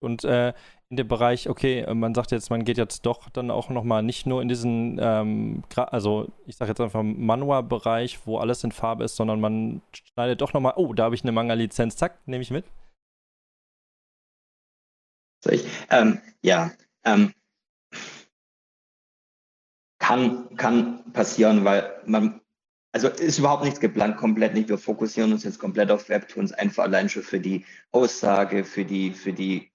Und 0.00 0.24
äh, 0.24 0.52
in 0.90 0.96
dem 0.96 1.08
Bereich, 1.08 1.48
okay, 1.48 1.86
man 1.94 2.14
sagt 2.14 2.30
jetzt, 2.32 2.50
man 2.50 2.64
geht 2.64 2.76
jetzt 2.76 3.06
doch 3.06 3.30
dann 3.30 3.50
auch 3.50 3.70
nochmal 3.70 4.02
nicht 4.02 4.26
nur 4.26 4.42
in 4.42 4.48
diesen, 4.48 4.98
ähm, 5.00 5.62
also 5.74 6.30
ich 6.44 6.56
sage 6.56 6.72
jetzt 6.72 6.80
einfach 6.80 7.02
Manua-Bereich, 7.02 8.26
wo 8.26 8.36
alles 8.38 8.62
in 8.64 8.72
Farbe 8.72 9.04
ist, 9.04 9.16
sondern 9.16 9.40
man 9.40 9.80
schneidet 9.92 10.42
doch 10.42 10.52
nochmal, 10.52 10.74
oh, 10.76 10.92
da 10.92 11.04
habe 11.04 11.14
ich 11.14 11.22
eine 11.22 11.32
Manga-Lizenz, 11.32 11.96
zack, 11.96 12.18
nehme 12.26 12.42
ich 12.42 12.50
mit. 12.50 12.66
Soll 15.42 15.54
ich? 15.54 15.66
Ähm, 15.90 16.20
ja, 16.42 16.70
ähm, 17.04 17.32
kann, 20.04 20.56
kann 20.56 21.12
passieren, 21.12 21.64
weil 21.64 21.90
man, 22.04 22.40
also 22.92 23.08
ist 23.08 23.38
überhaupt 23.38 23.64
nichts 23.64 23.80
geplant, 23.80 24.18
komplett 24.18 24.54
nicht. 24.54 24.68
Wir 24.68 24.78
fokussieren 24.78 25.32
uns 25.32 25.44
jetzt 25.44 25.58
komplett 25.58 25.90
auf 25.90 26.08
Webtoons, 26.08 26.52
einfach 26.52 26.84
allein 26.84 27.08
schon 27.08 27.22
für 27.22 27.40
die 27.40 27.64
Aussage, 27.90 28.64
für 28.64 28.84
die, 28.84 29.12
für 29.12 29.32
die, 29.32 29.72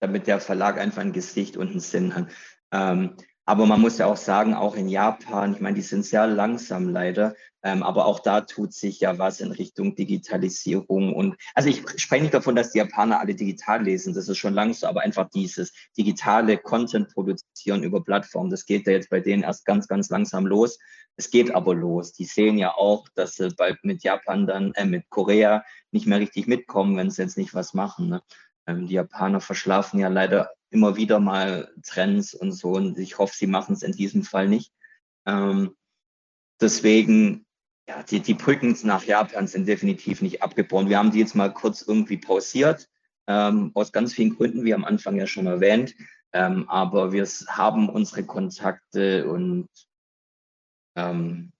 damit 0.00 0.28
der 0.28 0.40
Verlag 0.40 0.78
einfach 0.78 1.02
ein 1.02 1.12
Gesicht 1.12 1.56
und 1.56 1.70
einen 1.70 1.80
Sinn 1.80 2.14
hat. 2.14 2.28
Ähm, 2.70 3.16
aber 3.46 3.64
man 3.64 3.80
muss 3.80 3.98
ja 3.98 4.06
auch 4.06 4.16
sagen, 4.16 4.54
auch 4.54 4.74
in 4.74 4.88
Japan, 4.88 5.54
ich 5.54 5.60
meine, 5.60 5.76
die 5.76 5.82
sind 5.82 6.04
sehr 6.04 6.26
langsam 6.26 6.88
leider, 6.88 7.36
ähm, 7.62 7.84
aber 7.84 8.06
auch 8.06 8.18
da 8.18 8.40
tut 8.40 8.72
sich 8.74 8.98
ja 8.98 9.18
was 9.18 9.40
in 9.40 9.52
Richtung 9.52 9.94
Digitalisierung. 9.94 11.14
Und 11.14 11.36
also 11.54 11.68
ich 11.68 11.84
spreche 11.96 12.22
nicht 12.22 12.34
davon, 12.34 12.56
dass 12.56 12.72
die 12.72 12.78
Japaner 12.78 13.20
alle 13.20 13.36
digital 13.36 13.84
lesen, 13.84 14.14
das 14.14 14.28
ist 14.28 14.36
schon 14.36 14.52
langsam, 14.52 14.90
aber 14.90 15.02
einfach 15.02 15.30
dieses 15.30 15.72
digitale 15.96 16.58
Content 16.58 17.14
produzieren 17.14 17.84
über 17.84 18.02
Plattformen, 18.02 18.50
das 18.50 18.66
geht 18.66 18.84
ja 18.88 18.94
jetzt 18.94 19.10
bei 19.10 19.20
denen 19.20 19.44
erst 19.44 19.64
ganz, 19.64 19.86
ganz 19.86 20.10
langsam 20.10 20.44
los. 20.44 20.78
Es 21.16 21.30
geht 21.30 21.54
aber 21.54 21.74
los. 21.74 22.12
Die 22.12 22.24
sehen 22.24 22.58
ja 22.58 22.74
auch, 22.74 23.08
dass 23.14 23.36
sie 23.36 23.48
bald 23.56 23.82
mit 23.84 24.02
Japan 24.02 24.46
dann, 24.48 24.72
äh, 24.74 24.84
mit 24.84 25.08
Korea 25.08 25.64
nicht 25.92 26.06
mehr 26.06 26.18
richtig 26.18 26.48
mitkommen, 26.48 26.96
wenn 26.96 27.10
sie 27.10 27.22
jetzt 27.22 27.38
nicht 27.38 27.54
was 27.54 27.74
machen. 27.74 28.08
Ne? 28.08 28.22
Ähm, 28.66 28.88
die 28.88 28.94
Japaner 28.94 29.40
verschlafen 29.40 30.00
ja 30.00 30.08
leider 30.08 30.50
immer 30.70 30.96
wieder 30.96 31.20
mal 31.20 31.72
Trends 31.82 32.34
und 32.34 32.52
so 32.52 32.72
und 32.72 32.98
ich 32.98 33.18
hoffe, 33.18 33.34
sie 33.36 33.46
machen 33.46 33.74
es 33.74 33.82
in 33.82 33.92
diesem 33.92 34.22
Fall 34.22 34.48
nicht. 34.48 34.72
Ähm, 35.26 35.76
deswegen, 36.60 37.46
ja, 37.88 38.02
die, 38.02 38.20
die 38.20 38.34
Brücken 38.34 38.76
nach 38.84 39.04
Japan 39.04 39.46
sind 39.46 39.68
definitiv 39.68 40.22
nicht 40.22 40.42
abgebaut. 40.42 40.88
Wir 40.88 40.98
haben 40.98 41.12
die 41.12 41.20
jetzt 41.20 41.34
mal 41.34 41.52
kurz 41.52 41.82
irgendwie 41.82 42.18
pausiert, 42.18 42.88
ähm, 43.26 43.70
aus 43.74 43.92
ganz 43.92 44.14
vielen 44.14 44.36
Gründen, 44.36 44.64
wie 44.64 44.74
am 44.74 44.84
Anfang 44.84 45.16
ja 45.16 45.26
schon 45.26 45.46
erwähnt. 45.46 45.94
Ähm, 46.32 46.68
aber 46.68 47.12
wir 47.12 47.26
haben 47.48 47.88
unsere 47.88 48.24
Kontakte 48.24 49.28
und 49.28 49.68
ähm, 50.96 51.52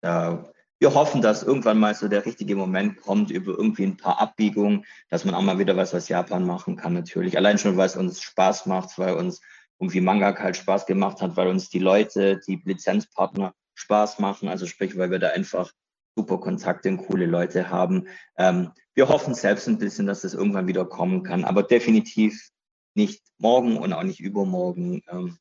da 0.00 0.52
wir 0.82 0.94
hoffen, 0.94 1.22
dass 1.22 1.44
irgendwann 1.44 1.78
mal 1.78 1.94
so 1.94 2.08
der 2.08 2.26
richtige 2.26 2.56
Moment 2.56 3.00
kommt 3.02 3.30
über 3.30 3.52
irgendwie 3.52 3.84
ein 3.84 3.96
paar 3.96 4.20
Abbiegungen, 4.20 4.84
dass 5.10 5.24
man 5.24 5.32
auch 5.36 5.40
mal 5.40 5.60
wieder 5.60 5.76
was 5.76 5.94
aus 5.94 6.08
Japan 6.08 6.44
machen 6.44 6.74
kann 6.74 6.92
natürlich. 6.92 7.36
Allein 7.36 7.56
schon, 7.56 7.76
weil 7.76 7.86
es 7.86 7.94
uns 7.94 8.20
Spaß 8.20 8.66
macht, 8.66 8.98
weil 8.98 9.14
uns 9.14 9.40
irgendwie 9.78 10.00
Manga 10.00 10.36
halt 10.36 10.56
Spaß 10.56 10.86
gemacht 10.86 11.22
hat, 11.22 11.36
weil 11.36 11.46
uns 11.46 11.68
die 11.68 11.78
Leute, 11.78 12.40
die 12.48 12.60
Lizenzpartner 12.64 13.54
Spaß 13.74 14.18
machen. 14.18 14.48
Also 14.48 14.66
sprich, 14.66 14.98
weil 14.98 15.12
wir 15.12 15.20
da 15.20 15.28
einfach 15.28 15.70
super 16.16 16.38
Kontakte 16.38 16.88
und 16.88 17.06
coole 17.06 17.26
Leute 17.26 17.70
haben. 17.70 18.08
Ähm, 18.36 18.72
wir 18.94 19.08
hoffen 19.08 19.34
selbst 19.34 19.68
ein 19.68 19.78
bisschen, 19.78 20.08
dass 20.08 20.22
das 20.22 20.34
irgendwann 20.34 20.66
wieder 20.66 20.84
kommen 20.84 21.22
kann, 21.22 21.44
aber 21.44 21.62
definitiv 21.62 22.50
nicht 22.94 23.22
morgen 23.38 23.76
und 23.76 23.92
auch 23.92 24.02
nicht 24.02 24.18
übermorgen. 24.18 25.00
Ähm, 25.08 25.38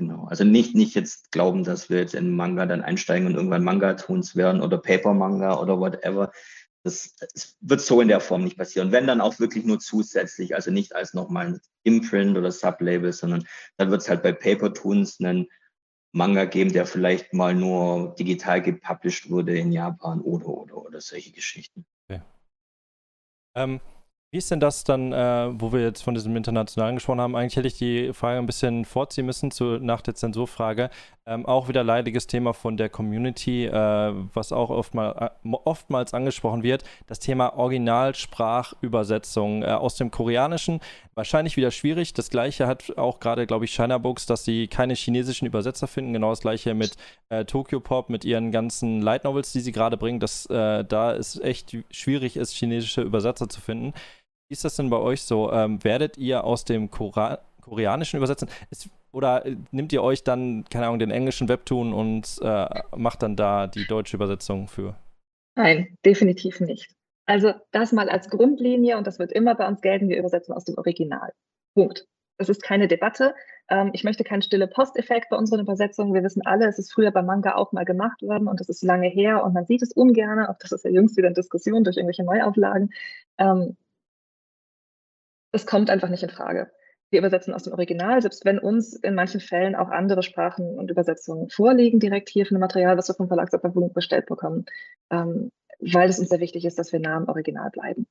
Genau. 0.00 0.24
Also 0.24 0.44
nicht, 0.44 0.74
nicht 0.74 0.94
jetzt 0.94 1.30
glauben, 1.30 1.62
dass 1.62 1.90
wir 1.90 1.98
jetzt 1.98 2.14
in 2.14 2.34
Manga 2.34 2.64
dann 2.64 2.80
einsteigen 2.80 3.26
und 3.26 3.34
irgendwann 3.34 3.62
Manga-Toons 3.62 4.34
werden 4.34 4.62
oder 4.62 4.78
Paper-Manga 4.78 5.60
oder 5.60 5.78
whatever. 5.78 6.32
Das, 6.82 7.16
das, 7.16 7.58
wird 7.60 7.82
so 7.82 8.00
in 8.00 8.08
der 8.08 8.20
Form 8.20 8.42
nicht 8.42 8.56
passieren. 8.56 8.92
Wenn 8.92 9.06
dann 9.06 9.20
auch 9.20 9.38
wirklich 9.40 9.66
nur 9.66 9.78
zusätzlich, 9.78 10.54
also 10.54 10.70
nicht 10.70 10.94
als 10.94 11.12
nochmal 11.12 11.48
ein 11.48 11.60
Imprint 11.82 12.38
oder 12.38 12.50
Sublabel, 12.50 13.12
sondern 13.12 13.46
dann 13.76 13.90
wird 13.90 14.00
es 14.00 14.08
halt 14.08 14.22
bei 14.22 14.32
Paper 14.32 14.72
Toons 14.72 15.20
einen 15.20 15.48
Manga 16.12 16.46
geben, 16.46 16.72
der 16.72 16.86
vielleicht 16.86 17.34
mal 17.34 17.54
nur 17.54 18.14
digital 18.14 18.62
gepublished 18.62 19.28
wurde 19.28 19.58
in 19.58 19.70
Japan 19.70 20.22
oder 20.22 20.48
oder 20.48 20.78
oder 20.78 21.00
solche 21.02 21.30
Geschichten. 21.30 21.84
Okay. 22.08 22.22
Ähm, 23.54 23.82
wie 24.32 24.38
ist 24.38 24.50
denn 24.50 24.60
das 24.60 24.84
dann, 24.84 25.12
äh, 25.12 25.48
wo 25.60 25.72
wir 25.72 25.80
jetzt 25.80 26.02
von 26.02 26.14
diesem 26.14 26.36
Internationalen 26.36 26.94
gesprochen 26.94 27.20
haben? 27.20 27.34
Eigentlich 27.34 27.56
hätte 27.56 27.66
ich 27.66 27.78
die 27.78 28.12
Frage 28.12 28.38
ein 28.38 28.46
bisschen 28.46 28.84
vorziehen 28.84 29.26
müssen 29.26 29.50
zu, 29.50 29.78
nach 29.80 30.02
der 30.02 30.14
Zensurfrage. 30.14 30.90
Ähm, 31.26 31.44
auch 31.46 31.68
wieder 31.68 31.82
leidiges 31.84 32.26
Thema 32.28 32.54
von 32.54 32.76
der 32.76 32.88
Community, 32.88 33.66
äh, 33.66 33.72
was 33.72 34.52
auch 34.52 34.70
oftmal, 34.70 35.32
äh, 35.44 35.48
oftmals 35.64 36.14
angesprochen 36.14 36.62
wird. 36.62 36.84
Das 37.08 37.18
Thema 37.18 37.56
Originalsprachübersetzung 37.56 39.64
äh, 39.64 39.66
aus 39.66 39.96
dem 39.96 40.12
Koreanischen. 40.12 40.78
Wahrscheinlich 41.14 41.56
wieder 41.56 41.72
schwierig. 41.72 42.14
Das 42.14 42.30
gleiche 42.30 42.68
hat 42.68 42.96
auch 42.96 43.20
gerade, 43.20 43.46
glaube 43.46 43.64
ich, 43.64 43.72
China 43.72 43.98
Books, 43.98 44.26
dass 44.26 44.44
sie 44.44 44.68
keine 44.68 44.94
chinesischen 44.94 45.46
Übersetzer 45.46 45.88
finden. 45.88 46.12
Genau 46.12 46.30
das 46.30 46.40
gleiche 46.40 46.74
mit 46.74 46.96
äh, 47.30 47.44
Tokyo 47.44 47.80
Pop, 47.80 48.10
mit 48.10 48.24
ihren 48.24 48.52
ganzen 48.52 49.02
Light 49.02 49.24
Novels, 49.24 49.50
die 49.52 49.60
sie 49.60 49.72
gerade 49.72 49.96
bringen. 49.96 50.20
Dass 50.20 50.46
äh, 50.46 50.84
da 50.84 51.14
es 51.14 51.40
echt 51.40 51.76
schwierig 51.90 52.36
ist, 52.36 52.54
chinesische 52.54 53.02
Übersetzer 53.02 53.48
zu 53.48 53.60
finden. 53.60 53.92
Wie 54.50 54.54
ist 54.54 54.64
das 54.64 54.74
denn 54.74 54.90
bei 54.90 54.96
euch 54.96 55.22
so? 55.22 55.52
Ähm, 55.52 55.82
werdet 55.84 56.18
ihr 56.18 56.42
aus 56.42 56.64
dem 56.64 56.90
Kora 56.90 57.38
Koreanischen 57.60 58.16
übersetzen? 58.16 58.48
Es 58.68 58.90
oder 59.12 59.46
äh, 59.46 59.56
nehmt 59.70 59.92
ihr 59.92 60.02
euch 60.02 60.24
dann, 60.24 60.64
keine 60.68 60.86
Ahnung, 60.86 60.98
den 60.98 61.12
englischen 61.12 61.48
Webtoon 61.48 61.92
und 61.92 62.36
äh, 62.42 62.66
macht 62.96 63.22
dann 63.22 63.36
da 63.36 63.68
die 63.68 63.86
deutsche 63.86 64.16
Übersetzung 64.16 64.66
für? 64.66 64.96
Nein, 65.54 65.96
definitiv 66.04 66.58
nicht. 66.58 66.90
Also 67.26 67.52
das 67.70 67.92
mal 67.92 68.08
als 68.08 68.28
Grundlinie 68.28 68.98
und 68.98 69.06
das 69.06 69.20
wird 69.20 69.30
immer 69.30 69.54
bei 69.54 69.68
uns 69.68 69.82
gelten, 69.82 70.08
wir 70.08 70.18
übersetzen 70.18 70.52
aus 70.52 70.64
dem 70.64 70.76
Original. 70.78 71.32
Punkt. 71.74 72.08
Das 72.36 72.48
ist 72.48 72.60
keine 72.60 72.88
Debatte. 72.88 73.36
Ähm, 73.68 73.90
ich 73.92 74.02
möchte 74.02 74.24
keinen 74.24 74.42
stille 74.42 74.66
Posteffekt 74.66 75.28
bei 75.30 75.36
unseren 75.36 75.60
Übersetzungen. 75.60 76.12
Wir 76.12 76.24
wissen 76.24 76.44
alle, 76.44 76.66
es 76.66 76.80
ist 76.80 76.92
früher 76.92 77.12
beim 77.12 77.26
Manga 77.26 77.54
auch 77.54 77.70
mal 77.70 77.84
gemacht 77.84 78.20
worden 78.22 78.48
und 78.48 78.58
das 78.58 78.68
ist 78.68 78.82
lange 78.82 79.06
her 79.06 79.44
und 79.44 79.54
man 79.54 79.66
sieht 79.66 79.82
es 79.82 79.92
ungern. 79.92 80.44
Auch 80.44 80.58
das 80.58 80.72
ist 80.72 80.84
ja 80.84 80.90
jüngst 80.90 81.16
wieder 81.16 81.28
in 81.28 81.34
Diskussion 81.34 81.84
durch 81.84 81.98
irgendwelche 81.98 82.24
Neuauflagen. 82.24 82.90
Ähm, 83.38 83.76
es 85.52 85.66
kommt 85.66 85.90
einfach 85.90 86.08
nicht 86.08 86.22
in 86.22 86.30
Frage. 86.30 86.70
Wir 87.10 87.18
übersetzen 87.18 87.54
aus 87.54 87.64
dem 87.64 87.72
Original, 87.72 88.22
selbst 88.22 88.44
wenn 88.44 88.60
uns 88.60 88.94
in 88.94 89.14
manchen 89.14 89.40
Fällen 89.40 89.74
auch 89.74 89.88
andere 89.88 90.22
Sprachen 90.22 90.78
und 90.78 90.90
Übersetzungen 90.90 91.50
vorliegen, 91.50 91.98
direkt 91.98 92.28
hier 92.28 92.46
von 92.46 92.56
dem 92.56 92.60
Material, 92.60 92.96
was 92.96 93.08
wir 93.08 93.16
vom 93.16 93.26
Verlag 93.26 93.50
zur 93.50 93.60
Verfügung 93.60 93.92
gestellt 93.92 94.26
bekommen, 94.26 94.66
ähm, 95.10 95.50
weil 95.80 96.08
es 96.08 96.20
uns 96.20 96.28
sehr 96.28 96.40
wichtig 96.40 96.64
ist, 96.64 96.78
dass 96.78 96.92
wir 96.92 97.00
nah 97.00 97.16
am 97.16 97.28
Original 97.28 97.70
bleiben. 97.70 98.06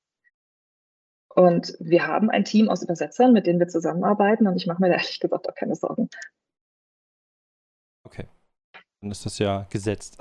Und 1.34 1.78
wir 1.80 2.08
haben 2.08 2.30
ein 2.30 2.44
Team 2.44 2.68
aus 2.68 2.84
Übersetzern, 2.84 3.32
mit 3.32 3.48
denen 3.48 3.60
wir 3.60 3.68
zusammenarbeiten 3.70 4.48
und 4.48 4.58
ich 4.58 4.68
mache 4.68 4.82
mir 4.82 4.90
da 4.90 4.96
ehrlich 4.96 5.20
gesagt 5.20 5.48
auch 5.48 5.56
keine 5.56 5.76
Sorgen. 5.76 6.10
Okay. 8.04 8.26
Dann 9.00 9.12
ist 9.12 9.26
das 9.26 9.40
ja 9.40 9.66
gesetzt. 9.70 10.18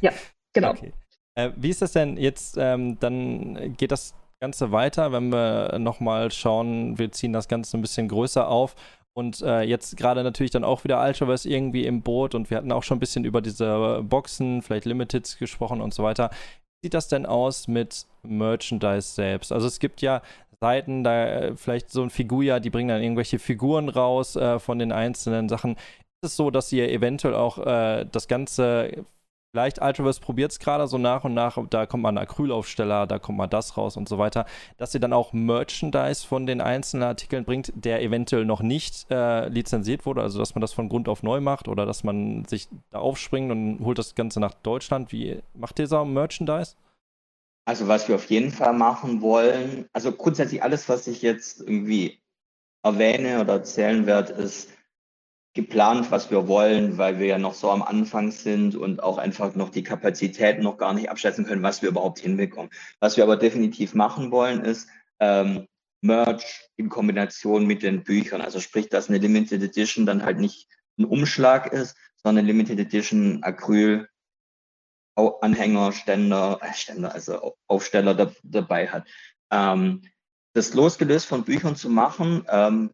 ja, 0.00 0.10
genau. 0.52 0.70
Okay. 0.70 0.92
Äh, 1.36 1.52
wie 1.56 1.70
ist 1.70 1.82
das 1.82 1.92
denn 1.92 2.16
jetzt? 2.16 2.56
Ähm, 2.58 2.98
dann 2.98 3.76
geht 3.76 3.92
das 3.92 4.14
Ganze 4.40 4.72
weiter, 4.72 5.12
wenn 5.12 5.30
wir 5.30 5.78
nochmal 5.78 6.30
schauen, 6.30 6.98
wir 6.98 7.12
ziehen 7.12 7.32
das 7.32 7.46
Ganze 7.46 7.76
ein 7.76 7.82
bisschen 7.82 8.08
größer 8.08 8.48
auf. 8.48 8.74
Und 9.12 9.42
äh, 9.42 9.62
jetzt 9.62 9.96
gerade 9.96 10.22
natürlich 10.22 10.52
dann 10.52 10.64
auch 10.64 10.84
wieder 10.84 11.02
Ultraverse 11.02 11.48
irgendwie 11.48 11.84
im 11.84 12.00
Boot 12.00 12.34
und 12.34 12.48
wir 12.48 12.56
hatten 12.56 12.72
auch 12.72 12.82
schon 12.82 12.96
ein 12.96 13.00
bisschen 13.00 13.24
über 13.24 13.42
diese 13.42 14.02
Boxen, 14.02 14.62
vielleicht 14.62 14.84
Limiteds 14.86 15.36
gesprochen 15.36 15.80
und 15.80 15.92
so 15.92 16.02
weiter. 16.02 16.30
Wie 16.30 16.86
sieht 16.86 16.94
das 16.94 17.08
denn 17.08 17.26
aus 17.26 17.68
mit 17.68 18.06
Merchandise 18.22 19.12
selbst? 19.14 19.52
Also 19.52 19.66
es 19.66 19.78
gibt 19.78 20.00
ja 20.00 20.22
Seiten, 20.60 21.04
da 21.04 21.26
äh, 21.26 21.56
vielleicht 21.56 21.90
so 21.90 22.02
ein 22.02 22.10
Figuja, 22.10 22.60
die 22.60 22.70
bringen 22.70 22.88
dann 22.88 23.02
irgendwelche 23.02 23.38
Figuren 23.38 23.88
raus 23.88 24.36
äh, 24.36 24.58
von 24.58 24.78
den 24.78 24.92
einzelnen 24.92 25.48
Sachen. 25.48 25.72
Ist 26.22 26.32
es 26.32 26.36
so, 26.36 26.50
dass 26.50 26.70
ihr 26.70 26.90
eventuell 26.90 27.34
auch 27.34 27.58
äh, 27.58 28.06
das 28.10 28.28
Ganze 28.28 29.04
Vielleicht 29.52 29.82
Ultraverse 29.82 30.20
probiert 30.20 30.52
es 30.52 30.60
gerade 30.60 30.86
so 30.86 30.96
nach 30.96 31.24
und 31.24 31.34
nach, 31.34 31.58
da 31.70 31.84
kommt 31.84 32.04
mal 32.04 32.10
ein 32.10 32.18
Acrylaufsteller, 32.18 33.08
da 33.08 33.18
kommt 33.18 33.36
mal 33.36 33.48
das 33.48 33.76
raus 33.76 33.96
und 33.96 34.08
so 34.08 34.16
weiter, 34.16 34.46
dass 34.76 34.94
ihr 34.94 35.00
dann 35.00 35.12
auch 35.12 35.32
Merchandise 35.32 36.24
von 36.24 36.46
den 36.46 36.60
einzelnen 36.60 37.02
Artikeln 37.02 37.44
bringt, 37.44 37.72
der 37.74 38.00
eventuell 38.00 38.44
noch 38.44 38.62
nicht 38.62 39.10
äh, 39.10 39.48
lizenziert 39.48 40.06
wurde, 40.06 40.22
also 40.22 40.38
dass 40.38 40.54
man 40.54 40.60
das 40.60 40.72
von 40.72 40.88
Grund 40.88 41.08
auf 41.08 41.24
neu 41.24 41.40
macht 41.40 41.66
oder 41.66 41.84
dass 41.84 42.04
man 42.04 42.44
sich 42.44 42.68
da 42.92 43.00
aufspringt 43.00 43.50
und 43.50 43.80
holt 43.84 43.98
das 43.98 44.14
Ganze 44.14 44.38
nach 44.38 44.54
Deutschland. 44.54 45.10
Wie 45.10 45.42
macht 45.54 45.80
ihr 45.80 45.88
so 45.88 46.04
Merchandise? 46.04 46.76
Also 47.64 47.88
was 47.88 48.06
wir 48.06 48.14
auf 48.14 48.26
jeden 48.26 48.52
Fall 48.52 48.72
machen 48.72 49.20
wollen, 49.20 49.88
also 49.92 50.12
grundsätzlich 50.12 50.62
alles, 50.62 50.88
was 50.88 51.08
ich 51.08 51.22
jetzt 51.22 51.60
irgendwie 51.60 52.20
erwähne 52.84 53.40
oder 53.40 53.54
erzählen 53.54 54.06
werde, 54.06 54.32
ist 54.34 54.70
geplant, 55.54 56.10
was 56.10 56.30
wir 56.30 56.46
wollen, 56.46 56.96
weil 56.96 57.18
wir 57.18 57.26
ja 57.26 57.38
noch 57.38 57.54
so 57.54 57.70
am 57.70 57.82
Anfang 57.82 58.30
sind 58.30 58.76
und 58.76 59.02
auch 59.02 59.18
einfach 59.18 59.54
noch 59.56 59.70
die 59.70 59.82
Kapazitäten 59.82 60.62
noch 60.62 60.78
gar 60.78 60.94
nicht 60.94 61.10
abschätzen 61.10 61.44
können, 61.44 61.62
was 61.62 61.82
wir 61.82 61.88
überhaupt 61.88 62.20
hinbekommen. 62.20 62.70
Was 63.00 63.16
wir 63.16 63.24
aber 63.24 63.36
definitiv 63.36 63.94
machen 63.94 64.30
wollen, 64.30 64.64
ist 64.64 64.88
ähm, 65.18 65.66
Merch 66.02 66.68
in 66.76 66.88
Kombination 66.88 67.66
mit 67.66 67.82
den 67.82 68.04
Büchern. 68.04 68.40
Also 68.40 68.60
sprich, 68.60 68.88
dass 68.88 69.08
eine 69.08 69.18
Limited 69.18 69.62
Edition 69.62 70.06
dann 70.06 70.24
halt 70.24 70.38
nicht 70.38 70.68
ein 70.98 71.04
Umschlag 71.04 71.72
ist, 71.72 71.96
sondern 72.22 72.46
Limited 72.46 72.78
Edition 72.78 73.42
Acryl 73.42 74.08
Anhänger, 75.16 75.92
Ständer, 75.92 76.58
äh, 76.62 76.72
Ständer, 76.72 77.12
also 77.12 77.56
Aufsteller 77.66 78.14
da, 78.14 78.32
dabei 78.42 78.88
hat. 78.88 79.06
Ähm, 79.50 80.02
das 80.54 80.74
losgelöst 80.74 81.26
von 81.26 81.44
Büchern 81.44 81.76
zu 81.76 81.90
machen, 81.90 82.44
ähm, 82.48 82.92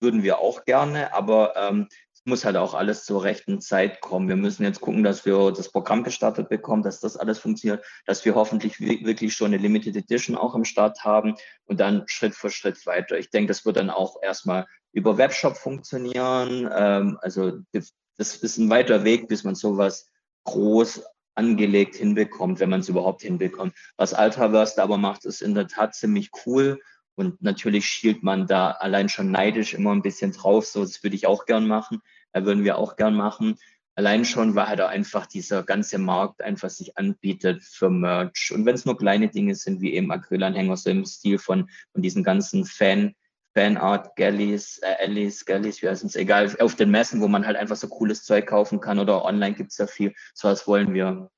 würden 0.00 0.22
wir 0.22 0.38
auch 0.38 0.64
gerne, 0.64 1.14
aber 1.14 1.54
ähm, 1.56 1.88
es 2.12 2.22
muss 2.24 2.44
halt 2.44 2.56
auch 2.56 2.74
alles 2.74 3.04
zur 3.04 3.22
rechten 3.24 3.60
Zeit 3.60 4.00
kommen. 4.00 4.28
Wir 4.28 4.36
müssen 4.36 4.64
jetzt 4.64 4.80
gucken, 4.80 5.02
dass 5.02 5.24
wir 5.24 5.52
das 5.52 5.70
Programm 5.70 6.02
gestartet 6.04 6.48
bekommen, 6.48 6.82
dass 6.82 7.00
das 7.00 7.16
alles 7.16 7.38
funktioniert, 7.38 7.84
dass 8.04 8.24
wir 8.24 8.34
hoffentlich 8.34 8.80
wirklich 8.80 9.34
schon 9.34 9.48
eine 9.48 9.58
Limited 9.58 9.96
Edition 9.96 10.36
auch 10.36 10.54
am 10.54 10.64
Start 10.64 11.04
haben 11.04 11.36
und 11.66 11.80
dann 11.80 12.04
Schritt 12.06 12.34
für 12.34 12.50
Schritt 12.50 12.84
weiter. 12.86 13.18
Ich 13.18 13.30
denke, 13.30 13.48
das 13.48 13.64
wird 13.64 13.76
dann 13.76 13.90
auch 13.90 14.16
erstmal 14.22 14.66
über 14.92 15.18
Webshop 15.18 15.56
funktionieren. 15.56 16.68
Ähm, 16.74 17.18
also 17.20 17.52
das 17.72 18.36
ist 18.36 18.58
ein 18.58 18.70
weiter 18.70 19.04
Weg, 19.04 19.28
bis 19.28 19.44
man 19.44 19.54
sowas 19.54 20.10
groß 20.44 21.04
angelegt 21.36 21.96
hinbekommt, 21.96 22.60
wenn 22.60 22.70
man 22.70 22.80
es 22.80 22.88
überhaupt 22.88 23.22
hinbekommt. 23.22 23.74
Was 23.96 24.14
Altraverse 24.14 24.82
aber 24.82 24.96
macht, 24.96 25.24
ist 25.26 25.42
in 25.42 25.54
der 25.54 25.68
Tat 25.68 25.94
ziemlich 25.94 26.30
cool 26.46 26.80
und 27.16 27.42
natürlich 27.42 27.86
schielt 27.86 28.22
man 28.22 28.46
da 28.46 28.70
allein 28.72 29.08
schon 29.08 29.30
neidisch 29.30 29.74
immer 29.74 29.92
ein 29.92 30.02
bisschen 30.02 30.32
drauf. 30.32 30.66
So, 30.66 30.82
das 30.82 31.02
würde 31.02 31.16
ich 31.16 31.26
auch 31.26 31.46
gern 31.46 31.66
machen. 31.66 32.00
Da 32.32 32.44
würden 32.44 32.62
wir 32.62 32.76
auch 32.76 32.96
gern 32.96 33.14
machen. 33.14 33.56
Allein 33.94 34.26
schon, 34.26 34.54
weil 34.54 34.68
halt 34.68 34.82
einfach 34.82 35.24
dieser 35.24 35.62
ganze 35.62 35.96
Markt 35.96 36.42
einfach 36.42 36.68
sich 36.68 36.98
anbietet 36.98 37.62
für 37.62 37.88
Merch. 37.88 38.52
Und 38.54 38.66
wenn 38.66 38.74
es 38.74 38.84
nur 38.84 38.98
kleine 38.98 39.28
Dinge 39.28 39.54
sind, 39.54 39.80
wie 39.80 39.94
eben 39.94 40.12
Acrylanhänger, 40.12 40.76
so 40.76 40.90
im 40.90 41.06
Stil 41.06 41.38
von, 41.38 41.70
von 41.92 42.02
diesen 42.02 42.22
ganzen 42.22 42.66
Fan, 42.66 43.14
Fanart, 43.54 44.14
Galleys, 44.16 44.78
äh, 44.82 44.96
Allies, 45.02 45.46
Galleys, 45.46 45.80
wie 45.80 45.88
heißt 45.88 46.04
es, 46.04 46.14
egal, 46.14 46.54
auf 46.60 46.74
den 46.74 46.90
Messen, 46.90 47.22
wo 47.22 47.28
man 47.28 47.46
halt 47.46 47.56
einfach 47.56 47.76
so 47.76 47.88
cooles 47.88 48.24
Zeug 48.24 48.46
kaufen 48.46 48.80
kann 48.80 48.98
oder 48.98 49.24
online 49.24 49.54
gibt 49.54 49.72
es 49.72 49.78
ja 49.78 49.86
viel. 49.86 50.14
So 50.34 50.48
was 50.48 50.66
wollen 50.66 50.92
wir, 50.92 51.30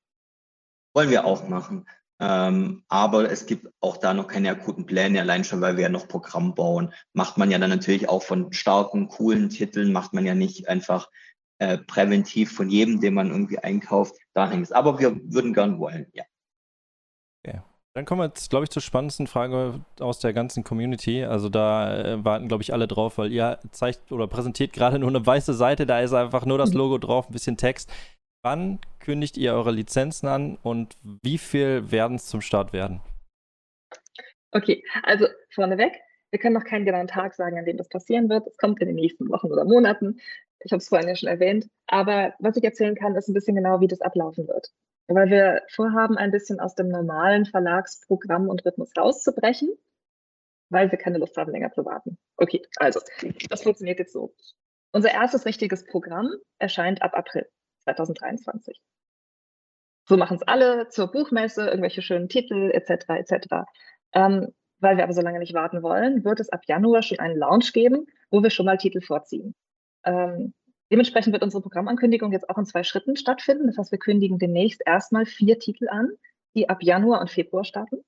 wollen 0.93 1.09
wir 1.09 1.23
auch 1.23 1.47
machen. 1.47 1.87
Ähm, 2.21 2.83
aber 2.89 3.31
es 3.31 3.45
gibt 3.45 3.67
auch 3.79 3.97
da 3.97 4.13
noch 4.13 4.27
keine 4.27 4.51
akuten 4.51 4.85
Pläne, 4.85 5.21
allein 5.21 5.43
schon, 5.43 5.61
weil 5.61 5.77
wir 5.77 5.83
ja 5.83 5.89
noch 5.89 6.07
Programm 6.07 6.53
bauen. 6.53 6.93
Macht 7.13 7.37
man 7.37 7.49
ja 7.49 7.57
dann 7.57 7.69
natürlich 7.69 8.09
auch 8.09 8.23
von 8.23 8.51
starken, 8.51 9.07
coolen 9.07 9.49
Titeln, 9.49 9.93
macht 9.93 10.13
man 10.13 10.25
ja 10.25 10.35
nicht 10.35 10.67
einfach 10.67 11.09
äh, 11.59 11.77
präventiv 11.77 12.51
von 12.51 12.69
jedem, 12.69 12.99
den 12.99 13.13
man 13.13 13.31
irgendwie 13.31 13.59
einkauft, 13.59 14.15
da 14.33 14.49
hängt. 14.49 14.73
Aber 14.73 14.99
wir 14.99 15.15
würden 15.33 15.53
gern 15.53 15.79
wollen, 15.79 16.07
ja. 16.13 16.23
Okay. 17.43 17.61
Dann 17.93 18.05
kommen 18.05 18.21
wir 18.21 18.27
jetzt, 18.27 18.49
glaube 18.49 18.65
ich, 18.65 18.69
zur 18.69 18.81
spannendsten 18.81 19.27
Frage 19.27 19.83
aus 19.99 20.19
der 20.19 20.31
ganzen 20.31 20.63
Community. 20.63 21.23
Also 21.23 21.49
da 21.49 21.97
äh, 21.97 22.23
warten, 22.23 22.47
glaube 22.47 22.63
ich, 22.63 22.71
alle 22.71 22.87
drauf, 22.87 23.17
weil 23.17 23.31
ihr 23.31 23.59
zeigt 23.71 24.11
oder 24.11 24.27
präsentiert 24.27 24.73
gerade 24.73 24.99
nur 24.99 25.09
eine 25.09 25.25
weiße 25.25 25.53
Seite, 25.53 25.85
da 25.85 25.99
ist 25.99 26.13
einfach 26.13 26.45
nur 26.45 26.57
das. 26.57 26.73
Logo 26.73 26.97
drauf, 26.97 27.29
ein 27.29 27.33
bisschen 27.33 27.57
Text. 27.57 27.91
Wann 28.41 28.79
kündigt 28.99 29.37
ihr 29.37 29.53
eure 29.53 29.71
Lizenzen 29.71 30.27
an 30.27 30.57
und 30.63 30.97
wie 31.03 31.37
viel 31.37 31.91
werden 31.91 32.15
es 32.15 32.27
zum 32.27 32.39
Start 32.39 32.71
werden? 32.71 33.01
Okay, 34.51 34.83
also 35.03 35.27
vorneweg, 35.53 35.99
wir 36.31 36.39
können 36.39 36.55
noch 36.55 36.63
keinen 36.63 36.85
genauen 36.85 37.07
Tag 37.07 37.33
sagen, 37.35 37.57
an 37.57 37.65
dem 37.65 37.77
das 37.77 37.89
passieren 37.89 38.29
wird. 38.29 38.47
Es 38.47 38.57
kommt 38.57 38.79
in 38.79 38.87
den 38.87 38.95
nächsten 38.95 39.29
Wochen 39.29 39.51
oder 39.51 39.65
Monaten. 39.65 40.19
Ich 40.59 40.71
habe 40.71 40.79
es 40.79 40.87
vorhin 40.87 41.09
ja 41.09 41.15
schon 41.15 41.29
erwähnt. 41.29 41.67
Aber 41.87 42.33
was 42.39 42.55
ich 42.55 42.63
erzählen 42.63 42.95
kann, 42.95 43.15
ist 43.15 43.27
ein 43.27 43.33
bisschen 43.33 43.55
genau, 43.55 43.81
wie 43.81 43.87
das 43.87 44.01
ablaufen 44.01 44.47
wird. 44.47 44.69
Weil 45.07 45.29
wir 45.29 45.63
vorhaben, 45.71 46.17
ein 46.17 46.31
bisschen 46.31 46.59
aus 46.59 46.75
dem 46.75 46.87
normalen 46.89 47.45
Verlagsprogramm 47.45 48.47
und 48.47 48.65
Rhythmus 48.65 48.91
rauszubrechen, 48.97 49.69
weil 50.69 50.91
wir 50.91 50.99
keine 50.99 51.17
Lust 51.17 51.35
haben, 51.35 51.51
länger 51.51 51.71
zu 51.71 51.83
warten. 51.83 52.17
Okay, 52.37 52.61
also, 52.77 53.01
das 53.49 53.63
funktioniert 53.63 53.99
jetzt 53.99 54.13
so. 54.13 54.33
Unser 54.91 55.11
erstes 55.11 55.45
richtiges 55.45 55.83
Programm 55.85 56.31
erscheint 56.59 57.01
ab 57.01 57.15
April. 57.15 57.49
2023. 57.95 58.79
So 60.07 60.17
machen 60.17 60.37
es 60.37 60.47
alle 60.47 60.89
zur 60.89 61.11
Buchmesse, 61.11 61.67
irgendwelche 61.67 62.01
schönen 62.01 62.29
Titel 62.29 62.71
etc. 62.73 63.09
etc. 63.09 63.47
Ähm, 64.13 64.53
weil 64.79 64.97
wir 64.97 65.03
aber 65.03 65.13
so 65.13 65.21
lange 65.21 65.39
nicht 65.39 65.53
warten 65.53 65.83
wollen, 65.83 66.23
wird 66.23 66.39
es 66.39 66.49
ab 66.49 66.61
Januar 66.67 67.03
schon 67.03 67.19
einen 67.19 67.37
Launch 67.37 67.73
geben, 67.73 68.07
wo 68.31 68.41
wir 68.41 68.49
schon 68.49 68.65
mal 68.65 68.77
Titel 68.77 69.01
vorziehen. 69.01 69.53
Ähm, 70.03 70.53
dementsprechend 70.91 71.33
wird 71.33 71.43
unsere 71.43 71.61
Programmankündigung 71.61 72.31
jetzt 72.31 72.49
auch 72.49 72.57
in 72.57 72.65
zwei 72.65 72.83
Schritten 72.83 73.15
stattfinden. 73.17 73.67
Das 73.67 73.77
heißt, 73.77 73.91
wir 73.91 73.99
kündigen 73.99 74.39
demnächst 74.39 74.81
erstmal 74.85 75.25
vier 75.25 75.59
Titel 75.59 75.89
an, 75.89 76.09
die 76.55 76.69
ab 76.69 76.81
Januar 76.81 77.21
und 77.21 77.29
Februar 77.29 77.63
starten. 77.63 78.03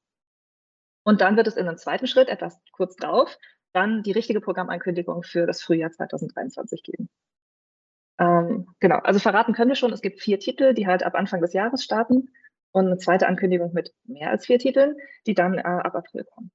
Und 1.03 1.21
dann 1.21 1.35
wird 1.35 1.47
es 1.47 1.57
in 1.57 1.67
einem 1.67 1.77
zweiten 1.77 2.07
Schritt, 2.07 2.29
etwas 2.29 2.59
kurz 2.71 2.95
drauf, 2.95 3.37
dann 3.73 4.03
die 4.03 4.11
richtige 4.11 4.41
Programmankündigung 4.41 5.23
für 5.23 5.45
das 5.45 5.61
Frühjahr 5.61 5.91
2023 5.91 6.83
geben. 6.83 7.09
Ähm, 8.21 8.67
genau, 8.79 8.97
also 8.97 9.19
verraten 9.19 9.53
können 9.53 9.69
wir 9.69 9.75
schon, 9.75 9.91
es 9.91 10.01
gibt 10.01 10.21
vier 10.21 10.39
Titel, 10.39 10.75
die 10.75 10.85
halt 10.85 11.01
ab 11.01 11.15
Anfang 11.15 11.41
des 11.41 11.53
Jahres 11.53 11.83
starten 11.83 12.29
und 12.71 12.85
eine 12.85 12.97
zweite 12.97 13.27
Ankündigung 13.27 13.73
mit 13.73 13.93
mehr 14.05 14.29
als 14.29 14.45
vier 14.45 14.59
Titeln, 14.59 14.95
die 15.25 15.33
dann 15.33 15.57
äh, 15.57 15.61
ab 15.61 15.95
April 15.95 16.23
kommen. 16.25 16.51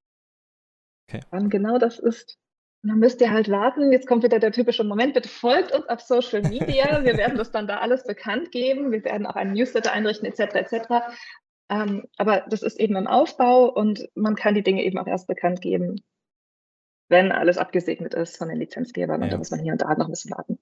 Okay. 1.09 1.21
Wann 1.31 1.51
genau 1.51 1.79
das 1.79 1.99
ist, 1.99 2.39
dann 2.83 3.01
müsst 3.01 3.21
ihr 3.21 3.33
halt 3.33 3.51
warten. 3.51 3.91
Jetzt 3.91 4.07
kommt 4.07 4.23
wieder 4.23 4.39
der 4.39 4.53
typische 4.53 4.85
Moment. 4.85 5.15
Bitte 5.15 5.29
folgt 5.29 5.73
uns 5.73 5.89
auf 5.89 6.01
Social 6.01 6.43
Media. 6.43 7.05
Wir 7.05 7.17
werden 7.17 7.37
das 7.37 7.51
dann 7.51 7.67
da 7.67 7.79
alles 7.79 8.05
bekannt 8.05 8.53
geben. 8.53 8.93
Wir 8.93 9.05
werden 9.05 9.27
auch 9.27 9.35
einen 9.35 9.55
Newsletter 9.55 9.93
einrichten, 9.93 10.29
etc. 10.29 10.55
etc. 10.55 10.87
Ähm, 11.69 12.05
aber 12.17 12.45
das 12.49 12.63
ist 12.63 12.79
eben 12.79 12.95
im 12.95 13.09
Aufbau 13.09 13.69
und 13.73 14.09
man 14.15 14.37
kann 14.37 14.55
die 14.55 14.63
Dinge 14.63 14.85
eben 14.85 14.99
auch 14.99 15.07
erst 15.09 15.27
bekannt 15.27 15.61
geben, 15.61 15.97
wenn 17.09 17.33
alles 17.33 17.59
abgesegnet 17.59 18.15
ist 18.15 18.37
von 18.37 18.49
den 18.49 18.59
Lizenzgebern. 18.59 19.21
Und 19.21 19.33
da 19.33 19.39
muss 19.39 19.51
man 19.51 19.61
hier 19.61 19.73
und 19.73 19.83
da 19.83 19.93
noch 19.95 20.07
ein 20.07 20.13
bisschen 20.13 20.31
warten. 20.31 20.61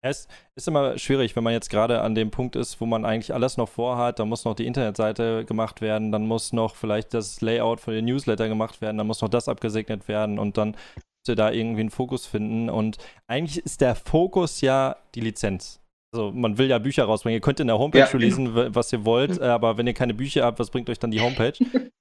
Es 0.00 0.28
ist 0.54 0.68
immer 0.68 0.96
schwierig, 0.96 1.34
wenn 1.34 1.42
man 1.42 1.52
jetzt 1.52 1.70
gerade 1.70 2.02
an 2.02 2.14
dem 2.14 2.30
Punkt 2.30 2.54
ist, 2.54 2.80
wo 2.80 2.86
man 2.86 3.04
eigentlich 3.04 3.34
alles 3.34 3.56
noch 3.56 3.68
vorhat. 3.68 4.18
Da 4.18 4.24
muss 4.24 4.44
noch 4.44 4.54
die 4.54 4.66
Internetseite 4.66 5.44
gemacht 5.44 5.80
werden, 5.80 6.12
dann 6.12 6.26
muss 6.26 6.52
noch 6.52 6.76
vielleicht 6.76 7.14
das 7.14 7.40
Layout 7.40 7.80
für 7.80 7.90
den 7.90 8.04
Newsletter 8.04 8.48
gemacht 8.48 8.80
werden, 8.80 8.98
dann 8.98 9.08
muss 9.08 9.20
noch 9.20 9.28
das 9.28 9.48
abgesegnet 9.48 10.06
werden 10.06 10.38
und 10.38 10.56
dann 10.56 10.70
müsst 10.70 11.28
ihr 11.28 11.34
da 11.34 11.50
irgendwie 11.50 11.80
einen 11.80 11.90
Fokus 11.90 12.26
finden. 12.26 12.70
Und 12.70 12.98
eigentlich 13.26 13.64
ist 13.64 13.80
der 13.80 13.96
Fokus 13.96 14.60
ja 14.60 14.96
die 15.16 15.20
Lizenz. 15.20 15.80
Also 16.14 16.30
man 16.32 16.56
will 16.56 16.68
ja 16.68 16.78
Bücher 16.78 17.04
rausbringen. 17.04 17.36
Ihr 17.36 17.42
könnt 17.42 17.60
in 17.60 17.66
der 17.66 17.78
Homepage 17.78 17.98
ja, 17.98 18.06
releasen, 18.06 18.54
was 18.74 18.92
ihr 18.92 19.04
wollt, 19.04 19.40
aber 19.42 19.76
wenn 19.78 19.86
ihr 19.86 19.94
keine 19.94 20.14
Bücher 20.14 20.44
habt, 20.44 20.60
was 20.60 20.70
bringt 20.70 20.88
euch 20.88 20.98
dann 20.98 21.10
die 21.10 21.20
Homepage? 21.20 21.58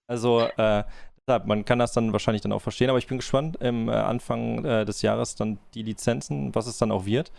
Also 0.09 0.47
äh, 0.57 0.83
man 1.45 1.65
kann 1.65 1.79
das 1.79 1.91
dann 1.91 2.13
wahrscheinlich 2.13 2.41
dann 2.41 2.53
auch 2.53 2.61
verstehen, 2.61 2.89
aber 2.89 2.99
ich 2.99 3.07
bin 3.07 3.17
gespannt 3.17 3.57
im 3.59 3.89
äh, 3.89 3.91
Anfang 3.91 4.63
äh, 4.63 4.85
des 4.85 5.01
Jahres 5.01 5.35
dann 5.35 5.59
die 5.73 5.83
Lizenzen, 5.83 6.55
was 6.55 6.67
es 6.67 6.77
dann 6.77 6.91
auch 6.91 7.05
wird. 7.05 7.31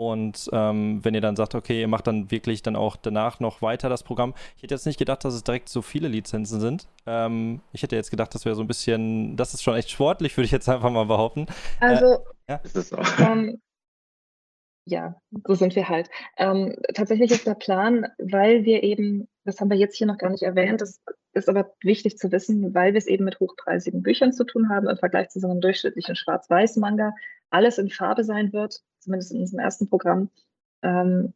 Und 0.00 0.48
ähm, 0.54 1.04
wenn 1.04 1.12
ihr 1.12 1.20
dann 1.20 1.36
sagt, 1.36 1.54
okay, 1.54 1.82
ihr 1.82 1.86
macht 1.86 2.06
dann 2.06 2.30
wirklich 2.30 2.62
dann 2.62 2.74
auch 2.74 2.96
danach 2.96 3.38
noch 3.38 3.60
weiter 3.60 3.90
das 3.90 4.02
Programm. 4.02 4.32
Ich 4.56 4.62
hätte 4.62 4.74
jetzt 4.74 4.86
nicht 4.86 4.98
gedacht, 4.98 5.26
dass 5.26 5.34
es 5.34 5.44
direkt 5.44 5.68
so 5.68 5.82
viele 5.82 6.08
Lizenzen 6.08 6.58
sind. 6.58 6.88
Ähm, 7.04 7.60
ich 7.74 7.82
hätte 7.82 7.96
jetzt 7.96 8.10
gedacht, 8.10 8.34
das 8.34 8.46
wäre 8.46 8.56
so 8.56 8.62
ein 8.62 8.66
bisschen, 8.66 9.36
das 9.36 9.52
ist 9.52 9.62
schon 9.62 9.76
echt 9.76 9.90
sportlich, 9.90 10.34
würde 10.38 10.46
ich 10.46 10.52
jetzt 10.52 10.70
einfach 10.70 10.90
mal 10.90 11.04
behaupten. 11.04 11.48
Also, 11.80 12.06
äh, 12.06 12.18
ja. 12.48 12.56
Ist 12.64 12.76
das 12.76 12.88
so? 12.88 12.96
Ähm, 13.22 13.60
ja, 14.86 15.20
so 15.46 15.54
sind 15.54 15.76
wir 15.76 15.90
halt. 15.90 16.08
Ähm, 16.38 16.76
tatsächlich 16.94 17.30
ist 17.30 17.46
der 17.46 17.54
Plan, 17.54 18.06
weil 18.16 18.64
wir 18.64 18.82
eben, 18.82 19.28
das 19.44 19.60
haben 19.60 19.68
wir 19.68 19.76
jetzt 19.76 19.96
hier 19.96 20.06
noch 20.06 20.16
gar 20.16 20.30
nicht 20.30 20.44
erwähnt, 20.44 20.80
das 20.80 20.98
ist 21.34 21.50
aber 21.50 21.74
wichtig 21.82 22.16
zu 22.16 22.32
wissen, 22.32 22.72
weil 22.74 22.94
wir 22.94 22.98
es 22.98 23.06
eben 23.06 23.26
mit 23.26 23.38
hochpreisigen 23.38 24.02
Büchern 24.02 24.32
zu 24.32 24.44
tun 24.44 24.70
haben 24.70 24.88
im 24.88 24.96
Vergleich 24.96 25.28
zu 25.28 25.40
so 25.40 25.50
einem 25.50 25.60
durchschnittlichen 25.60 26.16
Schwarz-Weiß-Manga, 26.16 27.12
alles 27.50 27.78
in 27.78 27.90
Farbe 27.90 28.24
sein 28.24 28.52
wird, 28.52 28.80
zumindest 29.00 29.32
in 29.32 29.40
unserem 29.40 29.60
ersten 29.60 29.88
Programm. 29.88 30.30
Ähm, 30.82 31.34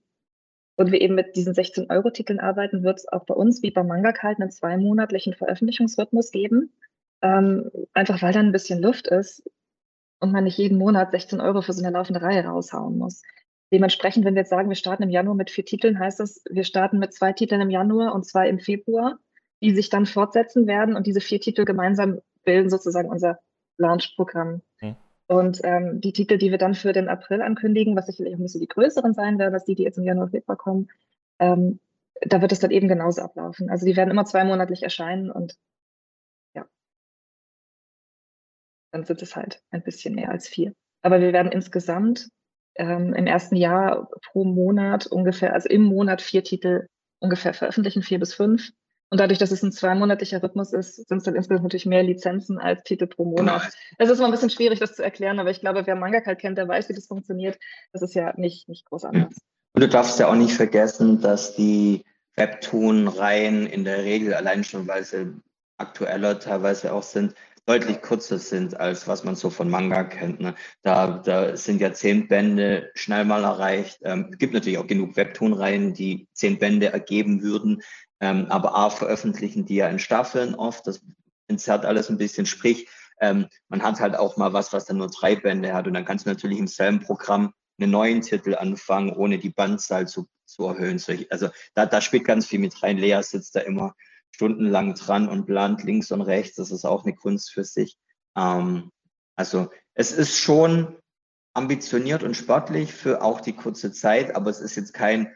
und 0.76 0.90
wir 0.90 1.00
eben 1.00 1.14
mit 1.14 1.36
diesen 1.36 1.54
16-Euro-Titeln 1.54 2.40
arbeiten, 2.40 2.82
wird 2.82 2.98
es 2.98 3.08
auch 3.08 3.24
bei 3.26 3.34
uns 3.34 3.62
wie 3.62 3.70
bei 3.70 3.84
Manga 3.84 4.12
Kalt 4.12 4.40
einen 4.40 4.50
zweimonatlichen 4.50 5.34
Veröffentlichungsrhythmus 5.34 6.32
geben. 6.32 6.72
Ähm, 7.22 7.70
einfach 7.92 8.20
weil 8.22 8.32
dann 8.32 8.46
ein 8.46 8.52
bisschen 8.52 8.82
Luft 8.82 9.06
ist 9.06 9.48
und 10.20 10.32
man 10.32 10.44
nicht 10.44 10.58
jeden 10.58 10.78
Monat 10.78 11.12
16 11.12 11.40
Euro 11.40 11.62
für 11.62 11.72
so 11.72 11.82
eine 11.82 11.92
laufende 11.92 12.22
Reihe 12.22 12.44
raushauen 12.44 12.98
muss. 12.98 13.22
Dementsprechend, 13.72 14.24
wenn 14.24 14.34
wir 14.34 14.42
jetzt 14.42 14.50
sagen, 14.50 14.68
wir 14.68 14.76
starten 14.76 15.02
im 15.04 15.10
Januar 15.10 15.34
mit 15.34 15.50
vier 15.50 15.64
Titeln, 15.64 15.98
heißt 15.98 16.20
das, 16.20 16.42
wir 16.50 16.64
starten 16.64 16.98
mit 16.98 17.12
zwei 17.14 17.32
Titeln 17.32 17.60
im 17.60 17.70
Januar 17.70 18.14
und 18.14 18.26
zwei 18.26 18.48
im 18.48 18.58
Februar, 18.58 19.18
die 19.62 19.74
sich 19.74 19.90
dann 19.90 20.06
fortsetzen 20.06 20.66
werden 20.66 20.96
und 20.96 21.06
diese 21.06 21.20
vier 21.20 21.40
Titel 21.40 21.64
gemeinsam 21.64 22.20
bilden 22.44 22.68
sozusagen 22.68 23.08
unser 23.08 23.38
Launch-Programm. 23.78 24.60
Und 25.26 25.60
ähm, 25.64 26.00
die 26.00 26.12
Titel, 26.12 26.36
die 26.36 26.50
wir 26.50 26.58
dann 26.58 26.74
für 26.74 26.92
den 26.92 27.08
April 27.08 27.40
ankündigen, 27.40 27.96
was 27.96 28.06
sicherlich 28.06 28.34
ein 28.34 28.42
bisschen 28.42 28.60
die 28.60 28.68
größeren 28.68 29.14
sein 29.14 29.38
werden, 29.38 29.54
als 29.54 29.64
die, 29.64 29.74
die 29.74 29.84
jetzt 29.84 29.96
im 29.96 30.04
Januar, 30.04 30.28
Februar 30.28 30.58
kommen, 30.58 30.88
ähm, 31.38 31.80
da 32.20 32.40
wird 32.40 32.52
es 32.52 32.60
dann 32.60 32.70
eben 32.70 32.88
genauso 32.88 33.22
ablaufen. 33.22 33.70
Also 33.70 33.86
die 33.86 33.96
werden 33.96 34.10
immer 34.10 34.24
zweimonatlich 34.24 34.82
erscheinen 34.82 35.30
und 35.30 35.56
ja, 36.54 36.66
dann 38.92 39.04
sind 39.04 39.22
es 39.22 39.34
halt 39.34 39.62
ein 39.70 39.82
bisschen 39.82 40.14
mehr 40.14 40.30
als 40.30 40.46
vier. 40.46 40.74
Aber 41.02 41.20
wir 41.20 41.32
werden 41.32 41.52
insgesamt 41.52 42.28
ähm, 42.76 43.14
im 43.14 43.26
ersten 43.26 43.56
Jahr 43.56 44.08
pro 44.26 44.44
Monat 44.44 45.06
ungefähr, 45.06 45.54
also 45.54 45.68
im 45.68 45.82
Monat 45.82 46.22
vier 46.22 46.44
Titel 46.44 46.86
ungefähr 47.18 47.54
veröffentlichen, 47.54 48.02
vier 48.02 48.18
bis 48.18 48.34
fünf. 48.34 48.70
Und 49.10 49.20
dadurch, 49.20 49.38
dass 49.38 49.50
es 49.50 49.62
ein 49.62 49.70
zweimonatlicher 49.70 50.42
Rhythmus 50.42 50.72
ist, 50.72 51.06
sind 51.08 51.18
es 51.18 51.24
dann 51.24 51.36
insgesamt 51.36 51.62
natürlich 51.62 51.86
mehr 51.86 52.02
Lizenzen 52.02 52.58
als 52.58 52.82
Titel 52.82 53.06
pro 53.06 53.24
Monat. 53.24 53.72
Es 53.98 54.10
ist 54.10 54.18
mal 54.18 54.26
ein 54.26 54.32
bisschen 54.32 54.50
schwierig, 54.50 54.80
das 54.80 54.96
zu 54.96 55.04
erklären, 55.04 55.38
aber 55.38 55.50
ich 55.50 55.60
glaube, 55.60 55.86
wer 55.86 55.94
Manga 55.94 56.20
halt 56.24 56.40
kennt, 56.40 56.58
der 56.58 56.66
weiß, 56.66 56.88
wie 56.88 56.94
das 56.94 57.06
funktioniert. 57.06 57.58
Das 57.92 58.02
ist 58.02 58.14
ja 58.14 58.32
nicht, 58.36 58.68
nicht 58.68 58.86
groß 58.86 59.04
anders. 59.04 59.36
Und 59.74 59.82
du 59.82 59.88
darfst 59.88 60.18
ja 60.18 60.28
auch 60.28 60.34
nicht 60.34 60.54
vergessen, 60.54 61.20
dass 61.20 61.54
die 61.54 62.04
Webtoon-Reihen 62.36 63.66
in 63.66 63.84
der 63.84 64.04
Regel 64.04 64.34
allein 64.34 64.64
schon, 64.64 64.88
weil 64.88 65.04
sie 65.04 65.34
aktueller 65.76 66.38
teilweise 66.38 66.92
auch 66.92 67.02
sind, 67.02 67.34
deutlich 67.66 68.02
kürzer 68.02 68.38
sind, 68.38 68.78
als 68.78 69.08
was 69.08 69.24
man 69.24 69.36
so 69.36 69.48
von 69.48 69.70
Manga 69.70 70.04
kennt. 70.04 70.40
Ne? 70.40 70.54
Da, 70.82 71.18
da 71.18 71.56
sind 71.56 71.80
ja 71.80 71.92
zehn 71.92 72.28
Bände 72.28 72.90
schnell 72.94 73.24
mal 73.24 73.44
erreicht. 73.44 74.00
Ähm, 74.04 74.28
es 74.30 74.38
gibt 74.38 74.52
natürlich 74.52 74.78
auch 74.78 74.86
genug 74.86 75.16
Webtoon-Reihen, 75.16 75.94
die 75.94 76.28
zehn 76.34 76.58
Bände 76.58 76.92
ergeben 76.92 77.42
würden. 77.42 77.82
Ähm, 78.20 78.46
aber 78.48 78.76
A, 78.76 78.90
veröffentlichen 78.90 79.66
die 79.66 79.76
ja 79.76 79.88
in 79.88 79.98
Staffeln 79.98 80.54
oft. 80.54 80.86
Das 80.86 81.02
entzerrt 81.48 81.84
alles 81.84 82.10
ein 82.10 82.18
bisschen. 82.18 82.46
Sprich, 82.46 82.88
ähm, 83.20 83.46
man 83.68 83.82
hat 83.82 84.00
halt 84.00 84.16
auch 84.16 84.36
mal 84.36 84.52
was, 84.52 84.72
was 84.72 84.86
dann 84.86 84.98
nur 84.98 85.08
drei 85.08 85.36
Bände 85.36 85.74
hat. 85.74 85.86
Und 85.86 85.94
dann 85.94 86.04
kannst 86.04 86.26
du 86.26 86.30
natürlich 86.30 86.58
im 86.58 86.66
selben 86.66 87.00
Programm 87.00 87.52
einen 87.78 87.90
neuen 87.90 88.20
Titel 88.20 88.54
anfangen, 88.54 89.10
ohne 89.10 89.38
die 89.38 89.50
Bandzahl 89.50 90.06
zu, 90.06 90.26
zu 90.46 90.66
erhöhen. 90.66 91.02
Also 91.30 91.48
da, 91.74 91.86
da 91.86 92.00
spielt 92.00 92.24
ganz 92.24 92.46
viel 92.46 92.60
mit 92.60 92.82
rein. 92.82 92.98
Lea 92.98 93.20
sitzt 93.22 93.56
da 93.56 93.60
immer 93.60 93.94
stundenlang 94.30 94.94
dran 94.94 95.28
und 95.28 95.46
plant 95.46 95.82
links 95.84 96.10
und 96.10 96.22
rechts. 96.22 96.56
Das 96.56 96.70
ist 96.70 96.84
auch 96.84 97.04
eine 97.04 97.14
Kunst 97.14 97.52
für 97.52 97.64
sich. 97.64 97.96
Ähm, 98.36 98.90
also 99.36 99.70
es 99.94 100.12
ist 100.12 100.38
schon 100.38 100.96
ambitioniert 101.54 102.22
und 102.22 102.36
sportlich 102.36 102.92
für 102.92 103.22
auch 103.22 103.40
die 103.40 103.52
kurze 103.52 103.92
Zeit, 103.92 104.34
aber 104.34 104.50
es 104.50 104.60
ist 104.60 104.74
jetzt 104.74 104.92
kein 104.92 105.32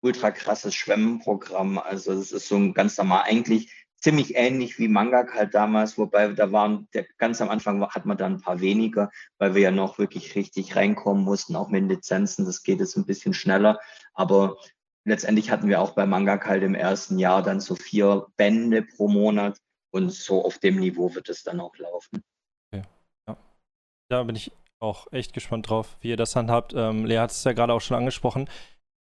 ultra 0.00 0.30
krasses 0.30 0.74
Schwemmenprogramm. 0.74 1.78
Also 1.78 2.12
es 2.12 2.32
ist 2.32 2.48
so 2.48 2.56
ein 2.56 2.74
ganz 2.74 2.96
normal, 2.96 3.24
eigentlich 3.24 3.72
ziemlich 3.98 4.36
ähnlich 4.36 4.78
wie 4.78 4.88
Mangak 4.88 5.34
halt 5.34 5.54
damals, 5.54 5.98
wobei 5.98 6.28
da 6.28 6.52
waren, 6.52 6.86
der, 6.94 7.06
ganz 7.18 7.40
am 7.40 7.48
Anfang 7.48 7.84
hat 7.88 8.06
man 8.06 8.16
da 8.16 8.26
ein 8.26 8.40
paar 8.40 8.60
weniger, 8.60 9.10
weil 9.38 9.54
wir 9.54 9.62
ja 9.62 9.70
noch 9.70 9.98
wirklich 9.98 10.34
richtig 10.36 10.76
reinkommen 10.76 11.24
mussten, 11.24 11.56
auch 11.56 11.68
mit 11.68 11.88
Lizenzen. 11.88 12.44
Das 12.44 12.62
geht 12.62 12.80
jetzt 12.80 12.96
ein 12.96 13.06
bisschen 13.06 13.34
schneller. 13.34 13.80
Aber 14.14 14.58
letztendlich 15.04 15.50
hatten 15.50 15.68
wir 15.68 15.80
auch 15.80 15.92
bei 15.92 16.06
Mangak 16.06 16.46
halt 16.46 16.62
im 16.62 16.74
ersten 16.74 17.18
Jahr 17.18 17.42
dann 17.42 17.60
so 17.60 17.74
vier 17.74 18.26
Bände 18.36 18.82
pro 18.82 19.08
Monat 19.08 19.58
und 19.90 20.12
so 20.12 20.44
auf 20.44 20.58
dem 20.58 20.76
Niveau 20.76 21.14
wird 21.14 21.28
es 21.28 21.42
dann 21.42 21.60
auch 21.60 21.76
laufen. 21.78 22.22
Okay. 22.70 22.84
Ja. 23.28 23.36
Da 24.08 24.22
bin 24.24 24.36
ich 24.36 24.52
auch 24.78 25.10
echt 25.10 25.32
gespannt 25.32 25.70
drauf, 25.70 25.96
wie 26.00 26.10
ihr 26.10 26.16
das 26.16 26.36
handhabt. 26.36 26.74
Ähm, 26.76 27.06
Lea 27.06 27.18
hat 27.18 27.30
es 27.30 27.42
ja 27.44 27.54
gerade 27.54 27.72
auch 27.72 27.80
schon 27.80 27.96
angesprochen 27.96 28.48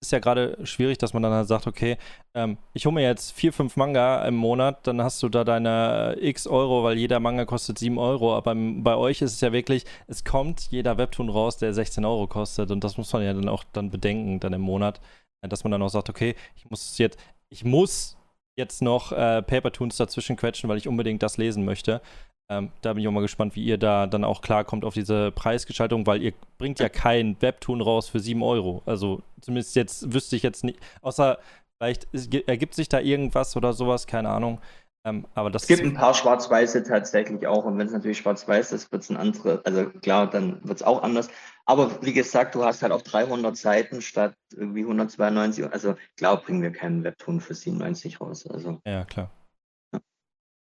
ist 0.06 0.12
ja 0.12 0.18
gerade 0.18 0.58
schwierig, 0.64 0.98
dass 0.98 1.14
man 1.14 1.22
dann 1.22 1.32
halt 1.32 1.48
sagt, 1.48 1.66
okay, 1.66 1.96
ähm, 2.34 2.58
ich 2.72 2.86
hole 2.86 2.94
mir 2.94 3.02
jetzt 3.02 3.32
vier, 3.32 3.52
fünf 3.52 3.76
Manga 3.76 4.24
im 4.26 4.36
Monat, 4.36 4.86
dann 4.86 5.02
hast 5.02 5.22
du 5.22 5.28
da 5.28 5.44
deine 5.44 6.16
x 6.20 6.46
Euro, 6.46 6.84
weil 6.84 6.98
jeder 6.98 7.20
Manga 7.20 7.44
kostet 7.44 7.78
sieben 7.78 7.98
Euro. 7.98 8.36
Aber 8.36 8.54
bei 8.54 8.96
euch 8.96 9.22
ist 9.22 9.32
es 9.32 9.40
ja 9.40 9.52
wirklich, 9.52 9.84
es 10.06 10.24
kommt 10.24 10.70
jeder 10.70 10.98
Webtoon 10.98 11.28
raus, 11.28 11.56
der 11.56 11.72
16 11.72 12.04
Euro 12.04 12.26
kostet. 12.26 12.70
Und 12.70 12.84
das 12.84 12.98
muss 12.98 13.12
man 13.12 13.22
ja 13.22 13.32
dann 13.32 13.48
auch 13.48 13.64
dann 13.72 13.90
bedenken, 13.90 14.40
dann 14.40 14.52
im 14.52 14.60
Monat, 14.60 15.00
dass 15.42 15.64
man 15.64 15.70
dann 15.70 15.82
auch 15.82 15.88
sagt, 15.88 16.10
okay, 16.10 16.34
ich 16.56 16.68
muss 16.70 16.98
jetzt, 16.98 17.18
ich 17.48 17.64
muss 17.64 18.16
jetzt 18.56 18.82
noch 18.82 19.12
äh, 19.12 19.42
Papertoons 19.42 19.96
dazwischen 19.96 20.36
quetschen, 20.36 20.68
weil 20.68 20.78
ich 20.78 20.88
unbedingt 20.88 21.22
das 21.22 21.38
lesen 21.38 21.64
möchte. 21.64 22.00
Ähm, 22.50 22.70
da 22.82 22.92
bin 22.92 23.02
ich 23.02 23.08
auch 23.08 23.12
mal 23.12 23.22
gespannt, 23.22 23.56
wie 23.56 23.64
ihr 23.64 23.78
da 23.78 24.06
dann 24.06 24.24
auch 24.24 24.42
klarkommt 24.42 24.84
auf 24.84 24.94
diese 24.94 25.32
Preisgestaltung, 25.32 26.06
weil 26.06 26.22
ihr 26.22 26.34
bringt 26.58 26.78
ja 26.78 26.90
kein 26.90 27.40
Webtoon 27.40 27.80
raus 27.80 28.08
für 28.08 28.20
7 28.20 28.42
Euro. 28.42 28.82
Also 28.84 29.22
zumindest 29.40 29.76
jetzt 29.76 30.12
wüsste 30.12 30.36
ich 30.36 30.42
jetzt 30.42 30.62
nicht, 30.62 30.78
außer 31.00 31.38
vielleicht 31.78 32.08
ergibt 32.46 32.74
sich 32.74 32.88
da 32.88 33.00
irgendwas 33.00 33.56
oder 33.56 33.72
sowas, 33.72 34.06
keine 34.06 34.28
Ahnung. 34.28 34.60
Ähm, 35.06 35.26
aber 35.34 35.50
das 35.50 35.62
es 35.62 35.68
gibt 35.68 35.82
ein 35.82 35.94
paar 35.94 36.14
Schwarz-Weiße 36.14 36.82
tatsächlich 36.84 37.46
auch 37.46 37.64
und 37.64 37.78
wenn 37.78 37.86
es 37.86 37.92
natürlich 37.92 38.18
Schwarz-Weiß 38.18 38.72
ist, 38.72 38.90
wird 38.90 39.02
es 39.02 39.10
ein 39.10 39.18
anderes, 39.18 39.64
also 39.64 39.90
klar, 39.90 40.28
dann 40.28 40.60
wird 40.64 40.78
es 40.78 40.82
auch 40.82 41.02
anders. 41.02 41.28
Aber 41.66 42.02
wie 42.02 42.12
gesagt, 42.12 42.54
du 42.54 42.64
hast 42.64 42.82
halt 42.82 42.92
auch 42.92 43.02
300 43.02 43.56
Seiten 43.56 44.02
statt 44.02 44.34
irgendwie 44.52 44.82
192. 44.82 45.70
Also 45.72 45.94
klar 46.16 46.40
bringen 46.40 46.62
wir 46.62 46.72
keinen 46.72 47.04
Webtoon 47.04 47.40
für 47.40 47.54
97 47.54 48.20
raus. 48.20 48.46
Also. 48.46 48.80
Ja, 48.86 49.04
klar. 49.04 49.30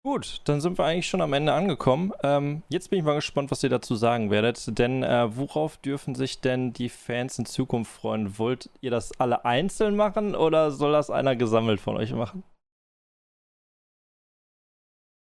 Gut, 0.04 0.40
dann 0.46 0.60
sind 0.60 0.78
wir 0.78 0.84
eigentlich 0.84 1.06
schon 1.06 1.20
am 1.20 1.32
Ende 1.32 1.52
angekommen. 1.52 2.12
Ähm, 2.24 2.64
jetzt 2.68 2.90
bin 2.90 2.98
ich 2.98 3.04
mal 3.04 3.14
gespannt, 3.14 3.52
was 3.52 3.62
ihr 3.62 3.70
dazu 3.70 3.94
sagen 3.94 4.32
werdet. 4.32 4.76
Denn 4.76 5.04
äh, 5.04 5.36
worauf 5.36 5.76
dürfen 5.76 6.16
sich 6.16 6.40
denn 6.40 6.72
die 6.72 6.88
Fans 6.88 7.38
in 7.38 7.46
Zukunft 7.46 7.92
freuen? 7.92 8.36
Wollt 8.36 8.68
ihr 8.80 8.90
das 8.90 9.20
alle 9.20 9.44
einzeln 9.44 9.94
machen 9.94 10.34
oder 10.34 10.72
soll 10.72 10.90
das 10.90 11.08
einer 11.08 11.36
gesammelt 11.36 11.80
von 11.80 11.96
euch 11.96 12.12
machen? 12.12 12.42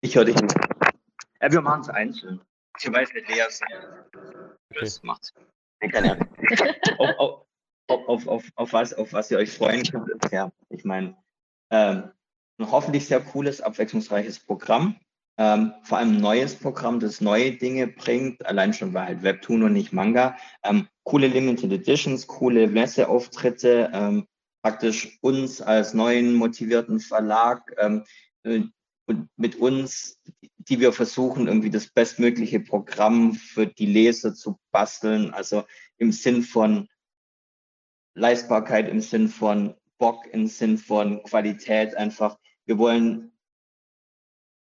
Ich 0.01 0.17
höre 0.17 0.25
dich 0.25 0.35
nicht. 0.35 0.57
Ja, 1.41 1.53
wir 1.53 1.61
machen 1.61 1.83
es 1.83 1.89
einzeln. 1.89 2.41
Ich 2.77 2.93
weiß 2.93 3.13
nicht, 3.13 3.29
Lea 3.29 3.43
okay. 3.43 4.81
Das 4.81 5.01
macht's. 5.05 5.33
auf, 6.99 7.47
auf, 8.09 8.27
auf, 8.27 8.45
auf, 8.57 8.73
was, 8.73 8.95
auf 8.95 9.13
was 9.13 9.31
ihr 9.31 9.39
euch 9.39 9.53
freuen 9.53 9.85
könnt. 9.85 10.33
Ja, 10.33 10.51
ich 10.71 10.85
meine, 10.85 11.17
ähm, 11.71 12.11
ein 12.59 12.71
hoffentlich 12.71 13.07
sehr 13.07 13.21
cooles, 13.21 13.61
abwechslungsreiches 13.61 14.41
Programm. 14.41 14.97
Ähm, 15.39 15.75
vor 15.83 15.99
allem 15.99 16.17
ein 16.17 16.21
neues 16.21 16.55
Programm, 16.55 16.99
das 16.99 17.21
neue 17.21 17.53
Dinge 17.53 17.87
bringt, 17.87 18.47
allein 18.47 18.73
schon 18.73 18.95
weil 18.95 19.07
halt 19.07 19.23
Webtoon 19.23 19.65
und 19.65 19.75
nicht 19.75 19.93
Manga. 19.93 20.37
Ähm, 20.63 20.89
coole 21.05 21.27
Limited 21.27 21.73
Editions, 21.73 22.27
coole 22.27 22.67
Messeauftritte, 22.69 23.91
ähm, 23.93 24.27
praktisch 24.63 25.19
uns 25.21 25.61
als 25.61 25.93
neuen 25.93 26.35
motivierten 26.35 27.01
Verlag 27.01 27.75
ähm, 27.79 28.05
äh, 28.45 28.63
und 29.07 29.29
mit 29.37 29.57
uns 29.57 30.19
die 30.69 30.81
wir 30.81 30.93
versuchen, 30.93 31.47
irgendwie 31.47 31.71
das 31.71 31.89
bestmögliche 31.89 32.61
Programm 32.61 33.35
für 33.35 33.67
die 33.67 33.87
Leser 33.87 34.35
zu 34.35 34.59
basteln. 34.73 35.33
Also 35.33 35.65
im 35.99 36.13
Sinn 36.13 36.43
von 36.43 36.89
Leistbarkeit, 38.15 38.89
im 38.89 39.01
Sinn 39.01 39.29
von 39.29 39.75
Bock, 39.99 40.27
im 40.33 40.47
Sinn 40.47 40.79
von 40.79 41.23
Qualität 41.23 41.97
einfach. 41.97 42.39
Wir 42.65 42.79
wollen 42.79 43.33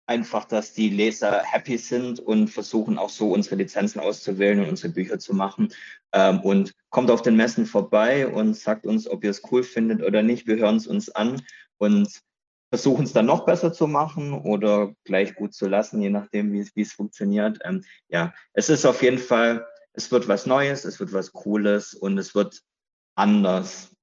einfach, 0.08 0.46
dass 0.46 0.74
die 0.74 0.90
Leser 0.90 1.44
happy 1.44 1.78
sind 1.78 2.20
und 2.20 2.48
versuchen 2.48 2.98
auch 2.98 3.10
so 3.10 3.32
unsere 3.32 3.58
Lizenzen 3.58 4.00
auszuwählen 4.00 4.60
und 4.62 4.70
unsere 4.70 4.94
Bücher 4.94 5.20
zu 5.20 5.36
machen. 5.36 5.74
Ähm, 6.14 6.40
und 6.42 6.74
kommt 6.90 7.12
auf 7.12 7.22
den 7.22 7.36
Messen 7.36 7.66
vorbei 7.66 8.28
und 8.28 8.56
sagt 8.56 8.86
uns, 8.86 9.08
ob 9.08 9.24
ihr 9.24 9.32
es 9.32 9.42
cool 9.52 9.64
findet 9.64 10.02
oder 10.02 10.24
nicht. 10.24 10.48
Wir 10.48 10.56
hören 10.56 10.78
es 10.78 10.88
uns 10.88 11.10
an 11.10 11.42
und 11.78 12.22
versuchen 12.70 13.06
es 13.06 13.14
dann 13.14 13.26
noch 13.26 13.46
besser 13.46 13.74
zu 13.74 13.88
machen 13.88 14.34
oder 14.34 14.94
gleich 15.04 15.36
gut 15.36 15.54
zu 15.54 15.68
lassen, 15.68 16.02
je 16.02 16.10
nachdem, 16.10 16.54
wie 16.54 16.82
es 16.82 16.94
funktioniert. 16.94 17.60
Ähm, 17.64 17.84
ja, 18.08 18.34
es 18.54 18.70
ist 18.70 18.86
auf 18.86 19.02
jeden 19.02 19.20
Fall, 19.20 19.66
es 19.94 20.12
wird 20.12 20.28
was 20.28 20.46
Neues, 20.46 20.86
es 20.86 21.00
wird 21.00 21.12
was 21.14 21.32
Cooles 21.32 21.94
und 21.94 22.18
es 22.18 22.34
wird 22.34 22.62
anders. 23.16 23.97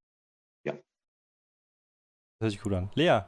Hört 2.44 2.52
sich 2.52 2.60
gut 2.60 2.74
an. 2.74 2.90
Lea, 2.94 3.20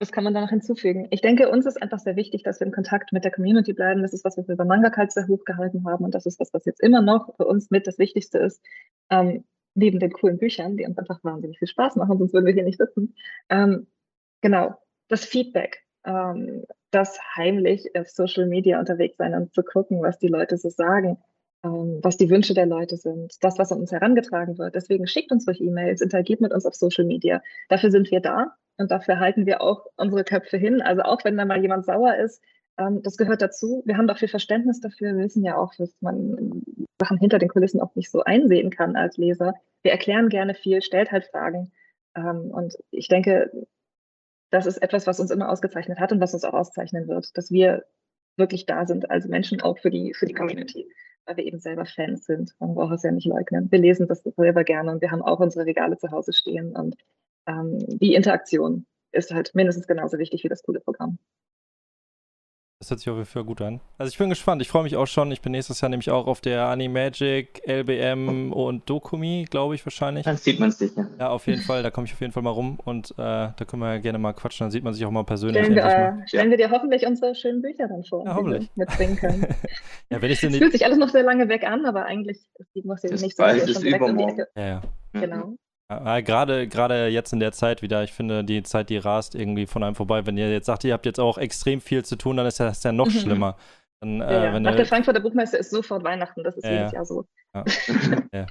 was 0.00 0.10
kann 0.10 0.24
man 0.24 0.32
da 0.32 0.40
noch 0.40 0.48
hinzufügen? 0.48 1.06
Ich 1.10 1.20
denke, 1.20 1.50
uns 1.50 1.66
ist 1.66 1.82
einfach 1.82 1.98
sehr 1.98 2.16
wichtig, 2.16 2.42
dass 2.42 2.60
wir 2.60 2.66
in 2.66 2.72
Kontakt 2.72 3.12
mit 3.12 3.24
der 3.24 3.30
Community 3.30 3.74
bleiben. 3.74 4.00
Das 4.00 4.14
ist 4.14 4.24
was, 4.24 4.38
was 4.38 4.48
wir 4.48 4.56
bei 4.56 4.64
Manga 4.64 4.88
Kalt 4.88 5.12
sehr 5.12 5.28
hochgehalten 5.28 5.84
haben 5.84 6.02
und 6.02 6.14
das 6.14 6.24
ist 6.24 6.40
was, 6.40 6.54
was 6.54 6.64
jetzt 6.64 6.82
immer 6.82 7.02
noch 7.02 7.36
für 7.36 7.44
uns 7.44 7.70
mit 7.70 7.86
das 7.86 7.98
Wichtigste 7.98 8.38
ist. 8.38 8.62
Ähm, 9.10 9.44
neben 9.74 9.98
den 9.98 10.14
coolen 10.14 10.38
Büchern, 10.38 10.78
die 10.78 10.86
uns 10.86 10.96
einfach 10.96 11.22
wahnsinnig 11.24 11.58
viel 11.58 11.68
Spaß 11.68 11.96
machen, 11.96 12.16
sonst 12.16 12.32
würden 12.32 12.46
wir 12.46 12.54
hier 12.54 12.64
nicht 12.64 12.78
sitzen. 12.78 13.14
Ähm, 13.50 13.86
genau, 14.40 14.74
das 15.08 15.26
Feedback, 15.26 15.84
ähm, 16.06 16.64
das 16.90 17.18
heimlich 17.36 17.94
auf 17.94 18.08
Social 18.08 18.46
Media 18.46 18.80
unterwegs 18.80 19.18
sein 19.18 19.34
und 19.34 19.52
zu 19.52 19.62
gucken, 19.62 20.00
was 20.00 20.18
die 20.18 20.28
Leute 20.28 20.56
so 20.56 20.70
sagen, 20.70 21.18
was 21.62 22.16
die 22.16 22.30
Wünsche 22.30 22.54
der 22.54 22.66
Leute 22.66 22.96
sind, 22.96 23.34
das, 23.42 23.58
was 23.58 23.72
an 23.72 23.80
uns 23.80 23.92
herangetragen 23.92 24.58
wird. 24.58 24.74
Deswegen 24.74 25.06
schickt 25.06 25.32
uns 25.32 25.44
durch 25.44 25.60
E-Mails, 25.60 26.00
interagiert 26.00 26.40
mit 26.40 26.52
uns 26.52 26.66
auf 26.66 26.74
Social 26.74 27.04
Media. 27.04 27.42
Dafür 27.68 27.90
sind 27.90 28.10
wir 28.10 28.20
da 28.20 28.54
und 28.78 28.90
dafür 28.90 29.18
halten 29.18 29.46
wir 29.46 29.60
auch 29.60 29.86
unsere 29.96 30.24
Köpfe 30.24 30.56
hin. 30.58 30.80
Also 30.82 31.02
auch 31.02 31.24
wenn 31.24 31.36
da 31.36 31.44
mal 31.44 31.60
jemand 31.60 31.84
sauer 31.84 32.14
ist, 32.16 32.42
ähm, 32.78 33.02
das 33.02 33.16
gehört 33.16 33.42
dazu. 33.42 33.82
Wir 33.86 33.96
haben 33.96 34.06
doch 34.06 34.18
viel 34.18 34.28
Verständnis 34.28 34.80
dafür. 34.80 35.16
Wir 35.16 35.24
wissen 35.24 35.44
ja 35.44 35.56
auch, 35.56 35.74
dass 35.74 35.94
man 36.00 36.62
Sachen 37.00 37.18
hinter 37.18 37.38
den 37.38 37.48
Kulissen 37.48 37.80
auch 37.80 37.94
nicht 37.94 38.10
so 38.10 38.22
einsehen 38.22 38.70
kann 38.70 38.96
als 38.96 39.16
Leser. 39.16 39.54
Wir 39.82 39.92
erklären 39.92 40.28
gerne 40.28 40.54
viel, 40.54 40.82
stellt 40.82 41.10
halt 41.10 41.24
Fragen. 41.26 41.72
Ähm, 42.14 42.50
und 42.50 42.76
ich 42.90 43.08
denke, 43.08 43.50
das 44.50 44.66
ist 44.66 44.78
etwas, 44.78 45.06
was 45.06 45.20
uns 45.20 45.30
immer 45.30 45.50
ausgezeichnet 45.50 45.98
hat 45.98 46.12
und 46.12 46.20
was 46.20 46.34
uns 46.34 46.44
auch 46.44 46.54
auszeichnen 46.54 47.08
wird, 47.08 47.36
dass 47.36 47.50
wir 47.50 47.84
wirklich 48.36 48.66
da 48.66 48.86
sind 48.86 49.10
als 49.10 49.26
Menschen 49.26 49.62
auch 49.62 49.78
für 49.78 49.90
die, 49.90 50.14
für 50.14 50.26
die 50.26 50.34
Community, 50.34 50.86
weil 51.26 51.36
wir 51.36 51.44
eben 51.44 51.58
selber 51.58 51.84
Fans 51.84 52.24
sind. 52.24 52.54
Man 52.58 52.74
braucht 52.74 52.94
es 52.94 53.02
ja 53.02 53.10
nicht 53.10 53.26
leugnen. 53.26 53.70
Wir 53.70 53.78
lesen 53.78 54.06
das 54.06 54.22
selber 54.22 54.64
gerne 54.64 54.92
und 54.92 55.00
wir 55.00 55.10
haben 55.10 55.22
auch 55.22 55.40
unsere 55.40 55.66
Regale 55.66 55.98
zu 55.98 56.10
Hause 56.10 56.32
stehen 56.32 56.74
und 56.74 56.96
ähm, 57.46 57.78
die 57.98 58.14
Interaktion 58.14 58.86
ist 59.12 59.32
halt 59.32 59.54
mindestens 59.54 59.86
genauso 59.86 60.18
wichtig 60.18 60.44
wie 60.44 60.48
das 60.48 60.62
coole 60.62 60.80
Programm. 60.80 61.18
Das 62.78 62.90
hört 62.90 63.00
sich 63.00 63.08
auf 63.08 63.16
jeden 63.16 63.26
Fall 63.26 63.44
gut 63.44 63.62
an. 63.62 63.80
Also 63.96 64.10
ich 64.10 64.18
bin 64.18 64.28
gespannt. 64.28 64.60
Ich 64.60 64.68
freue 64.68 64.82
mich 64.82 64.96
auch 64.96 65.06
schon. 65.06 65.32
Ich 65.32 65.40
bin 65.40 65.52
nächstes 65.52 65.80
Jahr 65.80 65.88
nämlich 65.88 66.10
auch 66.10 66.26
auf 66.26 66.42
der 66.42 66.66
Animagic, 66.66 67.62
LBM 67.66 68.52
und 68.52 68.88
Dokumi, 68.90 69.46
glaube 69.48 69.74
ich 69.74 69.86
wahrscheinlich. 69.86 70.24
Dann 70.24 70.36
sieht 70.36 70.60
man 70.60 70.68
es 70.68 70.78
sicher. 70.78 71.08
Ja, 71.18 71.30
auf 71.30 71.46
jeden 71.46 71.62
Fall. 71.62 71.82
Da 71.82 71.90
komme 71.90 72.06
ich 72.06 72.12
auf 72.12 72.20
jeden 72.20 72.34
Fall 72.34 72.42
mal 72.42 72.50
rum 72.50 72.78
und 72.84 73.12
äh, 73.12 73.14
da 73.16 73.64
können 73.66 73.80
wir 73.80 73.94
ja 73.94 73.98
gerne 73.98 74.18
mal 74.18 74.34
quatschen. 74.34 74.66
Dann 74.66 74.70
sieht 74.70 74.84
man 74.84 74.92
sich 74.92 75.06
auch 75.06 75.10
mal 75.10 75.24
persönlich. 75.24 75.64
Stellen, 75.64 75.74
wir, 75.74 75.84
äh, 75.84 76.28
stellen 76.28 76.50
wir 76.50 76.58
dir 76.58 76.70
hoffentlich 76.70 77.06
unsere 77.06 77.34
schönen 77.34 77.62
Bücher 77.62 77.88
dann 77.88 78.04
vor, 78.04 78.26
ja, 78.26 78.34
hoffentlich. 78.34 78.68
die 78.68 78.76
wir 78.76 78.84
mitbringen 78.84 79.16
können. 79.16 79.46
ja, 80.10 80.20
wenn 80.20 80.30
ich 80.30 80.42
es 80.42 80.56
fühlt 80.56 80.72
sich 80.72 80.84
alles 80.84 80.98
noch 80.98 81.08
sehr 81.08 81.22
lange 81.22 81.48
weg 81.48 81.64
an, 81.64 81.86
aber 81.86 82.04
eigentlich 82.04 82.40
sieht 82.74 82.84
man 82.84 82.98
es 83.02 83.22
nicht 83.22 83.38
so. 83.38 83.42
Bald 83.42 83.66
ist 83.66 83.82
übermorgen. 83.82 84.44
Ja, 84.54 84.66
ja. 84.66 84.82
Genau. 85.14 85.56
Ja, 85.88 86.20
gerade, 86.20 86.66
gerade 86.66 87.06
jetzt 87.08 87.32
in 87.32 87.38
der 87.38 87.52
Zeit 87.52 87.80
wieder, 87.80 88.02
ich 88.02 88.12
finde, 88.12 88.42
die 88.42 88.62
Zeit, 88.64 88.90
die 88.90 88.96
rast 88.96 89.36
irgendwie 89.36 89.66
von 89.66 89.84
einem 89.84 89.94
vorbei. 89.94 90.26
Wenn 90.26 90.36
ihr 90.36 90.50
jetzt 90.50 90.66
sagt, 90.66 90.82
ihr 90.82 90.92
habt 90.92 91.06
jetzt 91.06 91.20
auch 91.20 91.38
extrem 91.38 91.80
viel 91.80 92.04
zu 92.04 92.16
tun, 92.16 92.36
dann 92.36 92.46
ist 92.46 92.58
das 92.58 92.82
ja 92.82 92.90
noch 92.90 93.06
mhm. 93.06 93.10
schlimmer. 93.10 93.56
Dann, 94.00 94.18
ja, 94.18 94.28
äh, 94.28 94.44
ja. 94.44 94.60
Nach 94.60 94.74
der 94.74 94.86
Frankfurter 94.86 95.20
Buchmesse 95.20 95.56
ist 95.56 95.70
sofort 95.70 96.02
Weihnachten, 96.02 96.42
das 96.42 96.56
ist 96.56 96.64
ja, 96.64 96.72
jedes 96.72 96.92
Jahr 96.92 97.06
so. 97.06 97.24
Ja. 97.54 97.64
ja. 98.32 98.46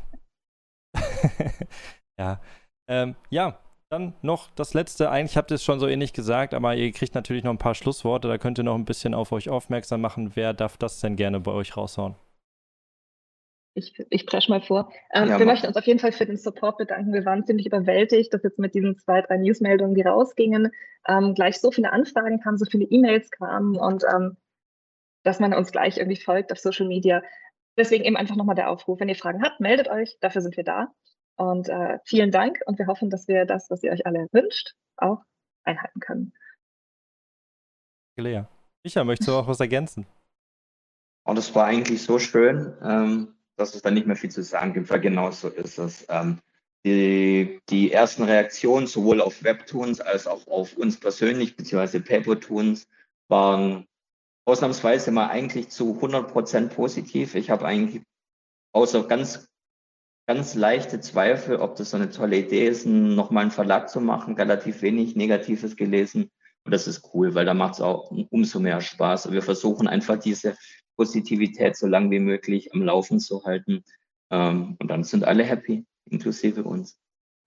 ja. 2.20 2.42
Ähm, 2.90 3.16
ja, 3.30 3.60
dann 3.90 4.14
noch 4.22 4.50
das 4.56 4.74
letzte. 4.74 5.10
Eigentlich 5.12 5.36
habt 5.36 5.52
ihr 5.52 5.56
es 5.56 5.64
schon 5.64 5.80
so 5.80 5.88
ähnlich 5.88 6.14
gesagt, 6.14 6.54
aber 6.54 6.76
ihr 6.76 6.92
kriegt 6.94 7.16
natürlich 7.16 7.44
noch 7.44 7.52
ein 7.52 7.58
paar 7.58 7.76
Schlussworte. 7.76 8.30
Da 8.30 8.38
könnt 8.38 8.58
ihr 8.58 8.64
noch 8.64 8.76
ein 8.76 8.86
bisschen 8.86 9.14
auf 9.14 9.32
euch 9.34 9.50
aufmerksam 9.50 10.02
machen. 10.02 10.32
Wer 10.36 10.54
darf 10.54 10.78
das 10.78 11.02
denn 11.02 11.16
gerne 11.16 11.42
bei 11.42 11.52
euch 11.52 11.76
raushauen? 11.76 12.16
Ich, 13.76 13.94
ich 14.10 14.26
presche 14.26 14.50
mal 14.50 14.62
vor. 14.62 14.92
Ähm, 15.14 15.30
ja, 15.30 15.38
wir 15.38 15.46
möchten 15.46 15.68
uns 15.68 15.76
auf 15.76 15.86
jeden 15.86 16.00
Fall 16.00 16.14
für 16.14 16.26
den 16.26 16.38
Support 16.38 16.78
bedanken. 16.78 17.14
Wir 17.14 17.26
waren 17.26 17.46
ziemlich 17.46 17.68
überwältigt, 17.68 18.34
dass 18.34 18.42
jetzt 18.42 18.58
mit 18.58 18.74
diesen 18.74 18.98
zwei, 18.98 19.22
drei 19.22 19.38
Newsmeldungen, 19.38 19.96
die 19.96 20.02
rausgingen, 20.02 20.72
ähm, 21.08 21.36
gleich 21.36 21.60
so 21.60 21.72
viele 21.72 21.92
Anfragen 21.92 22.40
kamen, 22.40 22.58
so 22.58 22.66
viele 22.66 22.86
E-Mails 22.86 23.30
kamen 23.32 23.76
und 23.76 24.04
ähm, 24.12 24.38
dass 25.24 25.40
man 25.40 25.54
uns 25.54 25.72
gleich 25.72 25.98
irgendwie 25.98 26.20
folgt 26.20 26.52
auf 26.52 26.60
Social 26.60 26.88
Media. 26.88 27.22
Deswegen 27.78 28.06
eben 28.06 28.16
einfach 28.16 28.38
nochmal 28.38 28.56
der 28.56 28.70
Aufruf, 28.70 29.00
wenn 29.02 29.10
ihr 29.10 29.16
Fragen 29.16 29.44
habt, 29.44 29.60
meldet 29.60 29.90
euch, 29.90 30.18
dafür 30.22 30.42
sind 30.42 30.56
wir 30.56 30.64
da. 30.64 30.88
Und 31.36 31.68
äh, 31.68 32.00
vielen 32.06 32.32
Dank 32.32 32.60
und 32.66 32.80
wir 32.80 32.88
hoffen, 32.88 33.10
dass 33.10 33.28
wir 33.28 33.46
das, 33.46 33.70
was 33.70 33.84
ihr 33.84 33.92
euch 33.92 34.06
alle 34.06 34.30
wünscht, 34.32 34.74
auch 34.96 35.22
einhalten 35.64 36.00
können. 36.00 36.34
Lea, 38.16 38.44
Micha, 38.84 39.04
möchtest 39.04 39.28
du 39.28 39.34
auch 39.34 39.48
was 39.48 39.60
ergänzen? 39.60 40.06
Und 41.26 41.32
oh, 41.32 41.36
das 41.36 41.54
war 41.56 41.66
eigentlich 41.66 42.04
so 42.04 42.20
schön. 42.20 42.74
Ähm, 42.82 43.36
dass 43.56 43.76
es 43.76 43.82
da 43.82 43.92
nicht 43.92 44.08
mehr 44.08 44.16
viel 44.16 44.32
zu 44.32 44.44
sagen 44.44 44.74
gibt, 44.74 44.90
weil 44.90 45.00
genau 45.00 45.32
so 45.32 45.50
ist 45.50 45.78
es. 45.78 46.06
Ähm, 46.10 46.40
die, 46.86 47.60
die 47.70 47.92
ersten 47.92 48.24
Reaktionen 48.24 48.86
sowohl 48.86 49.20
auf 49.20 49.44
Webtoons 49.44 50.02
als 50.02 50.28
auch 50.28 50.46
auf 50.48 50.78
uns 50.78 51.00
persönlich, 51.00 51.56
beziehungsweise 51.56 52.00
Papertoons, 52.00 52.88
waren 53.28 53.88
ausnahmsweise 54.46 55.12
mal 55.12 55.28
eigentlich 55.28 55.70
zu 55.70 55.96
100 55.96 56.32
Prozent 56.32 56.76
positiv. 56.76 57.34
Ich 57.34 57.50
habe 57.50 57.66
eigentlich 57.66 58.04
außer 58.72 59.08
ganz, 59.08 59.48
ganz 60.28 60.54
leichte 60.54 61.00
Zweifel, 61.00 61.58
ob 61.58 61.76
das 61.76 61.90
so 61.90 61.98
eine 61.98 62.12
tolle 62.12 62.38
Idee 62.38 62.68
ist, 62.68 62.86
nochmal 62.86 63.44
einen 63.44 63.52
Verlag 63.52 63.90
zu 63.90 64.00
machen, 64.00 64.36
relativ 64.36 64.84
wenig 64.84 65.16
Negatives 65.16 65.76
gelesen. 65.76 66.30
Und 66.66 66.72
das 66.72 66.88
ist 66.88 67.08
cool, 67.14 67.36
weil 67.36 67.46
da 67.46 67.54
macht 67.54 67.76
es 67.76 67.82
auch 67.82 68.12
umso 68.32 68.60
mehr 68.60 68.82
Spaß. 68.82 69.32
Wir 69.32 69.44
versuchen 69.44 69.88
einfach 69.88 70.18
diese 70.18 70.58
Positivität 70.98 71.78
so 71.78 71.88
lange 71.88 72.10
wie 72.10 72.20
möglich 72.20 72.74
am 72.74 72.82
Laufen 72.82 73.20
zu 73.20 73.44
halten. 73.46 73.84
Ähm, 74.32 74.76
und 74.80 74.88
dann 74.90 75.04
sind 75.04 75.24
alle 75.24 75.44
happy, 75.44 75.86
inklusive 76.10 76.64
uns. 76.64 76.98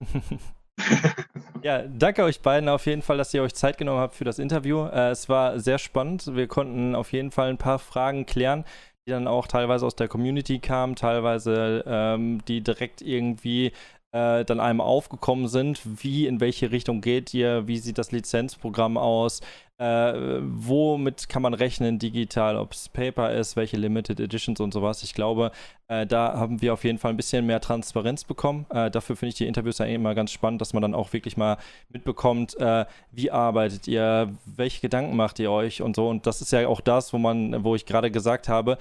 ja, 1.63 1.83
danke 1.83 2.23
euch 2.23 2.41
beiden 2.41 2.69
auf 2.69 2.85
jeden 2.85 3.01
Fall, 3.01 3.17
dass 3.17 3.33
ihr 3.33 3.43
euch 3.43 3.53
Zeit 3.53 3.77
genommen 3.77 3.99
habt 3.99 4.15
für 4.15 4.23
das 4.23 4.39
Interview. 4.39 4.85
Äh, 4.85 5.09
es 5.09 5.27
war 5.27 5.59
sehr 5.59 5.79
spannend. 5.79 6.35
Wir 6.35 6.47
konnten 6.47 6.95
auf 6.95 7.11
jeden 7.11 7.31
Fall 7.31 7.49
ein 7.49 7.57
paar 7.57 7.79
Fragen 7.79 8.25
klären, 8.25 8.63
die 9.05 9.11
dann 9.11 9.27
auch 9.27 9.47
teilweise 9.47 9.85
aus 9.85 9.97
der 9.97 10.07
Community 10.07 10.59
kamen, 10.59 10.95
teilweise 10.95 11.83
ähm, 11.85 12.39
die 12.47 12.61
direkt 12.61 13.01
irgendwie 13.01 13.73
äh, 14.11 14.43
dann 14.45 14.59
einem 14.59 14.81
aufgekommen 14.81 15.47
sind. 15.47 15.81
Wie, 16.03 16.27
in 16.27 16.39
welche 16.39 16.71
Richtung 16.71 17.01
geht 17.01 17.33
ihr? 17.33 17.67
Wie 17.67 17.77
sieht 17.77 17.97
das 17.97 18.11
Lizenzprogramm 18.11 18.97
aus? 18.97 19.41
Äh, 19.79 20.41
womit 20.41 21.29
kann 21.29 21.41
man 21.41 21.53
rechnen 21.53 21.99
digital, 21.99 22.57
ob 22.57 22.73
es 22.73 22.89
Paper 22.89 23.31
ist, 23.31 23.55
welche 23.55 23.77
Limited 23.77 24.19
Editions 24.19 24.59
und 24.59 24.73
sowas. 24.73 25.03
Ich 25.03 25.13
glaube, 25.13 25.51
äh, 25.87 26.05
da 26.05 26.33
haben 26.33 26.61
wir 26.61 26.73
auf 26.73 26.83
jeden 26.83 26.97
Fall 26.97 27.11
ein 27.11 27.17
bisschen 27.17 27.45
mehr 27.45 27.61
Transparenz 27.61 28.25
bekommen. 28.25 28.65
Äh, 28.71 28.91
dafür 28.91 29.15
finde 29.15 29.29
ich 29.29 29.35
die 29.35 29.47
Interviews 29.47 29.77
ja 29.77 29.85
immer 29.85 30.15
ganz 30.15 30.31
spannend, 30.31 30.59
dass 30.59 30.73
man 30.73 30.81
dann 30.81 30.93
auch 30.93 31.13
wirklich 31.13 31.37
mal 31.37 31.57
mitbekommt, 31.87 32.59
äh, 32.59 32.85
wie 33.13 33.31
arbeitet 33.31 33.87
ihr, 33.87 34.35
welche 34.45 34.81
Gedanken 34.81 35.15
macht 35.15 35.39
ihr 35.39 35.49
euch 35.49 35.81
und 35.81 35.95
so. 35.95 36.09
Und 36.09 36.27
das 36.27 36.41
ist 36.41 36.51
ja 36.51 36.67
auch 36.67 36.81
das, 36.81 37.13
wo 37.13 37.17
man, 37.17 37.63
wo 37.63 37.73
ich 37.73 37.85
gerade 37.85 38.11
gesagt 38.11 38.49
habe, 38.49 38.77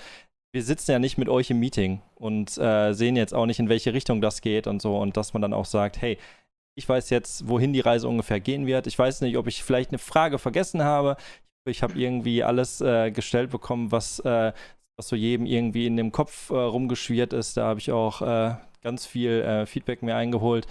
wir 0.52 0.62
sitzen 0.62 0.92
ja 0.92 0.98
nicht 0.98 1.18
mit 1.18 1.28
euch 1.28 1.50
im 1.50 1.58
Meeting 1.58 2.00
und 2.14 2.56
äh, 2.58 2.92
sehen 2.92 3.16
jetzt 3.16 3.34
auch 3.34 3.46
nicht, 3.46 3.58
in 3.58 3.68
welche 3.68 3.92
Richtung 3.92 4.20
das 4.20 4.40
geht 4.40 4.66
und 4.66 4.80
so. 4.80 4.98
Und 4.98 5.16
dass 5.16 5.32
man 5.32 5.42
dann 5.42 5.52
auch 5.52 5.66
sagt, 5.66 6.00
hey, 6.00 6.18
ich 6.74 6.88
weiß 6.88 7.10
jetzt, 7.10 7.48
wohin 7.48 7.72
die 7.72 7.80
Reise 7.80 8.08
ungefähr 8.08 8.40
gehen 8.40 8.66
wird. 8.66 8.86
Ich 8.86 8.98
weiß 8.98 9.20
nicht, 9.22 9.36
ob 9.36 9.46
ich 9.46 9.62
vielleicht 9.62 9.90
eine 9.90 9.98
Frage 9.98 10.38
vergessen 10.38 10.84
habe. 10.84 11.16
Ich 11.68 11.82
habe 11.82 11.98
irgendwie 11.98 12.44
alles 12.44 12.80
äh, 12.80 13.10
gestellt 13.10 13.50
bekommen, 13.50 13.92
was, 13.92 14.20
äh, 14.20 14.52
was 14.96 15.08
so 15.08 15.16
jedem 15.16 15.44
irgendwie 15.44 15.86
in 15.86 15.96
dem 15.96 16.12
Kopf 16.12 16.50
äh, 16.50 16.54
rumgeschwirrt 16.54 17.32
ist. 17.32 17.56
Da 17.56 17.66
habe 17.66 17.80
ich 17.80 17.90
auch 17.90 18.22
äh, 18.22 18.54
ganz 18.80 19.04
viel 19.04 19.42
äh, 19.42 19.66
Feedback 19.66 20.02
mir 20.02 20.16
eingeholt. 20.16 20.66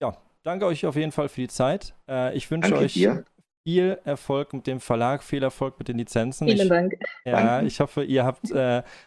Ja, 0.00 0.16
danke 0.44 0.66
euch 0.66 0.86
auf 0.86 0.94
jeden 0.94 1.10
Fall 1.10 1.28
für 1.28 1.40
die 1.40 1.48
Zeit. 1.48 1.94
Ich 2.34 2.50
wünsche 2.50 2.76
euch 2.76 2.94
dir. 2.94 3.24
Viel 3.70 4.00
Erfolg 4.04 4.52
mit 4.52 4.66
dem 4.66 4.80
Verlag, 4.80 5.22
viel 5.22 5.42
Erfolg 5.42 5.78
mit 5.78 5.86
den 5.86 5.98
Lizenzen. 5.98 6.48
Vielen 6.48 6.62
ich, 6.62 6.68
Dank. 6.68 6.94
Ja, 7.24 7.40
Danke. 7.40 7.66
ich 7.66 7.78
hoffe, 7.78 8.02
ihr 8.02 8.24
habt 8.24 8.52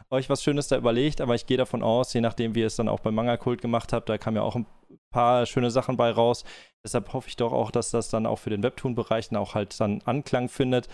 euch 0.10 0.30
was 0.30 0.42
Schönes 0.42 0.70
da 0.70 0.78
überlegt, 0.78 1.20
aber 1.20 1.36
ich 1.36 1.46
gehe 1.46 1.58
davon 1.58 1.84
aus, 1.84 2.14
je 2.14 2.22
nachdem, 2.22 2.56
wie 2.56 2.62
ihr 2.62 2.68
es 2.68 2.78
dann 2.78 2.88
auch 2.88 3.02
beim 3.02 3.14
Manga-Kult 3.14 3.62
gemacht 3.62 3.92
habt, 3.92 4.08
da 4.08 4.18
kam 4.18 4.36
ja 4.36 4.42
auch 4.42 4.56
ein 4.56 4.66
paar 5.12 5.46
schöne 5.46 5.70
Sachen 5.70 5.98
bei 5.98 6.12
raus. 6.12 6.46
Deshalb 6.86 7.12
hoffe 7.12 7.28
ich 7.28 7.36
doch 7.36 7.52
auch, 7.52 7.72
dass 7.72 7.92
das 7.92 8.10
dann 8.10 8.26
auch 8.26 8.40
für 8.40 8.50
den 8.50 8.64
Webtoon-Bereich 8.64 9.36
auch 9.36 9.54
halt 9.54 9.78
dann 9.80 10.02
Anklang 10.06 10.48
findet. 10.48 10.88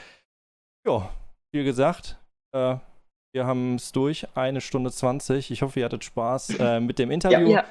Ja, 0.88 1.10
viel 1.54 1.64
gesagt. 1.64 2.20
Äh, 2.56 2.78
wir 3.34 3.46
haben 3.46 3.76
es 3.76 3.92
durch, 3.92 4.28
eine 4.36 4.62
Stunde 4.62 4.92
20. 4.92 5.52
Ich 5.52 5.62
hoffe, 5.62 5.80
ihr 5.80 5.86
hattet 5.86 6.04
Spaß 6.04 6.60
äh, 6.60 6.80
mit 6.80 6.98
dem 6.98 7.12
Interview. 7.12 7.50
Ja, 7.50 7.66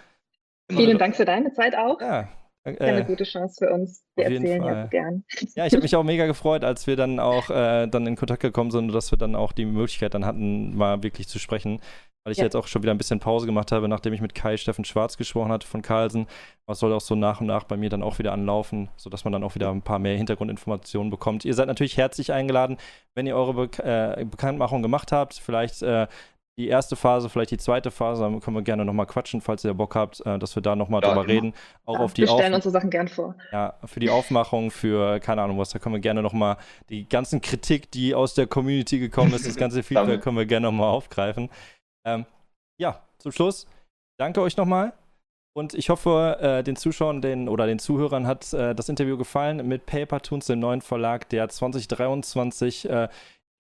Vielen 0.71 0.99
Dank 0.99 1.17
für 1.17 1.25
deine 1.25 1.53
Zeit 1.53 1.75
auch. 1.75 2.01
Ja, 2.01 2.29
äh, 2.65 2.77
eine 2.79 3.05
gute 3.05 3.25
Chance 3.25 3.65
für 3.65 3.73
uns. 3.73 4.03
Wir 4.17 4.27
erzählen 4.27 4.63
ja 4.63 4.87
gern. 4.87 5.25
Ja, 5.55 5.67
ich 5.67 5.73
habe 5.73 5.83
mich 5.83 5.95
auch 5.97 6.05
mega 6.05 6.27
gefreut, 6.27 6.65
als 6.65 6.87
wir 6.87 6.97
dann 6.97 7.21
auch 7.21 7.51
äh, 7.51 7.87
dann 7.87 8.07
in 8.07 8.17
Kontakt 8.17 8.43
gekommen 8.43 8.71
sind, 8.71 8.93
dass 8.93 9.11
wir 9.11 9.19
dann 9.19 9.35
auch 9.35 9.53
die 9.53 9.65
Möglichkeit 9.65 10.15
dann 10.15 10.25
hatten, 10.25 10.77
mal 10.77 11.03
wirklich 11.03 11.29
zu 11.29 11.39
sprechen. 11.39 11.81
Weil 12.25 12.33
ich 12.33 12.39
ja. 12.39 12.45
jetzt 12.45 12.57
auch 12.57 12.67
schon 12.67 12.83
wieder 12.83 12.93
ein 12.93 12.99
bisschen 12.99 13.21
Pause 13.21 13.47
gemacht 13.47 13.73
habe, 13.73 13.89
nachdem 13.89 14.13
ich 14.13 14.21
mit 14.21 14.35
Kai 14.35 14.57
Steffen 14.57 14.85
Schwarz 14.85 15.17
gesprochen 15.17 15.51
hatte 15.51 15.67
von 15.67 15.81
Carlsen. 15.81 16.27
Was 16.67 16.81
soll 16.81 16.93
auch 16.93 17.01
so 17.01 17.15
nach 17.15 17.41
und 17.41 17.47
nach 17.47 17.65
bei 17.65 17.77
mir 17.77 17.89
dann 17.89 18.03
auch 18.03 18.19
wieder 18.19 18.33
anlaufen, 18.33 18.91
sodass 18.97 19.25
man 19.25 19.33
dann 19.33 19.45
auch 19.45 19.55
wieder 19.55 19.71
ein 19.71 19.83
paar 19.83 19.99
mehr 19.99 20.17
Hintergrundinformationen 20.17 21.11
bekommt. 21.11 21.45
Ihr 21.45 21.55
seid 21.55 21.69
natürlich 21.69 21.97
herzlich 21.97 22.33
eingeladen, 22.33 22.77
wenn 23.15 23.27
ihr 23.27 23.37
eure 23.37 23.55
Be 23.55 23.83
äh, 23.83 24.25
Bekanntmachung 24.25 24.83
gemacht 24.83 25.11
habt, 25.11 25.35
vielleicht 25.35 25.81
äh, 25.83 26.07
die 26.59 26.67
erste 26.67 26.97
Phase, 26.97 27.29
vielleicht 27.29 27.53
die 27.53 27.57
zweite 27.57 27.93
Phase, 27.93 28.25
dann 28.25 28.41
können 28.41 28.57
wir 28.57 28.63
gerne 28.63 28.85
nochmal 28.85 29.07
quatschen, 29.07 29.41
falls 29.41 29.65
ihr 29.65 29.73
Bock 29.75 29.95
habt, 29.95 30.21
äh, 30.27 30.39
dass 30.41 30.57
wir 30.57 30.63
da 30.63 30.75
nochmal 30.75 31.01
ja, 31.03 31.09
drüber 31.09 31.25
genau. 31.25 31.35
reden. 31.35 31.55
Auch 31.85 31.95
ja, 31.95 32.01
auf 32.01 32.15
die 32.15 32.23
wir 32.23 32.29
stellen 32.29 32.53
unsere 32.53 32.73
Sachen 32.73 32.91
gern 32.91 33.07
vor. 33.07 33.37
Ja, 33.53 33.75
für 33.85 34.01
die 34.01 34.11
Aufmachung, 34.11 34.73
für 34.73 35.21
keine 35.21 35.43
Ahnung 35.43 35.59
was, 35.59 35.71
da 35.71 35.79
können 35.79 35.95
wir 35.95 36.01
gerne 36.01 36.21
nochmal 36.21 36.57
die 36.91 37.09
ganzen 37.09 37.41
Kritik, 37.41 37.93
die 37.93 38.13
aus 38.13 38.35
der 38.35 38.49
Community 38.49 38.99
gekommen 38.99 39.33
ist, 39.35 39.47
das 39.47 39.57
ganze 39.57 39.85
Feedback 39.85 40.21
können 40.21 40.37
wir 40.37 40.47
gerne 40.47 40.67
nochmal 40.67 40.89
aufgreifen. 40.89 41.49
Ähm, 42.05 42.27
ja, 42.77 43.03
zum 43.19 43.31
Schluss, 43.31 43.69
danke 44.19 44.43
euch 44.43 44.57
nochmal. 44.57 44.93
Und 45.57 45.75
ich 45.75 45.91
hoffe, 45.91 46.39
äh, 46.41 46.63
den 46.63 46.77
Zuschauern 46.77 47.23
den, 47.23 47.49
oder 47.49 47.67
den 47.67 47.79
Zuhörern 47.79 48.27
hat 48.27 48.53
äh, 48.53 48.75
das 48.75 48.89
Interview 48.89 49.17
gefallen 49.17 49.67
mit 49.67 49.87
Paper 49.87 50.21
Toons, 50.21 50.47
dem 50.47 50.61
neuen 50.61 50.83
Verlag, 50.83 51.29
der 51.29 51.49
2023 51.49 52.89
äh, 52.89 52.89
in 52.89 52.97
äh, 52.97 53.09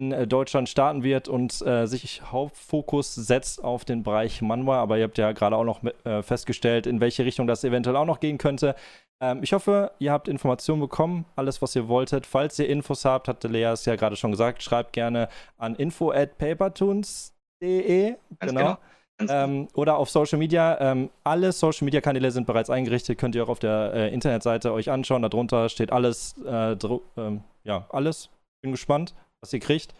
Deutschland 0.00 0.68
starten 0.68 1.02
wird 1.02 1.26
und 1.26 1.60
äh, 1.62 1.86
sich 1.86 2.22
Hauptfokus 2.22 3.16
setzt 3.16 3.64
auf 3.64 3.84
den 3.84 4.04
Bereich 4.04 4.40
Manwa. 4.42 4.80
Aber 4.80 4.96
ihr 4.96 5.04
habt 5.04 5.18
ja 5.18 5.32
gerade 5.32 5.56
auch 5.56 5.64
noch 5.64 5.82
äh, 6.04 6.22
festgestellt, 6.22 6.86
in 6.86 7.00
welche 7.00 7.24
Richtung 7.24 7.48
das 7.48 7.64
eventuell 7.64 7.96
auch 7.96 8.04
noch 8.04 8.20
gehen 8.20 8.38
könnte. 8.38 8.76
Ähm, 9.20 9.42
ich 9.42 9.52
hoffe, 9.52 9.90
ihr 9.98 10.12
habt 10.12 10.28
Informationen 10.28 10.80
bekommen, 10.80 11.24
alles, 11.34 11.60
was 11.62 11.74
ihr 11.74 11.88
wolltet. 11.88 12.26
Falls 12.26 12.58
ihr 12.60 12.68
Infos 12.68 13.04
habt, 13.04 13.26
hatte 13.26 13.48
Lea 13.48 13.64
es 13.64 13.86
ja 13.86 13.96
gerade 13.96 14.14
schon 14.14 14.30
gesagt, 14.30 14.62
schreibt 14.62 14.92
gerne 14.92 15.28
an 15.56 15.74
info 15.74 16.12
at 16.12 16.38
papertoons.de. 16.38 18.14
Genau. 18.38 18.78
genau. 19.18 19.32
Ähm, 19.32 19.66
oder 19.74 19.96
auf 19.98 20.10
Social 20.10 20.38
Media. 20.38 20.80
Ähm, 20.80 21.10
alle 21.24 21.50
Social 21.50 21.86
Media 21.86 22.00
Kanäle 22.00 22.30
sind 22.30 22.46
bereits 22.46 22.70
eingerichtet, 22.70 23.18
könnt 23.18 23.34
ihr 23.34 23.42
auch 23.42 23.48
auf 23.48 23.58
der 23.58 23.92
äh, 23.94 24.14
Internetseite 24.14 24.72
euch 24.72 24.92
anschauen. 24.92 25.22
Darunter 25.22 25.68
steht 25.68 25.90
alles, 25.90 26.36
äh, 26.46 26.76
ähm, 27.16 27.42
ja, 27.64 27.84
alles. 27.90 28.30
Bin 28.62 28.70
gespannt 28.70 29.12
was 29.40 29.52
ihr 29.52 29.60
kriegt. 29.60 29.94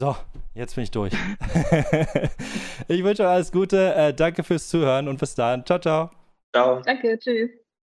So, 0.00 0.16
jetzt 0.54 0.74
bin 0.74 0.84
ich 0.84 0.90
durch. 0.90 1.12
ich 2.88 3.04
wünsche 3.04 3.22
euch 3.22 3.28
alles 3.28 3.52
Gute. 3.52 3.94
Äh, 3.94 4.14
danke 4.14 4.42
fürs 4.42 4.68
Zuhören 4.68 5.08
und 5.08 5.20
bis 5.20 5.34
dann. 5.34 5.64
Ciao, 5.66 5.78
ciao. 5.78 6.10
Ciao. 6.54 6.80
Danke, 6.80 7.18
tschüss. 7.18 7.50